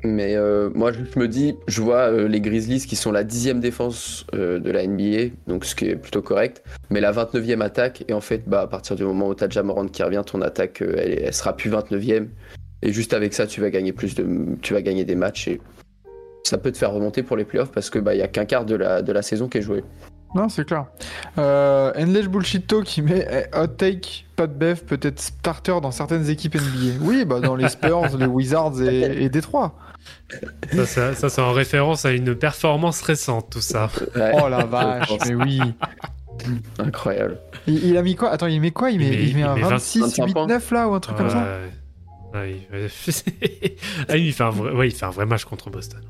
Mais 0.05 0.35
euh, 0.35 0.69
moi, 0.75 0.91
je 0.93 1.19
me 1.19 1.29
dis, 1.29 1.55
je 1.69 1.81
vois 1.81 2.11
euh, 2.11 2.27
les 2.27 2.41
Grizzlies 2.41 2.81
qui 2.87 2.97
sont 2.97 3.13
la 3.13 3.23
dixième 3.23 3.61
défense 3.61 4.27
euh, 4.35 4.59
de 4.59 4.71
la 4.71 4.85
NBA, 4.85 5.35
donc 5.47 5.65
ce 5.65 5.77
qui 5.77 5.87
est 5.87 5.97
plutôt 5.97 6.23
correct, 6.23 6.65
mais 6.91 7.01
la 7.01 7.13
29e 7.13 7.61
attaque. 7.61 8.05
Et 8.09 8.13
en 8.13 8.21
fait, 8.21 8.43
bah, 8.49 8.63
à 8.63 8.67
partir 8.67 8.97
du 8.97 9.05
moment 9.05 9.29
où 9.29 9.35
tu 9.35 9.45
as 9.45 9.49
Jamorant 9.49 9.87
qui 9.87 10.03
revient, 10.03 10.23
ton 10.27 10.43
attaque, 10.43 10.83
elle, 10.83 11.33
sera 11.33 11.57
plus 11.57 11.71
29e. 11.71 12.27
Et 12.83 12.93
juste 12.93 13.13
avec 13.15 13.33
ça, 13.33 13.47
tu 13.47 13.61
vas 13.61 13.71
gagner 13.71 13.93
plus 13.93 14.17
de, 14.17 14.27
tu 14.61 14.75
vas 14.75 14.83
gagner 14.83 15.05
des 15.05 15.15
matchs 15.15 15.47
et 15.47 15.61
ça 16.43 16.59
peut 16.59 16.73
te 16.73 16.79
faire 16.79 16.91
remonter 16.91 17.23
pour 17.23 17.37
les 17.37 17.45
playoffs 17.45 17.71
parce 17.71 17.89
que 17.89 18.01
bah, 18.01 18.11
a 18.11 18.27
qu'un 18.27 18.45
quart 18.45 18.65
de 18.65 18.75
la, 18.75 19.03
de 19.03 19.13
la 19.13 19.23
saison 19.23 19.49
qui 19.49 19.59
est 19.59 19.63
joué. 19.63 19.85
Non, 20.35 20.49
c'est 20.49 20.65
clair. 20.65 20.87
Euh, 21.39 21.93
Endless 21.97 22.27
Bullshito 22.27 22.83
qui 22.83 23.03
met 23.03 23.27
eh, 23.31 23.57
hot 23.57 23.67
take, 23.69 24.25
pas 24.35 24.47
de 24.47 24.55
Bev, 24.55 24.83
peut-être 24.85 25.21
starter 25.21 25.81
dans 25.83 25.91
certaines 25.91 26.29
équipes 26.31 26.55
NBA. 26.55 26.99
Oui, 27.03 27.25
bah 27.25 27.41
dans 27.41 27.55
les 27.55 27.69
Spurs, 27.69 28.17
les 28.17 28.27
Wizards 28.27 28.81
et, 28.83 29.25
et 29.25 29.29
Détroit. 29.29 29.75
Ça, 30.73 30.87
ça, 30.87 31.15
ça, 31.15 31.29
c'est 31.29 31.43
en 31.43 31.53
référence 31.53 32.05
à 32.07 32.13
une 32.13 32.35
performance 32.35 33.03
récente, 33.03 33.51
tout 33.51 33.61
ça. 33.61 33.91
Ouais, 34.17 34.33
Oh 34.43 34.49
la 34.49 34.65
vache, 34.65 35.13
mais 35.29 35.35
oui. 35.35 35.61
incroyable. 36.79 37.39
Il, 37.67 37.85
il 37.89 37.97
a 37.97 38.03
mis 38.03 38.17
quoi? 38.17 38.31
Attends, 38.31 38.47
il 38.47 38.61
met 38.61 38.71
quoi? 38.71 38.91
Il 38.91 39.01
Il 39.03 39.09
met, 39.11 39.15
il 39.23 39.35
met 39.35 39.41
il 39.41 39.45
un 39.45 39.55
met 39.55 39.61
20 39.61 39.69
26, 39.69 40.01
25 40.01 40.27
8, 40.27 40.33
points. 40.33 40.47
9 40.47 40.71
là 40.71 40.89
ou 40.89 40.95
un 40.95 41.01
truc 41.01 41.17
comme 41.17 41.31
ça? 41.31 41.39
Ouais. 41.43 41.71
Ah, 42.35 42.47
il... 42.47 42.57
ah, 44.09 44.17
il 44.17 44.33
fait 44.33 44.43
un 44.43 44.51
vrai... 44.51 44.73
ouais, 44.73 44.89
il 44.89 44.95
fait 44.95 45.05
un 45.05 45.11
vrai 45.11 45.27
match 45.27 45.45
contre 45.45 45.69
Boston. 45.71 46.01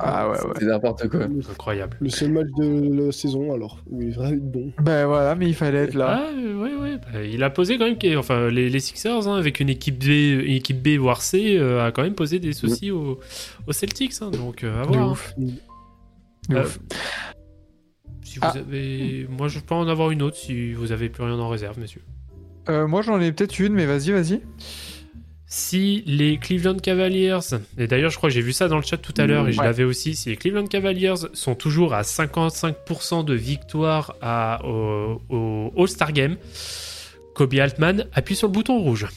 Ah 0.00 0.28
ouais, 0.28 0.36
ouais. 0.40 0.52
C'est 0.58 0.64
n'importe 0.66 1.08
quoi. 1.08 1.24
Incroyable. 1.50 1.96
Le 2.00 2.08
seul 2.08 2.32
match 2.32 2.48
de 2.58 3.04
la 3.06 3.12
saison, 3.12 3.52
alors. 3.54 3.78
Où 3.90 4.02
il 4.02 4.08
est 4.08 4.12
vraiment 4.12 4.36
bon. 4.42 4.72
Ben 4.82 5.06
voilà, 5.06 5.34
mais 5.34 5.46
il 5.46 5.54
fallait 5.54 5.84
être 5.84 5.94
là. 5.94 6.24
Ah, 6.28 6.32
ouais, 6.34 6.74
ouais. 6.74 6.96
bah, 6.98 7.22
il 7.22 7.42
a 7.44 7.50
posé 7.50 7.78
quand 7.78 7.84
même. 7.84 7.96
Enfin, 8.18 8.48
les, 8.48 8.68
les 8.70 8.80
Sixers, 8.80 9.28
hein, 9.28 9.36
avec 9.36 9.60
une 9.60 9.68
équipe 9.68 9.98
B, 10.04 10.08
une 10.08 10.54
équipe 10.54 10.82
B 10.82 10.98
voire 10.98 11.22
C, 11.22 11.56
euh, 11.58 11.86
a 11.86 11.92
quand 11.92 12.02
même 12.02 12.14
posé 12.14 12.38
des 12.40 12.52
soucis 12.52 12.90
aux, 12.90 13.20
aux 13.66 13.72
Celtics. 13.72 14.14
hein, 14.20 14.30
donc, 14.30 14.64
euh, 14.64 14.82
à 14.82 14.86
De 14.86 14.88
voir. 14.88 15.08
hein. 15.08 15.12
ouf. 15.12 15.34
Mm. 15.38 15.46
De 16.48 16.56
Euh, 16.56 16.62
ouf. 16.64 16.80
Si 18.24 18.38
vous 18.38 18.44
Ah. 18.46 18.56
avez... 18.58 19.26
Moi, 19.30 19.48
je 19.48 19.60
peux 19.60 19.74
en 19.74 19.86
avoir 19.86 20.10
une 20.10 20.22
autre 20.22 20.36
si 20.36 20.72
vous 20.72 20.90
avez 20.90 21.08
plus 21.08 21.22
rien 21.22 21.38
en 21.38 21.48
réserve, 21.48 21.78
messieurs. 21.78 22.02
Euh, 22.68 22.86
moi 22.86 23.02
j'en 23.02 23.20
ai 23.20 23.32
peut-être 23.32 23.58
une, 23.58 23.72
mais 23.72 23.86
vas-y, 23.86 24.12
vas-y. 24.12 24.40
Si 25.54 26.02
les 26.06 26.38
Cleveland 26.38 26.78
Cavaliers, 26.78 27.38
et 27.76 27.86
d'ailleurs 27.86 28.08
je 28.10 28.16
crois 28.16 28.30
que 28.30 28.34
j'ai 28.34 28.40
vu 28.40 28.54
ça 28.54 28.68
dans 28.68 28.76
le 28.78 28.82
chat 28.82 28.96
tout 28.96 29.12
à 29.18 29.26
l'heure 29.26 29.46
et 29.48 29.52
je 29.52 29.58
Ouais. 29.60 29.66
l'avais 29.66 29.84
aussi, 29.84 30.14
si 30.16 30.30
les 30.30 30.36
Cleveland 30.36 30.66
Cavaliers 30.66 31.12
sont 31.34 31.54
toujours 31.54 31.92
à 31.92 32.00
55% 32.04 33.22
de 33.22 33.34
victoire 33.34 34.16
à, 34.22 34.64
au, 34.64 35.20
au 35.28 35.70
All-Star 35.76 36.12
Game, 36.14 36.36
Kobe 37.34 37.52
Altman 37.54 38.06
appuie 38.14 38.34
sur 38.34 38.48
le 38.48 38.52
bouton 38.54 38.78
rouge. 38.78 39.08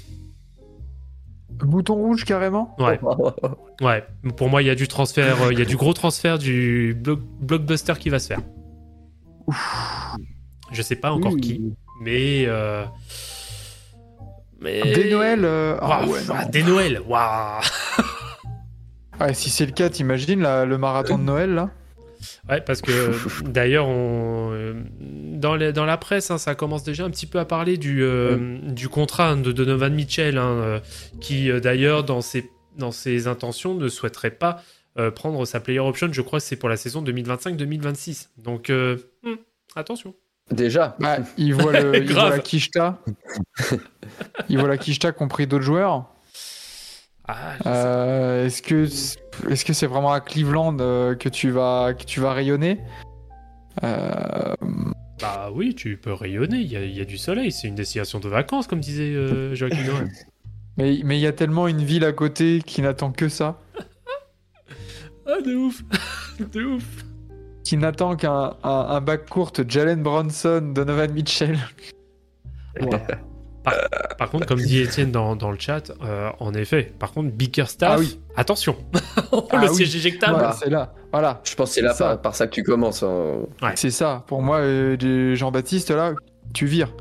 Bouton 1.52 1.96
rouge 1.96 2.26
carrément? 2.26 2.76
Ouais, 2.80 3.00
ouais. 3.82 4.04
Pour 4.36 4.50
moi, 4.50 4.62
il 4.62 4.66
y 4.66 4.70
a 4.70 4.76
du 4.76 4.90
transfert, 4.90 5.42
euh, 5.42 5.54
il 5.54 5.60
y 5.60 5.62
a 5.62 5.66
du 5.66 5.78
gros 5.78 5.94
transfert 5.94 6.38
du 6.38 6.94
blo- 7.02 7.18
blockbuster 7.40 7.94
qui 7.98 8.10
va 8.10 8.20
se 8.20 8.28
faire. 8.28 8.42
Je 10.74 10.82
sais 10.82 10.98
pas 10.98 11.14
encore 11.14 11.32
Oui, 11.34 11.40
qui, 11.42 11.62
mais. 12.02 12.44
euh, 12.48 12.84
mais... 14.60 14.82
Dès 14.94 15.10
Noël 15.10 15.42
euh, 15.44 15.78
ah 15.82 16.06
ouais, 16.08 16.20
ah, 16.34 16.46
dès 16.46 16.64
Noël, 16.64 17.02
waouh 17.08 17.62
Ouais, 19.20 19.34
si 19.34 19.50
c'est 19.50 19.66
le 19.66 19.72
cas, 19.72 19.90
t'imagines 19.90 20.42
le 20.44 20.78
marathon 20.78 21.18
de 21.18 21.24
Noël 21.24 21.54
là? 21.54 21.70
Ouais, 22.50 22.62
parce 22.62 22.82
que 22.82 23.12
d'ailleurs, 23.48 23.88
on, 23.88 24.52
euh, 24.54 24.74
dans, 25.00 25.56
les- 25.56 25.74
dans 25.74 25.86
la 25.86 25.98
presse, 25.98 26.32
hein, 26.32 26.38
ça 26.38 26.56
commence 26.56 26.84
déjà 26.84 27.06
un 27.06 27.10
petit 27.10 27.28
peu 27.28 27.40
à 27.40 27.46
parler 27.46 27.78
du, 27.78 28.04
euh, 28.04 28.58
du 28.62 28.90
contrat 28.90 29.36
de 29.36 29.52
Donovan 29.52 29.94
Mitchell, 29.94 30.38
hein, 30.38 30.48
euh, 30.50 30.80
qui 31.22 31.50
euh, 31.52 31.60
d'ailleurs, 31.60 32.04
dans 32.04 32.22
ses, 32.22 32.50
dans 32.78 32.92
ses 32.92 33.28
intentions, 33.28 33.74
ne 33.76 33.88
souhaiterait 33.88 34.32
pas 34.32 34.62
euh, 34.98 35.12
prendre 35.12 35.44
sa 35.46 35.60
player 35.60 35.80
option. 35.80 36.08
Je 36.12 36.22
crois 36.22 36.40
que 36.40 36.46
c'est 36.46 36.56
pour 36.56 36.70
la 36.70 36.78
saison 36.78 37.04
2025-2026. 37.04 38.30
Donc, 38.38 38.70
euh, 38.70 38.98
hmm, 39.24 39.36
attention. 39.76 40.14
Déjà, 40.52 40.96
Bah, 41.00 41.18
il 41.38 41.54
voit, 41.56 41.72
le, 41.74 41.98
il 41.98 42.06
Grave. 42.06 42.28
voit 42.28 42.36
la 42.38 42.40
Kishta. 42.42 43.00
il 44.50 44.60
voit 44.60 44.68
la 44.68 44.78
Kishta 44.78 45.12
qu'ont 45.12 45.28
pris 45.28 45.48
d'autres 45.48 45.64
joueurs. 45.64 46.06
Ah. 47.28 47.54
Euh, 47.66 48.46
est-ce 48.46 48.62
que 48.62 48.84
est-ce 49.52 49.66
que 49.66 49.74
c'est 49.74 49.88
vraiment 49.88 50.12
à 50.14 50.22
Cleveland 50.22 50.78
euh, 50.80 51.16
que 51.16 51.28
tu 51.30 51.50
vas 51.50 51.96
que 51.98 52.04
tu 52.06 52.20
vas 52.20 52.34
rayonner? 52.34 52.80
Euh, 53.84 54.54
Bah 55.20 55.50
oui, 55.52 55.74
tu 55.74 55.98
peux 55.98 56.14
rayonner, 56.14 56.58
il 56.60 56.72
y, 56.72 56.76
a- 56.78 56.84
il 56.86 56.96
y 56.96 57.02
a 57.02 57.06
du 57.06 57.18
soleil, 57.18 57.52
c'est 57.52 57.68
une 57.68 57.74
destination 57.76 58.20
de 58.20 58.30
vacances, 58.30 58.68
comme 58.68 58.80
disait 58.80 59.16
euh, 59.16 59.56
Joachim 59.56 59.84
Noël. 59.88 60.12
Mais 60.78 61.00
mais 61.04 61.18
il 61.18 61.22
y 61.22 61.28
a 61.28 61.32
tellement 61.34 61.68
une 61.68 61.82
ville 61.84 62.06
à 62.06 62.12
côté 62.12 62.62
qui 62.64 62.84
n'attend 62.84 63.12
que 63.12 63.28
ça, 63.30 63.60
Ah, 65.26 65.42
de 65.44 65.56
ouf 65.56 65.82
De 66.54 66.64
ouf 66.66 66.84
qui 67.66 67.76
n'attend 67.78 68.16
qu'un 68.16 68.56
un, 68.64 68.70
un 68.70 69.02
bac 69.02 69.28
courte 69.30 69.70
Jalen 69.70 70.02
Bronson, 70.02 70.72
Donovan 70.74 71.12
Mitchell. 71.12 71.58
Par 74.20 74.30
contre, 74.30 74.46
comme 74.46 74.60
dit 74.60 74.80
Étienne 74.82 75.12
dans, 75.12 75.36
dans 75.36 75.50
le 75.52 75.58
chat, 75.58 75.92
euh, 76.04 76.30
en 76.40 76.54
effet, 76.54 76.94
par 77.00 77.12
contre, 77.12 77.32
Bickerstaff, 77.32 77.94
Ah 77.96 78.00
oui. 78.00 78.20
attention 78.36 78.76
Le 78.94 79.00
Ah 79.52 79.62
oui. 79.64 79.76
siège 79.76 79.96
éjectable 79.96 80.34
Voilà, 80.36 80.52
c'est 80.52 80.70
là. 80.70 80.94
Voilà, 81.12 81.42
je 81.44 81.56
pense 81.56 81.70
que 81.70 81.76
c'est 81.76 81.82
là 81.82 81.94
ça. 81.96 82.10
par, 82.10 82.22
par 82.22 82.36
ça 82.36 82.46
que 82.46 82.52
tu 82.54 82.62
commences. 82.64 83.02
hein. 83.02 83.40
c'est 83.76 83.90
ça. 83.90 84.24
Pour 84.28 84.44
moi, 84.44 84.58
euh, 84.60 85.34
Jean-Baptiste 85.36 85.90
là, 85.90 86.14
tu 86.54 86.68
vires. 86.68 86.94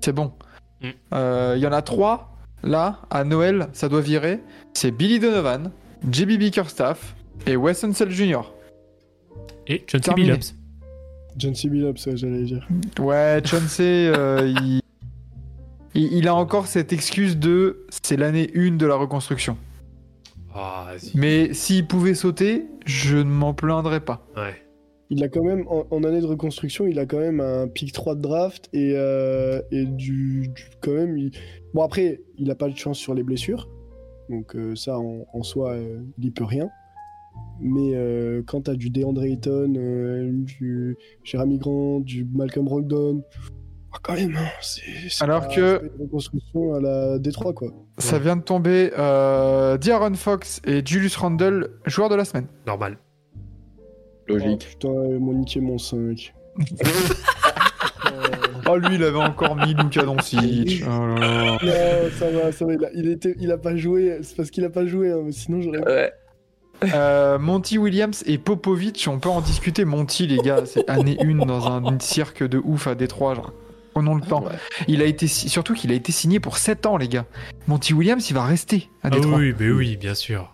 C'est 0.00 0.12
bon. 0.12 0.32
Mm. 0.80 0.88
Euh, 1.14 1.54
Il 1.56 1.62
y 1.62 1.66
en 1.66 1.72
a 1.72 1.82
trois 1.82 2.36
là 2.62 3.00
à 3.10 3.24
Noël, 3.24 3.66
ça 3.72 3.88
doit 3.88 4.00
virer. 4.00 4.40
C'est 4.74 4.92
Billy 4.92 5.18
Donovan, 5.18 5.72
JB 6.08 6.38
Bickerstaff 6.38 7.16
et 7.46 7.56
Wes 7.56 7.82
Unseld 7.82 8.10
Jr. 8.12 8.42
Et 9.66 9.82
John 9.86 10.02
C. 10.02 10.12
Billups. 10.14 10.54
John 11.36 11.54
C. 11.54 11.68
Billups, 11.68 12.08
j'allais 12.16 12.42
dire. 12.44 12.68
Ouais, 12.98 13.40
Chauncey, 13.44 14.10
euh, 14.14 14.52
il... 15.94 16.28
a 16.28 16.34
encore 16.34 16.66
cette 16.66 16.92
excuse 16.92 17.38
de 17.38 17.86
c'est 18.02 18.16
l'année 18.16 18.50
1 18.54 18.72
de 18.76 18.86
la 18.86 18.96
reconstruction. 18.96 19.56
Vas-y. 20.54 21.12
Mais 21.16 21.54
s'il 21.54 21.86
pouvait 21.86 22.14
sauter, 22.14 22.66
je 22.84 23.16
ne 23.16 23.22
m'en 23.24 23.54
plaindrais 23.54 24.00
pas. 24.00 24.26
Ouais. 24.36 24.54
Il 25.08 25.22
a 25.24 25.28
quand 25.28 25.42
même, 25.44 25.66
en, 25.68 25.86
en 25.90 26.04
année 26.04 26.20
de 26.20 26.26
reconstruction, 26.26 26.86
il 26.86 26.98
a 26.98 27.06
quand 27.06 27.18
même 27.18 27.40
un 27.40 27.68
pick 27.68 27.92
3 27.92 28.14
de 28.14 28.20
draft 28.22 28.68
et, 28.72 28.92
euh, 28.96 29.60
et 29.70 29.84
du, 29.84 30.48
du- 30.48 30.70
Quand 30.80 30.92
même. 30.92 31.16
il- 31.18 31.30
Bon, 31.74 31.82
après, 31.82 32.20
il 32.38 32.50
a 32.50 32.54
pas 32.54 32.68
de 32.68 32.76
chance 32.76 32.98
sur 32.98 33.14
les 33.14 33.22
blessures. 33.22 33.68
Donc, 34.28 34.54
euh, 34.56 34.74
ça, 34.76 34.98
en, 34.98 35.26
en 35.32 35.42
soi, 35.42 35.72
euh, 35.72 36.00
il 36.18 36.26
y 36.26 36.30
peut 36.30 36.44
rien. 36.44 36.68
Mais 37.60 37.92
euh, 37.94 38.42
quand 38.46 38.62
t'as 38.62 38.74
du 38.74 38.90
DeAndre 38.90 39.22
Ayton, 39.22 39.72
euh, 39.76 40.30
du 40.32 40.96
Jeremy 41.22 41.58
Grant, 41.58 42.00
du 42.00 42.26
Malcolm 42.34 42.64
Brogdon. 42.64 43.22
ah, 43.92 43.98
quand 44.02 44.14
même, 44.14 44.34
hein, 44.36 44.48
c'est. 44.60 45.22
Alors 45.22 45.42
pas- 45.46 45.54
que- 45.54 45.82
une 45.84 46.02
reconstruction 46.02 46.74
à 46.74 46.80
la 46.80 47.18
Détroit, 47.18 47.52
quoi. 47.52 47.68
Ça 47.98 48.18
vient 48.18 48.36
de 48.36 48.42
tomber 48.42 48.90
euh, 48.98 49.76
D'Aaron 49.78 50.14
Fox 50.14 50.60
et 50.66 50.82
Julius 50.84 51.14
Randle, 51.16 51.70
joueurs 51.86 52.08
de 52.08 52.16
la 52.16 52.24
semaine. 52.24 52.46
Normal. 52.66 52.98
Oh, 53.38 54.32
Logique. 54.34 54.66
putain, 54.70 54.88
ils 55.10 55.18
m'ont 55.20 55.34
niqué 55.34 55.60
mon 55.60 55.78
5. 55.78 56.34
Oh, 58.68 58.76
lui, 58.76 58.94
il 58.94 59.02
avait 59.04 59.18
encore 59.18 59.56
mis 59.56 59.74
Luka 59.74 60.02
Doncic. 60.04 60.84
Oh 60.86 61.06
là 61.06 61.18
là. 61.18 61.58
Non, 61.62 62.10
ça 62.16 62.30
va, 62.30 62.52
ça 62.52 62.64
va. 62.64 62.74
Il 62.74 62.84
a, 62.84 62.88
il 62.94 63.08
était, 63.10 63.34
il 63.40 63.50
a 63.50 63.58
pas 63.58 63.74
joué. 63.76 64.18
C'est 64.22 64.36
parce 64.36 64.50
qu'il 64.50 64.64
a 64.64 64.70
pas 64.70 64.86
joué. 64.86 65.10
hein, 65.10 65.22
mais 65.24 65.32
sinon, 65.32 65.60
j'aurais. 65.60 65.84
Ouais. 65.84 66.12
Euh, 66.94 67.38
Monty 67.38 67.78
Williams 67.78 68.22
et 68.26 68.38
Popovic, 68.38 69.06
on 69.10 69.18
peut 69.18 69.28
en 69.28 69.40
discuter. 69.40 69.84
Monty, 69.84 70.26
les 70.26 70.38
gars, 70.38 70.64
c'est 70.66 70.88
année 70.90 71.16
1 71.20 71.46
dans 71.46 71.66
un 71.68 71.98
cirque 72.00 72.42
de 72.42 72.60
ouf 72.62 72.86
à 72.86 72.94
Détroit. 72.94 73.34
Genre. 73.34 73.52
Prenons 73.94 74.14
le 74.14 74.22
temps. 74.22 74.44
Ouais. 74.44 74.52
Il 74.88 75.02
a 75.02 75.04
été 75.04 75.26
surtout 75.26 75.74
qu'il 75.74 75.92
a 75.92 75.94
été 75.94 76.12
signé 76.12 76.40
pour 76.40 76.56
7 76.56 76.86
ans, 76.86 76.96
les 76.96 77.08
gars. 77.08 77.26
Monty 77.66 77.92
Williams, 77.92 78.28
il 78.30 78.34
va 78.34 78.44
rester 78.44 78.88
à 79.02 79.08
Ah 79.08 79.10
Détroit. 79.10 79.38
oui, 79.38 79.54
mais 79.58 79.70
oui, 79.70 79.96
bien 79.96 80.14
sûr. 80.14 80.50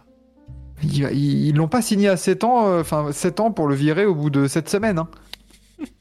Ils 0.83 1.55
l'ont 1.57 1.68
pas 1.68 1.83
signé 1.83 2.09
à 2.09 2.16
7 2.16 2.45
ans, 2.45 2.66
euh, 2.68 2.81
enfin 2.81 3.11
7 3.12 3.41
ans 3.41 3.51
pour 3.51 3.66
le 3.66 3.74
virer 3.74 4.07
au 4.07 4.14
bout 4.14 4.31
de 4.31 4.47
7 4.47 4.68
semaines. 4.68 4.99
hein. 4.99 5.09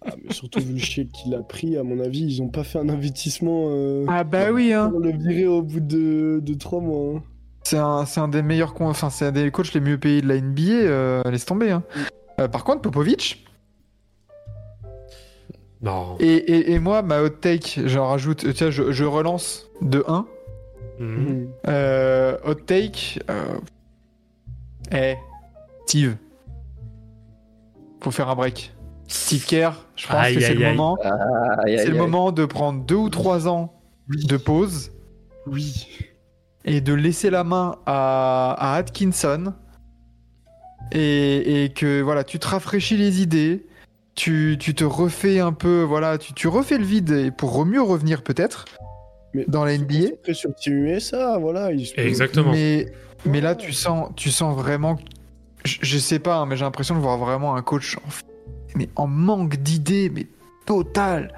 Ah, 0.06 0.12
mais 0.24 0.34
surtout 0.34 0.60
vu 0.60 0.74
le 0.74 0.80
shit 0.80 1.12
qu'il 1.12 1.36
a 1.36 1.40
pris, 1.44 1.78
à 1.78 1.84
mon 1.84 2.00
avis, 2.00 2.22
ils 2.22 2.42
ont 2.42 2.48
pas 2.48 2.64
fait 2.64 2.80
un 2.80 2.90
investissement 2.90 3.68
euh, 3.70 4.06
Ah 4.08 4.24
bah 4.24 4.52
oui, 4.52 4.74
hein. 4.74 4.90
pour 4.90 5.00
le 5.00 5.12
virer 5.12 5.46
au 5.46 5.62
bout 5.62 5.80
de, 5.80 6.40
de 6.42 6.54
3 6.56 6.82
mois. 6.82 7.18
hein. 7.18 7.24
C'est 7.70 7.78
un, 7.78 8.06
c'est 8.06 8.22
un 8.22 8.30
des 8.30 8.42
meilleurs, 8.44 8.74
enfin 8.80 9.10
c'est 9.10 9.26
un 9.26 9.32
des 9.34 9.52
coachs 9.52 9.74
les 9.74 9.82
mieux 9.82 9.98
payés 9.98 10.22
de 10.22 10.28
la 10.30 10.36
NBA. 10.40 10.62
euh, 10.86 11.22
laisse 11.30 11.44
tomber. 11.44 11.70
hein. 11.72 11.84
Euh, 12.40 12.48
par 12.48 12.64
contre, 12.64 12.82
Popovic. 12.82 13.46
Non. 15.82 16.16
Et, 16.22 16.28
et- 16.36 16.72
et 16.72 16.80
moi, 16.80 17.02
ma 17.02 17.22
hot 17.22 17.28
take, 17.30 17.86
j'en 17.88 18.08
rajoute. 18.08 18.46
euh, 18.46 18.54
Tiens, 18.54 18.72
je, 18.72 18.94
je 18.94 19.04
relance 19.04 19.68
de 19.82 20.02
1. 20.08 20.26
Mhm. 21.00 21.50
Hot 22.46 22.54
take. 22.66 23.20
Eh, 24.94 25.16
Steve. 25.86 26.16
Faut 28.02 28.12
faire 28.12 28.30
un 28.30 28.36
break. 28.36 28.74
Steve 29.10 29.46
Kerr, 29.46 29.72
je 29.98 30.08
pense 30.08 30.16
Aïe, 30.16 30.36
que 30.36 30.42
c'est 30.42 30.54
le 30.54 30.66
moment. 30.70 30.98
Aïe, 31.66 31.78
C'est 31.80 31.88
le 31.88 31.92
aïe. 31.96 31.98
moment 32.00 32.32
de 32.32 32.46
prendre 32.46 32.84
deux 32.86 32.96
ou 32.96 33.10
trois 33.10 33.50
ans 33.50 33.74
de 34.08 34.38
pause 34.38 34.92
Oui. 35.48 35.86
Et 36.68 36.82
de 36.82 36.94
laisser 36.94 37.30
la 37.32 37.44
main 37.44 37.78
à, 37.88 38.56
à 38.60 38.76
Atkinson 38.76 39.54
et, 40.92 41.64
et 41.64 41.70
que 41.70 42.02
voilà, 42.02 42.24
tu 42.24 42.40
te 42.40 42.48
rafraîchis 42.48 42.98
les 42.98 43.22
idées, 43.22 43.66
tu, 44.16 44.58
tu 44.60 44.74
te 44.76 44.84
refais 44.84 45.40
un 45.40 45.54
peu, 45.54 45.82
voilà, 45.82 46.18
tu, 46.18 46.34
tu 46.34 46.48
refais 46.48 46.78
le 46.78 46.84
vide 46.86 47.12
et 47.12 47.32
pour 47.32 47.66
mieux 47.66 47.82
revenir 47.82 48.22
peut-être 48.22 48.66
Mais 49.34 49.46
dans 49.48 49.64
la 49.66 49.78
NBA. 49.78 50.14
Après, 50.20 50.34
sur 50.34 50.54
Team 50.56 50.86
USA, 50.86 51.38
voilà. 51.38 51.72
Exactement. 51.72 52.52
Mais, 52.52 52.92
mais 53.26 53.42
là, 53.42 53.52
Ouais. 53.52 53.58
tu 53.58 53.74
sens, 53.74 54.10
tu 54.16 54.30
sens 54.30 54.56
vraiment. 54.56 54.98
Je, 55.66 55.78
je 55.82 55.98
sais 55.98 56.20
pas, 56.20 56.38
hein, 56.38 56.46
mais 56.46 56.56
j'ai 56.56 56.64
l'impression 56.66 56.96
de 56.96 57.00
voir 57.02 57.18
vraiment 57.18 57.56
un 57.56 57.62
coach 57.62 57.98
en, 57.98 58.10
mais 58.78 58.90
en 58.96 59.08
manque 59.08 59.56
d'idées, 59.58 60.10
mais 60.14 60.28
total. 60.66 61.34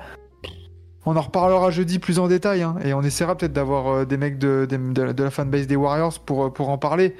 On 1.05 1.15
en 1.15 1.21
reparlera 1.21 1.71
jeudi 1.71 1.97
plus 1.97 2.19
en 2.19 2.27
détail, 2.27 2.61
hein, 2.61 2.75
et 2.83 2.93
on 2.93 3.01
essaiera 3.01 3.37
peut-être 3.37 3.53
d'avoir 3.53 3.87
euh, 3.87 4.05
des 4.05 4.17
mecs 4.17 4.37
de, 4.37 4.67
de 4.69 5.23
la 5.23 5.31
fanbase 5.31 5.65
des 5.65 5.75
Warriors 5.75 6.19
pour, 6.19 6.45
euh, 6.45 6.49
pour 6.49 6.69
en 6.69 6.77
parler. 6.77 7.15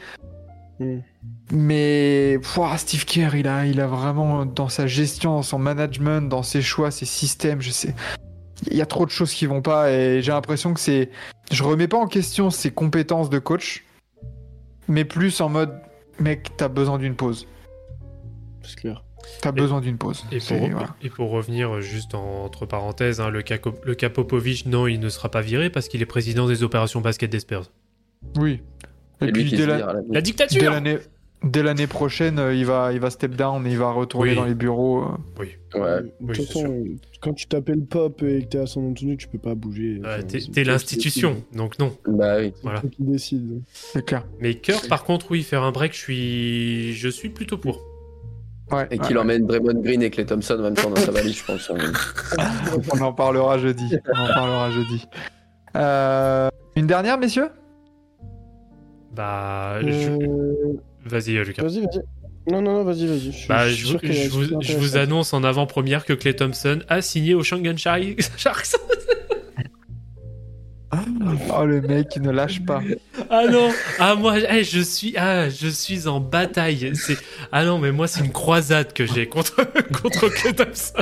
Mm. 0.80 0.98
Mais 1.52 2.40
pouah, 2.44 2.78
Steve 2.78 3.06
Kerr, 3.06 3.36
il 3.36 3.48
a, 3.48 3.66
il 3.66 3.80
a 3.82 3.88
vraiment 3.88 4.46
dans 4.46 4.70
sa 4.70 4.88
gestion, 4.88 5.36
dans 5.36 5.44
son 5.44 5.60
management, 5.60 6.30
dans 6.30 6.44
ses 6.44 6.62
choix, 6.62 6.92
ses 6.92 7.06
systèmes, 7.06 7.62
je 7.62 7.72
sais. 7.72 7.96
Il 8.70 8.78
y 8.78 8.82
a 8.82 8.86
trop 8.86 9.06
de 9.06 9.12
choses 9.12 9.34
qui 9.34 9.46
vont 9.46 9.62
pas 9.62 9.90
et 9.92 10.22
j'ai 10.22 10.32
l'impression 10.32 10.74
que 10.74 10.80
c'est. 10.80 11.10
Je 11.52 11.64
remets 11.64 11.88
pas 11.88 11.98
en 11.98 12.08
question 12.08 12.50
ses 12.50 12.72
compétences 12.72 13.30
de 13.30 13.40
coach, 13.40 13.86
mais 14.88 15.06
plus 15.06 15.40
en 15.42 15.50
mode 15.50 15.82
mec, 16.20 16.50
t'as 16.58 16.68
besoin 16.68 16.98
d'une 16.98 17.16
pause. 17.16 17.48
C'est 18.62 18.76
clair. 18.76 19.04
T'as 19.42 19.52
besoin 19.52 19.82
d'une 19.82 19.98
pause. 19.98 20.26
Et 20.32 20.40
pour, 20.40 20.58
voilà. 20.70 20.96
et 21.02 21.10
pour 21.10 21.30
revenir 21.32 21.82
juste 21.82 22.14
en- 22.16 22.44
entre 22.46 22.66
parenthèses, 22.66 23.22
hein, 23.22 23.30
le, 23.30 23.42
cas, 23.42 23.58
le 23.84 23.96
cas 23.96 24.10
Popovic, 24.10 24.66
non, 24.66 24.88
il 24.88 25.00
ne 25.00 25.10
sera 25.10 25.30
pas 25.30 25.42
viré 25.42 25.70
parce 25.70 25.88
qu'il 25.88 26.02
est 26.02 26.06
président 26.06 26.48
des 26.48 26.64
opérations 26.64 27.02
basket 27.02 27.30
des 27.32 27.40
Spurs. 27.40 27.72
Oui. 28.38 28.62
Et, 29.22 29.32
puis 29.32 29.50
dès 29.52 29.66
la- 29.66 30.22
dictature 30.22 30.72
l'année 30.72 30.98
dès 31.42 31.64
l'année 31.64 31.88
prochaine, 31.88 32.38
euh, 32.38 32.54
il 32.54 32.66
va, 32.66 32.92
il 32.92 33.00
va 33.00 33.10
step 33.10 33.34
down 33.34 33.66
et 33.66 33.72
il 33.72 33.78
va 33.78 33.92
retourner 33.94 34.32
Oui. 34.32 34.36
dans 34.36 34.44
les 34.44 34.56
bureaux. 34.56 35.04
euh. 35.04 35.40
Ouais. 35.40 35.58
De 35.74 36.12
Oui, 36.20 36.36
toute 36.36 36.48
c'est 36.48 36.54
façon, 36.54 36.84
quand 37.22 37.34
tu 37.34 37.48
t'appelles 37.48 37.86
Pop 37.86 38.22
et 38.24 38.42
que 38.44 38.48
t'es 38.50 38.58
à 38.58 38.66
San 38.66 38.86
Antonio, 38.90 39.16
tu 39.16 39.28
peux 39.30 39.38
pas 39.38 39.56
bouger. 39.56 40.02
Ouais, 40.04 40.18
Enfin, 40.26 40.38
t'es 40.54 40.64
l'institution, 40.66 41.42
donc 41.54 41.80
non. 41.80 41.96
Bah 42.08 42.38
oui. 42.40 42.52
Voilà. 42.62 42.82
Qui 42.82 42.90
décide. 43.00 43.62
C'est 43.72 44.06
clair. 44.06 44.26
Mais 44.42 44.56
Kirk, 44.56 44.90
par 44.90 45.06
contre, 45.06 45.32
oui, 45.32 45.44
faire 45.44 45.64
un 45.64 45.72
break, 45.72 45.94
je 45.94 45.98
suis, 45.98 46.94
je 46.96 47.08
suis 47.08 47.30
plutôt 47.30 47.58
pour. 47.58 47.82
Ouais, 48.72 48.88
Et 48.92 49.00
qu'il 49.00 49.16
ouais. 49.16 49.22
emmène 49.24 49.48
Draymond 49.48 49.82
Green 49.82 50.02
et 50.04 50.10
Clay 50.10 50.26
Thompson 50.26 50.56
en 50.60 50.62
même 50.64 50.74
temps 50.76 50.90
dans 50.90 50.96
sa 50.98 51.12
valise, 51.12 51.38
je 51.38 51.44
pense. 51.46 51.72
hein. 51.72 51.78
On 52.94 53.02
en 53.02 53.14
parlera 53.14 53.58
jeudi. 53.58 53.96
On 54.16 54.20
en 54.22 54.28
parlera 54.28 54.72
jeudi. 54.72 55.08
Euh, 55.76 56.50
une 56.76 56.86
dernière, 56.88 57.18
messieurs? 57.18 57.50
Bah, 59.16 59.80
je- 59.82 60.10
Euh, 60.12 60.74
vas-y, 61.06 61.34
Lucas. 61.44 61.64
Vas-y, 61.64 61.80
vas-y. 61.82 62.00
Non, 62.52 62.62
non, 62.62 62.74
non, 62.74 62.84
vas-y, 62.84 63.06
vas-y. 63.08 63.32
suis- 63.34 63.48
Bah, 63.48 63.68
je, 63.70 63.86
vous- 63.88 64.00
je 64.04 64.30
vous, 64.30 64.44
je 64.64 64.78
annonce 64.98 65.34
en 65.34 65.44
avant-première 65.44 66.06
que 66.06 66.14
Clay 66.14 66.36
Thompson 66.36 66.80
a 66.90 67.02
signé 67.02 67.34
au 67.36 67.44
Shanghai 67.44 67.76
Sharks. 68.38 68.76
Oh, 70.92 71.66
le 71.66 71.82
mec 71.82 72.10
qui 72.10 72.20
ne 72.20 72.32
lâche 72.32 72.66
pas. 72.66 72.82
Ah 73.30 73.46
non, 73.48 73.70
ah 74.00 74.16
moi, 74.16 74.40
eh, 74.40 74.64
je 74.64 74.80
suis, 74.80 75.16
ah, 75.18 75.48
je 75.50 75.68
suis 75.68 76.08
en 76.08 76.20
bataille. 76.20 76.92
C'est, 76.96 77.18
ah 77.52 77.64
non, 77.64 77.78
mais 77.78 77.92
moi 77.92 78.08
c'est 78.08 78.24
une 78.24 78.32
croisade 78.32 78.94
que 78.94 79.06
j'ai 79.06 79.28
contre 79.28 79.56
contre 80.02 80.30
Clay 80.30 80.54
Thompson. 80.54 80.94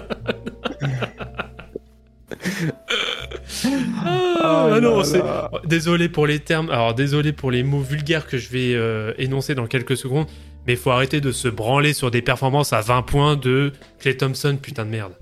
ah, 4.03 4.67
Oh 4.69 4.79
non, 4.81 4.97
là 4.97 5.03
c'est, 5.05 5.23
désolé 5.67 6.09
pour 6.09 6.27
les 6.27 6.39
termes, 6.39 6.69
alors 6.69 6.93
désolé 6.93 7.31
pour 7.31 7.49
les 7.49 7.63
mots 7.63 7.79
vulgaires 7.79 8.27
que 8.27 8.37
je 8.37 8.49
vais 8.49 8.73
euh, 8.75 9.13
énoncer 9.17 9.55
dans 9.55 9.67
quelques 9.67 9.95
secondes, 9.95 10.27
mais 10.67 10.75
faut 10.75 10.91
arrêter 10.91 11.21
de 11.21 11.31
se 11.31 11.47
branler 11.47 11.93
sur 11.93 12.11
des 12.11 12.21
performances 12.21 12.73
à 12.73 12.81
20 12.81 13.03
points 13.03 13.35
de 13.37 13.71
Clay 13.99 14.17
Thompson, 14.17 14.57
putain 14.61 14.85
de 14.85 14.91
merde. 14.91 15.13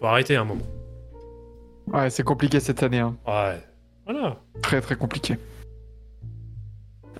Faut 0.00 0.06
arrêter 0.06 0.34
un 0.34 0.44
moment. 0.44 0.66
Ouais, 1.88 2.10
c'est 2.10 2.22
compliqué 2.22 2.60
cette 2.60 2.82
année. 2.82 2.98
hein. 3.00 3.16
Ouais. 3.26 3.60
Voilà. 4.06 4.36
Très 4.62 4.80
très 4.80 4.96
compliqué. 4.96 5.36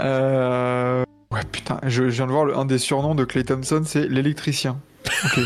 Euh... 0.00 1.04
Ouais, 1.30 1.40
putain, 1.50 1.78
je, 1.84 2.04
je 2.04 2.16
viens 2.16 2.26
de 2.26 2.32
voir 2.32 2.44
le- 2.44 2.56
un 2.56 2.64
des 2.64 2.78
surnoms 2.78 3.14
de 3.14 3.24
Clay 3.24 3.44
Thompson, 3.44 3.82
c'est 3.84 4.06
l'électricien. 4.08 4.78
Ok. 5.24 5.40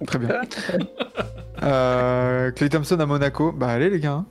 Très 0.06 0.18
bien. 0.18 0.40
Euh, 1.62 2.50
Clay 2.50 2.68
Thompson 2.68 3.00
à 3.00 3.06
Monaco. 3.06 3.50
Bah 3.52 3.68
allez 3.68 3.88
les 3.88 3.98
gars. 3.98 4.24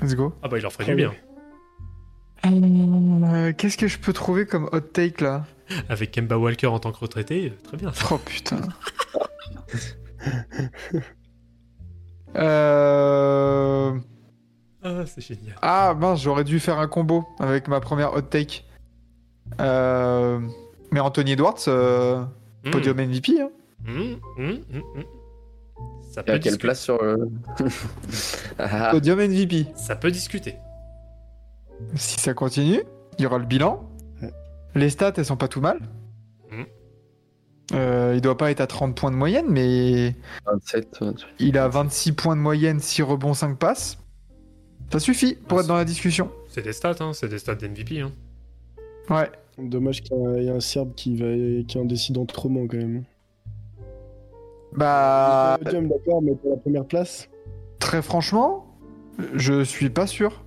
Let's 0.00 0.14
go. 0.14 0.32
Ah 0.42 0.48
bah 0.48 0.56
il 0.58 0.62
leur 0.62 0.72
ferait 0.72 0.86
du 0.86 0.94
bien. 0.94 1.12
Euh, 2.46 3.52
Qu'est-ce 3.52 3.76
que 3.76 3.86
je 3.86 3.98
peux 3.98 4.14
trouver 4.14 4.46
comme 4.46 4.68
hot 4.72 4.80
take 4.80 5.22
là? 5.22 5.44
Avec 5.90 6.12
Kemba 6.12 6.38
Walker 6.38 6.68
en 6.68 6.78
tant 6.78 6.90
que 6.92 6.98
retraité, 6.98 7.50
euh, 7.52 7.62
très 7.64 7.76
bien. 7.76 7.92
Oh 8.10 8.16
putain. 8.18 8.56
euh... 12.34 13.92
Ah, 14.82 15.04
c'est 15.06 15.20
génial. 15.20 15.56
Ah 15.62 15.94
mince, 15.98 16.22
j'aurais 16.22 16.44
dû 16.44 16.60
faire 16.60 16.78
un 16.78 16.86
combo 16.88 17.26
avec 17.38 17.68
ma 17.68 17.80
première 17.80 18.14
hot 18.14 18.22
take. 18.22 18.64
Euh... 19.60 20.40
Mais 20.92 21.00
Anthony 21.00 21.32
Edwards, 21.32 21.56
euh, 21.68 22.22
Mmh. 22.64 22.70
podium 22.70 22.96
MVP. 23.00 23.40
Hein. 23.40 23.50
Mmh, 23.84 23.92
mmh, 24.38 24.42
mmh, 24.42 24.78
mmh. 24.78 25.02
Ça 26.10 26.22
Et 26.22 26.24
peut 26.24 26.32
quelle 26.32 26.40
discuter. 26.40 26.58
place 26.58 26.80
sur 26.80 27.00
le. 27.02 27.28
Ah, 28.58 28.88
Podium 28.90 29.18
MVP. 29.20 29.66
Ça 29.76 29.94
peut 29.94 30.10
discuter. 30.10 30.56
Si 31.94 32.18
ça 32.18 32.34
continue, 32.34 32.82
il 33.18 33.22
y 33.22 33.26
aura 33.26 33.38
le 33.38 33.44
bilan. 33.44 33.88
Les 34.74 34.90
stats, 34.90 35.12
elles 35.16 35.24
sont 35.26 35.36
pas 35.36 35.46
tout 35.48 35.60
mal. 35.60 35.78
Euh, 37.72 38.12
il 38.14 38.20
doit 38.20 38.36
pas 38.36 38.50
être 38.52 38.60
à 38.60 38.66
30 38.66 38.94
points 38.94 39.10
de 39.10 39.16
moyenne, 39.16 39.46
mais 39.48 40.14
27. 40.46 41.00
ouais. 41.00 41.08
il 41.40 41.58
a 41.58 41.66
26 41.68 42.12
points 42.12 42.36
de 42.36 42.40
moyenne, 42.40 42.78
6 42.80 43.02
rebonds, 43.02 43.34
5 43.34 43.58
passes. 43.58 43.98
Ça 44.92 45.00
suffit 45.00 45.34
pour 45.34 45.58
Ah, 45.58 45.60
être 45.62 45.66
dans 45.68 45.76
la 45.76 45.84
discussion. 45.84 46.30
C'est 46.48 46.62
des 46.62 46.72
stats, 46.72 46.94
hein. 47.00 47.12
C'est 47.12 47.28
des 47.28 47.38
stats 47.38 47.56
d'MVP. 47.56 48.00
Hein. 48.00 48.12
Ouais. 49.10 49.30
Dommage 49.58 50.02
qu'il 50.02 50.16
y 50.16 50.26
a- 50.26 50.36
il 50.38 50.44
y 50.44 50.48
a 50.48 50.54
un 50.54 50.60
Serbe 50.60 50.94
qui, 50.94 51.16
va, 51.16 51.26
qui 51.66 51.78
en 51.78 51.84
décide 51.84 52.18
autrement 52.18 52.66
quand 52.68 52.76
même. 52.76 53.02
Bah, 54.72 55.58
Podium, 55.62 55.88
d'accord, 55.88 56.22
mais 56.22 56.34
pour 56.34 56.50
la 56.50 56.56
première 56.58 56.84
place, 56.84 57.28
très 57.78 58.02
franchement, 58.02 58.66
je 59.34 59.64
suis 59.64 59.90
pas 59.90 60.06
sûr. 60.06 60.42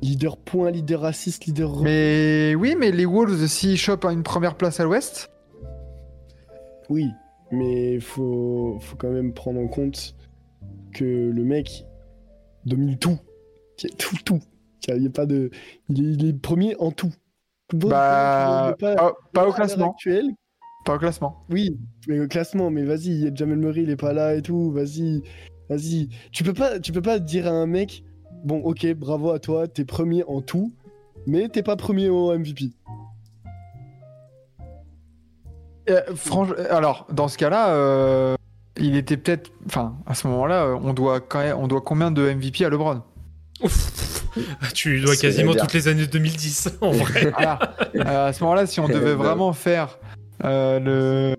leader 0.00 0.36
point, 0.36 0.70
leader 0.70 1.04
assist, 1.04 1.46
leader. 1.46 1.82
Mais 1.82 2.54
oui, 2.56 2.76
mais 2.78 2.90
les 2.92 3.04
Wolves, 3.06 3.46
s'ils 3.48 3.76
chopent 3.76 4.04
une 4.04 4.22
première 4.22 4.54
place 4.54 4.78
à 4.78 4.84
l'ouest, 4.84 5.28
Oui, 6.88 7.10
mais 7.50 8.00
faut, 8.00 8.78
faut 8.80 8.96
quand 8.96 9.10
même 9.10 9.32
prendre 9.34 9.60
en 9.60 9.68
compte 9.68 10.14
que 10.92 11.04
le 11.04 11.44
mec 11.44 11.84
domine 12.64 12.98
tout. 12.98 13.18
Tout, 13.98 14.16
tout. 14.24 14.40
Il 14.88 15.02
y 15.02 15.06
a 15.06 15.10
pas 15.10 15.26
de... 15.26 15.50
il, 15.88 16.00
est, 16.00 16.12
il 16.14 16.26
est 16.28 16.32
premier 16.32 16.74
en 16.78 16.90
tout. 16.90 17.12
Bon, 17.72 17.88
bah, 17.90 18.74
pas- 18.78 18.96
pas, 18.96 19.14
pas 19.34 19.48
au 19.48 19.52
classement. 19.52 19.94
Pas 20.84 20.94
au 20.94 20.98
classement. 20.98 21.44
Oui, 21.50 21.78
mais 22.08 22.20
au 22.20 22.26
classement, 22.28 22.70
mais 22.70 22.84
vas-y, 22.84 23.08
il 23.08 23.24
y 23.24 23.26
a 23.26 23.34
Jamel 23.34 23.58
Murray, 23.58 23.82
il 23.82 23.90
est 23.90 23.96
pas 23.96 24.14
là 24.14 24.34
et 24.34 24.40
tout, 24.42 24.70
vas-y, 24.70 25.22
vas-y. 25.68 26.08
Tu 26.32 26.42
peux 26.44 26.54
pas, 26.54 26.80
tu 26.80 26.92
peux 26.92 27.02
pas 27.02 27.18
dire 27.18 27.46
à 27.46 27.50
un 27.50 27.66
mec, 27.66 28.02
bon, 28.44 28.60
ok, 28.62 28.86
bravo 28.94 29.30
à 29.30 29.38
toi, 29.38 29.68
t'es 29.68 29.84
premier 29.84 30.24
en 30.24 30.40
tout, 30.40 30.72
mais 31.26 31.48
t'es 31.48 31.62
pas 31.62 31.76
premier 31.76 32.08
au 32.08 32.32
MVP. 32.36 32.70
Euh, 35.90 36.00
franch- 36.14 36.54
Alors, 36.70 37.06
dans 37.12 37.28
ce 37.28 37.38
cas-là, 37.38 37.70
euh, 37.70 38.34
il 38.78 38.96
était 38.96 39.16
peut-être. 39.16 39.50
Enfin, 39.66 39.94
à 40.06 40.14
ce 40.14 40.26
moment-là, 40.28 40.64
euh, 40.64 40.78
on 40.82 40.92
doit 40.92 41.20
quand 41.20 41.40
même, 41.40 41.56
on 41.58 41.66
doit 41.68 41.80
combien 41.80 42.10
de 42.10 42.22
MVP 42.22 42.64
à 42.64 42.68
LeBron? 42.70 43.02
Ouf. 43.62 44.24
Tu 44.74 45.00
dois 45.00 45.16
quasiment 45.16 45.52
toutes 45.54 45.72
les 45.72 45.88
années 45.88 46.06
2010, 46.06 46.78
en 46.80 46.90
vrai. 46.92 47.30
Voilà. 47.36 47.58
Euh, 47.96 48.28
à 48.28 48.32
ce 48.32 48.42
moment-là, 48.44 48.66
si 48.66 48.78
on 48.80 48.86
devait 48.88 49.14
vraiment 49.14 49.52
faire 49.52 49.98
euh, 50.44 50.78
le 50.78 51.36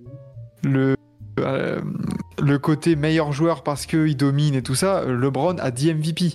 le 0.70 0.96
euh, 1.40 1.80
le 2.42 2.58
côté 2.60 2.96
meilleur 2.98 3.32
joueur 3.32 3.64
parce 3.64 3.86
qu'il 3.86 4.18
domine 4.18 4.56
et 4.56 4.62
tout 4.64 4.76
ça, 4.76 5.06
LeBron 5.06 5.56
a 5.60 5.72
10 5.72 5.94
MVP. 5.94 6.34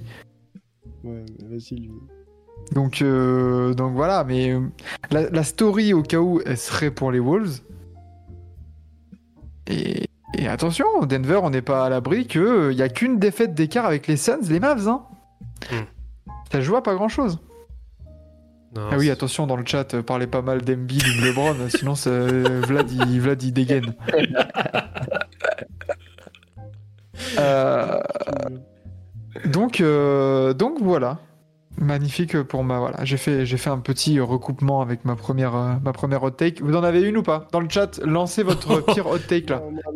Ouais, 1.02 1.22
mais 1.38 1.48
vas-y, 1.58 1.74
lui. 1.80 1.90
Donc, 2.72 3.02
euh, 3.02 3.74
donc 3.74 3.92
voilà, 3.92 4.24
mais 4.24 4.56
la, 5.10 5.28
la 5.28 5.42
story 5.42 5.92
au 5.92 6.02
cas 6.02 6.18
où 6.20 6.40
elle 6.46 6.56
serait 6.56 6.90
pour 6.90 7.12
les 7.12 7.18
Wolves. 7.18 7.60
Et, 9.66 10.08
et 10.36 10.48
attention, 10.48 10.86
Denver, 11.02 11.40
on 11.42 11.50
n'est 11.50 11.62
pas 11.62 11.84
à 11.86 11.88
l'abri 11.88 12.26
qu'il 12.26 12.70
n'y 12.70 12.82
a 12.82 12.88
qu'une 12.88 13.18
défaite 13.18 13.54
d'écart 13.54 13.86
avec 13.86 14.06
les 14.06 14.16
Suns, 14.16 14.40
les 14.48 14.60
Mavs. 14.60 14.88
Hein. 14.88 15.02
Hmm. 15.70 15.84
Ça 16.52 16.60
joue 16.60 16.76
à 16.76 16.82
pas 16.82 16.94
grand 16.94 17.08
chose. 17.08 17.38
Non, 18.76 18.82
Ah 18.90 18.96
oui, 18.98 19.08
attention, 19.10 19.46
dans 19.46 19.56
le 19.56 19.64
chat, 19.64 19.94
euh, 19.94 20.02
parlez 20.02 20.26
pas 20.26 20.42
mal 20.42 20.62
d'Embiid 20.62 21.02
ou 21.06 21.20
de 21.20 21.26
LeBron, 21.26 21.54
sinon 21.68 21.94
ça- 21.94 22.10
Vlad, 22.10 22.90
il, 22.90 23.20
Vlad, 23.20 23.42
il 23.42 23.52
dégaine. 23.52 23.94
Euh, 27.38 28.00
donc, 29.46 29.80
euh, 29.80 30.52
donc 30.52 30.78
voilà. 30.80 31.18
Magnifique 31.76 32.40
pour 32.44 32.62
ma 32.62 32.78
voilà. 32.78 33.04
J'ai 33.04 33.16
fait 33.16 33.44
j'ai 33.44 33.56
fait 33.56 33.70
un 33.70 33.78
petit 33.78 34.20
recoupement 34.20 34.80
avec 34.80 35.04
ma 35.04 35.16
première 35.16 35.56
euh, 35.56 35.72
ma 35.84 35.92
première 35.92 36.22
hot 36.22 36.30
take. 36.30 36.62
Vous 36.62 36.76
en 36.76 36.84
avez 36.84 37.02
une 37.02 37.16
ou 37.16 37.22
pas? 37.22 37.48
Dans 37.52 37.60
le 37.60 37.68
chat, 37.68 38.00
lancez 38.04 38.42
votre 38.44 38.80
pire 38.94 39.06
hot 39.08 39.18
take 39.18 39.50
là. 39.52 39.60
Ah, 39.86 39.90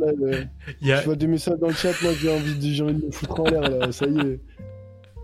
Je 0.81 1.05
vois 1.05 1.15
des 1.15 1.29
messages 1.29 1.59
dans 1.61 1.69
le 1.69 1.75
chat, 1.75 1.93
moi 2.03 2.13
j'ai 2.21 2.35
envie, 2.35 2.57
de... 2.57 2.75
j'ai 2.75 2.83
envie 2.83 2.95
de 2.95 3.07
me 3.07 3.11
foutre 3.13 3.41
en 3.41 3.45
l'air 3.45 3.61
là, 3.63 3.93
ça 3.93 4.07
y 4.07 4.19
est. 4.19 4.41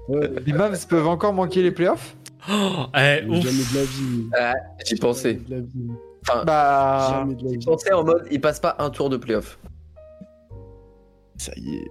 Ouais, 0.08 0.30
Les 0.46 0.52
Mavs 0.52 0.86
peuvent 0.86 1.08
encore 1.08 1.32
manquer 1.32 1.62
les 1.62 1.72
playoffs? 1.72 2.14
Oh, 2.48 2.86
eh, 2.94 3.22
jamais 3.26 3.40
de 3.40 3.74
la 3.74 3.84
vie. 3.84 4.28
Ah, 4.38 4.54
J'y 4.86 4.96
pensais. 4.96 5.32
Jamais 5.32 5.44
de 5.46 5.50
la 5.54 5.60
vie. 5.60 5.90
Enfin, 6.28 6.44
Bah 6.44 7.26
j'y 7.50 7.58
pensais 7.58 7.92
en 7.92 8.04
mode, 8.04 8.26
il 8.30 8.40
passe 8.40 8.60
pas 8.60 8.76
un 8.78 8.90
tour 8.90 9.10
de 9.10 9.16
playoff. 9.16 9.58
Ça 11.36 11.52
y 11.56 11.76
est. 11.76 11.90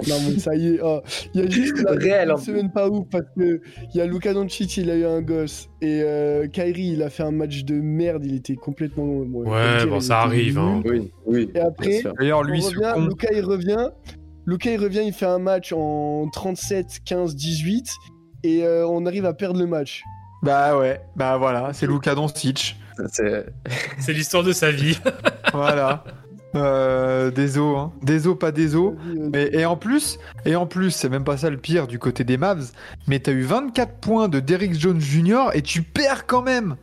non 0.08 0.16
mais 0.28 0.38
ça 0.38 0.54
y 0.54 0.74
est. 0.74 0.80
oh, 0.82 1.00
Il 1.34 1.40
y 1.40 1.46
a 1.46 1.50
juste 1.50 1.78
là, 1.82 1.92
Réel, 1.92 2.30
une 2.30 2.36
semaine 2.36 2.72
pas 2.72 2.88
ouf 2.88 3.06
parce 3.10 3.24
que 3.36 3.60
il 3.92 3.98
y 3.98 4.00
a 4.00 4.06
Luka 4.06 4.32
Doncic, 4.32 4.76
il 4.76 4.90
a 4.90 4.96
eu 4.96 5.04
un 5.04 5.22
gosse 5.22 5.68
et 5.80 6.00
euh, 6.02 6.46
Kyrie, 6.48 6.92
il 6.94 7.02
a 7.02 7.10
fait 7.10 7.22
un 7.22 7.30
match 7.30 7.64
de 7.64 7.74
merde. 7.74 8.24
Il 8.24 8.34
était 8.34 8.56
complètement. 8.56 9.04
bon, 9.04 9.44
Ouais, 9.50 9.78
dire, 9.78 9.88
bon, 9.88 10.00
ça 10.00 10.20
arrive, 10.20 10.58
hein. 10.58 10.82
nul. 10.84 10.92
Oui, 10.92 11.12
oui. 11.26 11.50
Et 11.54 11.60
après. 11.60 12.02
D'ailleurs, 12.18 12.42
lui, 12.42 12.60
revient. 12.60 12.94
Luka 13.06 13.28
il 13.32 13.44
revient. 13.44 13.88
Luka 14.46 14.70
il 14.72 14.80
revient, 14.80 15.02
il 15.06 15.12
fait 15.12 15.26
un 15.26 15.38
match 15.38 15.72
en 15.72 16.28
37, 16.32 17.00
15, 17.04 17.34
18 17.34 17.86
et 18.42 18.62
euh, 18.64 18.86
on 18.86 19.06
arrive 19.06 19.24
à 19.24 19.32
perdre 19.32 19.58
le 19.58 19.66
match. 19.66 20.02
Bah 20.42 20.76
ouais, 20.78 21.00
bah 21.16 21.38
voilà, 21.38 21.72
c'est 21.72 21.86
Luka 21.86 22.14
Doncic. 22.14 22.76
C'est 23.08 24.12
l'histoire 24.12 24.42
de 24.44 24.52
sa 24.52 24.70
vie. 24.70 24.98
Voilà. 25.52 26.04
Euh, 26.54 27.30
des 27.30 27.58
os, 27.58 27.76
hein. 27.78 27.92
Des 28.02 28.26
os, 28.26 28.38
pas 28.38 28.52
des 28.52 28.76
os. 28.76 28.94
Mais, 29.32 29.50
et 29.52 29.64
en 29.64 29.76
plus, 29.76 30.18
et 30.44 30.54
en 30.54 30.66
plus, 30.66 30.90
c'est 30.90 31.08
même 31.08 31.24
pas 31.24 31.36
ça 31.36 31.50
le 31.50 31.56
pire 31.56 31.86
du 31.86 31.98
côté 31.98 32.22
des 32.24 32.36
Mavs, 32.36 32.70
mais 33.08 33.18
t'as 33.18 33.32
eu 33.32 33.42
24 33.42 33.94
points 33.96 34.28
de 34.28 34.40
Derrick 34.40 34.78
Jones 34.78 35.00
Jr. 35.00 35.50
et 35.54 35.62
tu 35.62 35.82
perds 35.82 36.26
quand 36.26 36.42
même. 36.42 36.76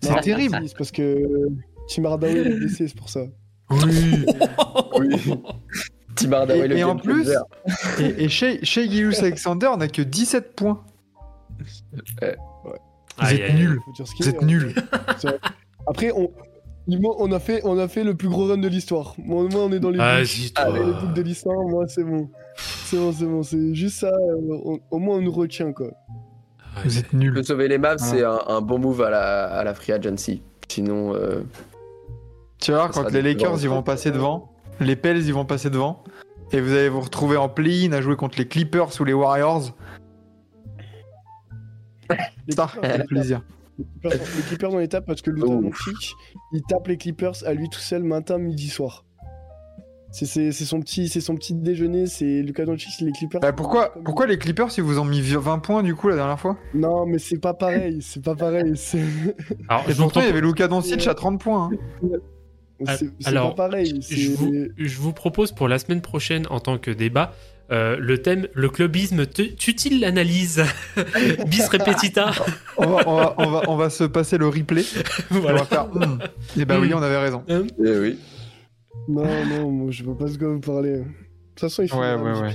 C'est 0.00 0.20
terrible. 0.20 0.58
C'est 0.66 0.76
parce 0.76 0.90
que 0.90 1.48
Tim 1.88 2.04
Hardaway 2.04 2.38
est 2.38 2.58
blessé, 2.58 2.88
c'est 2.88 2.96
pour 2.96 3.08
ça. 3.08 3.20
Oui. 3.70 4.26
Oui. 4.98 5.34
Tim 6.16 6.32
Hardaway, 6.32 6.64
Et, 6.64 6.68
le 6.68 6.76
et 6.76 6.84
en 6.84 6.96
plus, 6.96 7.28
et, 7.98 8.24
et 8.24 8.28
chez, 8.28 8.64
chez 8.64 8.88
Gilus 8.88 9.18
Alexander, 9.20 9.68
on 9.72 9.80
a 9.80 9.88
que 9.88 10.02
17 10.02 10.54
points. 10.54 10.84
Vous 11.58 11.66
Aïe, 13.18 13.40
êtes 13.40 13.54
nuls. 13.54 13.80
Faut 13.84 13.92
dire 13.92 14.06
ce 14.06 14.14
qu'il 14.14 14.24
Vous 14.24 14.30
êtes 14.30 14.42
hein. 14.42 14.46
nuls. 14.46 14.74
Après, 15.86 16.12
on, 16.12 16.30
On 16.86 17.32
a 17.32 17.38
fait, 17.40 17.62
on 17.64 17.78
a 17.78 17.88
fait 17.88 18.04
le 18.04 18.14
plus 18.14 18.28
gros 18.28 18.46
run 18.46 18.58
de 18.58 18.68
l'histoire. 18.68 19.14
Moi, 19.18 19.44
moi, 19.50 19.62
on 19.62 19.72
est 19.72 19.80
dans 19.80 19.88
les 19.90 19.98
Ah, 20.00 20.18
books. 20.20 20.26
Vas-y, 20.26 20.52
Ah, 20.56 20.68
les 20.70 21.14
de 21.14 21.22
l'histoire, 21.22 21.56
moi, 21.66 21.84
c'est 21.88 22.04
bon. 22.04 22.28
C'est 22.56 22.98
bon, 22.98 23.12
c'est 23.12 23.24
bon. 23.24 23.42
C'est 23.42 23.74
juste 23.74 24.00
ça. 24.00 24.08
euh, 24.08 24.58
on- 24.64 24.80
au 24.90 24.98
moins, 24.98 25.16
on 25.16 25.22
nous 25.22 25.32
retient, 25.32 25.72
quoi. 25.72 25.90
Vous 26.84 26.98
êtes 26.98 27.12
nuls. 27.14 27.42
sauver 27.44 27.68
les 27.68 27.78
maps, 27.78 27.92
Ah. 27.94 27.98
c'est 27.98 28.22
un, 28.22 28.38
un 28.48 28.60
bon 28.60 28.78
move 28.78 29.00
à 29.00 29.08
la, 29.10 29.44
à 29.46 29.64
la 29.64 29.72
free 29.74 29.92
agency. 29.92 30.42
Sinon, 30.68 31.14
euh, 31.14 31.40
Tu 32.60 32.70
vas 32.72 32.78
voir, 32.78 32.90
quand 32.90 33.10
les. 33.10 33.22
Lakers 33.22 33.62
ils 33.62 33.68
vont 33.68 33.82
passer 33.82 34.10
devant, 34.10 34.52
les 34.80 34.96
Pels 34.96 35.18
ils 35.24 35.32
vont 35.34 35.44
passer 35.46 35.70
devant, 35.70 36.02
et 36.52 36.60
vous 36.60 36.72
allez 36.72 36.88
vous 36.90 37.00
retrouver 37.00 37.36
en 37.38 37.48
play-in 37.48 37.92
à 37.92 38.00
jouer 38.02 38.16
contre 38.16 38.36
les 38.38 38.46
Clippers 38.48 38.88
ou 39.00 39.04
les 39.04 39.12
Warriors. 39.14 39.70
Les 42.46 42.54
Ça, 42.56 42.70
plaisir. 43.08 43.42
les 44.02 44.10
Clippers, 44.48 44.70
dans 44.70 44.78
les 44.78 44.88
tapent 44.88 45.06
parce 45.06 45.22
que 45.22 45.30
Ouf. 45.30 45.38
Doncic, 45.40 46.14
il 46.54 46.62
tape 46.62 46.86
les 46.88 46.96
Clippers 46.96 47.44
à 47.44 47.52
lui 47.52 47.68
tout 47.68 47.80
seul 47.80 48.02
matin, 48.02 48.38
midi, 48.38 48.68
soir. 48.68 49.04
C'est 50.10 50.26
c'est- 50.26 50.52
c'est 50.52 50.64
son 50.64 50.78
petit, 50.80 51.08
c'est 51.08 51.20
son 51.20 51.34
petit 51.34 51.54
déjeuner. 51.54 52.06
C'est 52.06 52.40
Luka 52.42 52.64
Doncic, 52.64 53.00
les 53.00 53.10
Clippers. 53.10 53.40
Bah, 53.40 53.52
pourquoi, 53.52 53.92
pourquoi 54.04 54.26
les 54.26 54.38
Clippers 54.38 54.68
ils 54.76 54.82
vous 54.84 55.00
ont 55.00 55.04
mis 55.04 55.20
20 55.20 55.58
points 55.58 55.82
du 55.82 55.96
coup 55.96 56.08
la 56.08 56.14
dernière 56.14 56.38
fois? 56.38 56.56
Non, 56.72 57.04
mais 57.04 57.18
c'est 57.18 57.38
pas 57.40 57.52
pareil. 57.52 57.98
C'est 58.00 58.22
pas 58.22 58.36
pareil. 58.36 58.74
Alors, 59.68 59.84
pourtant 59.96 60.20
il 60.20 60.26
y 60.26 60.30
avait 60.30 60.40
Luka 60.40 60.68
Doncic 60.68 61.04
à 61.08 61.14
30 61.14 61.40
points. 61.40 61.70
hein. 61.72 62.08
C'est- 62.96 63.32
pas 63.34 63.50
pareil. 63.54 64.00
je 64.08 64.30
vous, 64.32 64.52
je 64.76 64.98
vous 64.98 65.12
propose 65.12 65.50
pour 65.52 65.66
la 65.68 65.78
semaine 65.80 66.00
prochaine, 66.00 66.46
en 66.48 66.60
tant 66.60 66.78
que 66.78 66.90
débat, 66.92 67.32
euh, 67.74 67.96
le 67.98 68.22
thème 68.22 68.46
le 68.54 68.68
clubisme 68.68 69.26
tue-t-il 69.26 70.00
l'analyse 70.00 70.62
Bis 71.46 71.66
repetita. 71.68 72.30
On 72.76 72.86
va, 72.86 73.02
on, 73.08 73.16
va, 73.16 73.34
on, 73.38 73.50
va, 73.50 73.60
on 73.68 73.76
va 73.76 73.90
se 73.90 74.04
passer 74.04 74.38
le 74.38 74.46
replay. 74.48 74.84
On 75.30 75.40
voilà. 75.40 75.58
va 75.60 75.64
faire. 75.64 75.86
hmm. 75.88 76.18
Et 76.58 76.64
bah 76.64 76.76
oui, 76.80 76.90
Hmm. 76.90 76.96
on 76.98 77.02
avait 77.02 77.18
raison. 77.18 77.42
eh 77.48 77.98
oui. 77.98 78.18
Non, 79.08 79.26
non, 79.46 79.70
moi, 79.70 79.90
je 79.90 80.02
veux 80.04 80.14
pas 80.14 80.24
de 80.26 80.36
quoi 80.38 80.48
vous 80.48 80.60
parler. 80.60 80.98
De 80.98 81.04
toute 81.04 81.60
façon, 81.60 81.82
il 81.82 81.88
faut 81.88 81.98
Ouais, 81.98 82.14
ouais, 82.14 82.40
ouais. 82.40 82.52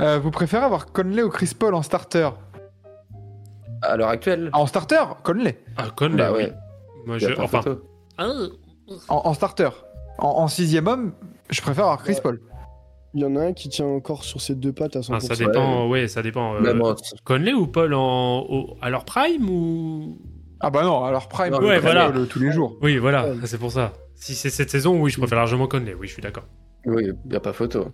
Euh, 0.00 0.18
vous 0.18 0.30
préférez 0.30 0.64
avoir 0.64 0.86
Conley 0.92 1.22
ou 1.22 1.28
Chris 1.28 1.52
Paul 1.58 1.74
en 1.74 1.82
starter? 1.82 2.30
À 3.82 3.96
l'heure 3.96 4.08
actuelle, 4.08 4.50
Ah, 4.52 4.60
En 4.60 4.66
starter 4.66 5.02
Conley. 5.22 5.58
Ah, 5.76 5.88
Conley, 5.94 6.16
bah 6.16 6.30
oui. 6.32 6.44
ouais. 6.44 6.52
Moi, 7.06 7.18
je, 7.18 7.28
pas 7.28 7.42
enfin, 7.42 7.62
ah, 8.18 8.28
En, 9.08 9.16
en 9.26 9.34
starter. 9.34 9.68
En, 10.18 10.28
en 10.28 10.48
sixième 10.48 10.86
homme, 10.86 11.12
je 11.50 11.60
préfère 11.60 11.84
avoir 11.84 12.02
Chris 12.02 12.14
Ouais. 12.14 12.20
Paul. 12.22 12.40
Il 13.14 13.22
y 13.22 13.24
en 13.24 13.34
a 13.36 13.40
un 13.40 13.52
qui 13.52 13.68
tient 13.68 13.86
encore 13.86 14.22
sur 14.24 14.40
ses 14.40 14.54
deux 14.54 14.72
pattes 14.72 14.94
à 14.96 15.00
100%. 15.00 15.12
ah, 15.14 15.20
ça 15.20 15.34
dépend. 15.34 15.88
Ouais, 15.88 16.06
ça 16.08 16.22
dépend. 16.22 16.54
euh, 16.54 16.94
Conley 17.24 17.52
ou 17.52 17.66
Paul 17.66 17.92
en, 17.94 18.40
au- 18.48 18.76
à 18.80 18.88
leur 18.90 19.04
prime 19.04 19.50
ou? 19.50 20.18
Ah 20.60 20.70
bah 20.70 20.82
non, 20.84 21.04
alors 21.04 21.26
Prime, 21.28 21.50
Non, 21.52 21.60
je 21.60 21.66
ouais, 21.66 21.78
voilà. 21.80 22.12
Tous 22.28 22.38
les 22.38 22.52
jours. 22.52 22.76
Oui, 22.82 22.98
voilà, 22.98 23.26
Ouais. 23.30 23.34
c'est 23.46 23.58
pour 23.58 23.72
ça. 23.72 23.94
Si 24.14 24.34
c'est 24.34 24.50
cette 24.50 24.70
saison, 24.70 25.00
oui, 25.00 25.10
je 25.10 25.18
préfère 25.18 25.38
largement 25.38 25.66
Conley. 25.66 25.94
Oui, 25.98 26.06
je 26.06 26.12
suis 26.12 26.22
d'accord. 26.22 26.44
Oui, 26.86 27.08
y 27.30 27.34
a 27.36 27.40
pas 27.40 27.52
photo. 27.54 27.86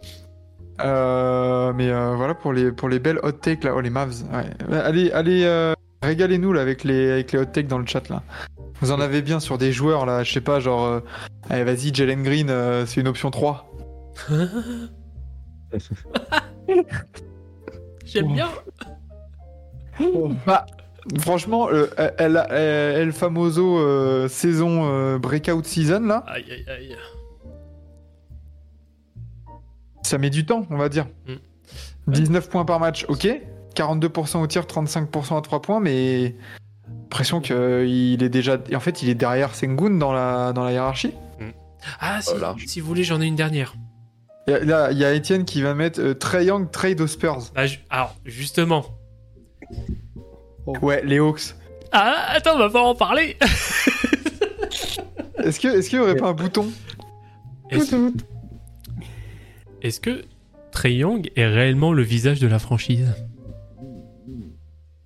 Euh, 0.85 1.73
mais 1.75 1.89
euh, 1.89 2.15
voilà 2.17 2.35
pour 2.35 2.53
les, 2.53 2.71
pour 2.73 2.89
les 2.89 2.99
belles 2.99 3.21
hot 3.23 3.33
takes 3.33 3.65
là, 3.65 3.73
oh 3.75 3.81
les 3.81 3.89
Mavs. 3.91 4.23
Ouais. 4.33 4.77
Allez, 4.77 5.11
allez 5.13 5.45
euh, 5.45 5.73
régalez-nous 6.03 6.53
là 6.53 6.61
avec 6.61 6.85
les, 6.85 7.13
avec 7.13 7.33
les 7.33 7.39
hot 7.39 7.45
takes 7.47 7.69
dans 7.69 7.79
le 7.79 7.87
chat 7.87 8.09
là. 8.11 8.23
Vous 8.83 8.91
en 8.93 9.01
avez 9.01 9.23
bien 9.23 9.41
sur 9.41 9.57
des 9.57 9.73
joueurs 9.73 10.05
là, 10.05 10.23
je 10.23 10.33
sais 10.33 10.43
pas, 10.43 10.61
genre, 10.61 10.85
euh, 10.85 11.01
allez 11.49 11.65
vas-y, 11.65 11.95
Jalen 11.95 12.23
Green, 12.23 12.51
euh, 12.51 12.85
c'est 12.85 13.01
une 13.01 13.09
option 13.09 13.31
3. 13.31 13.73
J'aime 18.05 18.33
bien. 18.33 18.49
Oh, 20.01 20.31
Franchement, 21.21 21.69
euh, 21.71 21.87
elle, 22.19 22.45
elle, 22.51 22.99
elle, 23.01 23.13
famoso 23.13 23.79
euh, 23.79 24.27
saison 24.29 24.89
euh, 24.91 25.19
breakout 25.19 25.65
season 25.65 26.01
là, 26.01 26.25
Aïe, 26.27 26.45
aïe, 26.51 26.65
aïe. 26.69 26.97
ça 30.03 30.19
met 30.19 30.31
du 30.31 30.45
temps, 30.45 30.67
on 30.71 30.77
va 30.77 30.89
dire. 30.89 31.07
Mm. 31.29 32.13
19 32.13 32.49
points 32.49 32.65
par 32.65 32.81
match, 32.81 33.05
ok. 33.09 33.29
42% 33.75 34.39
au 34.43 34.47
tir, 34.47 34.63
35% 34.65 35.39
à 35.39 35.41
3 35.43 35.63
points, 35.63 35.81
mais 35.81 36.35
l'impression 37.03 37.41
qu'il 37.41 38.23
est 38.23 38.29
déjà. 38.29 38.59
En 38.75 38.81
fait, 38.81 39.03
il 39.03 39.09
est 39.09 39.15
derrière 39.15 39.55
Sengun 39.55 39.91
dans 39.91 40.13
la, 40.13 40.53
dans 40.53 40.65
la 40.65 40.73
hiérarchie. 40.73 41.13
Ah, 42.01 42.21
si, 42.21 42.31
Oh, 42.35 42.39
large. 42.39 42.65
si 42.67 42.81
vous 42.81 42.87
voulez, 42.89 43.05
j'en 43.05 43.21
ai 43.21 43.27
une 43.27 43.37
dernière. 43.37 43.75
Il 44.47 44.53
y 44.53 44.55
a- 44.55 44.65
Là, 44.65 44.93
il 44.93 44.99
y 44.99 45.05
a 45.05 45.15
Etienne 45.15 45.45
qui 45.45 45.63
va 45.63 45.75
mettre 45.75 46.01
euh, 46.01 46.15
Trae 46.15 46.45
Young 46.45 46.71
trade 46.71 47.01
aux 47.01 47.07
Spurs. 47.07 47.51
Bah, 47.55 47.67
ju- 47.67 47.81
alors, 47.91 48.15
justement. 48.25 48.85
Ouais, 50.83 51.03
les 51.05 51.19
Hawks. 51.19 51.55
Ah, 51.93 52.27
attends, 52.31 52.55
on 52.55 52.59
va 52.59 52.71
pas 52.71 52.83
en 52.83 52.95
parler. 52.95 53.37
Est-ce 55.39 55.61
que 55.61 55.69
est-ce 55.69 55.89
qu'il 55.91 55.99
y 55.99 56.03
aurait 56.03 56.17
pas 56.17 56.29
un 56.29 56.33
bouton? 56.33 56.73
Est-ce 57.71 57.95
est-ce 59.83 60.01
que 60.01 60.25
Trey 60.73 60.95
Young 60.95 61.31
est 61.37 61.47
réellement 61.47 61.93
le 61.93 62.03
visage 62.03 62.41
de 62.41 62.49
la 62.49 62.59
franchise? 62.59 63.13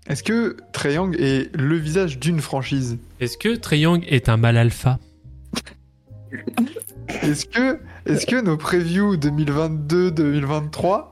Est-ce 0.06 0.22
que 0.22 0.56
Trae 0.72 0.92
Young 0.94 1.14
est 1.20 1.54
le 1.54 1.76
visage 1.76 2.18
d'une 2.18 2.40
franchise? 2.40 2.96
Est-ce 3.20 3.36
que 3.36 3.54
Trey 3.56 3.80
Young 3.80 4.02
est 4.08 4.28
un 4.30 4.38
mal 4.38 4.56
alpha? 4.56 4.98
Est-ce 7.22 7.44
que 7.44 7.78
est-ce 8.06 8.26
que 8.26 8.40
nos 8.40 8.56
previews 8.56 9.16
2022-2023 9.16 11.06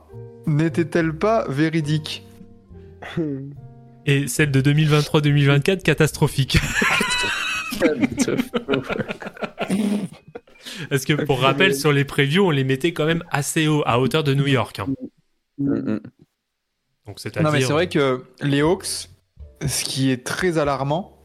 n'étaient-elles 0.47 1.15
pas 1.15 1.45
véridiques 1.47 2.25
et 4.05 4.27
celle 4.27 4.51
de 4.51 4.61
2023-2024 4.61 5.81
catastrophique 5.81 6.57
Parce 10.89 11.05
que 11.05 11.13
pour 11.25 11.39
rappel, 11.41 11.75
sur 11.75 11.91
les 11.91 12.05
previews, 12.05 12.45
on 12.45 12.51
les 12.51 12.63
mettait 12.63 12.93
quand 12.93 13.05
même 13.05 13.23
assez 13.31 13.67
haut, 13.67 13.83
à 13.85 13.99
hauteur 13.99 14.23
de 14.23 14.33
New 14.33 14.47
York. 14.47 14.79
hein. 14.79 14.87
Mm, 15.57 15.93
mm. 15.93 15.99
Donc 17.07 17.19
c'est-à-dire. 17.19 17.43
Non 17.43 17.51
mais 17.51 17.61
c'est 17.61 17.73
vrai 17.73 17.89
que 17.89 18.23
les 18.41 18.61
Hawks, 18.61 19.09
ce 19.65 19.83
qui 19.83 20.11
est 20.11 20.25
très 20.25 20.57
alarmant, 20.57 21.17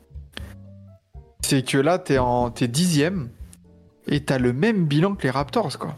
c'est 1.43 1.65
que 1.65 1.79
là 1.79 1.99
t'es 1.99 2.19
en 2.19 2.51
t'es 2.51 2.69
dixième 2.69 3.31
et 4.09 4.21
t'as 4.25 4.39
le 4.39 4.53
même 4.53 4.87
bilan 4.87 5.15
que 5.15 5.23
les 5.25 5.31
Raptors 5.31 5.79
quoi. 5.79 5.97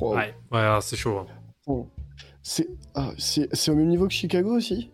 Oh. 0.00 0.14
Ouais, 0.14 0.34
ouais, 0.52 0.78
c'est 0.80 0.96
chaud. 0.96 1.18
hein. 1.18 1.26
Oh. 1.66 1.88
C'est 2.42 2.68
ah, 2.94 3.10
c'est 3.18 3.48
c'est 3.54 3.70
au 3.70 3.74
même 3.74 3.88
niveau 3.88 4.06
que 4.06 4.12
Chicago 4.12 4.56
aussi? 4.56 4.90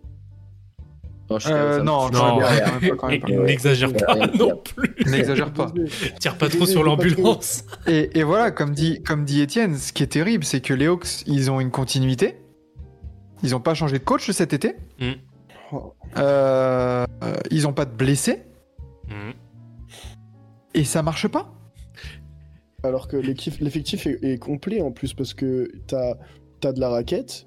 Non, 1.30 1.38
je- 1.38 1.48
Euh, 1.52 1.82
non, 1.82 2.08
Non, 2.10 2.38
pas, 2.96 2.96
pas. 2.96 3.12
Et- 3.12 3.20
N'exagère 3.36 3.92
pas 3.92 4.16
non 4.38 4.56
plus. 4.56 4.94
N'exagère 5.06 5.52
pas. 5.52 5.70
Tire 6.20 6.38
pas 6.38 6.48
trop 6.48 6.64
sur 6.64 6.82
l'ambulance. 6.82 7.64
Et, 7.86 8.18
et 8.18 8.22
voilà, 8.22 8.50
comme 8.50 8.70
dit, 8.72 9.02
comme 9.02 9.24
dit 9.26 9.42
Étienne, 9.42 9.76
ce 9.76 9.92
qui 9.92 10.02
est 10.02 10.06
terrible, 10.06 10.44
c'est 10.44 10.62
que 10.62 10.72
les 10.72 10.86
Hawks, 10.86 11.22
ils 11.26 11.50
ont 11.50 11.60
une 11.60 11.70
continuité. 11.70 12.36
Ils 13.42 13.50
n'ont 13.50 13.60
pas 13.60 13.74
changé 13.74 13.98
de 13.98 14.04
coach 14.04 14.30
cet 14.30 14.54
été. 14.54 14.76
Mm. 15.00 15.12
Oh. 15.72 15.92
Euh, 16.16 17.04
euh, 17.22 17.34
ils 17.50 17.64
n'ont 17.64 17.74
pas 17.74 17.84
de 17.84 17.94
blessés. 17.94 18.42
Mhm. 19.08 19.34
Et 20.74 20.84
ça 20.84 21.02
marche 21.02 21.28
pas? 21.28 21.52
Alors 22.84 23.08
que 23.08 23.16
l'effectif 23.16 24.06
est, 24.06 24.22
est 24.22 24.38
complet 24.38 24.80
en 24.80 24.92
plus 24.92 25.12
parce 25.14 25.34
que 25.34 25.70
t'as 25.86 26.14
as 26.64 26.72
de 26.72 26.80
la 26.80 26.88
raquette, 26.90 27.46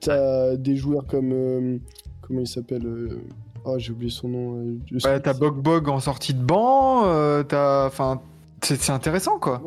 t'as 0.00 0.56
des 0.56 0.76
joueurs 0.76 1.06
comme 1.06 1.32
euh, 1.32 1.78
comment 2.22 2.40
il 2.40 2.46
s'appelle 2.46 2.86
euh, 2.86 3.20
Oh 3.64 3.78
j'ai 3.78 3.92
oublié 3.92 4.10
son 4.10 4.28
nom. 4.28 4.56
euh, 4.58 4.78
Ouais, 5.04 5.20
t'as 5.20 5.34
Bog 5.34 5.60
Bog 5.62 5.88
en 5.90 6.00
sortie 6.00 6.32
de 6.32 6.42
banc. 6.42 7.04
euh, 7.06 7.42
t'as, 7.42 7.86
enfin, 7.86 8.22
c'est 8.62 8.80
c'est 8.80 8.92
intéressant 8.92 9.38
quoi. 9.38 9.62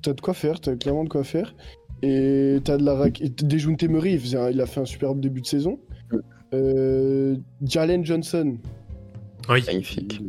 T'as 0.00 0.14
de 0.14 0.20
quoi 0.22 0.32
faire, 0.34 0.60
t'as 0.60 0.76
clairement 0.76 1.04
de 1.04 1.08
quoi 1.10 1.24
faire. 1.24 1.54
Et 2.02 2.58
t'as 2.64 2.76
de 2.78 2.84
la 2.84 2.94
raquette. 2.94 3.44
Dejounte 3.44 3.82
Murray, 3.84 4.14
il, 4.14 4.36
un- 4.36 4.50
il 4.50 4.60
a 4.62 4.66
fait 4.66 4.80
un 4.80 4.84
superbe 4.86 5.20
début 5.20 5.40
de 5.42 5.46
saison. 5.46 5.78
Euh, 6.54 7.36
Jalen 7.62 8.04
Johnson, 8.04 8.56
Oui, 9.48 9.62
Magnifique. 9.66 10.22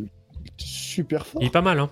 super 0.57 1.26
fort. 1.26 1.41
il 1.41 1.47
est 1.47 1.52
pas 1.52 1.61
mal. 1.61 1.80
Hein. 1.80 1.89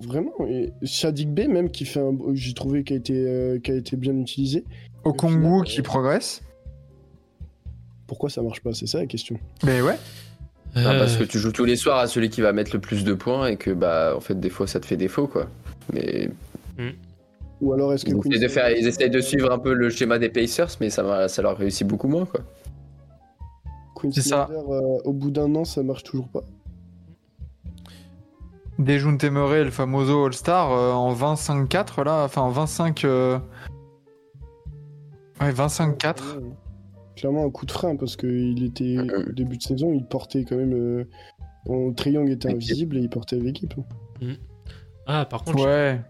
Vraiment. 0.00 0.32
Et 0.48 0.72
Shadik 0.82 1.32
Bey, 1.32 1.46
même, 1.48 1.70
qui 1.70 1.84
fait 1.84 2.00
un. 2.00 2.16
J'ai 2.32 2.54
trouvé 2.54 2.84
qu'il 2.84 2.94
a, 2.94 2.98
été, 2.98 3.14
euh, 3.26 3.58
qui 3.58 3.70
a 3.70 3.74
été 3.74 3.96
bien 3.96 4.16
utilisé. 4.16 4.64
Au 5.04 5.12
final, 5.12 5.64
qui 5.64 5.80
euh, 5.80 5.82
progresse. 5.82 6.42
Pourquoi 8.06 8.30
ça 8.30 8.42
marche 8.42 8.60
pas? 8.60 8.72
C'est 8.72 8.86
ça 8.86 8.98
la 8.98 9.06
question. 9.06 9.38
Mais 9.64 9.82
ouais. 9.82 9.96
Ah, 10.74 10.94
parce 10.98 11.16
que 11.16 11.24
Euh, 11.24 11.26
tu 11.26 11.38
joues 11.38 11.52
tous 11.52 11.64
les 11.64 11.76
soirs 11.76 11.98
à 11.98 12.06
celui 12.06 12.30
qui 12.30 12.40
va 12.40 12.52
mettre 12.52 12.70
le 12.74 12.80
plus 12.80 13.04
de 13.04 13.12
points 13.12 13.48
et 13.48 13.56
que 13.56 13.70
bah 13.72 14.14
en 14.16 14.20
fait 14.20 14.38
des 14.38 14.50
fois 14.50 14.66
ça 14.68 14.78
te 14.80 14.86
fait 14.86 14.96
défaut 14.96 15.26
quoi. 15.26 15.48
Mais 15.92 16.30
Ou 17.60 17.72
alors 17.72 17.92
est-ce 17.92 18.04
que 18.04 18.10
ils 18.10 18.16
Quinn 18.16 18.32
essayent, 18.32 18.42
de 18.42 18.48
faire, 18.48 18.70
ils 18.70 18.86
essayent 18.86 19.10
de 19.10 19.20
suivre 19.20 19.50
un 19.52 19.58
peu 19.58 19.74
le 19.74 19.90
schéma 19.90 20.18
des 20.18 20.28
Pacers, 20.28 20.68
mais 20.80 20.88
ça, 20.88 21.02
va- 21.02 21.28
ça 21.28 21.42
leur 21.42 21.56
réussit 21.58 21.86
beaucoup 21.86 22.06
moins 22.08 22.24
quoi. 22.24 22.40
C'est 24.12 24.22
ça. 24.22 24.48
Euh, 24.50 24.98
au 25.04 25.12
bout 25.12 25.30
d'un 25.30 25.54
an, 25.56 25.64
ça 25.64 25.82
marche 25.82 26.04
toujours 26.04 26.28
pas. 26.28 26.42
Dejounte 28.80 29.24
Murray, 29.24 29.64
le 29.64 29.70
famoso 29.70 30.24
All-Star, 30.26 30.72
euh, 30.72 30.92
en 30.92 31.12
25-4 31.14 32.02
là, 32.04 32.24
enfin 32.24 32.42
en 32.42 32.50
25. 32.50 33.04
euh, 33.04 33.38
Ouais, 35.40 35.52
25-4. 35.52 36.36
Ouais. 36.38 36.42
Clairement 37.16 37.44
un 37.46 37.50
coup 37.50 37.66
de 37.66 37.72
frein 37.72 37.96
parce 37.96 38.16
qu'il 38.16 38.62
était 38.64 38.96
Mhm. 38.96 39.26
au 39.28 39.32
début 39.32 39.56
de 39.56 39.62
saison, 39.62 39.92
il 39.92 40.04
portait 40.06 40.44
quand 40.44 40.56
même. 40.56 40.72
Euh... 40.74 41.04
Quand 41.66 41.92
Triangle 41.94 42.30
était 42.32 42.50
invisible 42.50 42.96
et 42.96 43.00
il 43.00 43.10
portait 43.10 43.36
l'équipe. 43.36 43.74
Ah, 45.06 45.26
par 45.26 45.44
contre, 45.44 45.64
Ouais. 45.66 46.00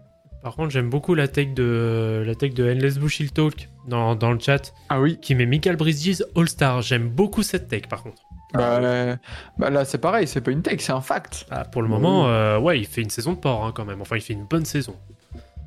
par 0.43 0.55
contre, 0.55 0.69
j'aime 0.69 0.89
beaucoup 0.89 1.13
la 1.13 1.27
tech 1.27 1.53
de 1.53 2.23
la 2.25 2.35
tech 2.35 2.53
de 2.53 2.63
Endless 2.71 2.97
Bushel 2.97 3.31
Talk 3.31 3.69
dans, 3.87 4.15
dans 4.15 4.31
le 4.31 4.39
chat 4.39 4.73
Ah 4.89 5.01
oui. 5.01 5.17
qui 5.21 5.35
met 5.35 5.45
Michael 5.45 5.75
Bridges 5.75 6.23
All-Star. 6.35 6.81
J'aime 6.81 7.09
beaucoup 7.09 7.43
cette 7.43 7.67
tech 7.67 7.83
par 7.89 8.03
contre. 8.03 8.21
Bah, 8.53 8.77
euh, 8.77 9.15
bah 9.57 9.69
là, 9.69 9.85
c'est 9.85 9.97
pareil, 9.97 10.27
c'est 10.27 10.41
pas 10.41 10.51
une 10.51 10.61
tech, 10.61 10.79
c'est 10.81 10.91
un 10.91 11.01
fact. 11.01 11.45
Ah, 11.51 11.63
pour 11.65 11.81
le 11.81 11.87
moment, 11.87 12.27
euh, 12.27 12.59
ouais, 12.59 12.79
il 12.79 12.85
fait 12.85 13.01
une 13.01 13.09
saison 13.09 13.31
de 13.33 13.37
port 13.37 13.65
hein, 13.65 13.71
quand 13.73 13.85
même. 13.85 14.01
Enfin, 14.01 14.17
il 14.17 14.21
fait 14.21 14.33
une 14.33 14.45
bonne 14.45 14.65
saison. 14.65 14.95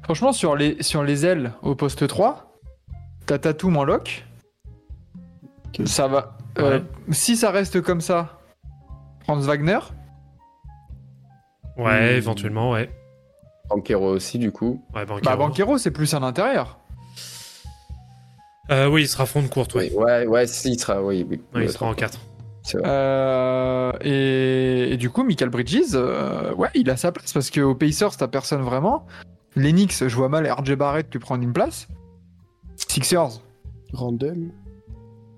Franchement, 0.03 0.33
sur 0.33 0.55
les, 0.55 0.83
sur 0.83 1.03
les 1.03 1.25
ailes 1.25 1.53
au 1.63 1.75
poste 1.75 2.07
3, 2.07 2.59
t'as 3.27 3.39
Tatum 3.39 3.77
en 3.79 3.85
lock. 3.85 4.25
Ça 5.87 6.07
va. 6.09 6.37
euh, 6.59 6.81
si 7.11 7.37
ça 7.37 7.51
reste 7.51 7.81
comme 7.81 8.01
ça, 8.03 8.39
Franz 9.25 9.47
Wagner. 9.47 9.79
Ouais, 11.77 12.13
Hmm. 12.13 12.17
éventuellement, 12.17 12.71
ouais. 12.73 12.91
Banquero 13.71 14.11
aussi 14.11 14.39
du 14.39 14.53
coup. 14.53 14.85
Ouais, 14.95 15.07
Banchero. 15.07 15.25
Bah, 15.25 15.37
Banquero, 15.37 15.79
c'est 15.79 15.91
plus 15.91 16.13
à 16.15 16.21
l'intérieur. 16.21 16.79
Euh, 18.71 18.89
oui, 18.89 19.03
il 19.03 19.09
sera 19.09 19.27
front 19.27 19.43
de 19.43 19.49
courte, 19.49 19.75
oui. 19.75 19.91
ouais, 19.95 20.27
ouais, 20.27 20.47
si, 20.47 20.73
il 20.73 20.79
sera, 20.79 21.03
oui. 21.03 21.27
oui. 21.29 21.41
Ouais, 21.55 21.65
il 21.65 21.71
sera 21.71 21.87
en 21.87 21.95
4. 21.95 22.19
Euh, 22.75 23.93
et, 24.01 24.93
et 24.93 24.97
du 24.97 25.11
coup, 25.11 25.23
Michael 25.25 25.51
Bridges, 25.51 25.93
euh, 25.95 26.53
ouais, 26.55 26.69
il 26.75 26.89
a 26.91 26.97
sa 26.97 27.13
place 27.13 27.33
parce 27.33 27.51
qu'au 27.51 27.75
Pacers, 27.75 28.17
t'as 28.17 28.29
personne 28.29 28.63
vraiment. 28.63 29.07
Knicks, 29.57 30.07
je 30.09 30.17
vois 30.17 30.29
mal 30.29 30.51
RJ 30.51 30.75
Barrett 30.75 31.07
lui 31.13 31.19
prendre 31.21 31.43
une 31.43 31.53
place. 31.53 31.89
Sixers, 32.77 33.41
Randall. 33.93 34.39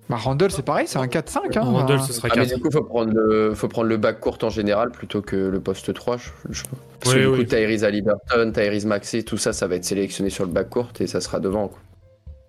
bah 0.08 0.16
Randall, 0.16 0.50
c'est 0.50 0.62
pareil, 0.64 0.86
c'est 0.86 0.98
un 0.98 1.06
4-5. 1.06 1.58
Hein, 1.58 1.62
Randall, 1.62 2.00
ce 2.00 2.12
sera 2.12 2.28
Ah, 2.30 2.34
mais 2.36 2.46
4. 2.46 2.56
du 2.56 2.62
coup, 2.62 2.70
faut 2.70 2.82
prendre 2.84 3.12
le, 3.12 3.54
faut 3.54 3.68
prendre 3.68 3.88
le 3.88 3.96
bac 3.98 4.20
court 4.20 4.38
en 4.42 4.48
général 4.48 4.90
plutôt 4.90 5.20
que 5.20 5.36
le 5.36 5.60
poste 5.60 5.92
3. 5.92 6.16
Je, 6.16 6.30
je... 6.50 6.62
Parce 7.00 7.14
Oui, 7.14 7.20
que 7.22 7.26
du 7.26 7.32
oui. 7.32 7.38
coup, 7.38 7.44
Tyrese 7.44 7.84
Halliburton, 7.84 8.52
Tyrese 8.54 8.86
Maxey, 8.86 9.22
tout 9.22 9.36
ça, 9.36 9.52
ça 9.52 9.66
va 9.66 9.74
être 9.76 9.84
sélectionné 9.84 10.30
sur 10.30 10.46
le 10.46 10.52
bac 10.52 10.70
court 10.70 10.88
et 11.00 11.06
ça 11.06 11.20
sera 11.20 11.40
devant. 11.40 11.68
Quoi. 11.68 11.78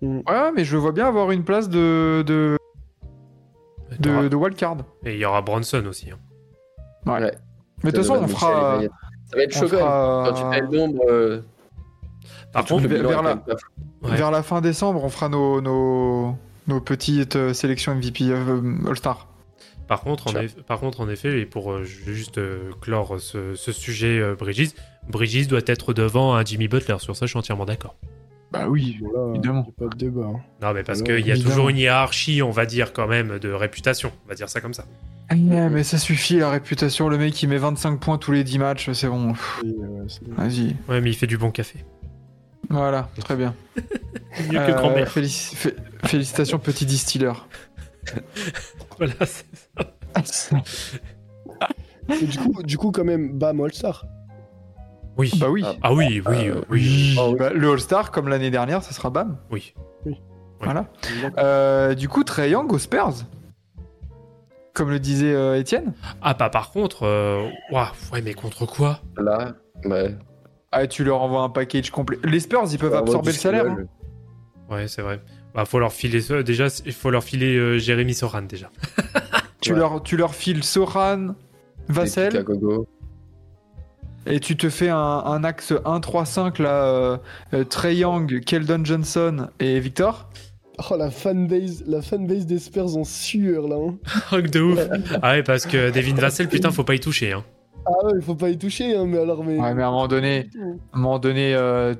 Ouais, 0.04 0.52
mais 0.56 0.64
je 0.64 0.78
vois 0.78 0.92
bien 0.94 1.08
avoir 1.08 1.32
une 1.32 1.44
place 1.44 1.68
de, 1.70 2.24
de, 2.26 2.57
De, 4.00 4.28
de 4.28 4.36
wildcard. 4.36 4.78
Et 5.06 5.14
il 5.14 5.20
y 5.20 5.26
aura 5.26 5.42
Bronson 5.42 5.84
aussi. 5.88 6.10
hein. 6.12 6.18
Ouais. 7.06 7.22
Ouais. 7.22 7.32
Mais 7.84 7.92
de 7.92 7.98
toute 7.98 8.06
façon, 8.08 8.22
on 8.24 8.28
fera. 8.28 8.80
Ça 9.30 9.36
va 9.38 9.44
être 9.44 9.56
on 9.56 9.60
chaud 9.60 9.68
fera- 9.68 10.24
Quand 10.28 10.34
tu 10.34 10.56
fais 10.56 10.62
le 10.62 10.78
nombre. 10.78 11.02
euh, 11.10 11.42
Par 12.54 12.66
contre, 12.66 12.88
vers 12.88 13.22
la-. 13.22 13.36
Ouais. 14.04 14.16
Vers 14.16 14.46
fin 14.46 14.62
décembre, 14.62 15.04
on 15.04 15.10
fera 15.10 15.28
nos, 15.30 15.60
nos, 15.62 16.36
nos 16.68 16.82
petites 16.82 17.36
euh, 17.36 17.54
sélections 17.54 17.94
MVP 17.96 18.26
euh, 18.30 18.62
All-Star. 18.88 19.28
Par 19.88 20.02
contre, 20.02 20.28
en 20.28 20.32
eff- 20.32 20.62
par 20.64 20.80
contre, 20.80 21.02
en 21.02 21.10
effet, 21.10 21.40
et 21.42 21.46
pour 21.46 21.72
euh, 21.72 21.84
juste 21.84 22.38
euh, 22.40 22.72
clore 22.82 23.20
ce, 23.20 23.56
ce 23.56 23.72
sujet, 23.72 24.20
euh, 24.20 24.36
Bridges, 24.36 24.72
Bridges 25.10 25.48
doit 25.48 25.62
être 25.66 25.94
devant 25.94 26.36
un 26.36 26.44
Jimmy 26.44 26.68
Butler. 26.68 26.98
Sur 27.00 27.16
ça, 27.16 27.26
je 27.26 27.30
suis 27.32 27.40
entièrement 27.40 27.66
d'accord. 27.66 27.96
Bah 28.52 28.68
oui, 28.70 28.98
Voilà, 29.02 29.32
évidemment. 29.34 29.66
y 29.68 29.84
a 29.84 29.88
pas 29.88 29.94
de 29.96 29.98
débat. 29.98 30.26
hein. 30.34 30.40
Non, 30.62 30.74
mais 30.74 30.84
parce 30.84 31.02
qu'il 31.02 31.14
y 31.14 31.16
a 31.32 31.34
évidemment. 31.36 31.50
toujours 31.50 31.70
une 31.70 31.78
hiérarchie, 31.78 32.42
on 32.42 32.50
va 32.52 32.66
dire, 32.66 32.94
quand 32.94 33.08
même, 33.08 33.40
de 33.40 33.52
réputation. 33.52 34.12
On 34.26 34.30
va 34.30 34.36
dire 34.36 34.48
ça 34.48 34.62
comme 34.62 34.74
ça. 34.74 34.86
Ah, 35.30 35.36
ouais, 35.36 35.70
mais 35.70 35.84
ça 35.84 35.98
suffit 35.98 36.38
la 36.40 36.50
réputation. 36.50 37.10
Le 37.10 37.18
mec, 37.18 37.44
il 37.44 37.50
met 37.50 37.58
25 37.58 38.00
points 38.00 38.18
tous 38.18 38.32
les 38.32 38.46
10 38.46 38.60
matchs, 38.60 38.90
c'est 38.94 39.10
bon. 39.10 39.34
Euh, 39.66 40.06
c'est- 40.08 40.26
Vas-y. 40.30 40.76
Ouais, 40.88 41.02
mais 41.02 41.10
il 41.10 41.16
fait 41.16 41.28
du 41.28 41.38
bon 41.38 41.52
café. 41.52 41.84
Voilà, 42.70 43.10
très 43.20 43.36
bien. 43.36 43.54
Mieux 44.50 44.60
que 44.60 44.72
Euh, 44.72 44.74
grand-mère. 44.76 45.10
félici- 45.12 45.56
fé- 45.56 45.76
félicitations, 46.06 46.60
petit 46.60 46.86
distilleur. 46.86 47.48
Voilà, 48.98 49.14
c'est- 49.26 50.56
Mais 52.08 52.18
du 52.26 52.38
coup, 52.38 52.64
du 52.64 52.78
coup, 52.78 52.92
quand 52.92 53.04
même, 53.04 53.38
bam 53.38 53.60
All-Star. 53.62 54.06
Oui. 55.18 55.32
bah 55.40 55.50
oui. 55.50 55.64
Ah, 55.66 55.74
Ah 55.82 55.94
oui, 55.94 56.22
oui, 56.28 56.48
Euh, 56.50 56.56
euh, 56.58 56.62
oui. 56.70 57.16
Oui. 57.18 57.36
Bah, 57.40 57.50
le 57.54 57.72
All-Star, 57.72 58.12
comme 58.12 58.28
l'année 58.28 58.52
dernière, 58.52 58.84
ça 58.84 58.92
sera 58.94 59.10
BAM. 59.10 59.38
Oui. 59.52 59.74
Voilà. 60.62 60.86
Euh, 61.38 61.94
du 61.96 62.08
coup, 62.10 62.24
Trey 62.24 62.50
Young 62.52 62.72
aux 62.72 62.80
Spurs. 62.80 63.14
Comme 64.74 64.90
le 64.92 65.00
disait 65.00 65.34
euh, 65.34 65.60
Étienne. 65.60 65.94
Ah, 66.22 66.34
bah 66.36 66.50
par 66.50 66.72
contre, 66.72 67.04
euh, 67.04 67.48
ouah, 67.72 67.92
ouais, 68.14 68.22
mais 68.22 68.34
contre 68.34 68.66
quoi? 68.68 69.00
Là, 69.18 69.54
ouais. 69.86 70.16
Ah, 70.72 70.86
tu 70.86 71.04
leur 71.04 71.22
envoies 71.22 71.42
un 71.42 71.50
package 71.50 71.90
complet. 71.90 72.18
Les 72.24 72.40
Spurs, 72.40 72.64
ils 72.72 72.78
peuvent 72.78 72.94
absorber 72.94 73.32
le 73.32 73.38
salaire. 73.38 73.66
Hein. 73.66 73.86
Ouais, 74.70 74.88
c'est 74.88 75.02
vrai. 75.02 75.22
Bah, 75.56 75.66
faut 75.66 75.80
leur 75.80 75.94
filer. 75.94 76.20
Déjà, 76.44 76.68
il 76.86 76.92
faut 76.94 77.10
leur 77.10 77.24
filer 77.24 77.56
euh, 77.56 77.78
Jérémy 77.80 78.14
Soran, 78.14 78.44
déjà. 78.44 78.70
Tu, 79.62 79.74
Ouais. 79.74 79.80
leur, 79.80 80.04
tu 80.04 80.18
leur 80.18 80.36
files 80.36 80.64
Soran, 80.64 81.30
Chicago. 81.90 82.88
Et 84.28 84.40
tu 84.40 84.56
te 84.58 84.70
fais 84.70 84.90
un, 84.90 84.98
un 84.98 85.44
axe 85.44 85.72
1-3-5 85.72 86.62
là. 86.62 86.84
Euh, 86.86 87.18
euh, 87.54 87.64
Trey 87.64 87.96
Young, 87.98 88.42
Keldon 88.46 88.84
Johnson 88.86 89.48
et 89.60 89.80
Victor. 89.80 90.30
Oh, 90.92 90.96
la 90.98 91.10
fanbase, 91.10 91.84
la 91.88 92.02
fanbase 92.04 92.46
des 92.46 92.60
Spurs 92.60 92.98
en 92.98 93.04
sueur, 93.04 93.68
là. 93.68 93.76
hein. 93.78 93.96
Rock 94.30 94.50
de 94.52 94.62
ouf. 94.62 94.80
Ah 95.24 95.32
ouais, 95.32 95.44
parce 95.44 95.66
que 95.66 95.90
Devin 95.92 96.14
Vassell, 96.16 96.48
putain, 96.48 96.70
faut 96.70 96.84
pas 96.84 96.94
y 96.96 97.00
toucher. 97.00 97.34
Hein. 97.34 97.44
Ah 97.86 98.06
ouais, 98.06 98.12
il 98.16 98.22
faut 98.22 98.36
pas 98.36 98.50
y 98.50 98.58
toucher, 98.58 98.96
hein, 98.96 99.06
mais 99.08 99.18
alors, 99.18 99.44
mais... 99.44 99.58
Ouais, 99.58 99.74
mais 99.74 99.82
à 99.82 99.88
un 99.88 99.92
moment 99.92 100.08
donné, 100.08 100.50
à 100.94 100.98
un 100.98 101.00
moment 101.00 101.18
donné, 101.20 101.56
euh, 101.56 101.96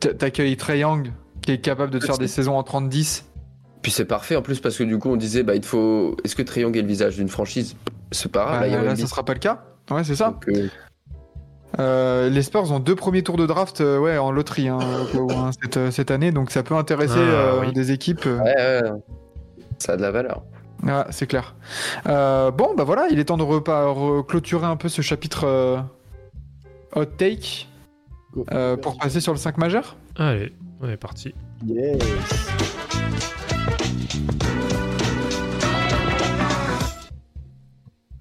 t'accueilles 0.00 0.56
Trey 0.56 0.80
Young 0.80 1.12
qui 1.42 1.52
est 1.52 1.58
capable 1.58 1.92
de 1.92 1.98
te 1.98 2.06
faire 2.06 2.18
des 2.18 2.26
saisons 2.28 2.56
en 2.56 2.62
30-10. 2.62 3.24
Puis 3.82 3.92
c'est 3.92 4.04
parfait 4.04 4.36
en 4.36 4.42
plus 4.42 4.60
parce 4.60 4.76
que 4.76 4.82
du 4.84 4.98
coup 4.98 5.08
on 5.10 5.16
disait 5.16 5.42
bah 5.42 5.54
il 5.54 5.64
faut 5.64 6.14
est-ce 6.22 6.36
que 6.36 6.42
Triangle 6.42 6.76
est 6.78 6.82
le 6.82 6.88
visage 6.88 7.16
d'une 7.16 7.28
franchise? 7.30 7.76
C'est 8.10 8.30
pas 8.30 8.44
grave, 8.44 8.70
Bah, 8.70 8.82
là 8.82 8.94
ça 8.96 9.06
sera 9.06 9.24
pas 9.24 9.32
le 9.32 9.38
cas. 9.38 9.62
Ouais, 9.90 10.04
c'est 10.04 10.16
ça. 10.16 10.30
Donc, 10.32 10.48
euh, 10.48 10.68
Euh, 11.78 12.28
les 12.28 12.42
Spurs 12.42 12.72
ont 12.72 12.80
deux 12.80 12.96
premiers 12.96 13.22
tours 13.22 13.36
de 13.36 13.46
draft 13.46 13.80
euh, 13.80 13.98
ouais, 13.98 14.18
en 14.18 14.32
loterie 14.32 14.68
hein, 14.68 14.78
où, 15.14 15.30
hein, 15.32 15.50
cette, 15.62 15.76
euh, 15.76 15.90
cette 15.90 16.10
année, 16.10 16.32
donc 16.32 16.50
ça 16.50 16.62
peut 16.62 16.74
intéresser 16.74 17.14
Ah, 17.16 17.20
euh, 17.20 17.60
oui. 17.60 17.72
des 17.72 17.92
équipes. 17.92 18.24
ouais, 18.26 18.32
ouais, 18.40 18.82
ouais. 18.82 18.90
ça 19.78 19.92
a 19.92 19.96
de 19.96 20.02
la 20.02 20.10
valeur. 20.10 20.42
Ah, 20.88 21.06
c'est 21.10 21.26
clair. 21.26 21.54
Euh, 22.08 22.50
bon, 22.50 22.74
bah 22.76 22.84
voilà, 22.84 23.06
il 23.10 23.18
est 23.18 23.24
temps 23.26 23.36
de 23.36 23.44
repa- 23.44 23.84
re- 23.94 24.26
clôturer 24.26 24.66
un 24.66 24.76
peu 24.76 24.88
ce 24.88 25.02
chapitre 25.02 25.44
euh, 25.44 25.78
hot 26.96 27.04
take 27.04 27.68
euh, 28.52 28.76
pour 28.76 28.96
passer 28.98 29.20
sur 29.20 29.32
le 29.32 29.38
5 29.38 29.58
majeur. 29.58 29.96
Allez, 30.16 30.52
on 30.80 30.88
est 30.88 30.96
parti. 30.96 31.34
Yes. 31.66 31.98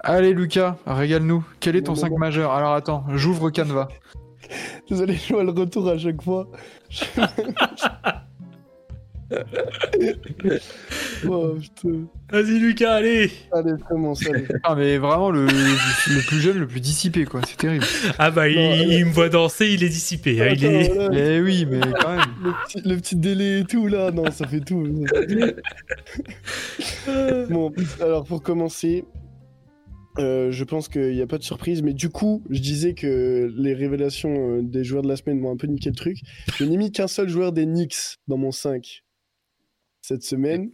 Allez, 0.01 0.33
Lucas, 0.33 0.77
régale-nous. 0.85 1.43
Quel 1.59 1.75
est 1.75 1.81
ton 1.83 1.93
Bon, 1.93 1.99
5 1.99 2.09
bon. 2.11 2.17
majeur 2.19 2.51
Alors 2.53 2.73
attends, 2.73 3.03
j'ouvre 3.15 3.49
Canva. 3.49 3.87
Désolé, 4.89 5.15
je 5.15 5.33
vois 5.33 5.43
le 5.43 5.51
retour 5.51 5.87
à 5.89 5.97
chaque 5.97 6.21
fois. 6.21 6.47
oh 11.27 11.55
putain. 11.59 12.05
Vas-y, 12.31 12.59
Lucas, 12.59 12.93
allez 12.93 13.31
Allez, 13.51 13.73
commence, 13.87 14.25
allez. 14.27 14.45
Ah, 14.63 14.73
mais 14.75 14.97
vraiment 14.97 15.29
le, 15.31 15.45
le 15.45 16.27
plus 16.27 16.39
jeune, 16.39 16.57
le 16.59 16.67
plus 16.67 16.79
dissipé, 16.79 17.25
quoi. 17.25 17.41
C'est 17.47 17.57
terrible. 17.57 17.85
Ah 18.17 18.31
bah, 18.31 18.47
il, 18.49 18.55
Non, 18.55 18.61
euh, 18.71 18.75
il 18.97 19.05
me 19.05 19.11
voit 19.11 19.29
danser, 19.29 19.67
il 19.67 19.83
est 19.83 19.89
dissipé. 19.89 20.41
hein, 20.41 20.53
il 20.55 20.65
Attends, 20.65 20.73
est... 20.79 20.93
voilà, 20.93 21.09
Mais 21.09 21.39
oui, 21.41 21.67
mais 21.69 21.79
quand 22.01 22.09
même. 22.15 22.25
le, 22.43 22.51
petit, 22.65 22.81
le 22.87 22.95
petit 22.97 23.15
délai 23.15 23.59
et 23.59 23.65
tout, 23.65 23.87
là, 23.87 24.09
non, 24.11 24.31
ça 24.31 24.47
fait 24.47 24.61
tout. 24.61 24.83
bon, 27.49 27.71
alors 28.01 28.25
pour 28.25 28.41
commencer, 28.41 29.05
euh, 30.19 30.51
je 30.51 30.63
pense 30.63 30.87
qu'il 30.89 31.11
n'y 31.13 31.21
a 31.21 31.27
pas 31.27 31.37
de 31.37 31.43
surprise, 31.43 31.81
mais 31.81 31.93
du 31.93 32.09
coup, 32.09 32.43
je 32.49 32.59
disais 32.59 32.93
que 32.93 33.51
les 33.57 33.73
révélations 33.73 34.57
euh, 34.57 34.61
des 34.61 34.83
joueurs 34.83 35.01
de 35.03 35.07
la 35.07 35.15
semaine 35.15 35.39
m'ont 35.39 35.51
un 35.51 35.57
peu 35.57 35.67
niqué 35.67 35.89
le 35.89 35.95
truc. 35.95 36.17
Je 36.57 36.65
n'ai 36.65 36.77
mis 36.77 36.91
qu'un 36.91 37.07
seul 37.07 37.29
joueur 37.29 37.51
des 37.51 37.65
Knicks 37.65 38.17
dans 38.27 38.37
mon 38.37 38.51
5 38.51 39.03
cette 40.01 40.23
semaine. 40.23 40.69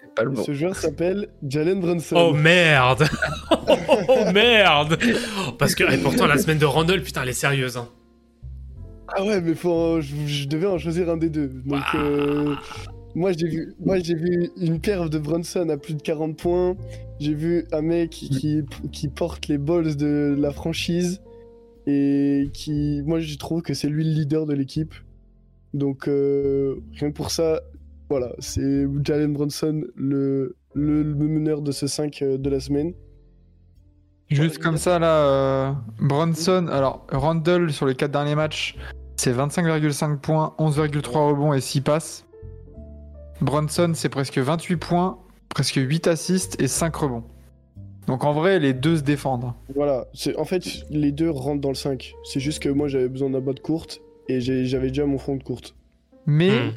C'est 0.00 0.14
pas 0.14 0.22
le 0.24 0.32
Et 0.32 0.34
bon. 0.34 0.44
Ce 0.44 0.54
joueur 0.54 0.74
s'appelle 0.76 1.28
Jalen 1.46 1.80
Brunson. 1.80 2.16
Oh 2.18 2.32
merde 2.32 3.04
Oh 4.08 4.30
merde 4.32 4.98
Parce 5.58 5.74
que 5.74 5.84
et 5.92 5.98
pourtant 5.98 6.26
la 6.26 6.38
semaine 6.38 6.58
de 6.58 6.64
Randall, 6.66 7.02
putain, 7.02 7.22
elle 7.22 7.28
est 7.30 7.32
sérieuse. 7.34 7.76
Hein. 7.76 7.88
Ah 9.16 9.24
ouais, 9.24 9.40
mais 9.40 9.54
faut, 9.54 9.70
en- 9.72 10.00
je, 10.00 10.14
je 10.26 10.48
devais 10.48 10.66
en 10.66 10.78
choisir 10.78 11.08
un 11.10 11.16
des 11.16 11.30
deux. 11.30 11.48
Donc, 11.64 11.82
euh, 11.94 12.54
Moi, 13.14 13.32
j'ai 13.32 13.46
vu, 13.48 13.74
moi, 13.78 13.98
j'ai 13.98 14.14
vu 14.14 14.50
une 14.56 14.80
perf 14.80 15.08
de 15.10 15.18
Brunson 15.18 15.68
à 15.68 15.76
plus 15.76 15.94
de 15.94 16.02
40 16.02 16.36
points. 16.36 16.76
J'ai 17.18 17.34
vu 17.34 17.64
un 17.72 17.82
mec 17.82 18.10
qui, 18.10 18.62
qui, 18.92 19.08
porte 19.08 19.48
les 19.48 19.58
balls 19.58 19.96
de 19.96 20.36
la 20.38 20.52
franchise 20.52 21.22
et 21.86 22.50
qui, 22.52 23.02
moi, 23.06 23.20
je 23.20 23.36
trouve 23.38 23.62
que 23.62 23.74
c'est 23.74 23.88
lui 23.88 24.04
le 24.04 24.10
leader 24.10 24.44
de 24.44 24.52
l'équipe. 24.52 24.94
Donc, 25.72 26.08
euh, 26.08 26.76
rien 26.94 27.10
que 27.10 27.16
pour 27.16 27.30
ça, 27.30 27.60
voilà, 28.10 28.32
c'est 28.38 28.86
Jalen 29.02 29.32
Brunson, 29.32 29.84
le, 29.94 30.56
le, 30.74 31.02
le 31.02 31.28
meneur 31.28 31.62
de 31.62 31.72
ce 31.72 31.86
5 31.86 32.22
euh, 32.22 32.38
de 32.38 32.50
la 32.50 32.60
semaine. 32.60 32.92
Juste 34.28 34.58
comme 34.58 34.76
ça, 34.76 34.98
là, 34.98 35.16
euh, 35.26 35.72
Bronson, 36.00 36.66
alors 36.68 37.06
Randall 37.12 37.72
sur 37.72 37.86
les 37.86 37.94
4 37.94 38.10
derniers 38.10 38.34
matchs, 38.34 38.76
c'est 39.16 39.32
25,5 39.32 40.18
points, 40.18 40.54
11,3 40.58 41.28
rebonds 41.30 41.52
et 41.52 41.60
6 41.60 41.80
passes. 41.80 42.26
Bronson, 43.40 43.92
c'est 43.94 44.08
presque 44.08 44.38
28 44.38 44.76
points, 44.76 45.18
presque 45.48 45.74
8 45.76 46.06
assists 46.06 46.60
et 46.60 46.68
5 46.68 46.94
rebonds. 46.94 47.24
Donc 48.06 48.24
en 48.24 48.32
vrai, 48.32 48.58
les 48.60 48.72
deux 48.72 48.96
se 48.98 49.02
défendent. 49.02 49.52
Voilà, 49.74 50.06
c'est 50.14 50.36
en 50.36 50.44
fait, 50.44 50.64
les 50.90 51.10
deux 51.12 51.30
rentrent 51.30 51.60
dans 51.60 51.70
le 51.70 51.74
5. 51.74 52.14
C'est 52.24 52.40
juste 52.40 52.60
que 52.62 52.68
moi, 52.68 52.86
j'avais 52.88 53.08
besoin 53.08 53.30
d'un 53.30 53.40
bas 53.40 53.52
de 53.52 53.60
courte 53.60 54.00
et 54.28 54.40
j'avais 54.40 54.88
déjà 54.88 55.06
mon 55.06 55.18
front 55.18 55.36
de 55.36 55.42
courte. 55.42 55.74
Mais 56.26 56.50
Hmm. 56.50 56.70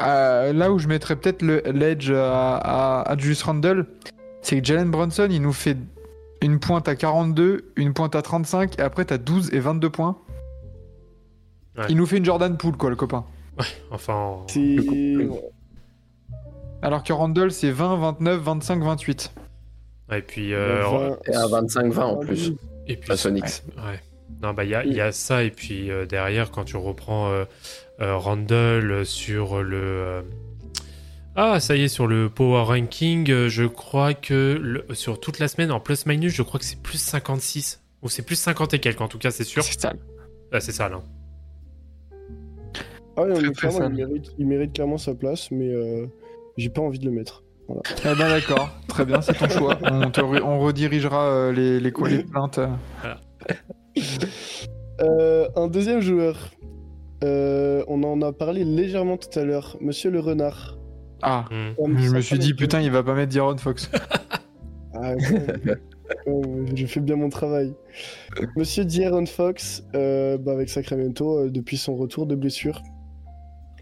euh, 0.00 0.52
là 0.52 0.72
où 0.72 0.78
je 0.78 0.88
mettrais 0.88 1.16
peut-être 1.16 1.42
le- 1.42 1.62
l'edge 1.72 2.10
à, 2.10 2.56
à, 2.56 3.02
à 3.12 3.16
Julius 3.18 3.42
Randle, 3.42 3.86
c'est 4.40 4.60
que 4.60 4.64
Jalen 4.66 4.90
Bronson, 4.90 5.28
il 5.30 5.42
nous 5.42 5.52
fait 5.52 5.76
une 6.40 6.58
pointe 6.58 6.88
à 6.88 6.96
42, 6.96 7.72
une 7.76 7.92
pointe 7.92 8.14
à 8.16 8.22
35, 8.22 8.78
et 8.78 8.82
après 8.82 9.04
t'as 9.04 9.18
12 9.18 9.52
et 9.54 9.60
22 9.60 9.90
points. 9.90 10.18
Ouais. 11.76 11.84
Il 11.88 11.96
nous 11.96 12.06
fait 12.06 12.18
une 12.18 12.24
Jordan 12.24 12.56
Poole, 12.56 12.76
quoi, 12.76 12.90
le 12.90 12.96
copain. 12.96 13.24
Enfin, 13.90 14.14
en- 14.14 14.46
C'est. 14.48 14.76
Alors 16.82 17.02
que 17.04 17.12
Randle, 17.12 17.50
c'est 17.52 17.70
20, 17.70 17.96
29, 17.96 18.40
25, 18.42 18.82
28. 18.82 19.32
et 20.12 20.22
puis, 20.22 20.52
euh, 20.52 21.14
Et 21.26 21.34
à 21.34 21.46
25-20 21.46 22.00
en 22.00 22.16
plus. 22.16 22.52
et 22.88 22.96
puis 22.96 23.08
La 23.10 23.16
Sonics. 23.16 23.44
Ouais. 23.76 24.00
Non, 24.42 24.52
bah, 24.52 24.64
il 24.64 24.70
y 24.70 24.74
a, 24.74 24.84
y 24.84 25.00
a 25.00 25.12
ça, 25.12 25.44
et 25.44 25.50
puis 25.50 25.90
euh, 25.90 26.04
derrière, 26.06 26.50
quand 26.50 26.64
tu 26.64 26.76
reprends 26.76 27.30
euh, 27.30 27.44
euh, 28.00 28.16
Randall 28.16 29.06
sur 29.06 29.62
le. 29.62 29.76
euh, 29.80 30.22
Ah, 31.36 31.60
ça 31.60 31.76
y 31.76 31.82
est, 31.84 31.88
sur 31.88 32.06
le 32.08 32.28
Power 32.28 32.62
Ranking, 32.64 33.30
euh, 33.30 33.48
je 33.48 33.64
crois 33.64 34.14
que 34.14 34.58
le- 34.60 34.84
sur 34.94 35.20
toute 35.20 35.38
la 35.38 35.46
semaine, 35.48 35.70
en 35.70 35.78
plus-minus, 35.80 36.34
je 36.34 36.42
crois 36.42 36.58
que 36.58 36.66
c'est 36.66 36.80
plus 36.82 36.98
56. 36.98 37.80
Ou 38.02 38.08
c'est 38.08 38.22
plus 38.22 38.34
50 38.36 38.74
et 38.74 38.80
quelques, 38.80 39.00
en 39.00 39.06
tout 39.08 39.18
cas, 39.18 39.30
c'est 39.30 39.44
sûr. 39.44 39.62
C'est 39.62 39.80
ça. 39.80 39.92
Ah, 40.50 40.58
c'est 40.60 40.72
ça, 40.72 40.88
là. 40.88 41.00
Ah 43.16 43.22
sale. 43.70 43.92
il 43.92 43.96
mérite, 43.96 44.32
il 44.38 44.46
mérite 44.46 44.72
clairement 44.72 44.98
sa 44.98 45.14
place, 45.14 45.50
mais 45.50 45.68
euh, 45.68 46.06
j'ai 46.56 46.68
pas 46.70 46.80
envie 46.82 46.98
de 46.98 47.04
le 47.06 47.10
mettre. 47.12 47.44
Eh 47.68 48.14
ben 48.14 48.28
d'accord, 48.28 48.70
très 48.88 49.04
bien, 49.04 49.20
c'est 49.22 49.34
ton 49.34 49.48
choix. 49.58 49.78
On, 49.82 50.10
te 50.10 50.20
re- 50.20 50.42
on 50.42 50.58
redirigera 50.60 51.24
euh, 51.26 51.52
les, 51.52 51.80
les, 51.80 51.92
co- 51.92 52.06
les 52.06 52.22
plaintes. 52.24 52.58
euh. 52.58 52.68
Euh, 55.00 55.48
un 55.56 55.68
deuxième 55.68 56.00
joueur. 56.00 56.50
Euh, 57.24 57.84
on 57.88 58.02
en 58.02 58.20
a 58.22 58.32
parlé 58.32 58.64
légèrement 58.64 59.16
tout 59.16 59.38
à 59.38 59.44
l'heure. 59.44 59.76
Monsieur 59.80 60.10
le 60.10 60.20
renard. 60.20 60.76
Ah, 61.22 61.44
je 61.52 62.10
me 62.10 62.20
suis 62.20 62.38
dit, 62.38 62.52
putain, 62.52 62.80
il 62.80 62.90
va 62.90 63.02
pas 63.02 63.14
mettre 63.14 63.32
D'Aaron 63.34 63.56
Fox. 63.58 63.90
Ah, 64.94 65.14
bon. 66.26 66.66
Je 66.74 66.84
fais 66.84 67.00
bien 67.00 67.16
mon 67.16 67.30
travail. 67.30 67.72
Monsieur 68.56 68.84
D'Aaron 68.84 69.24
Fox, 69.24 69.82
euh, 69.94 70.36
bah, 70.36 70.52
avec 70.52 70.68
Sacramento, 70.68 71.48
depuis 71.48 71.78
son 71.78 71.96
retour 71.96 72.26
de 72.26 72.34
blessure, 72.34 72.82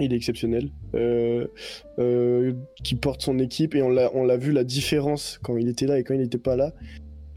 il 0.00 0.12
est 0.12 0.16
exceptionnel. 0.16 0.70
Euh, 0.94 1.46
euh, 1.98 2.52
qui 2.82 2.94
porte 2.94 3.22
son 3.22 3.38
équipe 3.38 3.74
et 3.74 3.82
on 3.82 3.90
l'a, 3.90 4.36
vu 4.36 4.52
la 4.52 4.64
différence 4.64 5.38
quand 5.42 5.56
il 5.56 5.68
était 5.68 5.86
là 5.86 5.98
et 5.98 6.04
quand 6.04 6.14
il 6.14 6.20
n'était 6.20 6.38
pas 6.38 6.56
là. 6.56 6.72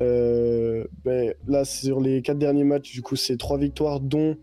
Euh, 0.02 0.86
ben, 1.06 1.34
là, 1.48 1.66
sur 1.66 2.02
les 2.02 2.22
quatre 2.22 2.40
derniers 2.40 2.64
matchs, 2.64 2.92
du 2.94 3.02
coup, 3.02 3.16
c'est 3.16 3.38
trois 3.38 3.58
victoires, 3.58 4.00
dont 4.00 4.38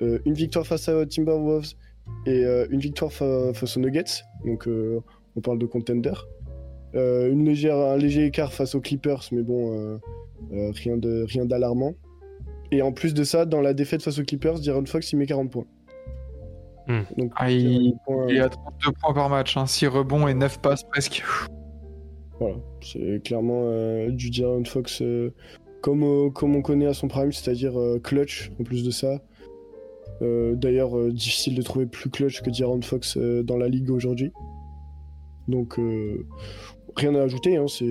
une 0.00 0.32
victoire 0.32 0.66
face 0.66 0.88
à 0.88 1.04
Timberwolves 1.04 1.74
et 2.26 2.44
une 2.70 2.80
victoire 2.80 3.12
fa- 3.12 3.52
face 3.52 3.76
aux 3.76 3.80
Nuggets. 3.80 4.24
Donc, 4.46 4.66
on 4.66 5.40
parle 5.40 5.58
de 5.58 5.66
contender. 5.66 6.14
Un 6.94 7.34
léger 7.34 8.24
écart 8.24 8.52
face 8.52 8.74
aux 8.74 8.80
Clippers, 8.80 9.28
mais 9.32 9.42
bon, 9.42 10.00
rien 10.50 10.96
d'alarmant. 11.44 11.94
Et 12.72 12.82
en 12.82 12.92
plus 12.92 13.14
de 13.14 13.24
ça, 13.24 13.44
dans 13.46 13.60
la 13.60 13.74
défaite 13.74 14.02
face 14.02 14.18
aux 14.18 14.24
Clippers, 14.24 14.60
D'Aaron 14.60 14.86
Fox, 14.86 15.12
il 15.12 15.16
met 15.16 15.26
40 15.26 15.50
points. 15.50 15.66
Hmm. 16.90 17.02
Donc, 17.18 17.32
Ah, 17.36 17.50
il, 17.50 17.92
40 17.92 18.04
points, 18.04 18.26
il 18.28 18.40
à 18.40 18.48
32 18.48 18.92
points 19.00 19.14
par 19.14 19.28
match, 19.30 19.56
hein, 19.56 19.66
6 19.66 19.86
rebonds 19.86 20.26
et 20.28 20.34
9 20.34 20.60
passes 20.60 20.82
presque. 20.84 21.22
Voilà, 22.40 22.56
c'est 22.82 23.22
clairement 23.22 23.62
euh, 23.64 24.10
du 24.10 24.30
D'Aaron 24.30 24.64
Fox 24.64 25.02
euh, 25.02 25.32
comme, 25.82 26.02
euh, 26.02 26.30
comme 26.30 26.56
on 26.56 26.62
connaît 26.62 26.86
à 26.86 26.94
son 26.94 27.06
prime, 27.08 27.32
c'est-à-dire 27.32 27.78
euh, 27.78 27.98
clutch 28.02 28.50
en 28.58 28.64
plus 28.64 28.82
de 28.84 28.90
ça. 28.90 29.20
Euh, 30.22 30.54
D'ailleurs, 30.54 30.96
euh, 30.98 31.12
difficile 31.12 31.54
de 31.54 31.62
trouver 31.62 31.86
plus 31.86 32.10
clutch 32.10 32.42
que 32.42 32.50
D'Aaron 32.50 32.80
Fox 32.82 33.16
euh, 33.16 33.42
dans 33.42 33.56
la 33.56 33.68
ligue 33.68 33.90
aujourd'hui. 33.90 34.32
Donc, 35.48 35.78
euh, 35.78 36.26
rien 36.96 37.14
à 37.14 37.22
ajouter, 37.22 37.56
hein, 37.56 37.66
c'est. 37.68 37.84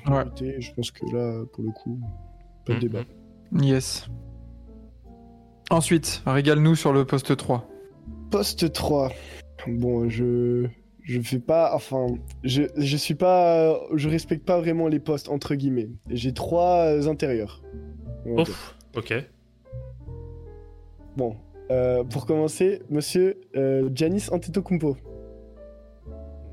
Je 0.00 0.72
pense 0.74 0.90
que 0.92 1.04
là, 1.14 1.44
pour 1.52 1.62
le 1.64 1.70
coup, 1.72 1.98
pas 2.64 2.72
de 2.72 2.78
Mhm. 2.78 2.80
débat. 2.80 3.04
Yes. 3.60 4.08
Ensuite, 5.70 6.22
régale-nous 6.26 6.74
sur 6.76 6.92
le 6.92 7.04
poste 7.04 7.36
3. 7.36 7.68
Poste 8.30 8.72
3. 8.72 9.12
Bon, 9.66 10.08
je 10.08 10.66
je 11.02 11.20
fais 11.20 11.38
pas 11.38 11.70
enfin 11.72 12.06
je 12.42 12.62
je 12.76 12.96
suis 12.96 13.14
pas 13.14 13.78
je 13.94 14.08
respecte 14.08 14.44
pas 14.44 14.58
vraiment 14.58 14.88
les 14.88 14.98
postes 14.98 15.28
entre 15.28 15.54
guillemets. 15.54 15.88
J'ai 16.10 16.32
trois 16.32 16.86
euh, 16.86 17.08
intérieurs. 17.08 17.62
Ouf, 18.26 18.76
ok. 18.96 19.14
Bon, 21.16 21.36
euh, 21.70 22.04
pour 22.04 22.26
commencer, 22.26 22.82
monsieur 22.90 23.40
euh, 23.56 23.88
Giannis 23.94 24.26
Antetokounmpo. 24.30 24.96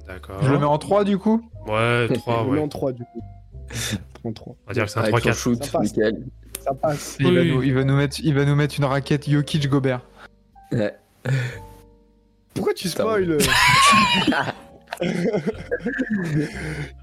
D'accord. 0.07 0.41
Je 0.41 0.51
le 0.51 0.59
mets 0.59 0.65
en 0.65 0.77
3 0.77 1.03
du 1.03 1.17
coup? 1.17 1.41
Ouais, 1.67 2.07
3, 2.13 2.39
Je 2.43 2.45
le 2.45 2.51
mets 2.51 2.57
ouais. 2.57 2.63
en 2.63 2.67
3 2.67 2.91
du 2.91 3.03
coup. 3.03 3.21
en 4.23 4.33
3. 4.33 4.53
On 4.53 4.67
va 4.67 4.73
dire 4.73 4.85
que 4.85 4.91
c'est 4.91 4.99
un 4.99 5.03
Avec 5.03 5.19
son 5.19 5.29
3-4. 5.29 5.33
shoot, 5.33 5.63
Ça 5.63 5.79
passe. 5.79 5.93
Ça 6.63 6.73
passe. 6.73 7.17
il, 7.19 7.33
va 7.33 7.43
nous, 7.43 7.63
il, 7.63 7.73
va 7.73 7.83
nous 7.83 7.95
mettre, 7.95 8.19
il 8.23 8.33
va 8.33 8.45
nous 8.45 8.55
mettre 8.55 8.75
une 8.77 8.85
raquette 8.85 9.29
Jokic 9.29 9.67
Gobert. 9.69 10.01
Ouais. 10.71 10.93
Pourquoi 12.53 12.73
tu 12.73 12.87
spoil 12.89 13.37
Il 15.01 15.09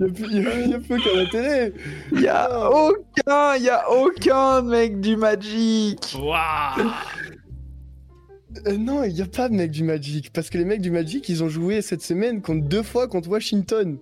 y 0.01 0.05
a 0.05 0.13
plus, 0.13 0.33
y 0.33 0.47
a- 0.47 0.67
y 0.67 0.75
a 0.75 0.79
plus 0.79 0.95
aucun 0.95 1.19
intérêt. 1.21 1.73
Il 2.13 2.21
y 2.21 2.29
a 2.29 2.71
aucun, 2.71 3.57
il 3.57 3.65
y 3.65 3.69
a 3.69 3.91
aucun 3.91 4.63
mec 4.63 5.01
du 5.01 5.17
Magic. 5.17 6.15
Waouh 6.17 6.91
Euh, 8.67 8.77
non, 8.77 9.05
il 9.05 9.15
n'y 9.15 9.23
a 9.23 9.27
pas 9.27 9.49
de 9.49 9.55
mec 9.55 9.71
du 9.71 9.85
Magic. 9.85 10.33
Parce 10.33 10.51
que 10.51 10.59
les 10.59 10.65
mecs 10.65 10.81
du 10.81 10.91
Magic, 10.91 11.29
ils 11.29 11.43
ont 11.43 11.49
joué 11.49 11.83
cette 11.83 12.03
semaine 12.03 12.43
contre 12.43 12.67
deux 12.69 12.83
fois 12.83 13.07
contre 13.09 13.29
Washington. 13.29 13.99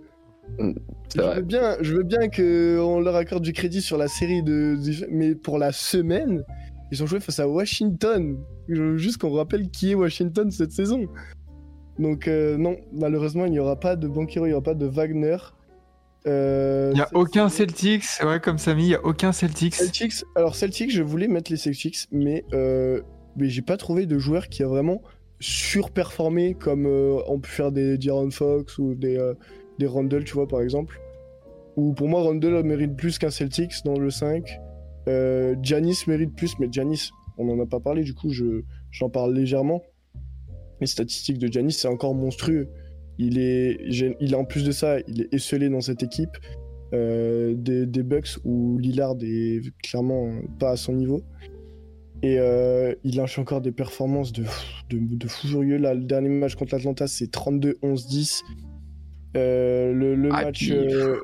C'est 1.09 1.21
Je 1.21 1.23
veux 1.37 1.43
bien, 1.43 1.77
je 1.81 1.95
veux 1.95 2.03
bien 2.05 2.29
qu'on 2.29 3.01
leur 3.01 3.17
accorde 3.17 3.43
du 3.43 3.53
crédit 3.53 3.83
sur 3.83 3.99
la 3.99 4.09
série 4.09 4.43
de, 4.43 4.77
de- 4.77 5.07
mais 5.11 5.35
pour 5.35 5.59
la 5.59 5.73
semaine, 5.73 6.43
ils 6.91 7.03
ont 7.03 7.07
joué 7.07 7.21
face 7.21 7.39
à 7.39 7.49
Washington. 7.49 8.39
Je 8.69 8.83
veux 8.83 8.97
juste 8.97 9.19
qu'on 9.19 9.33
rappelle 9.33 9.69
qui 9.71 9.93
est 9.93 9.95
Washington 9.95 10.51
cette 10.51 10.73
saison. 10.73 11.07
Donc 11.99 12.29
euh, 12.29 12.57
non, 12.57 12.77
malheureusement, 12.93 13.45
il 13.47 13.53
n'y 13.53 13.59
aura 13.59 13.77
pas 13.77 13.97
de 13.97 14.07
Banquero, 14.07 14.47
il 14.47 14.51
n'y 14.51 14.55
aura 14.55 14.63
pas 14.63 14.75
de 14.75 14.87
Wagner. 14.87 15.37
Euh, 16.27 16.91
Il 16.95 16.99
y 16.99 17.03
a 17.03 17.09
aucun 17.15 17.49
Celtics, 17.49 18.05
ouais 18.25 18.41
comme 18.41 18.59
Samy, 18.59 18.85
il 18.85 18.89
y 18.91 18.95
a 18.95 19.05
aucun 19.05 19.33
Celtics. 19.33 19.75
Celtics. 19.75 20.25
Alors 20.35 20.55
Celtics, 20.55 20.93
je 20.93 21.03
voulais 21.03 21.29
mettre 21.29 21.51
les 21.51 21.57
Celtics, 21.57 22.07
mais 22.11 22.45
euh, 22.53 23.01
mais 23.37 23.49
j'ai 23.49 23.63
pas 23.63 23.77
trouvé 23.77 24.07
de 24.07 24.19
joueur 24.19 24.49
qui 24.49 24.63
a 24.63 24.67
vraiment 24.67 25.03
surperformé 25.41 26.55
comme 26.55 26.87
euh, 26.87 27.21
on 27.29 27.39
peut 27.39 27.49
faire 27.49 27.71
des 27.71 27.99
D'Aaron 27.99 28.31
Fox 28.31 28.79
ou 28.79 28.95
des 28.95 29.19
des 29.79 29.87
Randall, 29.87 30.25
tu 30.25 30.35
vois 30.35 30.49
par 30.49 30.61
exemple. 30.61 31.01
Ou 31.77 31.93
pour 31.95 32.09
moi 32.09 32.23
Randall 32.23 32.65
mérite 32.65 32.97
plus 32.97 33.19
qu'un 33.19 33.31
Celtics 33.31 33.85
dans 33.85 33.99
le 33.99 34.11
5. 34.11 34.59
Euh, 35.09 35.57
Giannis 35.63 36.05
mérite 36.07 36.35
plus, 36.37 36.59
mais 36.59 36.69
Giannis, 36.71 37.11
on 37.39 37.49
en 37.49 37.59
a 37.61 37.67
pas 37.67 37.81
parlé 37.81 38.03
du 38.05 38.15
coup, 38.15 38.31
je 38.31 38.63
j'en 38.91 39.09
parle 39.11 39.35
légèrement. 39.35 39.83
Les 40.81 40.87
statistiques 40.87 41.39
de 41.39 41.49
Giannis, 41.51 41.73
c'est 41.73 41.89
encore 41.89 42.15
monstrueux. 42.15 42.69
Il 43.19 43.39
est, 43.39 43.79
il 44.21 44.37
en 44.37 44.45
plus 44.45 44.65
de 44.65 44.71
ça, 44.71 44.99
il 45.09 45.23
est 45.23 45.35
esselé 45.35 45.69
dans 45.69 45.81
cette 45.81 46.03
équipe 46.05 46.37
euh, 46.95 47.55
des, 47.57 47.85
des 47.85 48.03
Bucks 48.05 48.39
où 48.45 48.79
Lillard 48.79 49.17
est 49.23 49.61
clairement 49.83 50.31
pas 50.61 50.71
à 50.71 50.77
son 50.77 50.93
niveau. 50.93 51.23
Et 52.23 52.39
euh, 52.39 52.95
il 53.05 53.17
lâche 53.17 53.39
encore 53.39 53.61
des 53.61 53.73
performances 53.73 54.33
de, 54.33 54.43
de, 54.91 54.99
de 55.17 55.29
fou 55.29 55.49
furieux. 55.49 55.79
Là, 55.79 55.95
le 55.95 56.03
dernier 56.05 56.29
match 56.29 56.55
contre 56.55 56.75
l'Atlanta, 56.75 57.07
c'est 57.09 57.33
32-11-10. 57.33 58.43
Euh, 59.37 59.93
le 59.93 60.15
le 60.15 60.29
Ah, 60.33 60.45
match. 60.45 60.69
euh, 60.71 61.17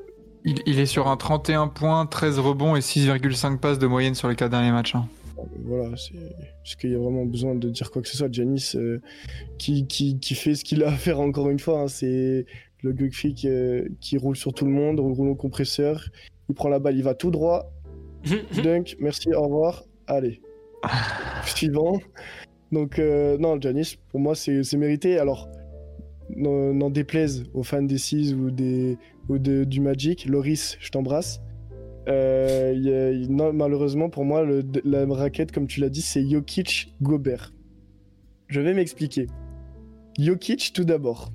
Il, 0.44 0.60
il 0.66 0.78
est 0.78 0.86
sur 0.86 1.08
un 1.08 1.16
31 1.16 1.68
points, 1.68 2.06
13 2.06 2.38
rebonds 2.38 2.76
et 2.76 2.80
6,5 2.80 3.58
passes 3.58 3.78
de 3.78 3.86
moyenne 3.86 4.14
sur 4.14 4.28
les 4.28 4.36
4 4.36 4.50
derniers 4.50 4.72
matchs. 4.72 4.94
hein. 4.94 5.08
voilà, 5.64 5.96
c'est. 5.96 6.14
Est-ce 6.14 6.76
qu'il 6.76 6.90
y 6.90 6.94
a 6.94 6.98
vraiment 6.98 7.24
besoin 7.24 7.54
de 7.54 7.68
dire 7.70 7.90
quoi 7.90 8.02
que 8.02 8.08
ce 8.08 8.16
soit 8.16 8.32
Janis, 8.32 8.72
euh, 8.74 9.00
qui, 9.58 9.86
qui, 9.86 10.18
qui 10.18 10.34
fait 10.34 10.54
ce 10.54 10.64
qu'il 10.64 10.82
a 10.82 10.88
à 10.88 10.92
faire 10.92 11.20
encore 11.20 11.50
une 11.50 11.58
fois, 11.58 11.80
hein, 11.80 11.88
c'est 11.88 12.46
le 12.82 12.92
Gugfi 12.92 13.34
qui, 13.34 13.48
euh, 13.48 13.88
qui 14.00 14.16
roule 14.18 14.36
sur 14.36 14.52
tout 14.52 14.64
le 14.64 14.70
monde, 14.70 15.00
roule 15.00 15.28
au 15.28 15.34
compresseur, 15.34 16.08
il 16.48 16.54
prend 16.54 16.68
la 16.68 16.78
balle, 16.78 16.96
il 16.96 17.02
va 17.02 17.14
tout 17.14 17.30
droit, 17.30 17.70
dunk, 18.62 18.96
merci, 18.98 19.32
au 19.34 19.42
revoir, 19.42 19.84
allez. 20.06 20.40
Suivant. 21.46 22.00
Donc, 22.72 22.98
euh, 22.98 23.38
non, 23.38 23.58
Janis, 23.60 23.96
pour 24.10 24.20
moi, 24.20 24.34
c'est 24.34 24.62
c'est 24.62 24.76
mérité. 24.76 25.18
Alors, 25.18 25.48
n'en 26.34 26.72
n'en 26.74 26.90
déplaise 26.90 27.44
aux 27.54 27.62
fans 27.62 27.82
des 27.82 27.98
Seas 27.98 28.32
ou, 28.34 28.50
des, 28.50 28.98
ou 29.28 29.38
de- 29.38 29.64
du 29.64 29.80
Magic, 29.80 30.26
Loris, 30.26 30.76
je 30.80 30.90
t'embrasse. 30.90 31.40
Euh, 32.08 33.24
malheureusement, 33.30 34.10
pour 34.10 34.24
moi, 34.24 34.44
la 34.84 35.06
raquette, 35.06 35.52
comme 35.52 35.66
tu 35.66 35.80
l'as 35.80 35.88
dit, 35.88 36.02
c'est 36.02 36.28
Jokic 36.28 36.94
Gobert. 37.00 37.52
Je 38.48 38.60
vais 38.60 38.74
m'expliquer. 38.74 39.26
Jokic, 40.18 40.72
tout 40.74 40.84
d'abord. 40.84 41.32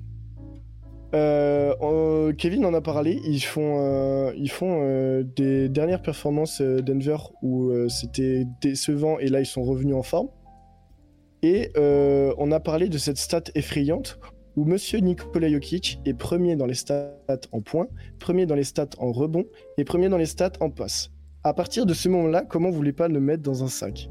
Euh, 1.12 2.32
Kevin 2.34 2.64
en 2.64 2.72
a 2.72 2.80
parlé. 2.80 3.20
Ils 3.26 3.40
font, 3.40 3.78
euh, 3.80 4.32
ils 4.36 4.50
font 4.50 5.24
des 5.36 5.68
dernières 5.68 6.02
performances 6.02 6.60
Denver 6.62 7.16
où 7.42 7.72
c'était 7.88 8.44
décevant 8.60 9.18
et 9.18 9.26
là 9.26 9.40
ils 9.40 9.46
sont 9.46 9.62
revenus 9.64 9.96
en 9.96 10.02
forme. 10.04 10.28
Et 11.42 11.72
on 11.76 12.52
a 12.52 12.60
parlé 12.60 12.88
de 12.88 12.96
cette 12.98 13.16
stat 13.18 13.42
effrayante 13.56 14.20
où 14.56 14.64
Monsieur 14.64 14.98
Nikola 14.98 15.48
Jokic 15.50 16.00
est 16.04 16.14
premier 16.14 16.56
dans 16.56 16.66
les 16.66 16.74
stats 16.74 17.12
en 17.52 17.60
points, 17.60 17.86
premier 18.18 18.46
dans 18.46 18.54
les 18.54 18.64
stats 18.64 18.88
en 18.98 19.12
rebond 19.12 19.44
et 19.78 19.84
premier 19.84 20.08
dans 20.08 20.18
les 20.18 20.26
stats 20.26 20.52
en 20.60 20.70
passe. 20.70 21.10
À 21.44 21.54
partir 21.54 21.86
de 21.86 21.94
ce 21.94 22.08
moment-là, 22.08 22.44
comment 22.48 22.68
vous 22.70 22.76
voulez 22.76 22.92
pas 22.92 23.08
le 23.08 23.20
mettre 23.20 23.42
dans 23.42 23.64
un 23.64 23.68
sac 23.68 24.10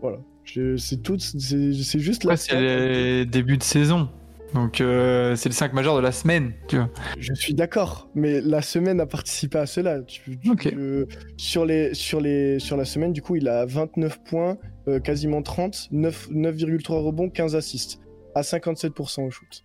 Voilà. 0.00 0.18
Je- 0.44 0.76
C'est 0.76 0.98
tout, 1.02 1.18
c'est 1.18 1.98
juste 1.98 2.22
la 2.24 2.30
Ouais, 2.32 2.36
c'est 2.36 2.60
les 2.60 3.26
débuts 3.26 3.56
de 3.58 3.62
saison. 3.64 4.08
Donc 4.54 4.80
euh, 4.80 5.34
c'est 5.34 5.48
le 5.48 5.54
5 5.54 5.72
majeur 5.72 5.96
de 5.96 6.00
la 6.00 6.12
semaine, 6.12 6.52
tu 6.68 6.76
vois. 6.76 6.88
Je 7.18 7.34
suis 7.34 7.52
d'accord, 7.52 8.08
mais 8.14 8.40
la 8.40 8.62
semaine 8.62 9.00
a 9.00 9.06
participé 9.06 9.58
à 9.58 9.66
cela. 9.66 10.02
Tu- 10.02 10.38
tu- 10.38 10.50
Ok. 10.50 10.66
euh, 10.72 11.04
sur, 11.36 11.66
les, 11.66 11.94
sur, 11.94 12.20
les, 12.20 12.60
sur 12.60 12.76
la 12.76 12.84
semaine, 12.84 13.12
du 13.12 13.22
coup, 13.22 13.34
il 13.34 13.48
a 13.48 13.66
29 13.66 14.22
points, 14.22 14.56
euh, 14.86 15.00
quasiment 15.00 15.42
30, 15.42 15.88
9 15.90 16.28
9,3 16.30 17.02
rebonds, 17.02 17.28
15 17.28 17.56
assists, 17.56 17.98
à 18.36 18.42
57% 18.42 19.26
au 19.26 19.30
shoot. 19.30 19.64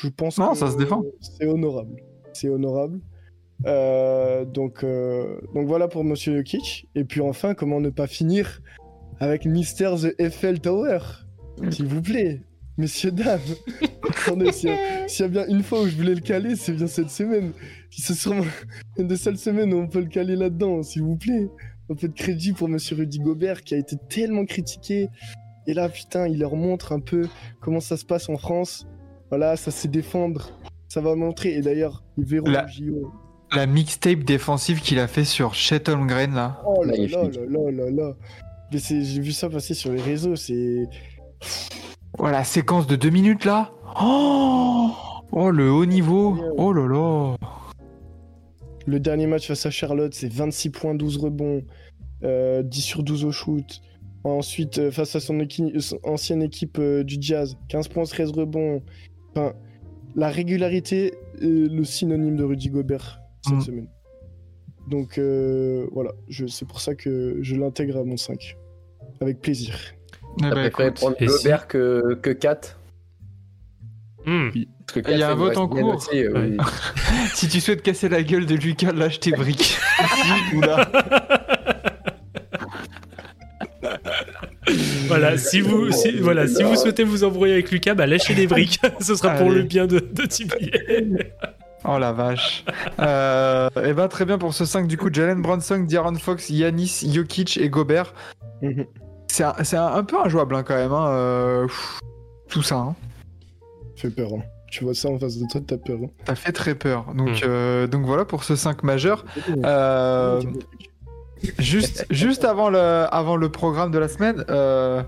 Je 0.00 0.08
pense 0.08 0.38
Non, 0.38 0.52
que 0.52 0.58
ça 0.58 0.70
se 0.70 0.76
défend. 0.76 1.02
C'est 1.20 1.46
honorable. 1.46 1.96
C'est 2.32 2.48
honorable. 2.48 3.00
Euh, 3.66 4.44
donc, 4.44 4.82
euh, 4.84 5.40
donc 5.54 5.66
voilà 5.66 5.88
pour 5.88 6.04
Monsieur 6.04 6.36
Jokic. 6.36 6.88
Et 6.94 7.04
puis 7.04 7.20
enfin, 7.20 7.54
comment 7.54 7.80
ne 7.80 7.90
pas 7.90 8.06
finir 8.06 8.62
avec 9.20 9.44
Mister 9.44 9.90
The 10.00 10.14
Eiffel 10.20 10.60
Tower? 10.60 11.00
S'il 11.70 11.86
vous 11.86 12.00
plaît, 12.00 12.40
messieurs, 12.78 13.10
dames. 13.10 13.40
Attendez, 14.08 14.52
s'il 14.52 14.70
y, 14.70 14.72
a- 14.72 15.08
s'il 15.08 15.22
y 15.24 15.28
a 15.28 15.28
bien 15.28 15.46
une 15.48 15.62
fois 15.62 15.82
où 15.82 15.86
je 15.88 15.96
voulais 15.96 16.14
le 16.14 16.20
caler, 16.20 16.56
c'est 16.56 16.72
bien 16.72 16.86
cette 16.86 17.10
semaine. 17.10 17.52
C'est 17.90 18.14
sûrement 18.14 18.44
une 18.98 19.08
des 19.08 19.16
seules 19.16 19.36
semaines 19.38 19.74
où 19.74 19.78
on 19.78 19.88
peut 19.88 20.00
le 20.00 20.06
caler 20.08 20.36
là-dedans, 20.36 20.82
s'il 20.82 21.02
vous 21.02 21.16
plaît. 21.16 21.48
Un 21.90 21.94
peu 21.94 22.06
de 22.08 22.14
crédit 22.14 22.52
pour 22.52 22.68
Monsieur 22.68 22.96
Rudy 22.96 23.18
Gobert 23.18 23.62
qui 23.64 23.74
a 23.74 23.78
été 23.78 23.96
tellement 24.08 24.44
critiqué. 24.44 25.08
Et 25.68 25.74
là, 25.74 25.88
putain, 25.90 26.26
il 26.26 26.38
leur 26.40 26.56
montre 26.56 26.92
un 26.92 26.98
peu 27.00 27.28
comment 27.60 27.80
ça 27.80 27.96
se 27.98 28.04
passe 28.06 28.28
en 28.30 28.38
France. 28.38 28.86
Voilà, 29.28 29.54
ça 29.56 29.70
sait 29.70 29.86
défendre. 29.88 30.50
Ça 30.88 31.02
va 31.02 31.14
montrer. 31.14 31.50
Et 31.54 31.60
d'ailleurs, 31.60 32.02
ils 32.16 32.24
verront 32.24 32.48
La- 32.50 32.62
le 32.62 32.68
JO. 32.68 33.12
La 33.54 33.66
mixtape 33.66 34.20
défensive 34.24 34.80
qu'il 34.80 34.98
a 34.98 35.06
fait 35.06 35.24
sur 35.24 35.54
Chet 35.54 35.88
Holmgren 35.90 36.34
là. 36.34 36.60
Oh 36.66 36.82
là 36.84 36.94
là 36.96 37.22
là 37.24 37.40
là 37.48 37.70
là 37.70 37.90
là. 37.90 38.12
Mais 38.72 38.78
c'est- 38.78 39.02
j'ai 39.04 39.20
vu 39.20 39.32
ça 39.32 39.48
passer 39.50 39.74
sur 39.74 39.92
les 39.92 40.00
réseaux. 40.02 40.36
C'est. 40.36 40.88
Voilà, 42.18 42.44
séquence 42.44 42.86
de 42.86 42.96
deux 42.96 43.10
minutes 43.10 43.44
là. 43.44 43.70
Oh, 44.02 44.90
oh 45.32 45.50
le 45.50 45.70
haut 45.70 45.86
niveau. 45.86 46.36
Oh 46.56 46.72
là 46.72 46.86
là. 46.86 47.36
Le 48.86 49.00
dernier 49.00 49.26
match 49.26 49.46
face 49.48 49.66
à 49.66 49.70
Charlotte, 49.70 50.14
c'est 50.14 50.32
26 50.32 50.70
points, 50.70 50.94
12 50.94 51.18
rebonds, 51.18 51.62
euh, 52.24 52.62
10 52.62 52.80
sur 52.80 53.02
12 53.02 53.24
au 53.26 53.32
shoot. 53.32 53.82
Ensuite, 54.24 54.78
euh, 54.78 54.90
face 54.90 55.14
à 55.16 55.20
son, 55.20 55.38
équi- 55.40 55.78
son 55.80 55.98
ancienne 56.02 56.42
équipe 56.42 56.78
euh, 56.78 57.04
du 57.04 57.16
Jazz, 57.20 57.56
15 57.68 57.88
points, 57.88 58.04
13 58.04 58.32
rebonds. 58.32 58.82
Enfin, 59.30 59.52
la 60.16 60.28
régularité 60.28 61.14
est 61.40 61.72
le 61.72 61.84
synonyme 61.84 62.36
de 62.36 62.44
Rudy 62.44 62.68
Gobert 62.68 63.20
cette 63.46 63.54
Mm. 63.54 63.60
semaine. 63.60 63.88
Donc 64.88 65.18
euh, 65.18 65.86
voilà, 65.92 66.12
je- 66.28 66.46
c'est 66.46 66.66
pour 66.66 66.80
ça 66.80 66.94
que 66.94 67.38
je 67.42 67.54
l'intègre 67.56 67.98
à 67.98 68.04
mon 68.04 68.16
5. 68.16 68.56
Avec 69.20 69.40
plaisir. 69.40 69.76
Eh 70.38 70.42
T'as 70.42 70.48
ben, 70.54 70.70
préféré 70.70 70.88
écoute, 70.88 70.96
prendre 71.00 71.16
Et 71.20 71.28
si- 71.28 71.36
Gobert 71.44 71.68
que, 71.68 72.14
que 72.20 72.30
Kat 72.30 72.60
Hmm. 74.26 74.50
Parce 74.86 75.00
que 75.06 75.10
Il 75.12 75.18
y 75.18 75.22
a 75.22 75.30
un 75.30 75.34
vote 75.36 75.56
en 75.56 75.68
cours. 75.68 75.94
aussi, 75.94 76.18
euh, 76.18 76.32
Ouais. 76.32 76.50
oui. 76.50 76.56
si 77.34 77.48
tu 77.48 77.60
souhaites 77.60 77.82
casser 77.82 78.08
la 78.10 78.22
gueule 78.22 78.44
de 78.46 78.56
Lucas, 78.56 78.92
lâche 78.92 79.20
tes 79.20 79.30
briques. 79.32 79.76
Ici 80.00 80.56
Voilà, 85.08 85.36
si 85.38 85.60
vous, 85.60 85.90
si, 85.90 86.12
voilà, 86.18 86.46
si 86.46 86.62
vous 86.62 86.76
souhaitez 86.76 87.04
vous 87.04 87.24
embrouiller 87.24 87.54
avec 87.54 87.70
Lucas, 87.70 87.94
bah 87.94 88.06
lâchez 88.06 88.34
des 88.34 88.46
briques. 88.46 88.78
Ce 89.00 89.14
sera 89.14 89.34
pour 89.34 89.50
le 89.50 89.62
bien 89.62 89.86
de, 89.86 89.98
de 89.98 90.22
Tibier. 90.26 90.70
Oh 91.84 91.98
la 91.98 92.12
vache. 92.12 92.64
Euh, 93.00 93.68
et 93.84 93.92
ben 93.94 94.08
très 94.08 94.24
bien 94.24 94.36
pour 94.38 94.52
ce 94.52 94.64
5 94.64 94.86
du 94.86 94.96
coup. 94.98 95.08
Jalen 95.12 95.40
Brunson, 95.40 95.86
D'Aaron 95.88 96.14
Fox, 96.16 96.50
Yanis, 96.50 97.08
Jokic 97.12 97.56
et 97.56 97.68
Gobert. 97.68 98.12
C'est 99.30 99.44
un, 99.44 99.54
c'est 99.62 99.76
un, 99.76 99.86
un 99.88 100.04
peu 100.04 100.16
injouable 100.24 100.56
hein, 100.56 100.62
quand 100.62 100.74
même. 100.74 100.90
Hein. 100.92 101.08
euh, 101.10 101.66
pff, 101.66 101.98
tout 102.48 102.62
ça. 102.62 102.76
Hein. 102.76 102.96
Fait 103.96 104.08
peur. 104.10 104.30
hein. 104.34 104.42
Tu 104.70 104.84
vois 104.84 104.94
ça 104.94 105.08
en 105.10 105.18
face 105.18 105.36
de 105.36 105.44
toi, 105.50 105.60
t'as 105.66 105.76
peur. 105.76 105.98
hein. 106.02 106.08
Ça 106.26 106.34
fait 106.34 106.52
très 106.52 106.74
peur. 106.74 107.04
Donc, 107.14 107.28
Mhm. 107.28 107.36
euh, 107.44 107.86
donc 107.86 108.04
voilà 108.06 108.24
pour 108.24 108.42
ce 108.44 108.56
5 108.56 108.82
majeur. 108.84 109.24
Euh, 109.64 110.40
juste, 111.58 112.06
juste 112.10 112.44
avant, 112.44 112.70
le, 112.70 112.78
avant 112.78 113.36
le 113.36 113.48
programme 113.50 113.90
de 113.90 113.98
la 113.98 114.08
semaine, 114.08 114.44
euh, 114.50 115.02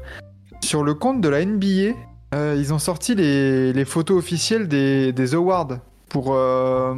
sur 0.63 0.83
le 0.85 0.95
compte 0.95 1.21
de 1.21 1.29
la 1.29 1.45
NBA, 1.45 1.95
euh, 2.35 2.55
ils 2.59 2.73
ont 2.73 2.79
sorti 2.79 3.15
les, 3.15 3.73
les 3.73 3.85
photos 3.85 4.19
officielles 4.19 4.69
des, 4.69 5.13
des 5.13 5.35
awards 5.35 5.79
pour, 6.09 6.35
euh, 6.35 6.95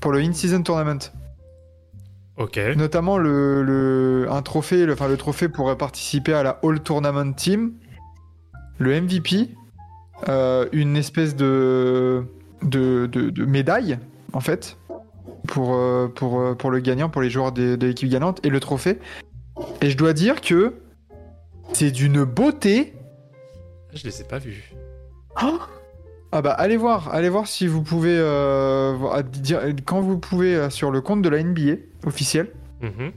pour 0.00 0.12
le 0.12 0.18
In-Season 0.20 0.62
Tournament. 0.62 0.98
Ok. 2.36 2.58
Notamment 2.76 3.18
le, 3.18 3.62
le- 3.62 4.26
un 4.30 4.40
trophée, 4.42 4.86
le, 4.86 4.94
enfin, 4.94 5.08
le 5.08 5.16
trophée 5.16 5.48
pour 5.48 5.76
participer 5.76 6.32
à 6.32 6.42
la 6.42 6.58
All 6.62 6.80
Tournament 6.80 7.32
Team, 7.34 7.72
le 8.78 8.98
MVP, 9.00 9.50
une 10.72 10.96
espèce 10.96 11.36
de, 11.36 12.24
de, 12.62 13.06
de- 13.06 13.28
de 13.30 13.44
médaille, 13.44 13.98
en 14.32 14.40
fait, 14.40 14.78
pour, 15.46 15.74
euh, 15.74 16.08
pour, 16.08 16.40
euh, 16.40 16.54
pour 16.54 16.70
le 16.70 16.80
gagnant, 16.80 17.08
pour 17.08 17.22
les 17.22 17.30
joueurs 17.30 17.52
de, 17.52 17.76
de 17.76 17.86
l'équipe 17.86 18.08
gagnante, 18.08 18.44
et 18.44 18.48
le 18.50 18.60
trophée. 18.60 18.98
Et 19.80 19.90
je 19.90 19.96
dois 19.96 20.12
dire 20.12 20.40
que 20.40 20.74
c'est 21.72 21.90
d'une 21.90 22.24
beauté. 22.24 22.94
Je 23.94 24.04
les 24.04 24.20
ai 24.20 24.24
pas 24.24 24.38
vus. 24.38 24.72
Ah 26.32 26.42
bah 26.42 26.52
allez 26.52 26.76
voir, 26.76 27.12
allez 27.12 27.28
voir 27.28 27.46
si 27.46 27.66
vous 27.66 27.82
pouvez 27.82 28.16
euh, 28.16 29.22
dire- 29.24 29.62
quand 29.84 30.00
vous 30.00 30.18
pouvez 30.18 30.54
euh, 30.54 30.70
sur 30.70 30.90
le 30.90 31.00
compte 31.00 31.22
de 31.22 31.28
la 31.28 31.42
NBA 31.42 31.74
officiel. 32.06 32.50
Mhm. 32.82 33.12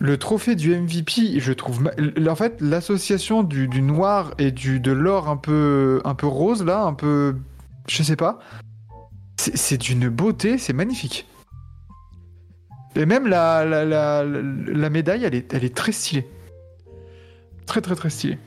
Le 0.00 0.16
trophée 0.16 0.54
du 0.54 0.76
MVP, 0.76 1.40
je 1.40 1.52
trouve. 1.52 1.90
En 2.28 2.34
fait, 2.36 2.60
l'association 2.60 3.42
du, 3.42 3.66
du 3.68 3.82
noir 3.82 4.32
et 4.38 4.50
du, 4.52 4.78
de 4.80 4.92
l'or 4.92 5.28
un 5.28 5.36
peu, 5.36 6.00
un 6.04 6.14
peu 6.14 6.26
rose, 6.26 6.62
là, 6.64 6.82
un 6.84 6.94
peu. 6.94 7.34
Je 7.88 8.02
sais 8.02 8.16
pas. 8.16 8.38
C'est 9.36 9.78
d'une 9.78 10.08
beauté, 10.08 10.58
c'est 10.58 10.72
magnifique. 10.72 11.26
Et 12.98 13.06
même 13.06 13.26
la, 13.28 13.64
la, 13.64 14.24
la, 14.24 14.90
médaille, 14.90 15.24
elle 15.24 15.34
est, 15.34 15.54
elle 15.54 15.64
est 15.64 15.74
très 15.74 15.92
stylée. 15.92 16.26
Très, 17.64 17.80
très, 17.80 17.94
très 17.94 18.10
stylée. 18.10 18.38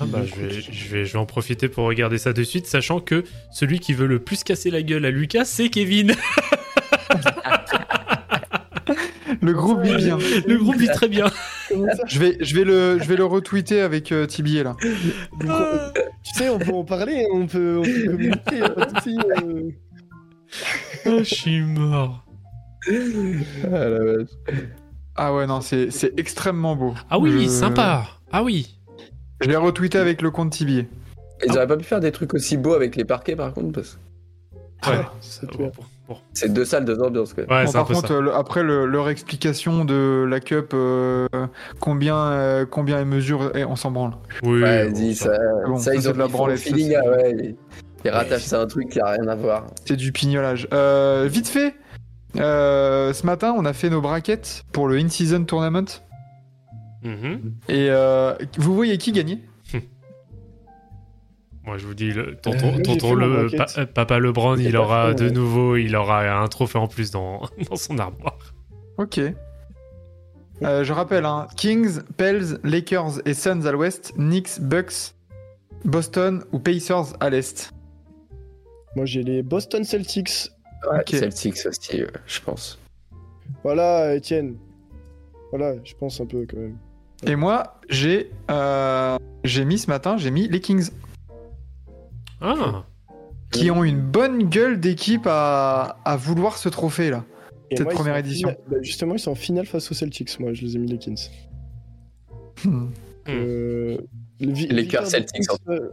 Ah 0.00 0.04
bah, 0.06 0.20
je, 0.24 0.34
vais, 0.36 0.50
je, 0.50 0.88
vais, 0.88 1.04
je 1.04 1.12
vais 1.12 1.18
en 1.18 1.26
profiter 1.26 1.68
pour 1.68 1.84
regarder 1.84 2.16
ça 2.18 2.32
de 2.32 2.44
suite, 2.44 2.66
sachant 2.66 3.00
que 3.00 3.24
celui 3.50 3.80
qui 3.80 3.94
veut 3.94 4.06
le 4.06 4.20
plus 4.20 4.44
casser 4.44 4.70
la 4.70 4.82
gueule 4.82 5.04
à 5.04 5.10
Lucas, 5.10 5.44
c'est 5.44 5.68
Kevin. 5.68 6.14
Le 9.40 9.52
groupe 9.52 9.82
vit 9.82 9.96
bien. 9.96 10.18
Le 10.46 10.56
groupe 10.58 10.76
vit 10.76 10.88
très 10.88 11.08
bien. 11.08 11.26
Je 12.06 12.18
vais, 12.18 12.36
je 12.40 12.54
vais, 12.54 12.64
le, 12.64 12.98
je 13.00 13.04
vais 13.08 13.16
le 13.16 13.24
retweeter 13.24 13.80
avec 13.80 14.10
euh, 14.12 14.26
Tibier, 14.26 14.62
là. 14.62 14.76
On- 14.82 15.92
Tu 16.24 16.34
sais, 16.34 16.48
on 16.48 16.58
peut 16.58 16.72
en 16.72 16.84
parler, 16.84 17.26
on 17.32 17.46
peut, 17.46 17.78
on 17.78 17.82
communiquer. 18.10 18.62
souci, 18.94 19.18
euh. 19.42 19.70
Oh, 21.06 21.18
je 21.18 21.22
suis 21.34 21.60
mort. 21.60 22.24
Ah, 22.86 23.68
la 23.70 23.88
vache. 24.04 24.28
Ah 25.16 25.34
ouais, 25.34 25.46
non, 25.46 25.60
c'est 25.60 25.90
c'est 25.90 26.18
extrêmement 26.18 26.76
beau. 26.76 26.94
Ah 27.10 27.18
oui, 27.18 27.44
Je- 27.44 27.48
sympa. 27.48 28.06
Ah 28.30 28.42
oui. 28.42 28.78
Je 29.40 29.48
l'ai 29.48 29.56
retweeté 29.56 29.98
avec 29.98 30.22
le 30.22 30.30
compte 30.30 30.50
Tibier. 30.50 30.88
Ils 31.46 31.52
auraient 31.56 31.66
pas 31.66 31.76
pu 31.76 31.84
faire 31.84 32.00
des 32.00 32.12
trucs 32.12 32.34
aussi 32.34 32.56
beaux 32.56 32.74
avec 32.74 32.96
les 32.96 33.04
parquets 33.04 33.36
par 33.36 33.52
contre 33.52 33.72
parce... 33.72 33.98
Ouais. 34.86 35.00
c'est 35.20 35.46
Bon, 35.50 35.56
clair. 35.56 35.70
pour, 36.06 36.22
C'est 36.32 36.52
deux 36.52 36.64
salles, 36.64 36.84
deux 36.84 37.00
ambiances. 37.02 37.34
Quoi. 37.34 37.44
Ouais, 37.44 37.64
Bon, 37.64 37.72
par 37.72 37.86
contre, 37.86 38.12
euh, 38.12 38.20
le- 38.20 38.34
après 38.34 38.62
le- 38.62 38.86
leur 38.86 39.08
explication 39.08 39.84
de 39.84 40.24
la 40.28 40.38
cup, 40.40 40.70
euh, 40.72 41.26
combien, 41.80 42.16
euh, 42.16 42.64
combien 42.64 42.98
elle 43.00 43.06
mesure, 43.06 43.54
et 43.56 43.64
on 43.64 43.74
s'en 43.76 43.90
branle. 43.90 44.12
Oui, 44.44 44.62
Ouais, 44.62 44.88
bon, 44.88 45.14
ça- 45.14 45.34
ça, 45.34 45.38
bon, 45.66 45.76
ça, 45.78 45.84
ça, 45.84 45.94
ils 45.96 46.02
c'est 46.02 46.08
ont 46.08 46.12
de 46.12 46.18
la 46.18 46.28
ça, 46.28 46.32
ah 47.04 47.28
ils, 47.28 47.56
ils 48.04 48.10
rattachent 48.10 48.42
ça 48.44 48.60
à 48.60 48.62
un 48.62 48.66
truc 48.66 48.88
qui 48.88 49.00
a 49.00 49.06
rien 49.10 49.26
à 49.26 49.34
voir. 49.34 49.66
C'est 49.84 49.96
du 49.96 50.12
pignolage. 50.12 50.68
Euh, 50.72 51.26
vite 51.28 51.48
fait, 51.48 51.74
euh, 52.36 53.12
ce 53.12 53.24
matin, 53.26 53.54
on 53.56 53.64
a 53.64 53.72
fait 53.72 53.90
nos 53.90 54.00
brackets 54.00 54.64
pour 54.72 54.88
le 54.88 54.96
in-season 54.98 55.44
tournament. 55.44 55.86
Mhm. 57.02 57.54
Et 57.68 57.88
euh, 57.90 58.34
vous 58.56 58.74
voyez 58.74 58.98
qui 58.98 59.12
gagner 59.12 59.40
Moi, 61.64 61.76
je 61.78 61.86
vous 61.86 61.94
dis, 61.94 62.12
le, 62.12 62.36
tonton, 62.36 62.74
Euh, 62.78 62.82
tonton 62.82 63.14
le, 63.14 63.48
pa- 63.56 63.86
papa 63.86 64.18
Lebron, 64.18 64.56
J'ai 64.56 64.68
il 64.70 64.76
aura 64.76 65.08
fait, 65.08 65.14
de 65.16 65.24
ouais. 65.26 65.30
nouveau, 65.30 65.76
il 65.76 65.94
aura 65.96 66.22
un 66.40 66.46
trophée 66.48 66.78
en 66.78 66.86
plus 66.88 67.10
dans, 67.10 67.42
dans 67.70 67.76
son 67.76 67.98
armoire. 67.98 68.38
Ok. 68.96 69.20
Euh, 70.62 70.82
je 70.82 70.92
rappelle, 70.92 71.24
hein, 71.26 71.46
Kings, 71.56 72.00
Pels, 72.16 72.58
Lakers 72.64 73.20
et 73.26 73.34
Suns 73.34 73.64
à 73.66 73.70
l'ouest, 73.72 74.12
Knicks, 74.16 74.60
Bucks, 74.60 75.14
Boston 75.84 76.42
ou 76.52 76.58
Pacers 76.58 77.14
à 77.20 77.30
l'est. 77.30 77.72
Moi, 78.96 79.04
j'ai 79.04 79.22
les 79.22 79.42
Boston 79.42 79.84
Celtics. 79.84 80.50
Ouais. 80.90 81.02
Celtics 81.06 81.58
aussi, 81.66 82.02
euh, 82.02 82.06
je 82.26 82.40
pense. 82.40 82.78
Voilà, 83.64 84.14
Étienne. 84.14 84.56
Voilà, 85.50 85.74
je 85.84 85.94
pense 85.94 86.20
un 86.20 86.26
peu 86.26 86.46
quand 86.48 86.58
même. 86.58 86.76
Et 87.26 87.34
moi, 87.36 87.80
j'ai 87.88 88.30
euh, 88.50 89.16
j'ai 89.44 89.64
mis 89.64 89.78
ce 89.78 89.88
matin, 89.88 90.16
j'ai 90.18 90.30
mis 90.30 90.46
les 90.48 90.60
Kings, 90.60 90.90
Ah, 92.40 92.84
qui 93.50 93.70
ont 93.70 93.82
une 93.82 94.00
bonne 94.00 94.44
gueule 94.48 94.78
d'équipe 94.78 95.26
à, 95.26 95.96
à 96.04 96.16
vouloir 96.16 96.58
ce 96.58 96.68
trophée 96.68 97.10
là. 97.10 97.24
Et 97.70 97.76
Cette 97.76 97.86
moi, 97.86 97.94
première 97.94 98.16
édition. 98.16 98.48
finale- 98.48 98.62
bah, 98.70 98.76
justement, 98.82 99.14
ils 99.14 99.18
sont 99.18 99.32
en 99.32 99.34
finale 99.34 99.66
face 99.66 99.90
aux 99.90 99.94
Celtics. 99.94 100.38
Moi, 100.40 100.52
je 100.54 100.62
les 100.62 100.76
ai 100.76 100.78
mis 100.78 100.86
les 100.88 100.98
Kings. 100.98 101.28
Hmm. 102.64 102.88
Euh, 103.28 103.98
Les 104.40 104.52
des 104.52 104.88
Celtics, 105.04 105.48
Kings, 105.48 105.56
euh, 105.68 105.90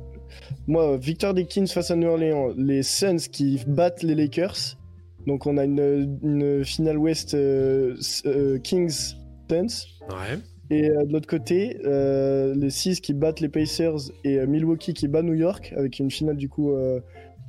moi, 0.68 0.98
victoire 0.98 1.34
des 1.34 1.45
Kings 1.45 1.68
face 1.68 1.91
à 1.91 1.95
New 1.95 2.07
Orleans, 2.07 2.53
les 2.57 2.84
Suns 2.84 3.18
qui 3.32 3.62
battent 3.68 4.03
les 4.03 4.16
Lakers. 4.16 4.78
Donc 5.28 5.48
on 5.48 5.57
a 5.57 5.66
une, 5.66 6.20
une 6.24 6.64
finale 6.64 6.98
West 6.98 7.34
euh, 7.34 7.95
euh, 8.26 8.60
Kings 8.60 9.16
Suns. 9.49 9.88
ouais. 10.10 10.40
Et 10.72 10.90
euh, 10.90 11.03
de 11.06 11.14
l'autre 11.14 11.28
côté, 11.28 11.78
euh, 11.86 12.56
les 12.56 12.72
Six 12.72 12.99
qui 12.99 13.14
battent 13.14 13.40
les 13.40 13.49
Pacers 13.49 14.10
et 14.24 14.40
euh, 14.40 14.48
Milwaukee 14.48 14.95
qui 14.95 15.07
bat 15.07 15.22
New 15.22 15.36
York 15.36 15.72
avec 15.78 15.99
une 15.99 16.10
finale 16.10 16.38
du 16.38 16.49
coup 16.49 16.72
euh, 16.72 16.99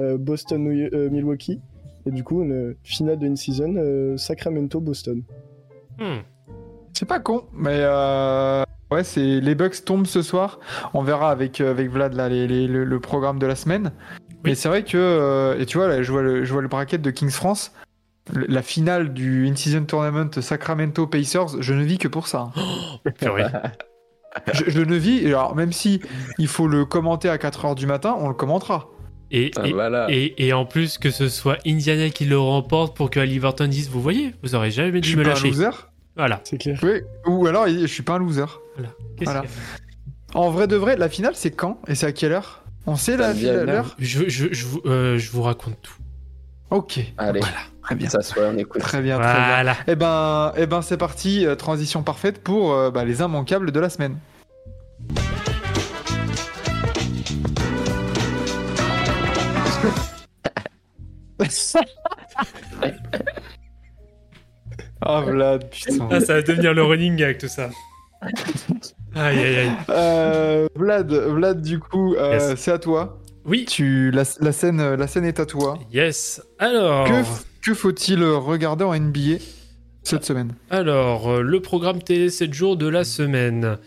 euh, 0.00 0.18
Boston 0.18 0.62
New- 0.62 0.90
euh, 0.92 1.08
Milwaukee. 1.08 1.58
Et 2.04 2.10
du 2.10 2.22
coup 2.22 2.42
une 2.42 2.76
finale 2.84 3.18
de 3.18 3.26
in-season 3.26 3.74
euh, 3.76 4.16
Sacramento 4.18 4.80
Boston. 4.80 5.22
Hmm. 5.98 6.20
C'est 6.92 7.08
pas 7.08 7.18
con, 7.20 7.44
mais 7.54 7.78
euh, 7.80 8.62
ouais, 8.90 9.04
c'est 9.04 9.40
les 9.40 9.54
Bucks 9.54 9.84
tombent 9.84 10.06
ce 10.06 10.22
soir. 10.22 10.58
On 10.94 11.02
verra 11.02 11.30
avec 11.30 11.60
euh, 11.60 11.70
avec 11.70 11.90
Vlad 11.90 12.14
là 12.14 12.28
les- 12.28 12.46
les- 12.46 12.66
le, 12.68 12.84
le 12.84 13.00
programme 13.00 13.38
de 13.38 13.46
la 13.46 13.54
semaine. 13.56 13.92
Oui. 14.30 14.36
Mais 14.44 14.54
c'est 14.54 14.68
vrai 14.68 14.84
que 14.84 15.56
et 15.58 15.66
tu 15.66 15.78
vois 15.78 15.88
là, 15.88 16.02
je 16.02 16.10
vois 16.12 16.22
le 16.22 16.44
je 16.44 16.52
vois 16.52 16.62
le 16.62 16.68
bracket 16.68 17.00
de 17.02 17.10
Kings 17.10 17.30
France. 17.30 17.72
Le- 18.32 18.46
La 18.48 18.62
finale 18.62 19.12
du 19.14 19.46
in-season 19.48 19.84
tournament 19.84 20.30
Sacramento 20.40 21.06
Pacers, 21.06 21.60
je 21.62 21.72
ne 21.74 21.84
vis 21.84 21.98
que 21.98 22.08
pour 22.08 22.26
ça. 22.26 22.50
Purée. 23.20 23.44
je, 24.52 24.64
je 24.68 24.80
ne 24.80 24.96
vis, 24.96 25.26
alors 25.26 25.54
même 25.56 25.72
si 25.72 26.00
il 26.38 26.48
faut 26.48 26.66
le 26.68 26.84
commenter 26.84 27.28
à 27.28 27.36
4h 27.38 27.74
du 27.74 27.86
matin, 27.86 28.16
on 28.18 28.28
le 28.28 28.34
commentera. 28.34 28.88
Et, 29.30 29.50
Ah, 29.56 29.66
et, 29.66 29.72
voilà. 29.72 30.06
et, 30.10 30.34
et 30.46 30.52
en 30.52 30.64
plus 30.66 30.98
que 30.98 31.10
ce 31.10 31.28
soit 31.28 31.56
Indiana 31.66 32.10
qui 32.10 32.26
le 32.26 32.38
remporte 32.38 32.96
pour 32.96 33.10
que 33.10 33.18
Halliburton 33.18 33.66
dise 33.68 33.88
Vous 33.90 34.00
voyez, 34.02 34.34
vous 34.42 34.54
aurez 34.54 34.70
jamais 34.70 34.98
Je 34.98 35.00
dû 35.02 35.08
suis 35.10 35.16
me 35.16 35.22
pas 35.24 35.30
un 35.30 35.32
lâcher. 35.34 35.48
loser. 35.48 35.70
Voilà. 36.16 36.40
C'est 36.44 36.58
clair. 36.58 36.78
Oui, 36.82 37.02
ou 37.26 37.46
alors 37.46 37.68
je 37.68 37.86
suis 37.86 38.02
pas 38.02 38.14
un 38.14 38.18
loser. 38.18 38.44
Voilà. 39.20 39.44
En 40.34 40.50
vrai 40.50 40.66
de 40.66 40.76
vrai, 40.76 40.96
la 40.96 41.08
finale 41.08 41.34
c'est 41.34 41.50
quand 41.50 41.80
et 41.88 41.94
c'est 41.94 42.06
à 42.06 42.12
quelle 42.12 42.32
heure 42.32 42.62
On 42.86 42.96
sait 42.96 43.16
la 43.16 43.32
l'heure 43.32 43.94
je, 43.98 44.28
je, 44.28 44.52
je, 44.52 44.66
vous, 44.66 44.80
euh, 44.86 45.18
je 45.18 45.30
vous 45.30 45.42
raconte 45.42 45.80
tout. 45.82 45.94
Ok, 46.70 46.98
Allez, 47.16 47.40
Voilà. 47.40 47.56
très 47.82 47.94
bien. 47.94 48.08
ça 48.08 48.22
soit, 48.22 48.48
on 48.48 48.58
écoute. 48.58 48.80
Très 48.80 49.00
bien, 49.00 49.18
très 49.20 49.32
bien. 49.32 49.46
Voilà. 49.46 49.76
Eh 49.86 49.94
ben, 49.94 50.52
eh 50.56 50.66
ben 50.66 50.82
c'est 50.82 50.96
parti, 50.96 51.46
euh, 51.46 51.54
transition 51.54 52.02
parfaite 52.02 52.42
pour 52.42 52.72
euh, 52.72 52.90
bah, 52.90 53.04
les 53.04 53.20
immanquables 53.20 53.70
de 53.70 53.80
la 53.80 53.88
semaine. 53.88 54.18
Ah 65.00 65.20
Vlad, 65.20 65.68
putain. 65.70 66.08
Ah, 66.10 66.20
ça 66.20 66.34
va 66.34 66.42
devenir 66.42 66.72
le 66.74 66.82
running 66.82 67.16
gag 67.16 67.38
tout 67.38 67.48
ça. 67.48 67.70
Aïe 69.14 69.38
aïe 69.38 69.56
aïe. 69.58 69.70
Euh, 69.90 70.66
Vlad, 70.74 71.12
Vlad, 71.12 71.62
du 71.62 71.78
coup, 71.78 72.14
euh, 72.14 72.32
Yes. 72.50 72.54
c'est 72.60 72.72
à 72.72 72.78
toi. 72.78 73.18
Oui. 73.44 73.64
Tu, 73.66 74.10
la, 74.10 74.24
la 74.40 74.52
scène, 74.52 74.94
la 74.94 75.06
scène 75.06 75.24
est 75.24 75.38
à 75.40 75.46
toi. 75.46 75.78
Yes. 75.92 76.42
Alors. 76.58 77.06
Que, 77.06 77.22
que 77.70 77.74
faut-il 77.74 78.22
regarder 78.24 78.84
en 78.84 78.94
NBA 78.98 79.38
cette 80.02 80.24
semaine? 80.24 80.52
Alors, 80.70 81.28
euh, 81.30 81.42
le 81.42 81.60
programme 81.60 82.02
télé 82.02 82.28
7 82.30 82.52
jours 82.52 82.76
de 82.76 82.88
la 82.88 83.04
semaine. 83.04 83.78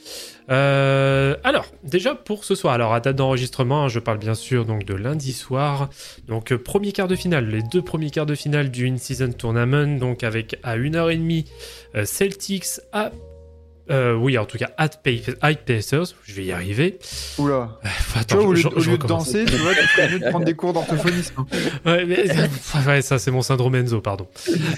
Euh, 0.49 1.35
alors, 1.43 1.65
déjà 1.83 2.15
pour 2.15 2.43
ce 2.43 2.55
soir, 2.55 2.73
alors 2.73 2.93
à 2.93 2.99
date 2.99 3.15
d'enregistrement, 3.15 3.83
hein, 3.83 3.87
je 3.87 3.99
parle 3.99 4.17
bien 4.17 4.33
sûr 4.33 4.65
donc 4.65 4.83
de 4.83 4.95
lundi 4.95 5.33
soir. 5.33 5.89
Donc, 6.27 6.51
euh, 6.51 6.57
premier 6.57 6.91
quart 6.91 7.07
de 7.07 7.15
finale, 7.15 7.47
les 7.49 7.61
deux 7.61 7.81
premiers 7.81 8.09
quarts 8.09 8.25
de 8.25 8.35
finale 8.35 8.71
du 8.71 8.87
In-Season 8.87 9.31
Tournament, 9.31 9.99
donc 9.99 10.23
avec 10.23 10.57
à 10.63 10.77
1h30 10.77 11.45
euh, 11.95 12.05
Celtics 12.05 12.81
à. 12.91 13.11
Euh, 13.89 14.13
oui, 14.15 14.37
en 14.37 14.45
tout 14.45 14.57
cas, 14.57 14.69
at, 14.77 14.89
at 15.41 15.55
Pacers, 15.55 16.15
je 16.23 16.33
vais 16.33 16.45
y 16.45 16.51
arriver. 16.51 16.99
Oula. 17.37 17.77
Enfin, 17.83 18.21
Tu 18.27 18.35
vois, 18.35 18.43
au 18.45 18.53
lieu, 18.53 18.61
je- 18.61 18.67
au 18.67 18.79
je 18.79 18.91
lieu 18.91 18.97
de 18.97 19.07
danser, 19.07 19.45
tu 19.45 19.55
vois, 19.55 19.71
tu 19.73 20.01
mieux 20.13 20.19
de 20.19 20.29
prendre 20.29 20.45
des 20.45 20.53
cours 20.53 20.73
d'orthophonisme. 20.73 21.45
Ouais, 21.85 22.05
mais- 22.05 22.25
ouais, 22.87 23.01
ça 23.01 23.19
c'est 23.19 23.31
mon 23.31 23.41
syndrome 23.41 23.75
Enzo, 23.75 24.01
pardon. 24.01 24.27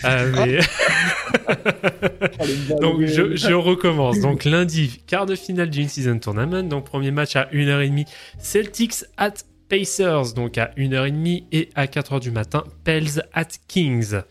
Euh, 0.06 0.32
mais- 0.36 0.60
Donc 2.82 3.02
je, 3.06 3.36
je 3.36 3.54
recommence. 3.54 4.20
Donc 4.20 4.46
lundi, 4.46 5.02
quart 5.08 5.26
de 5.26 5.36
finale 5.36 5.70
du 5.70 5.82
In-Season 5.84 6.20
Tournament. 6.20 6.64
Donc 6.68 6.86
premier 6.86 7.12
match 7.12 7.36
à 7.36 7.48
1h30, 7.54 8.06
Celtics 8.40 9.06
at 9.18 9.34
Pacers. 9.70 10.34
Donc 10.34 10.58
à 10.58 10.72
1h30 10.78 11.46
et 11.52 11.70
à 11.76 11.86
4h 11.88 12.20
du 12.20 12.32
matin, 12.32 12.64
Pels 12.84 13.24
at 13.34 13.46
Kings. 13.68 14.22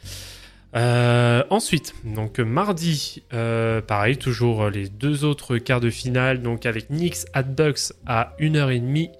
Euh, 0.77 1.43
ensuite, 1.51 1.95
donc 2.05 2.39
mardi, 2.39 3.23
euh, 3.33 3.81
pareil, 3.81 4.17
toujours 4.19 4.69
les 4.71 4.89
deux 4.89 5.25
autres 5.25 5.59
quarts 5.59 5.81
de 5.81 5.91
finale, 5.91 6.43
donc 6.43 6.65
avec 6.65 6.89
Knicks 6.89 7.27
at 7.33 7.43
Bucks 7.43 7.93
à 8.07 8.35
1h30 8.39 9.11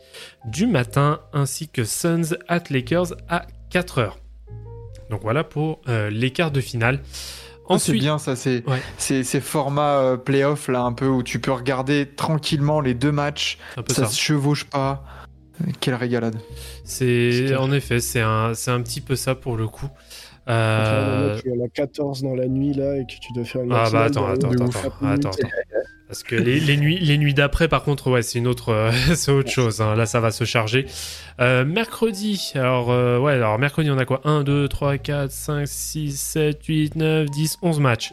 du 0.47 0.67
matin, 0.69 1.21
ainsi 1.33 1.69
que 1.69 1.83
Suns 1.85 2.37
at 2.49 2.63
Lakers 2.71 3.15
à 3.29 3.47
4h. 3.73 4.13
Donc 5.11 5.23
voilà 5.23 5.43
pour 5.43 5.81
euh, 5.89 6.09
les 6.09 6.31
quarts 6.31 6.53
de 6.53 6.61
finale. 6.61 7.01
Ah, 7.69 7.79
c'est 7.79 7.93
bien 7.93 8.19
ça, 8.19 8.35
c'est 8.37 8.65
Ouais. 8.69 8.81
ces 8.99 9.41
formats 9.41 10.17
playoff 10.25 10.67
là 10.69 10.83
un 10.83 10.93
peu 10.93 11.07
où 11.07 11.23
tu 11.23 11.39
peux 11.41 11.53
regarder 11.53 12.07
tranquillement 12.07 12.81
les 12.81 12.95
deux 12.95 13.13
matchs, 13.13 13.59
ça, 13.77 13.95
ça. 13.95 14.07
se 14.07 14.21
chevauche 14.21 14.65
pas. 14.65 15.05
Quelle 15.81 15.95
régalade. 15.95 16.37
C'est 16.85 17.55
en 17.55 17.71
effet, 17.71 18.01
c'est 18.01 18.23
un, 18.23 18.55
c'est 18.55 18.71
un 18.71 18.81
petit 18.81 19.01
peu 19.01 19.15
ça 19.15 19.35
pour 19.35 19.57
le 19.57 19.69
coup. 19.69 19.89
Euh, 20.49 21.39
tu 21.41 21.49
es 21.49 21.53
à 21.53 21.57
la 21.57 21.69
14 21.69 22.23
dans 22.23 22.35
la 22.35 22.49
nuit 22.49 22.73
là 22.73 22.97
et 22.97 23.03
que 23.05 23.13
tu 23.21 23.33
dois 23.35 23.45
faire 23.45 23.63
une 23.63 23.73
Ah 23.73 23.89
bah 23.93 24.05
attends, 24.05 24.27
attends, 24.27 24.51
attends, 24.51 25.07
attends. 25.07 25.31
Parce 26.09 26.25
que 26.25 26.35
les, 26.35 26.59
les 26.59 26.77
nuits, 26.77 26.99
les 26.99 27.19
nuits 27.19 27.35
d'après, 27.35 27.69
par 27.69 27.85
contre, 27.85 28.11
ouais, 28.11 28.23
c'est 28.23 28.41
une 28.41 28.49
autre, 28.49 28.71
euh, 28.71 28.91
c'est 29.15 29.31
autre 29.31 29.51
chose. 29.51 29.81
hein. 29.81 29.95
Là, 29.95 30.07
ça 30.07 30.19
va 30.19 30.33
se 30.33 30.43
charger. 30.43 30.87
Euh, 31.41 31.65
mercredi, 31.65 32.51
alors 32.57 32.91
euh, 32.91 33.19
ouais, 33.19 33.35
alors 33.35 33.61
mercredi, 33.61 33.91
on 33.93 33.99
a 33.99 34.05
quoi? 34.05 34.21
1, 34.25 34.43
2, 34.43 34.67
3, 34.67 34.99
4, 34.99 35.31
5, 35.31 35.69
6, 35.69 36.21
7, 36.21 36.65
8, 36.65 36.97
9, 36.97 37.31
10, 37.31 37.59
11 37.63 37.79
matchs. 37.79 38.13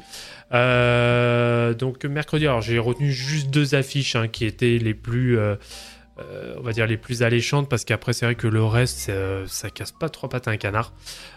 Donc 0.52 2.06
mercredi, 2.06 2.46
alors 2.46 2.62
j'ai 2.62 2.78
retenu 2.78 3.12
juste 3.12 3.50
deux 3.50 3.74
affiches 3.74 4.16
hein, 4.16 4.28
qui 4.28 4.46
étaient 4.46 4.78
les 4.78 4.94
plus, 4.94 5.40
euh, 6.20 6.56
on 6.58 6.62
va 6.62 6.72
dire 6.72 6.88
les 6.88 6.98
plus 6.98 7.24
alléchantes, 7.24 7.70
parce 7.70 7.86
qu'après 7.86 8.14
c'est 8.14 8.26
vrai 8.26 8.36
que 8.36 8.48
le 8.48 8.64
reste, 8.64 9.10
euh, 9.10 9.46
ça 9.48 9.70
casse 9.70 9.92
pas 9.92 10.10
trois 10.10 10.30
pattes 10.30 10.48
à 10.48 10.52
un 10.52 10.58
canard. 10.58 10.94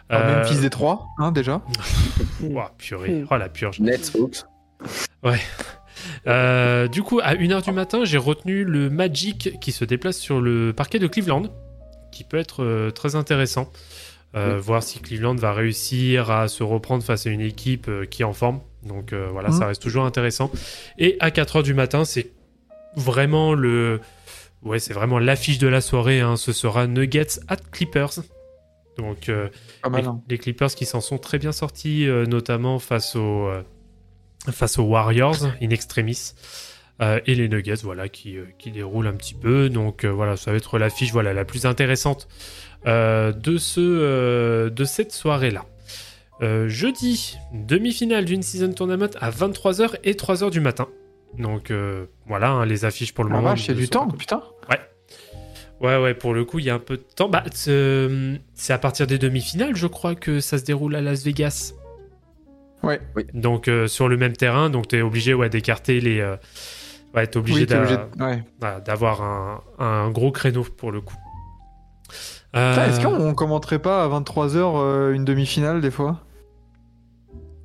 Alors, 0.08 0.26
Euh, 0.26 0.36
Même 0.38 0.46
fils 0.46 0.60
des 0.60 0.70
trois, 0.70 1.06
hein, 1.18 1.32
déjà. 1.32 1.60
ouah, 2.42 2.72
purée, 2.78 3.24
oh 3.30 3.36
la 3.36 3.48
purge. 3.48 3.80
Nets, 3.80 4.12
Hawks. 4.18 4.44
Euh, 6.26 6.88
du 6.88 7.02
coup, 7.02 7.20
à 7.22 7.34
1h 7.34 7.62
du 7.62 7.72
matin, 7.72 8.04
j'ai 8.04 8.16
retenu 8.18 8.64
le 8.64 8.88
Magic 8.90 9.58
qui 9.60 9.72
se 9.72 9.84
déplace 9.84 10.16
sur 10.16 10.40
le 10.40 10.72
parquet 10.72 10.98
de 10.98 11.06
Cleveland, 11.06 11.44
qui 12.12 12.24
peut 12.24 12.38
être 12.38 12.62
euh, 12.64 12.90
très 12.90 13.16
intéressant. 13.16 13.70
Euh, 14.36 14.58
Voir 14.60 14.82
si 14.82 15.00
Cleveland 15.00 15.34
va 15.34 15.52
réussir 15.52 16.30
à 16.30 16.46
se 16.48 16.62
reprendre 16.62 17.02
face 17.02 17.26
à 17.26 17.30
une 17.30 17.40
équipe 17.40 17.88
euh, 17.88 18.04
qui 18.06 18.22
est 18.22 18.24
en 18.24 18.32
forme. 18.32 18.60
Donc 18.84 19.12
euh, 19.12 19.28
voilà, 19.32 19.50
ça 19.50 19.66
reste 19.66 19.82
toujours 19.82 20.04
intéressant. 20.04 20.50
Et 20.98 21.16
à 21.20 21.30
4h 21.30 21.62
du 21.64 21.74
matin, 21.74 22.04
c'est 22.04 22.30
vraiment 22.96 23.52
le. 23.54 24.00
Ouais, 24.62 24.78
c'est 24.78 24.92
vraiment 24.92 25.18
l'affiche 25.18 25.58
de 25.58 25.68
la 25.68 25.80
soirée. 25.80 26.20
hein. 26.20 26.36
Ce 26.36 26.52
sera 26.52 26.86
Nuggets 26.86 27.40
at 27.48 27.56
Clippers. 27.72 28.20
Donc, 28.98 29.28
euh, 29.28 29.48
les, 29.90 30.02
hein. 30.04 30.20
les 30.28 30.36
Clippers 30.38 30.74
qui 30.74 30.84
s'en 30.84 31.00
sont 31.00 31.16
très 31.16 31.38
bien 31.38 31.52
sortis, 31.52 32.06
euh, 32.06 32.26
notamment 32.26 32.78
face 32.78 33.16
aux, 33.16 33.46
euh, 33.46 33.62
face 34.50 34.78
aux 34.78 34.82
Warriors 34.84 35.46
in 35.62 35.70
extremis. 35.70 36.32
Et 37.24 37.34
les 37.34 37.48
Nuggets, 37.48 37.76
voilà, 37.82 38.10
qui, 38.10 38.36
qui 38.58 38.70
déroulent 38.70 39.06
un 39.06 39.14
petit 39.14 39.32
peu. 39.32 39.70
Donc 39.70 40.04
voilà, 40.04 40.36
ça 40.36 40.50
va 40.50 40.58
être 40.58 40.78
l'affiche 40.78 41.12
voilà, 41.12 41.32
la 41.32 41.46
plus 41.46 41.64
intéressante 41.64 42.28
de, 42.84 43.56
ce, 43.56 44.68
de 44.68 44.84
cette 44.84 45.10
soirée-là. 45.12 45.64
Jeudi, 46.68 47.38
demi-finale 47.54 48.26
d'une 48.26 48.42
season 48.42 48.74
tournament 48.74 49.08
à 49.18 49.30
23h 49.30 49.96
et 50.04 50.12
3h 50.12 50.50
du 50.50 50.60
matin. 50.60 50.88
Donc 51.38 51.70
euh, 51.70 52.06
voilà, 52.26 52.50
hein, 52.50 52.66
les 52.66 52.84
affiches 52.84 53.14
pour 53.14 53.24
le 53.24 53.30
Ah 53.32 53.36
moment. 53.36 53.48
vache, 53.50 53.64
il 53.66 53.68
y 53.68 53.70
a 53.70 53.74
ne 53.74 53.80
du 53.80 53.88
temps, 53.88 54.08
putain. 54.08 54.42
Ouais, 55.80 55.96
ouais, 55.96 56.12
pour 56.12 56.34
le 56.34 56.44
coup, 56.44 56.58
il 56.58 56.66
y 56.66 56.70
a 56.70 56.74
un 56.74 56.78
peu 56.78 56.98
de 56.98 57.02
temps. 57.02 57.30
Bah, 57.30 57.42
c'est 57.54 58.08
c'est 58.52 58.74
à 58.74 58.78
partir 58.78 59.06
des 59.06 59.16
demi-finales, 59.16 59.74
je 59.76 59.86
crois, 59.86 60.14
que 60.14 60.38
ça 60.40 60.58
se 60.58 60.64
déroule 60.64 60.94
à 60.94 61.00
Las 61.00 61.24
Vegas. 61.24 61.72
Ouais. 62.82 63.00
Donc, 63.32 63.66
euh, 63.66 63.86
sur 63.86 64.06
le 64.08 64.18
même 64.18 64.34
terrain, 64.36 64.68
donc 64.68 64.88
t'es 64.88 65.00
obligé 65.00 65.32
ouais, 65.32 65.48
d'écarter 65.48 66.00
les. 66.00 66.20
euh, 66.20 66.36
Ouais, 67.14 67.26
t'es 67.26 67.38
obligé 67.38 67.66
Oui, 67.70 68.22
ouais. 68.22 68.44
d'avoir 68.84 69.22
un, 69.22 69.62
un 69.78 70.10
gros 70.10 70.30
créneau 70.32 70.64
pour 70.64 70.92
le 70.92 71.00
coup. 71.00 71.16
Putain, 72.52 72.84
Est-ce 72.86 73.00
Euh, 73.06 73.16
qu'on 73.18 73.34
commenterait 73.34 73.78
pas 73.80 74.04
à 74.04 74.08
23h 74.08 75.12
une 75.12 75.24
demi-finale 75.24 75.80
des 75.80 75.90
fois? 75.90 76.20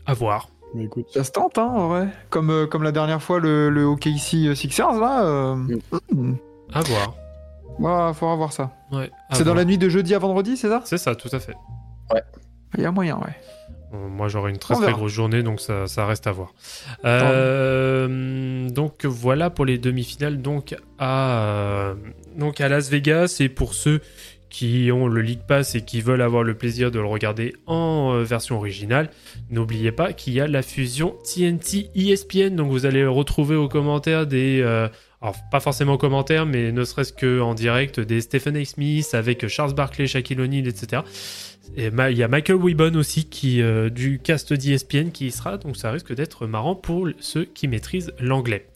À 0.06 0.14
voir. 0.14 0.50
Mais 0.76 0.84
écoute, 0.86 1.08
Ça 1.14 1.24
se 1.24 1.32
tente, 1.32 1.58
hein, 1.58 1.72
en 1.74 1.88
vrai. 1.88 2.08
Comme, 2.30 2.50
euh, 2.50 2.68
comme 2.68 2.84
la 2.84 2.92
dernière 2.92 3.22
fois, 3.24 3.40
le, 3.40 3.70
le 3.70 3.86
OKC 3.86 4.54
Sixers, 4.56 5.00
là. 5.00 5.24
euh, 5.24 5.56
hmm. 6.12 6.36
À 6.74 6.82
voir. 6.82 7.16
Ouais, 7.80 8.14
faudra 8.14 8.36
voir 8.36 8.52
ça. 8.54 8.72
Ouais, 8.92 9.10
à 9.30 9.36
C'est 9.36 9.44
dans 9.46 9.54
la 9.54 9.64
nuit 9.66 9.78
de 9.78 9.88
jeudi 9.90 10.14
à 10.14 10.20
vendredi, 10.20 10.58
c'est 10.58 10.68
ça? 10.70 10.82
C'est 10.86 10.98
ça, 10.98 11.16
tout 11.16 11.30
à 11.32 11.40
fait. 11.40 11.56
Il 12.78 12.84
y 12.84 12.86
a 12.86 12.92
moyen, 12.92 13.16
ouais. 13.18 13.36
Bon, 13.92 14.10
Moi, 14.10 14.28
j'aurai 14.28 14.52
une 14.52 14.58
très 14.58 14.76
très 14.76 14.92
grosse 14.92 15.12
journée, 15.14 15.44
donc 15.44 15.62
ça, 15.62 15.88
ça 15.88 16.06
reste 16.06 16.28
à 16.28 16.32
voir. 16.34 16.54
Euh, 17.06 18.70
donc 18.70 19.06
voilà 19.06 19.50
pour 19.50 19.66
les 19.66 19.78
demi-finales, 19.78 20.42
donc 20.42 20.76
à, 21.00 21.40
euh, 21.40 21.96
donc 22.38 22.60
à 22.62 22.68
Las 22.68 22.90
Vegas. 22.90 23.38
Et 23.40 23.48
pour 23.50 23.74
ceux 23.74 24.02
qui 24.50 24.90
ont 24.92 25.08
le 25.08 25.22
League 25.22 25.42
Pass 25.48 25.76
et 25.76 25.82
qui 25.82 26.02
veulent 26.02 26.22
avoir 26.22 26.44
le 26.44 26.54
plaisir 26.54 26.92
de 26.92 27.00
le 27.00 27.06
regarder 27.06 27.54
en 27.66 28.14
euh, 28.14 28.24
version 28.24 28.58
originale, 28.58 29.10
n'oubliez 29.50 29.92
pas 29.92 30.14
qu'il 30.14 30.34
y 30.34 30.40
a 30.40 30.48
la 30.48 30.62
fusion 30.62 31.16
TNT 31.24 31.90
ESPN. 31.96 32.56
Donc 32.56 32.70
vous 32.70 32.86
allez 32.86 33.06
retrouver 33.06 33.56
aux 33.56 33.70
commentaires 33.70 34.28
des... 34.28 34.62
euh, 34.62 34.88
alors, 35.22 35.36
pas 35.50 35.60
forcément 35.60 35.94
aux 35.94 35.98
commentaires, 35.98 36.46
mais 36.46 36.72
ne 36.72 36.84
serait-ce 36.84 37.12
qu'en 37.12 37.56
direct, 37.56 38.00
des 38.00 38.22
Stephen 38.22 38.58
A. 38.58 38.66
Smith 38.66 39.10
avec 39.14 39.48
Charles 39.48 39.74
Barkley, 39.74 40.06
Shaquille 40.06 40.40
O'Neal, 40.40 40.68
etc. 40.68 41.02
Et 41.76 41.90
il 42.12 42.18
y 42.18 42.24
a 42.24 42.28
Michael 42.28 42.58
Wibbon 42.58 42.96
aussi 42.96 43.26
qui, 43.26 43.62
euh, 43.62 43.90
du 43.90 44.20
cast 44.20 44.54
d'ESPN 44.54 45.10
qui 45.10 45.28
y 45.28 45.32
sera, 45.32 45.58
donc 45.58 45.78
ça 45.78 45.92
risque 45.92 46.14
d'être 46.14 46.48
marrant 46.48 46.76
pour 46.76 47.10
ceux 47.20 47.46
qui 47.46 47.68
maîtrisent 47.68 48.14
l'anglais. 48.20 48.68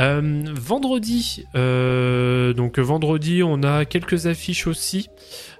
Euh, 0.00 0.42
vendredi, 0.54 1.44
euh, 1.54 2.52
donc 2.52 2.78
vendredi, 2.78 3.42
on 3.44 3.62
a 3.62 3.84
quelques 3.84 4.26
affiches 4.26 4.66
aussi. 4.66 5.08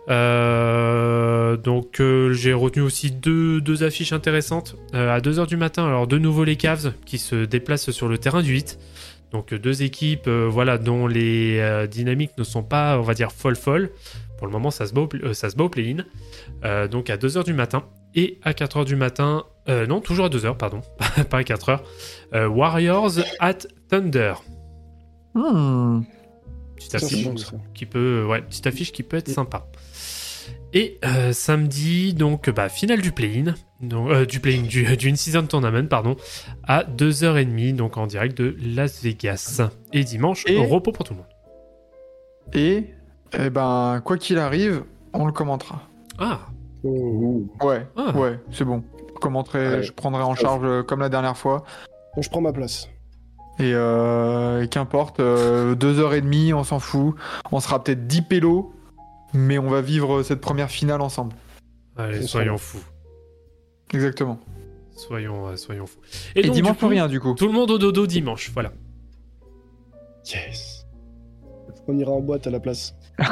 Euh, 0.08 1.56
donc 1.56 2.02
j'ai 2.32 2.52
retenu 2.52 2.82
aussi 2.82 3.10
deux, 3.10 3.82
affiches 3.84 4.12
intéressantes. 4.12 4.76
À 4.92 5.20
2h 5.20 5.46
du 5.46 5.56
matin, 5.56 5.86
alors 5.86 6.06
de 6.06 6.18
nouveau 6.18 6.44
les 6.44 6.56
Cavs 6.56 6.92
qui 7.06 7.18
se 7.18 7.44
déplacent 7.44 7.90
sur 7.90 8.08
le 8.08 8.18
terrain 8.18 8.42
du 8.42 8.52
8. 8.52 8.78
Donc 9.32 9.52
deux 9.54 9.82
équipes 9.82 10.28
voilà, 10.28 10.78
dont 10.78 11.06
les 11.06 11.86
dynamiques 11.90 12.32
ne 12.38 12.44
sont 12.44 12.62
pas, 12.62 12.98
on 12.98 13.02
va 13.02 13.14
dire, 13.14 13.32
folle 13.32 13.56
folle. 13.56 13.90
Pour 14.38 14.46
le 14.46 14.52
moment, 14.52 14.70
ça 14.70 14.86
se 14.86 14.92
bat 14.92 15.02
au, 15.02 15.06
pl- 15.06 15.34
ça 15.34 15.48
se 15.48 15.56
bat 15.56 15.64
au 15.64 15.68
play-in. 15.68 16.04
Euh, 16.64 16.88
donc 16.88 17.08
à 17.08 17.16
2h 17.16 17.44
du 17.44 17.52
matin. 17.54 17.84
Et 18.16 18.38
à 18.42 18.52
4h 18.52 18.84
du 18.84 18.94
matin, 18.96 19.44
euh, 19.68 19.86
non, 19.86 20.00
toujours 20.00 20.26
à 20.26 20.28
2h, 20.28 20.56
pardon, 20.56 20.80
pas 21.30 21.38
à 21.38 21.42
4h. 21.42 21.80
euh, 22.34 22.48
Warriors 22.48 23.12
at 23.40 23.58
Thunder. 23.88 24.34
Hmm. 25.34 26.02
Petite 26.76 26.94
affiche 26.96 27.24
bon, 27.24 27.36
ça. 27.36 27.52
qui 27.74 27.86
peut, 27.86 28.24
ouais, 28.28 28.42
petite 28.42 28.66
affiche 28.66 28.92
qui 28.92 29.02
peut 29.02 29.16
être 29.16 29.28
sympa. 29.28 29.66
Et 30.72 30.98
euh, 31.04 31.32
samedi, 31.32 32.14
donc 32.14 32.50
bah, 32.50 32.68
finale 32.68 33.00
du 33.00 33.12
play-in, 33.12 33.54
donc, 33.80 34.10
euh, 34.10 34.26
du 34.26 34.40
play-in, 34.40 34.62
du, 34.62 34.84
du 34.96 35.08
in-season 35.10 35.46
tournament, 35.46 35.86
pardon, 35.88 36.16
à 36.64 36.82
2h30, 36.84 37.76
donc 37.76 37.96
en 37.96 38.06
direct 38.06 38.36
de 38.36 38.56
Las 38.60 39.02
Vegas. 39.02 39.62
Et 39.92 40.02
dimanche, 40.04 40.44
Et- 40.46 40.58
repos 40.58 40.90
pour 40.92 41.04
tout 41.04 41.14
le 41.14 41.18
monde. 41.20 41.28
Et, 42.52 42.90
eh 43.38 43.50
ben, 43.50 44.00
quoi 44.04 44.18
qu'il 44.18 44.38
arrive, 44.38 44.84
on 45.12 45.26
le 45.26 45.32
commentera. 45.32 45.82
Ah, 46.18 46.40
Oh. 46.86 47.46
Ouais, 47.62 47.86
Ah. 47.96 48.14
ouais, 48.14 48.38
c'est 48.52 48.64
bon. 48.66 48.84
Je 49.24 49.26
commenterai, 49.26 49.68
Ouais. 49.76 49.82
je 49.82 49.90
prendrai 49.92 50.22
en 50.22 50.34
charge 50.34 50.60
euh, 50.64 50.82
comme 50.82 51.00
la 51.00 51.08
dernière 51.08 51.38
fois. 51.38 51.64
Bon, 52.14 52.20
je 52.20 52.28
prends 52.28 52.42
ma 52.42 52.52
place. 52.52 52.90
Et, 53.58 53.72
euh, 53.72 54.62
et 54.62 54.68
qu'importe, 54.68 55.18
euh, 55.18 55.74
deux 55.74 55.98
heures 55.98 56.12
et 56.12 56.20
demie, 56.20 56.52
on 56.52 56.62
s'en 56.62 56.78
fout. 56.78 57.14
On 57.50 57.58
sera 57.60 57.82
peut-être 57.82 58.06
10 58.06 58.20
pélos, 58.22 58.74
mais 59.32 59.56
on 59.58 59.70
va 59.70 59.80
vivre 59.80 60.22
cette 60.22 60.42
première 60.42 60.68
finale 60.70 61.00
ensemble. 61.00 61.34
allez, 61.96 62.20
soyons 62.26 62.58
fous. 62.58 62.84
Exactement. 63.94 64.38
Soyons, 64.94 65.46
euh, 65.48 65.56
soyons 65.56 65.86
fous. 65.86 66.00
Et, 66.36 66.42
donc, 66.42 66.52
dimanche, 66.54 66.76
plus 66.76 66.86
rien 66.88 67.08
du 67.08 67.18
coup. 67.18 67.32
Tout 67.34 67.46
le 67.46 67.52
monde 67.54 67.70
au 67.70 67.78
dodo 67.78 68.06
dimanche, 68.06 68.50
voilà. 68.52 68.72
Yes. 70.26 70.84
On 71.88 71.96
ira 71.96 72.12
en 72.12 72.20
boîte 72.20 72.46
à 72.46 72.50
la 72.50 72.60
place. 72.60 72.94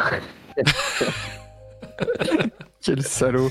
Quel 2.83 3.03
salaud. 3.03 3.51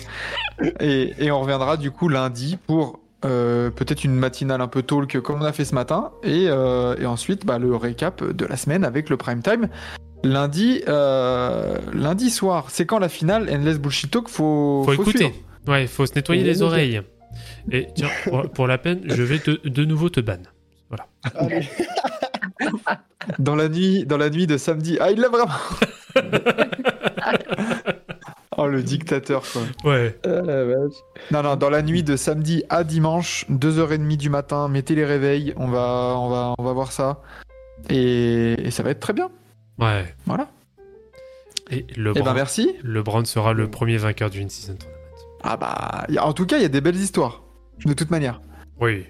et, 0.79 1.13
et 1.19 1.31
on 1.31 1.39
reviendra 1.41 1.77
du 1.77 1.89
coup 1.91 2.09
lundi 2.09 2.57
pour 2.67 2.99
euh, 3.23 3.69
peut-être 3.69 4.03
une 4.03 4.15
matinale 4.15 4.61
un 4.61 4.67
peu 4.67 4.81
talk 4.81 5.19
comme 5.21 5.41
on 5.41 5.45
a 5.45 5.53
fait 5.53 5.65
ce 5.65 5.73
matin. 5.75 6.11
Et, 6.23 6.47
euh, 6.49 6.95
et 6.99 7.05
ensuite 7.05 7.45
bah, 7.45 7.57
le 7.59 7.75
récap 7.75 8.23
de 8.23 8.45
la 8.45 8.57
semaine 8.57 8.83
avec 8.83 9.09
le 9.09 9.17
prime 9.17 9.41
time. 9.41 9.69
Lundi, 10.23 10.81
euh, 10.87 11.77
lundi 11.93 12.29
soir, 12.29 12.65
c'est 12.69 12.85
quand 12.85 12.99
la 12.99 13.09
finale 13.09 13.49
Endless 13.51 13.79
Bullshit 13.79 14.11
Talk? 14.11 14.27
Faut, 14.29 14.83
Faut 14.85 14.93
écouter. 14.93 15.17
suivre. 15.17 15.33
Ouais, 15.67 15.87
faut 15.87 16.05
se 16.05 16.13
nettoyer 16.15 16.43
les 16.43 16.61
oreilles. 16.61 17.01
Et 17.71 17.87
tiens, 17.95 18.09
pour, 18.25 18.49
pour 18.51 18.67
la 18.67 18.77
peine, 18.77 19.01
je 19.05 19.23
vais 19.23 19.39
te- 19.39 19.67
de 19.67 19.85
nouveau 19.85 20.09
te 20.09 20.19
ban. 20.19 20.37
Allez. 21.35 21.67
Dans 23.39 23.55
la 23.55 23.69
nuit, 23.69 24.05
dans 24.05 24.17
la 24.17 24.29
nuit 24.29 24.45
de 24.47 24.57
samedi. 24.57 24.97
Ah, 24.99 25.11
il 25.11 25.19
l'a 25.19 25.29
vraiment. 25.29 25.53
oh 28.57 28.67
le 28.67 28.83
dictateur 28.83 29.43
quoi. 29.51 29.61
Ouais. 29.91 30.17
La 30.25 30.63
vache. 30.65 30.93
Non 31.31 31.43
non, 31.43 31.55
dans 31.55 31.69
la 31.69 31.81
nuit 31.81 32.03
de 32.03 32.15
samedi 32.15 32.63
à 32.69 32.83
dimanche, 32.83 33.45
2h30 33.49 34.17
du 34.17 34.29
matin, 34.29 34.67
mettez 34.67 34.95
les 34.95 35.05
réveils, 35.05 35.53
on 35.57 35.67
va 35.67 36.15
on 36.17 36.29
va 36.29 36.55
on 36.57 36.63
va 36.63 36.73
voir 36.73 36.91
ça. 36.91 37.21
Et, 37.89 38.53
et 38.63 38.71
ça 38.71 38.83
va 38.83 38.91
être 38.91 38.99
très 38.99 39.13
bien. 39.13 39.29
Ouais. 39.79 40.13
Voilà. 40.25 40.47
Et 41.71 41.85
Eh 41.89 41.93
ben 41.95 42.03
LeBron, 42.13 42.33
merci. 42.33 42.75
LeBron 42.83 43.25
sera 43.25 43.53
le 43.53 43.69
premier 43.71 43.97
vainqueur 43.97 44.29
du 44.29 44.41
in-season 44.41 44.75
tournament. 44.75 44.97
Ah 45.43 45.57
bah 45.57 46.05
a- 46.15 46.25
en 46.27 46.33
tout 46.33 46.45
cas, 46.45 46.57
il 46.57 46.61
y 46.63 46.65
a 46.65 46.69
des 46.69 46.81
belles 46.81 46.95
histoires. 46.97 47.41
De 47.85 47.93
toute 47.93 48.11
manière. 48.11 48.41
Oui. 48.79 49.05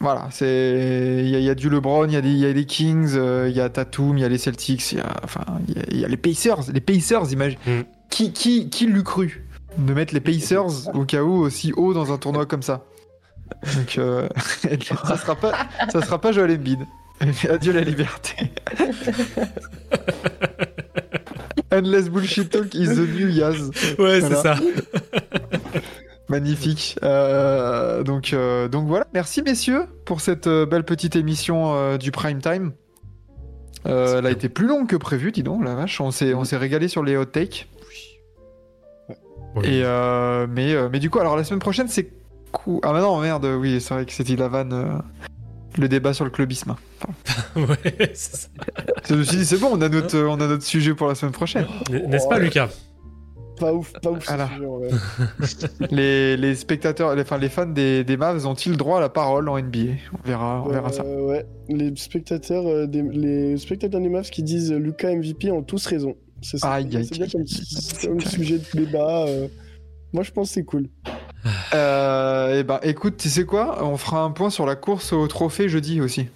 Voilà, 0.00 0.28
c'est 0.30 1.20
il 1.24 1.28
y, 1.28 1.36
a- 1.36 1.38
il 1.38 1.44
y 1.44 1.50
a 1.50 1.54
du 1.54 1.68
LeBron, 1.70 2.06
il 2.06 2.12
y 2.12 2.16
a 2.16 2.20
des 2.22 2.30
il 2.30 2.38
y 2.38 2.46
a 2.46 2.52
les 2.52 2.64
Kings, 2.64 3.12
euh, 3.16 3.48
il 3.50 3.56
y 3.56 3.60
a 3.60 3.68
Tatum, 3.68 4.16
il 4.16 4.22
y 4.22 4.24
a 4.24 4.28
les 4.28 4.38
Celtics, 4.38 4.92
il 4.92 4.98
y 4.98 5.00
a 5.00 5.16
enfin 5.22 5.44
il 5.68 5.76
y 5.76 5.78
a, 5.78 5.82
il 5.90 6.00
y 6.00 6.04
a 6.04 6.08
les 6.08 6.16
Pacers, 6.16 6.72
les 6.72 6.80
Pacers 6.80 7.30
imagine. 7.32 7.58
Mm. 7.66 7.80
Qui 8.10 8.32
qui 8.32 8.68
qui 8.68 8.86
l'eût 8.86 9.04
cru 9.04 9.44
de 9.78 9.94
mettre 9.94 10.14
les 10.14 10.20
Pacers 10.20 10.88
au 10.94 11.04
cas 11.04 11.22
où 11.22 11.32
aussi 11.38 11.72
haut 11.76 11.94
dans 11.94 12.12
un 12.12 12.18
tournoi 12.18 12.46
comme 12.46 12.62
ça. 12.62 12.84
Donc 13.76 13.98
euh, 13.98 14.28
ça 15.04 15.16
sera 15.16 15.34
pas 15.36 15.52
ça 15.90 16.02
sera 16.02 16.20
pas 16.20 16.32
Joel 16.32 16.52
Embiid. 16.52 16.80
Adieu 17.48 17.72
la 17.72 17.82
liberté. 17.82 18.50
Endless 21.72 22.08
bullshit 22.08 22.50
talk 22.50 22.74
is 22.74 22.88
the 22.88 23.06
new 23.08 23.28
Yaz. 23.28 23.70
Ouais, 23.98 24.20
c'est 24.22 24.34
ça. 24.36 24.56
Magnifique. 26.28 26.96
Euh, 27.02 28.02
donc, 28.02 28.32
euh, 28.32 28.68
donc 28.68 28.88
voilà, 28.88 29.06
merci 29.12 29.42
messieurs 29.42 29.84
pour 30.06 30.20
cette 30.22 30.48
belle 30.48 30.84
petite 30.84 31.14
émission 31.14 31.96
du 31.98 32.10
prime 32.10 32.40
time. 32.40 32.72
Elle 33.84 34.26
a 34.26 34.30
été 34.30 34.48
plus 34.48 34.66
longue 34.66 34.88
que 34.88 34.96
prévu, 34.96 35.30
dis 35.30 35.42
donc, 35.42 35.62
la 35.62 35.74
vache. 35.74 36.00
On 36.00 36.10
s'est, 36.10 36.32
on 36.32 36.44
s'est 36.44 36.56
régalé 36.56 36.88
sur 36.88 37.04
les 37.04 37.16
hot 37.18 37.26
takes. 37.26 37.68
Oui. 39.56 39.66
Et 39.66 39.82
euh, 39.84 40.46
mais, 40.48 40.72
euh, 40.74 40.88
mais 40.92 40.98
du 41.00 41.10
coup, 41.10 41.18
alors 41.18 41.36
la 41.36 41.44
semaine 41.44 41.60
prochaine, 41.60 41.88
c'est 41.88 42.10
cou- 42.52 42.80
Ah, 42.84 42.92
bah 42.92 43.00
non, 43.00 43.18
merde, 43.20 43.44
oui, 43.58 43.80
c'est 43.80 43.94
vrai 43.94 44.06
que 44.06 44.12
c'était 44.12 44.36
la 44.36 44.48
vanne. 44.48 44.72
euh, 44.72 44.98
le 45.78 45.88
débat 45.88 46.12
sur 46.12 46.24
le 46.24 46.30
clubisme. 46.30 46.74
Ouais, 47.56 48.10
c'est 48.14 48.36
ça. 48.36 48.48
Je 49.08 49.14
me 49.14 49.22
suis 49.22 49.36
dit, 49.38 49.44
c'est 49.46 49.56
bon, 49.58 49.68
on 49.72 49.80
a, 49.80 49.88
notre, 49.88 50.18
on 50.18 50.34
a 50.40 50.46
notre 50.46 50.62
sujet 50.64 50.94
pour 50.94 51.06
la 51.08 51.14
semaine 51.14 51.32
prochaine. 51.32 51.66
N'est-ce 51.90 52.26
pas, 52.28 52.36
Ouais. 52.36 52.42
Lucas? 52.44 52.68
Pas 53.58 53.72
ouf, 53.74 53.92
pas 54.02 54.10
ouf. 54.10 54.26
Voilà. 54.26 54.48
sujet. 55.44 55.66
Les, 55.90 56.36
les 56.36 56.54
spectateurs, 56.54 57.14
les, 57.14 57.22
enfin, 57.22 57.38
les 57.38 57.48
fans 57.50 57.66
des, 57.66 58.04
des 58.04 58.16
Mavs 58.16 58.46
ont-ils 58.46 58.76
droit 58.76 58.98
à 58.98 59.00
la 59.00 59.08
parole 59.10 59.48
en 59.48 59.58
NBA 59.60 59.78
On 60.24 60.26
verra, 60.28 60.62
on 60.64 60.70
verra 60.70 60.90
ça. 60.90 61.04
Ouais, 61.04 61.44
les 61.68 61.94
spectateurs, 61.96 62.66
euh, 62.66 62.86
des, 62.86 63.02
les 63.02 63.56
spectateurs 63.58 64.00
des 64.00 64.08
Mavs 64.08 64.30
qui 64.30 64.42
disent 64.42 64.72
Lucas 64.72 65.14
MVP 65.14 65.50
ont 65.50 65.62
tous 65.62 65.84
raison. 65.86 66.14
C'est 66.42 66.58
ça. 66.58 66.72
Aïe, 66.72 66.88
aïe, 66.96 67.04
C'est 67.06 67.16
bien 67.18 67.26
aïe. 67.26 67.30
comme, 67.32 67.44
comme 68.18 68.20
sujet 68.20 68.58
de 68.58 68.64
débat. 68.80 69.24
euh, 69.26 69.48
Moi, 70.12 70.22
je 70.22 70.30
pense 70.30 70.48
que 70.48 70.54
c'est 70.54 70.64
cool. 70.64 70.88
Euh, 71.72 72.58
et 72.60 72.64
bah 72.64 72.80
écoute, 72.82 73.16
tu 73.16 73.30
sais 73.30 73.44
quoi? 73.46 73.82
On 73.82 73.96
fera 73.96 74.20
un 74.22 74.30
point 74.30 74.50
sur 74.50 74.66
la 74.66 74.76
course 74.76 75.14
au 75.14 75.26
trophée 75.26 75.70
jeudi 75.70 76.02
aussi. 76.02 76.28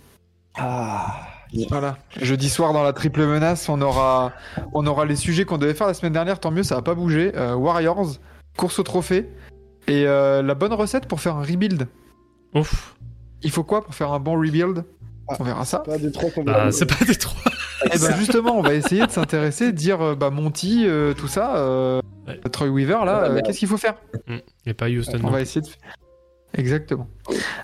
Ah. 0.57 1.21
Voilà. 1.69 1.99
Jeudi 2.23 2.49
soir 2.49 2.73
dans 2.73 2.83
la 2.83 2.93
triple 2.95 3.27
menace, 3.27 3.69
on 3.69 3.81
aura, 3.83 4.33
on 4.73 4.87
aura 4.87 5.05
les 5.05 5.17
sujets 5.17 5.45
qu'on 5.45 5.59
devait 5.59 5.75
faire 5.75 5.87
la 5.89 5.95
semaine 5.95 6.15
dernière. 6.15 6.41
Tant 6.41 6.51
mieux, 6.51 6.63
ça 6.63 6.77
va 6.77 6.83
pas 6.83 6.95
bouger. 6.95 7.33
Euh, 7.37 7.55
Warriors, 7.55 8.13
course 8.57 8.79
au 8.79 8.83
trophée 8.83 9.29
et 9.87 10.07
euh, 10.07 10.41
la 10.43 10.55
bonne 10.55 10.73
recette 10.73 11.07
pour 11.07 11.21
faire 11.21 11.37
un 11.37 11.43
rebuild. 11.45 11.87
Ouf. 12.55 12.97
Il 13.43 13.51
faut 13.51 13.63
quoi 13.65 13.85
pour 13.85 13.95
faire 13.95 14.11
un 14.13 14.21
bon 14.21 14.41
rebuild? 14.41 14.85
Ah. 15.29 15.37
On 15.39 15.45
verra 15.45 15.65
ça. 15.67 15.81
Pas 15.81 15.99
des 15.99 16.11
trois 16.11 16.31
qu'on 16.31 16.45
Bah, 16.45 16.73
c'est 16.73 16.87
pas 16.87 17.05
des 17.05 17.15
trois. 17.17 17.39
Et 17.93 17.99
ben 17.99 18.17
justement, 18.17 18.57
on 18.59 18.63
va 18.63 18.75
essayer 18.75 19.07
de 19.07 19.11
s'intéresser, 19.11 19.67
de 19.73 19.77
dire 19.77 20.01
euh, 20.01 20.15
bah 20.15 20.31
Monty, 20.31 20.85
euh, 20.87 21.13
tout 21.15 21.29
ça, 21.29 21.57
euh, 21.57 22.01
Ouais. 22.27 22.41
Troy 22.51 22.69
Weaver 22.69 23.05
là, 23.05 23.21
Ah, 23.23 23.25
euh, 23.27 23.33
merde. 23.35 23.47
qu'est-ce 23.47 23.59
qu'il 23.59 23.69
faut 23.69 23.77
faire 23.77 23.97
Et 24.65 24.73
pas 24.73 24.89
Houston. 24.89 25.21
On 25.25 25.31
va 25.31 25.43
essayer 25.43 25.61
de. 25.61 25.69
Exactement. 26.57 27.07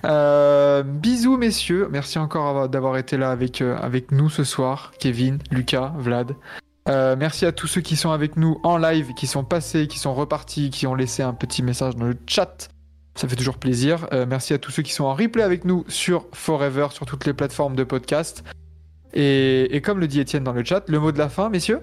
Euh, 0.05 0.83
bisous 0.83 1.37
messieurs, 1.37 1.89
merci 1.91 2.19
encore 2.19 2.47
avoir- 2.49 2.69
d'avoir 2.69 2.97
été 2.99 3.17
là 3.17 3.31
avec, 3.31 3.63
euh, 3.63 3.77
avec 3.79 4.13
nous 4.13 4.29
ce 4.29 4.45
soir, 4.45 4.93
Kevin, 4.99 5.39
Lucas, 5.51 5.93
Vlad. 5.97 6.35
Euh, 6.89 7.15
merci 7.19 7.47
à 7.47 7.53
tous 7.53 7.69
ceux 7.69 7.81
qui 7.81 7.97
sont 7.97 8.11
avec 8.11 8.37
nous 8.37 8.59
en 8.65 8.77
live, 8.77 9.15
qui 9.15 9.27
sont 9.27 9.45
passés, 9.45 9.87
qui 9.87 9.99
sont 9.99 10.13
repartis, 10.15 10.71
qui 10.71 10.87
ont 10.87 10.95
laissé 10.95 11.23
un 11.23 11.33
petit 11.35 11.63
message 11.63 11.95
dans 11.97 12.07
le 12.07 12.17
chat. 12.27 12.69
Ça 13.15 13.29
fait 13.29 13.37
toujours 13.37 13.59
plaisir. 13.59 14.09
Euh, 14.13 14.27
merci 14.29 14.55
à 14.55 14.59
tous 14.59 14.71
ceux 14.71 14.83
qui 14.83 14.93
sont 14.93 15.05
en 15.05 15.15
replay 15.15 15.43
avec 15.43 15.65
nous 15.65 15.85
sur 15.89 16.27
Forever, 16.33 16.89
sur 16.91 17.07
toutes 17.07 17.27
les 17.27 17.33
plateformes 17.35 17.77
de 17.77 17.85
podcast. 17.85 18.43
Et, 19.15 19.75
et 19.75 19.81
comme 19.81 20.01
le 20.01 20.07
dit 20.07 20.21
Étienne 20.21 20.45
dans 20.45 20.53
le 20.53 20.65
chat, 20.65 20.89
le 20.89 20.99
mot 20.99 21.13
de 21.13 21.19
la 21.19 21.29
fin, 21.29 21.49
messieurs 21.49 21.81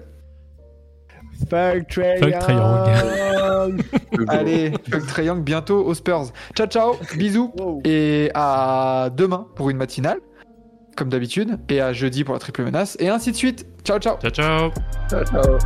Fuck 1.50 1.96
Young. 1.96 3.82
Allez, 4.28 4.72
fuck 4.90 5.24
Young 5.24 5.42
bientôt 5.42 5.84
aux 5.84 5.94
Spurs. 5.94 6.32
Ciao, 6.54 6.66
ciao, 6.66 6.96
bisous. 7.16 7.52
Wow. 7.58 7.80
Et 7.84 8.30
à 8.34 9.10
demain 9.16 9.46
pour 9.54 9.70
une 9.70 9.76
matinale, 9.76 10.18
comme 10.96 11.08
d'habitude, 11.08 11.58
et 11.68 11.80
à 11.80 11.92
jeudi 11.92 12.24
pour 12.24 12.34
la 12.34 12.40
triple 12.40 12.64
menace, 12.64 12.96
et 12.98 13.08
ainsi 13.08 13.30
de 13.30 13.36
suite. 13.36 13.66
Ciao, 13.84 13.98
ciao. 13.98 14.16
Ciao, 14.18 14.30
ciao. 14.30 14.70
Ciao, 15.08 15.24
ciao. 15.24 15.58